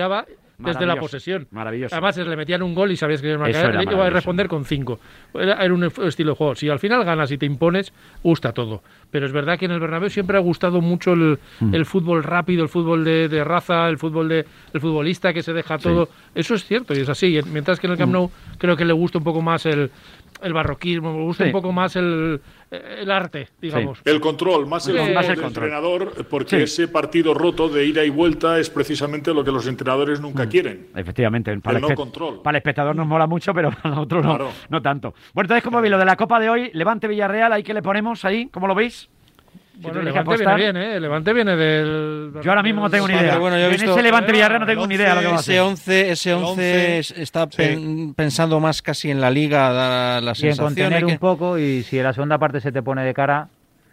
desde 0.59 0.87
la 0.87 0.97
posesión. 0.97 1.47
Maravilloso. 1.51 1.95
Además, 1.95 2.17
le 2.17 2.37
metían 2.37 2.63
un 2.63 2.75
gol 2.75 2.91
y 2.91 2.97
sabías 2.97 3.21
que 3.21 3.31
iba 3.33 4.07
a 4.07 4.11
responder 4.11 4.49
con 4.49 4.65
cinco. 4.65 4.99
Era, 5.35 5.65
un 5.73 5.85
estilo 5.85 6.33
de 6.33 6.37
juego. 6.37 6.55
Si 6.55 6.69
al 6.69 6.79
final 6.79 7.05
ganas 7.05 7.31
y 7.31 7.39
te 7.39 7.47
impones, 7.47 7.93
gusta 8.23 8.53
todo. 8.53 8.83
Pero 9.11 9.27
es 9.27 9.33
verdad 9.33 9.59
que 9.59 9.67
en 9.67 9.73
el 9.73 9.81
Bernabéu 9.81 10.11
siempre 10.11 10.37
ha 10.37 10.41
gustado 10.41 10.81
mucho 10.81 11.13
el, 11.13 11.39
fútbol 11.85 12.23
rápido, 12.23 12.63
el 12.63 12.69
fútbol 12.69 13.05
de, 13.05 13.45
raza, 13.45 13.89
el 13.89 13.99
fútbol 13.99 14.29
de 14.29 14.45
el 14.73 14.81
futbolista 14.81 15.33
que 15.33 15.43
se 15.43 15.53
deja 15.53 15.79
todo. 15.79 16.09
Eso 16.35 16.55
es 16.55 16.65
cierto 16.65 16.95
y 16.95 17.01
es 17.01 17.09
así. 17.09 17.39
Mientras 17.53 17.81
que 17.81 17.87
en 17.87 17.93
el 17.93 17.99
Camp 17.99 18.13
Nou 18.13 18.31
creo 18.59 18.77
que 18.77 18.85
le 18.85 18.93
gusta 18.93 19.19
un 19.19 19.25
poco 19.25 19.43
más 19.43 19.67
el 19.67 19.91
el 20.43 20.53
barroquismo, 20.53 21.13
me 21.13 21.23
gusta 21.25 21.45
un 21.45 21.53
poco 21.53 21.73
más 21.73 21.97
el, 21.97 22.41
el 22.71 23.11
arte, 23.11 23.49
digamos. 23.61 24.01
El 24.05 24.21
control, 24.21 24.67
más 24.67 24.87
el, 24.89 25.15
más 25.15 25.29
el 25.29 25.41
control. 25.41 25.65
entrenador, 25.65 26.27
porque 26.29 26.63
ese 26.63 26.89
partido 26.89 27.35
roto 27.35 27.69
de 27.69 27.85
ida 27.87 28.05
y 28.05 28.11
vuelta 28.11 28.59
es 28.59 28.71
precisamente 28.71 29.33
lo 29.33 29.45
que 29.45 29.53
los 29.53 29.67
entrenadores 29.67 30.21
nunca 30.21 30.45
mm. 30.45 30.49
quieren. 30.49 30.87
Efectivamente, 30.95 31.59
para 31.61 31.79
el, 31.79 31.95
control. 31.95 32.43
Para 32.43 32.57
el 32.57 32.61
espectador 32.61 32.95
nos 32.95 33.07
mola 33.07 33.27
mucho, 33.27 33.55
pero 33.55 33.71
para 33.71 33.91
nosotros 33.91 34.25
claro. 34.25 34.45
no, 34.47 34.51
no 34.69 34.83
tanto. 34.83 35.15
Bueno, 35.35 35.47
entonces, 35.47 35.65
como 35.65 35.77
claro. 35.77 35.83
vi 35.85 35.91
lo 35.91 35.99
de 35.99 36.05
la 36.05 36.17
Copa 36.17 36.41
de 36.41 36.51
hoy, 36.51 36.71
Levante 36.75 37.09
Villarreal, 37.09 37.53
ahí 37.53 37.63
que 37.63 37.75
le 37.75 37.83
ponemos 37.83 38.25
ahí, 38.25 38.49
¿cómo 38.49 38.67
lo 38.67 38.75
veis? 38.75 39.09
Bueno, 39.79 40.01
si 40.01 40.07
Levante 40.07 40.37
viene 40.37 40.55
bien, 40.57 40.77
¿eh? 40.77 41.01
Levante 41.01 41.33
viene 41.33 41.57
del... 41.57 42.33
Yo 42.43 42.51
ahora 42.51 42.63
mismo 42.63 42.83
no 42.83 42.91
tengo 42.91 43.09
ni 43.09 43.15
idea. 43.15 43.39
Bueno, 43.39 43.59
yo 43.59 43.67
he 43.67 43.69
visto, 43.71 43.85
en 43.85 43.91
ese 43.91 44.03
Levante 44.03 44.33
Villarreal 44.33 44.61
no 44.61 44.67
tengo 44.67 44.87
ni 44.87 44.95
idea. 44.95 45.21
Ese 45.35 45.61
11, 45.61 46.11
ese 46.11 46.35
11 46.35 46.99
está 46.99 47.47
pensando 48.17 48.61
más 48.61 48.83
casi 48.83 49.11
en 49.11 49.21
la 49.21 49.31
liga, 49.31 50.21
la, 50.21 50.33
Y 50.37 50.49
en 50.49 50.57
contener 50.57 51.05
un 51.05 51.19
poco 51.19 51.59
y 51.59 51.83
si 51.83 51.99
en 51.99 52.05
la 52.05 52.13
segunda 52.13 52.39
parte 52.39 52.61
se 52.61 52.73
te 52.73 52.83
pone 52.83 53.05
de 53.05 53.15
cara, 53.15 53.49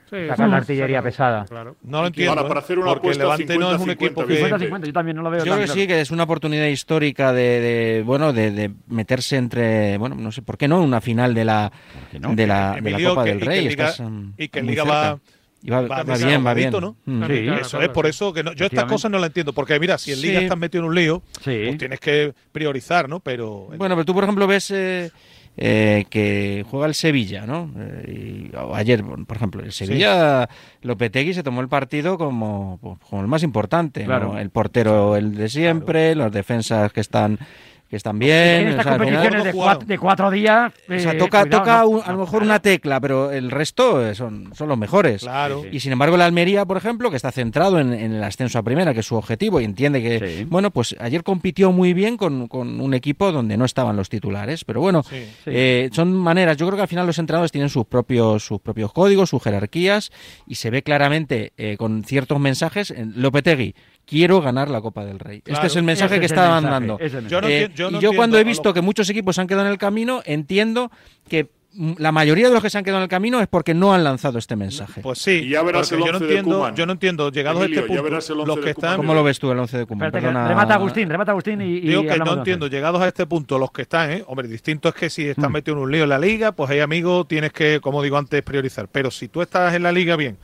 Sí, 0.09 0.27
sacar 0.27 0.47
la 0.47 0.57
artillería 0.57 1.01
pesada. 1.01 1.45
Claro. 1.45 1.75
No 1.81 2.01
lo 2.01 2.07
entiendo. 2.07 2.35
Para 2.47 2.59
¿eh? 2.59 2.63
hacer 2.63 2.77
una 2.77 2.93
porque 2.93 3.15
Levante 3.15 3.57
no 3.57 3.73
es 3.73 3.81
un 3.81 3.89
equipo 3.89 4.25
que. 4.27 4.39
yo 4.39 4.93
también 4.93 5.17
no 5.17 5.23
lo 5.23 5.31
veo. 5.31 5.43
Yo 5.43 5.55
creo 5.55 5.65
que 5.65 5.71
sí, 5.71 5.87
que 5.87 6.01
es 6.01 6.11
una 6.11 6.23
oportunidad 6.23 6.67
histórica 6.67 7.33
de, 7.33 8.03
bueno, 8.05 8.31
de, 8.31 8.71
meterse 8.87 9.37
entre, 9.37 9.97
bueno, 9.97 10.15
no 10.15 10.31
sé 10.31 10.43
por 10.43 10.57
qué 10.57 10.67
no, 10.67 10.83
una 10.83 11.01
final 11.01 11.33
de 11.33 11.45
la, 11.45 11.71
de 12.11 12.47
la, 12.47 12.77
de 12.79 12.91
la 12.91 13.09
Copa 13.09 13.23
del 13.23 13.41
Rey. 13.41 13.65
Y 13.65 14.49
que, 14.49 14.59
Estás, 14.59 14.87
va 14.87 15.19
y 15.63 15.69
va, 15.69 15.81
va, 15.81 16.03
va 16.03 16.17
bien, 16.17 16.45
va 16.45 16.53
bien. 16.53 16.71
¿no? 16.71 16.97
Mm. 17.05 17.25
Sí, 17.25 17.47
eso 17.61 17.81
es 17.81 17.89
por 17.89 18.05
eso 18.05 18.33
que 18.33 18.43
no, 18.43 18.51
yo 18.51 18.65
estas 18.65 18.83
cosas 18.83 19.09
no 19.09 19.17
las 19.17 19.27
entiendo. 19.27 19.53
Porque 19.53 19.79
mira, 19.79 19.97
si 19.97 20.11
en 20.11 20.21
Liga 20.21 20.39
sí. 20.39 20.45
estás 20.45 20.57
metido 20.57 20.83
en 20.83 20.89
un 20.89 20.95
lío, 20.95 21.23
sí. 21.41 21.63
pues 21.65 21.77
tienes 21.77 21.99
que 22.01 22.33
priorizar, 22.51 23.07
¿no? 23.07 23.21
Pero. 23.21 23.69
Bueno, 23.77 23.95
pero 23.95 24.03
tú, 24.03 24.13
por 24.13 24.25
ejemplo, 24.25 24.45
ves. 24.45 24.71
Eh, 24.71 25.09
eh, 25.55 26.05
que 26.09 26.65
juega 26.67 26.87
el 26.87 26.95
Sevilla, 26.95 27.45
¿no? 27.45 27.71
Eh, 27.77 28.49
y, 28.51 28.57
ayer, 28.73 29.03
por 29.03 29.37
ejemplo, 29.37 29.61
el 29.61 29.71
Sevilla, 29.71 30.49
sí. 30.49 30.87
Lopetegui 30.87 31.35
se 31.35 31.43
tomó 31.43 31.61
el 31.61 31.67
partido 31.67 32.17
como, 32.17 32.79
como 33.07 33.21
el 33.21 33.27
más 33.27 33.43
importante, 33.43 34.03
claro. 34.03 34.33
¿no? 34.33 34.39
El 34.39 34.49
portero, 34.49 35.15
el 35.15 35.35
de 35.35 35.49
siempre, 35.49 36.13
claro. 36.13 36.25
los 36.25 36.33
defensas 36.33 36.91
que 36.91 37.01
están 37.01 37.37
que 37.93 37.97
están 37.97 38.17
bien. 38.17 38.33
En 38.33 38.67
estas 38.69 38.87
o 38.87 38.89
sea, 38.89 38.97
competiciones 38.97 39.43
de 39.43 39.53
cuatro, 39.53 39.85
de 39.85 39.99
cuatro, 39.99 40.31
días. 40.31 40.73
Eh, 40.89 40.95
o 40.95 40.99
sea, 40.99 41.15
toca, 41.15 41.43
cuidado, 41.43 41.59
toca 41.59 41.85
un, 41.85 42.01
a 42.03 42.11
lo 42.11 42.17
mejor 42.17 42.41
una 42.41 42.59
tecla, 42.59 42.99
pero 42.99 43.29
el 43.29 43.51
resto 43.51 44.15
son, 44.15 44.51
son 44.55 44.67
los 44.67 44.79
mejores. 44.79 45.21
Claro. 45.21 45.61
Y 45.71 45.79
sin 45.79 45.91
embargo, 45.91 46.17
la 46.17 46.25
Almería, 46.25 46.65
por 46.65 46.75
ejemplo, 46.77 47.11
que 47.11 47.17
está 47.17 47.31
centrado 47.31 47.79
en, 47.79 47.93
en 47.93 48.13
el 48.13 48.23
ascenso 48.23 48.57
a 48.57 48.63
primera, 48.63 48.95
que 48.95 49.01
es 49.01 49.05
su 49.05 49.15
objetivo, 49.15 49.61
y 49.61 49.65
entiende 49.65 50.01
que, 50.01 50.37
sí. 50.39 50.43
bueno, 50.45 50.71
pues 50.71 50.95
ayer 50.99 51.23
compitió 51.23 51.71
muy 51.71 51.93
bien 51.93 52.17
con, 52.17 52.47
con, 52.47 52.81
un 52.81 52.95
equipo 52.95 53.31
donde 53.31 53.57
no 53.57 53.65
estaban 53.65 53.95
los 53.95 54.09
titulares. 54.09 54.65
Pero 54.65 54.81
bueno, 54.81 55.03
sí, 55.03 55.27
eh, 55.45 55.91
son 55.93 56.15
maneras. 56.15 56.57
Yo 56.57 56.65
creo 56.65 56.77
que 56.77 56.81
al 56.81 56.87
final 56.87 57.05
los 57.05 57.19
entrenadores 57.19 57.51
tienen 57.51 57.69
sus 57.69 57.85
propios, 57.85 58.43
sus 58.43 58.59
propios 58.59 58.91
códigos, 58.91 59.29
sus 59.29 59.43
jerarquías, 59.43 60.11
y 60.47 60.55
se 60.55 60.71
ve 60.71 60.81
claramente 60.81 61.53
eh, 61.57 61.77
con 61.77 62.03
ciertos 62.03 62.39
mensajes. 62.39 62.89
En 62.89 63.13
Lopetegui 63.21 63.75
quiero 64.05 64.41
ganar 64.41 64.69
la 64.69 64.81
Copa 64.81 65.05
del 65.05 65.19
Rey. 65.19 65.41
Claro, 65.41 65.59
este 65.59 65.67
es 65.67 65.75
el 65.75 65.83
mensaje 65.83 66.19
que 66.19 66.25
estaban 66.25 66.63
dando. 66.63 66.99
Yo 66.99 67.41
no, 67.41 67.47
eh, 67.47 67.71
yo 67.75 67.91
no 67.91 67.97
y 67.97 68.01
yo 68.01 68.13
cuando 68.13 68.37
he 68.37 68.43
visto 68.43 68.69
lo... 68.69 68.73
que 68.73 68.81
muchos 68.81 69.09
equipos 69.09 69.35
se 69.35 69.41
han 69.41 69.47
quedado 69.47 69.65
en 69.65 69.71
el 69.71 69.77
camino, 69.77 70.21
entiendo 70.25 70.91
que 71.27 71.49
la 71.97 72.11
mayoría 72.11 72.47
de 72.47 72.53
los 72.53 72.61
que 72.61 72.69
se 72.69 72.77
han 72.77 72.83
quedado 72.83 72.99
en 72.99 73.03
el 73.03 73.09
camino 73.09 73.39
es 73.39 73.47
porque 73.47 73.73
no 73.73 73.93
han 73.93 74.03
lanzado 74.03 74.37
este 74.37 74.55
mensaje. 74.55 75.01
Pues 75.01 75.19
sí, 75.19 75.41
y 75.43 75.49
ya 75.49 75.63
verás 75.63 75.91
el 75.91 75.99
yo 75.99 76.11
no 76.11 76.17
entiendo, 76.19 76.75
yo 76.75 76.85
no 76.85 76.91
entiendo, 76.91 77.31
llegados 77.31 77.63
Emilio, 77.63 77.81
a 77.81 78.19
este 78.19 78.33
punto, 78.33 78.45
los 78.45 78.59
que 78.59 78.69
están 78.71 78.97
¿Cómo 78.97 79.13
lo 79.13 79.23
ves 79.23 79.39
tú 79.39 79.51
el 79.51 79.57
11 79.57 79.77
de 79.79 79.85
Cuman? 79.85 80.11
Perdona... 80.11 80.47
Remata 80.47 80.75
Agustín, 80.75 81.09
remata 81.09 81.31
Agustín 81.31 81.61
y, 81.61 81.77
y 81.77 81.81
Digo 81.81 82.03
que 82.03 82.17
no 82.19 82.33
entiendo, 82.33 82.67
llegados 82.67 83.01
a 83.01 83.07
este 83.07 83.25
punto 83.25 83.57
los 83.57 83.71
que 83.71 83.83
están, 83.83 84.11
¿eh? 84.11 84.23
hombre, 84.27 84.47
distinto 84.47 84.89
es 84.89 84.95
que 84.95 85.09
si 85.09 85.27
estás 85.27 85.49
mm. 85.49 85.53
metido 85.53 85.77
en 85.77 85.83
un 85.83 85.91
lío 85.91 86.03
en 86.03 86.09
la 86.09 86.19
liga, 86.19 86.51
pues 86.51 86.69
ahí 86.69 86.79
amigo 86.79 87.25
tienes 87.25 87.51
que, 87.51 87.79
como 87.81 88.03
digo 88.03 88.17
antes, 88.17 88.43
priorizar, 88.43 88.87
pero 88.91 89.09
si 89.09 89.27
tú 89.27 89.41
estás 89.41 89.73
en 89.73 89.81
la 89.81 89.91
liga 89.91 90.15
bien 90.15 90.37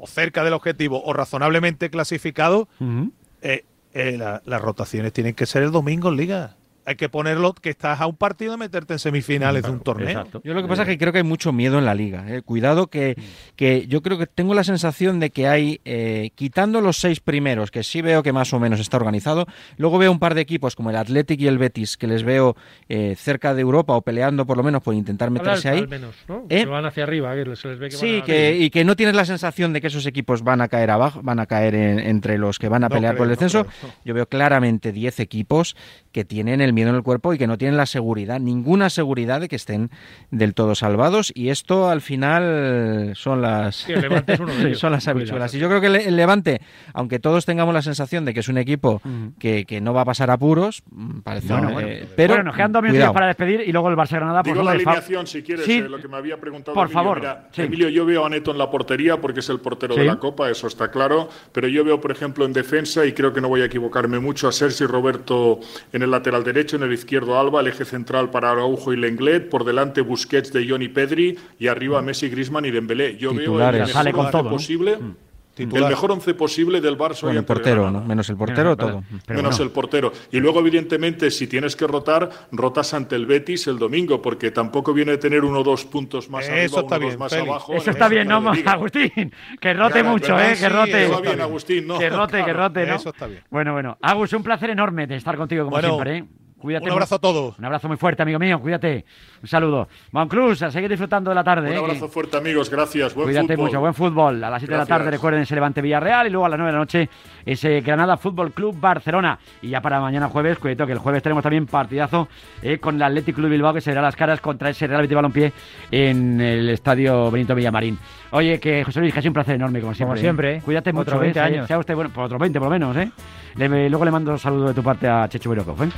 o 0.00 0.06
cerca 0.06 0.42
del 0.44 0.54
objetivo 0.54 1.02
o 1.04 1.12
razonablemente 1.12 1.90
clasificado, 1.90 2.68
uh 2.80 2.84
-huh. 2.84 3.10
eh, 3.42 3.64
eh, 3.92 4.16
la, 4.16 4.42
las 4.44 4.60
rotaciones 4.62 5.12
tienen 5.12 5.34
que 5.34 5.46
ser 5.46 5.62
el 5.62 5.70
domingo 5.70 6.08
en 6.08 6.16
liga. 6.16 6.56
Hay 6.84 6.96
que 6.96 7.08
ponerlo 7.08 7.54
que 7.54 7.70
estás 7.70 8.00
a 8.00 8.06
un 8.06 8.16
partido 8.16 8.52
de 8.52 8.58
meterte 8.58 8.94
en 8.94 8.98
semifinales 8.98 9.62
claro, 9.62 9.72
de 9.72 9.78
un 9.78 9.84
torneo. 9.84 10.08
Exacto. 10.08 10.40
Yo 10.44 10.54
lo 10.54 10.62
que 10.62 10.68
pasa 10.68 10.82
es 10.82 10.88
que 10.88 10.98
creo 10.98 11.12
que 11.12 11.18
hay 11.18 11.24
mucho 11.24 11.52
miedo 11.52 11.78
en 11.78 11.84
la 11.84 11.94
liga. 11.94 12.24
Eh. 12.28 12.42
Cuidado 12.42 12.88
que, 12.88 13.16
que 13.56 13.86
yo 13.86 14.02
creo 14.02 14.18
que 14.18 14.26
tengo 14.26 14.54
la 14.54 14.64
sensación 14.64 15.20
de 15.20 15.30
que 15.30 15.46
hay, 15.46 15.80
eh, 15.84 16.30
quitando 16.34 16.80
los 16.80 16.98
seis 16.98 17.20
primeros, 17.20 17.70
que 17.70 17.82
sí 17.82 18.02
veo 18.02 18.22
que 18.22 18.32
más 18.32 18.52
o 18.52 18.60
menos 18.60 18.80
está 18.80 18.96
organizado, 18.96 19.46
luego 19.76 19.98
veo 19.98 20.10
un 20.10 20.18
par 20.18 20.34
de 20.34 20.40
equipos 20.40 20.76
como 20.76 20.90
el 20.90 20.96
Athletic 20.96 21.40
y 21.40 21.46
el 21.46 21.58
Betis, 21.58 21.96
que 21.96 22.06
les 22.06 22.22
veo 22.22 22.56
eh, 22.88 23.14
cerca 23.16 23.54
de 23.54 23.60
Europa 23.60 23.94
o 23.94 24.02
peleando 24.02 24.46
por 24.46 24.56
lo 24.56 24.62
menos 24.62 24.82
por 24.82 24.94
intentar 24.94 25.30
meterse 25.30 25.68
al, 25.68 25.74
ahí. 25.74 25.80
Al 25.80 25.88
menos, 25.88 26.14
¿no? 26.28 26.46
Que 26.48 26.64
van 26.66 26.86
hacia 26.86 27.04
arriba, 27.04 27.34
que 27.34 27.56
se 27.56 27.68
les 27.68 27.78
ve 27.78 27.88
que 27.88 27.96
Sí, 27.96 28.18
van 28.18 28.26
que, 28.26 28.56
y 28.56 28.70
que 28.70 28.84
no 28.84 28.96
tienes 28.96 29.14
la 29.14 29.24
sensación 29.24 29.72
de 29.72 29.80
que 29.80 29.88
esos 29.88 30.06
equipos 30.06 30.42
van 30.42 30.60
a 30.60 30.68
caer 30.68 30.90
abajo, 30.90 31.20
van 31.22 31.40
a 31.40 31.46
caer 31.46 31.74
en, 31.74 31.98
entre 31.98 32.38
los 32.38 32.58
que 32.58 32.68
van 32.68 32.84
a 32.84 32.88
no 32.88 32.94
pelear 32.94 33.14
creo, 33.14 33.18
por 33.18 33.26
el 33.26 33.30
descenso. 33.30 33.58
No 33.58 33.64
creo, 33.64 33.92
yo 34.04 34.14
veo 34.14 34.26
claramente 34.26 34.92
10 34.92 35.20
equipos 35.20 35.76
que 36.12 36.24
tienen 36.24 36.60
el 36.60 36.69
miedo 36.72 36.90
en 36.90 36.96
el 36.96 37.02
cuerpo 37.02 37.34
y 37.34 37.38
que 37.38 37.46
no 37.46 37.58
tienen 37.58 37.76
la 37.76 37.86
seguridad, 37.86 38.40
ninguna 38.40 38.90
seguridad 38.90 39.40
de 39.40 39.48
que 39.48 39.56
estén 39.56 39.90
del 40.30 40.54
todo 40.54 40.74
salvados 40.74 41.32
y 41.34 41.48
esto 41.48 41.88
al 41.88 42.00
final 42.00 43.12
son 43.14 43.42
las 43.42 43.76
sí, 43.76 43.94
son 44.74 44.92
las 44.92 45.08
habichuelas. 45.08 45.54
Y 45.54 45.58
yo 45.58 45.68
creo 45.68 45.80
que 45.80 45.86
el 45.86 46.16
Levante, 46.16 46.60
aunque 46.92 47.18
todos 47.18 47.46
tengamos 47.46 47.74
la 47.74 47.82
sensación 47.82 48.24
de 48.24 48.34
que 48.34 48.40
es 48.40 48.48
un 48.48 48.58
equipo 48.58 49.00
que, 49.38 49.64
que 49.64 49.80
no 49.80 49.94
va 49.94 50.02
a 50.02 50.04
pasar 50.04 50.30
apuros, 50.30 50.82
mm, 50.90 51.20
parece 51.20 51.52
bueno, 51.52 51.70
eh, 51.70 51.72
bueno. 51.72 52.06
pero 52.16 52.34
bueno, 52.34 52.44
nos 52.44 52.56
quedan 52.56 52.72
dos 52.72 52.82
minutos 52.82 53.10
para 53.12 53.26
despedir 53.26 53.62
y 53.66 53.72
luego 53.72 53.88
el 53.88 53.96
Barça 53.96 54.16
Granada 54.16 54.42
Digo 54.42 54.56
por 54.56 54.64
la 54.64 54.72
alineación 54.72 55.26
si 55.26 55.42
quieres, 55.42 55.64
sí. 55.64 55.78
eh, 55.78 55.88
lo 55.88 55.98
que 55.98 56.08
me 56.08 56.16
había 56.16 56.38
preguntado 56.38 56.74
por 56.74 56.86
Emilio. 56.86 57.02
favor. 57.02 57.20
Mira, 57.20 57.48
sí. 57.52 57.62
Emilio, 57.62 57.88
yo 57.88 58.04
veo 58.06 58.24
a 58.24 58.30
Neto 58.30 58.50
en 58.50 58.58
la 58.58 58.70
portería 58.70 59.20
porque 59.20 59.40
es 59.40 59.48
el 59.48 59.60
portero 59.60 59.94
sí. 59.94 60.00
de 60.00 60.06
la 60.06 60.18
Copa, 60.18 60.50
eso 60.50 60.66
está 60.66 60.90
claro, 60.90 61.28
pero 61.52 61.68
yo 61.68 61.84
veo, 61.84 62.00
por 62.00 62.10
ejemplo, 62.10 62.44
en 62.44 62.52
defensa 62.52 63.04
y 63.06 63.12
creo 63.12 63.32
que 63.32 63.40
no 63.40 63.48
voy 63.48 63.62
a 63.62 63.66
equivocarme 63.66 64.18
mucho 64.18 64.48
a 64.48 64.52
Sergi 64.52 64.84
Roberto 64.84 65.60
en 65.92 66.02
el 66.02 66.10
lateral 66.10 66.44
derecho, 66.44 66.59
en 66.72 66.82
el 66.82 66.92
izquierdo 66.92 67.38
Alba, 67.38 67.60
el 67.60 67.68
eje 67.68 67.84
central 67.84 68.30
para 68.30 68.50
Araujo 68.50 68.92
y 68.92 68.96
Lenglet, 68.96 69.48
por 69.48 69.64
delante 69.64 70.00
Busquets 70.02 70.52
de 70.52 70.68
Johnny 70.68 70.88
Pedri 70.88 71.38
y 71.58 71.66
arriba 71.68 72.02
Messi, 72.02 72.28
Griezmann 72.28 72.64
y 72.66 72.70
Dembélé. 72.70 73.16
Yo 73.16 73.30
Titulares. 73.30 73.46
veo 73.46 73.68
el 73.68 73.74
mejor 73.78 73.92
Sale 73.92 74.12
con 74.12 74.30
todo, 74.30 74.42
¿no? 74.44 74.50
posible. 74.50 74.96
Mm. 74.96 75.14
Titular. 75.54 75.82
El 75.82 75.88
mejor 75.90 76.12
once 76.12 76.32
posible 76.32 76.80
del 76.80 76.96
Barça 76.96 77.22
bueno, 77.22 77.40
el 77.40 77.44
portero, 77.44 77.90
¿no? 77.90 78.02
menos 78.02 78.30
el 78.30 78.36
portero, 78.36 78.76
pero, 78.76 78.92
todo. 78.92 79.02
Pero 79.26 79.36
menos 79.36 79.56
bueno. 79.56 79.64
el 79.64 79.70
portero. 79.72 80.12
Y 80.30 80.38
luego, 80.38 80.60
evidentemente, 80.60 81.28
si 81.32 81.48
tienes 81.48 81.74
que 81.74 81.88
rotar, 81.88 82.30
rotas 82.52 82.94
ante 82.94 83.16
el 83.16 83.26
Betis 83.26 83.66
el 83.66 83.76
domingo, 83.76 84.22
porque 84.22 84.52
tampoco 84.52 84.94
viene 84.94 85.12
a 85.12 85.18
tener 85.18 85.44
uno 85.44 85.58
o 85.58 85.64
dos 85.64 85.84
puntos 85.84 86.30
más 86.30 86.44
Eso 86.44 86.52
arriba, 86.52 86.80
está 86.80 86.96
uno 86.96 87.06
bien, 87.06 87.18
más 87.18 87.32
Félix. 87.32 87.48
abajo. 87.50 87.74
Eso 87.74 87.90
está 87.90 88.08
bien, 88.08 88.28
¿no, 88.28 88.36
Agustín? 88.66 89.34
Que 89.60 89.74
rote 89.74 90.02
ya, 90.02 90.04
mucho. 90.04 90.40
¿eh? 90.40 90.54
Que 90.58 90.68
rote. 90.68 91.08
Sí, 91.08 91.22
bien, 91.22 91.40
Agustín, 91.40 91.86
¿no? 91.88 91.98
Que 91.98 92.08
rote, 92.10 92.30
claro, 92.30 92.46
que 92.46 92.52
rote, 92.52 92.86
¿no? 92.86 92.94
Eso 92.94 93.10
está 93.10 93.26
bien. 93.26 93.42
Bueno, 93.50 93.72
bueno. 93.72 93.98
Agus, 94.00 94.32
un 94.32 94.44
placer 94.44 94.70
enorme 94.70 95.08
de 95.08 95.16
estar 95.16 95.36
contigo, 95.36 95.64
como 95.64 95.74
bueno, 95.74 95.88
siempre, 95.88 96.18
¿eh? 96.18 96.24
Cuídate. 96.60 96.84
Un 96.84 96.92
abrazo 96.92 97.14
a 97.14 97.18
todos. 97.18 97.58
Un 97.58 97.64
abrazo 97.64 97.88
muy 97.88 97.96
fuerte, 97.96 98.22
amigo 98.22 98.38
mío. 98.38 98.60
Cuídate. 98.60 99.04
Un 99.42 99.48
saludo. 99.48 99.88
Monclus, 100.12 100.62
a 100.62 100.70
seguir 100.70 100.90
disfrutando 100.90 101.30
de 101.30 101.34
la 101.34 101.42
tarde. 101.42 101.68
Un 101.70 101.74
¿eh? 101.74 101.78
abrazo 101.78 102.08
fuerte, 102.08 102.36
amigos. 102.36 102.68
Gracias. 102.68 103.14
Buen 103.14 103.28
Cuídate 103.28 103.54
fútbol. 103.54 103.66
mucho. 103.66 103.80
Buen 103.80 103.94
fútbol. 103.94 104.44
A 104.44 104.50
las 104.50 104.60
7 104.60 104.72
de 104.72 104.78
la 104.78 104.86
tarde 104.86 105.10
recuerden 105.10 105.40
ese 105.40 105.54
Levante 105.54 105.80
Villarreal 105.80 106.26
y 106.26 106.30
luego 106.30 106.44
a 106.44 106.50
las 106.50 106.58
9 106.58 106.68
de 106.68 106.72
la 106.72 106.78
noche 106.78 107.08
ese 107.46 107.80
Granada 107.80 108.18
Fútbol 108.18 108.52
Club 108.52 108.78
Barcelona. 108.78 109.38
Y 109.62 109.70
ya 109.70 109.80
para 109.80 110.00
mañana 110.00 110.28
jueves, 110.28 110.58
cuidado 110.58 110.86
que 110.86 110.92
el 110.92 110.98
jueves 110.98 111.22
tenemos 111.22 111.42
también 111.42 111.64
partidazo 111.64 112.28
eh, 112.62 112.78
con 112.78 112.96
el 112.96 113.02
Athletic 113.02 113.34
Club 113.34 113.48
Bilbao 113.48 113.72
que 113.72 113.80
se 113.80 113.90
verá 113.90 114.02
las 114.02 114.16
caras 114.16 114.40
contra 114.40 114.68
ese 114.68 114.86
Real 114.86 115.00
Betis 115.00 115.16
Balompié 115.16 115.52
en 115.90 116.40
el 116.40 116.68
estadio 116.68 117.30
Benito 117.30 117.54
Villamarín. 117.54 117.98
Oye, 118.32 118.60
que 118.60 118.84
José 118.84 119.00
Luis, 119.00 119.12
que 119.12 119.18
ha 119.18 119.22
sido 119.22 119.30
un 119.30 119.34
placer 119.34 119.54
enorme, 119.56 119.80
como 119.80 119.94
siempre. 119.94 120.14
Como 120.14 120.20
siempre. 120.20 120.56
¿eh? 120.56 120.62
Cuídate 120.64 120.90
Otro 120.90 121.00
mucho. 121.00 121.18
20 121.18 121.38
¿eh? 121.38 121.42
años. 121.42 121.66
Sea 121.66 121.78
usted, 121.78 121.94
bueno, 121.94 122.10
por 122.10 122.24
otros 122.24 122.40
20 122.40 122.58
por 122.58 122.68
lo 122.68 122.72
menos, 122.72 122.96
¿eh? 122.96 123.10
Le, 123.56 123.88
luego 123.88 124.04
le 124.04 124.10
mando 124.10 124.32
un 124.32 124.38
saludo 124.38 124.68
de 124.68 124.74
tu 124.74 124.82
parte 124.82 125.08
a 125.08 125.28
Chechu 125.28 125.50
Berokov, 125.50 125.82
¿eh? 125.82 125.88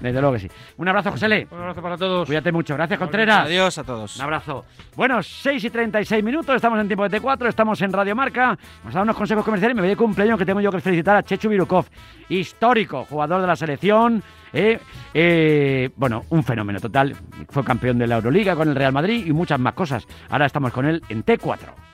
Desde 0.00 0.20
luego 0.20 0.34
que 0.34 0.40
sí. 0.40 0.48
Un 0.76 0.88
abrazo, 0.88 1.10
José 1.10 1.28
Le. 1.28 1.46
Un 1.50 1.58
abrazo 1.58 1.82
para 1.82 1.96
todos. 1.96 2.26
Cuídate 2.26 2.52
mucho. 2.52 2.74
Gracias, 2.74 2.98
Contreras. 2.98 3.46
Adiós 3.46 3.78
a 3.78 3.84
todos. 3.84 4.16
Un 4.16 4.22
abrazo. 4.22 4.64
Bueno, 4.96 5.22
6 5.22 5.64
y 5.64 5.70
36 5.70 6.22
minutos, 6.22 6.54
estamos 6.54 6.78
en 6.80 6.86
tiempo 6.86 7.08
de 7.08 7.20
T4, 7.20 7.48
estamos 7.48 7.80
en 7.82 7.92
Radio 7.92 8.14
Marca. 8.14 8.58
Vamos 8.80 8.94
a 8.94 8.98
dar 8.98 9.02
unos 9.02 9.16
consejos 9.16 9.44
comerciales. 9.44 9.74
Me 9.74 9.82
voy 9.82 9.90
de 9.90 9.96
cumpleaños 9.96 10.38
que 10.38 10.46
tengo 10.46 10.60
yo 10.60 10.70
que 10.70 10.80
felicitar 10.80 11.16
a 11.16 11.22
Chechu 11.22 11.48
Virukov, 11.48 11.86
histórico, 12.28 13.04
jugador 13.04 13.40
de 13.40 13.46
la 13.46 13.56
selección. 13.56 14.22
Eh, 14.52 14.78
eh, 15.14 15.90
bueno, 15.96 16.24
un 16.30 16.42
fenómeno 16.44 16.80
total. 16.80 17.14
Fue 17.48 17.64
campeón 17.64 17.98
de 17.98 18.06
la 18.06 18.16
Euroliga 18.16 18.54
con 18.56 18.68
el 18.68 18.74
Real 18.74 18.92
Madrid 18.92 19.26
y 19.26 19.32
muchas 19.32 19.58
más 19.58 19.74
cosas. 19.74 20.06
Ahora 20.28 20.46
estamos 20.46 20.72
con 20.72 20.86
él 20.86 21.02
en 21.08 21.24
T4. 21.24 21.89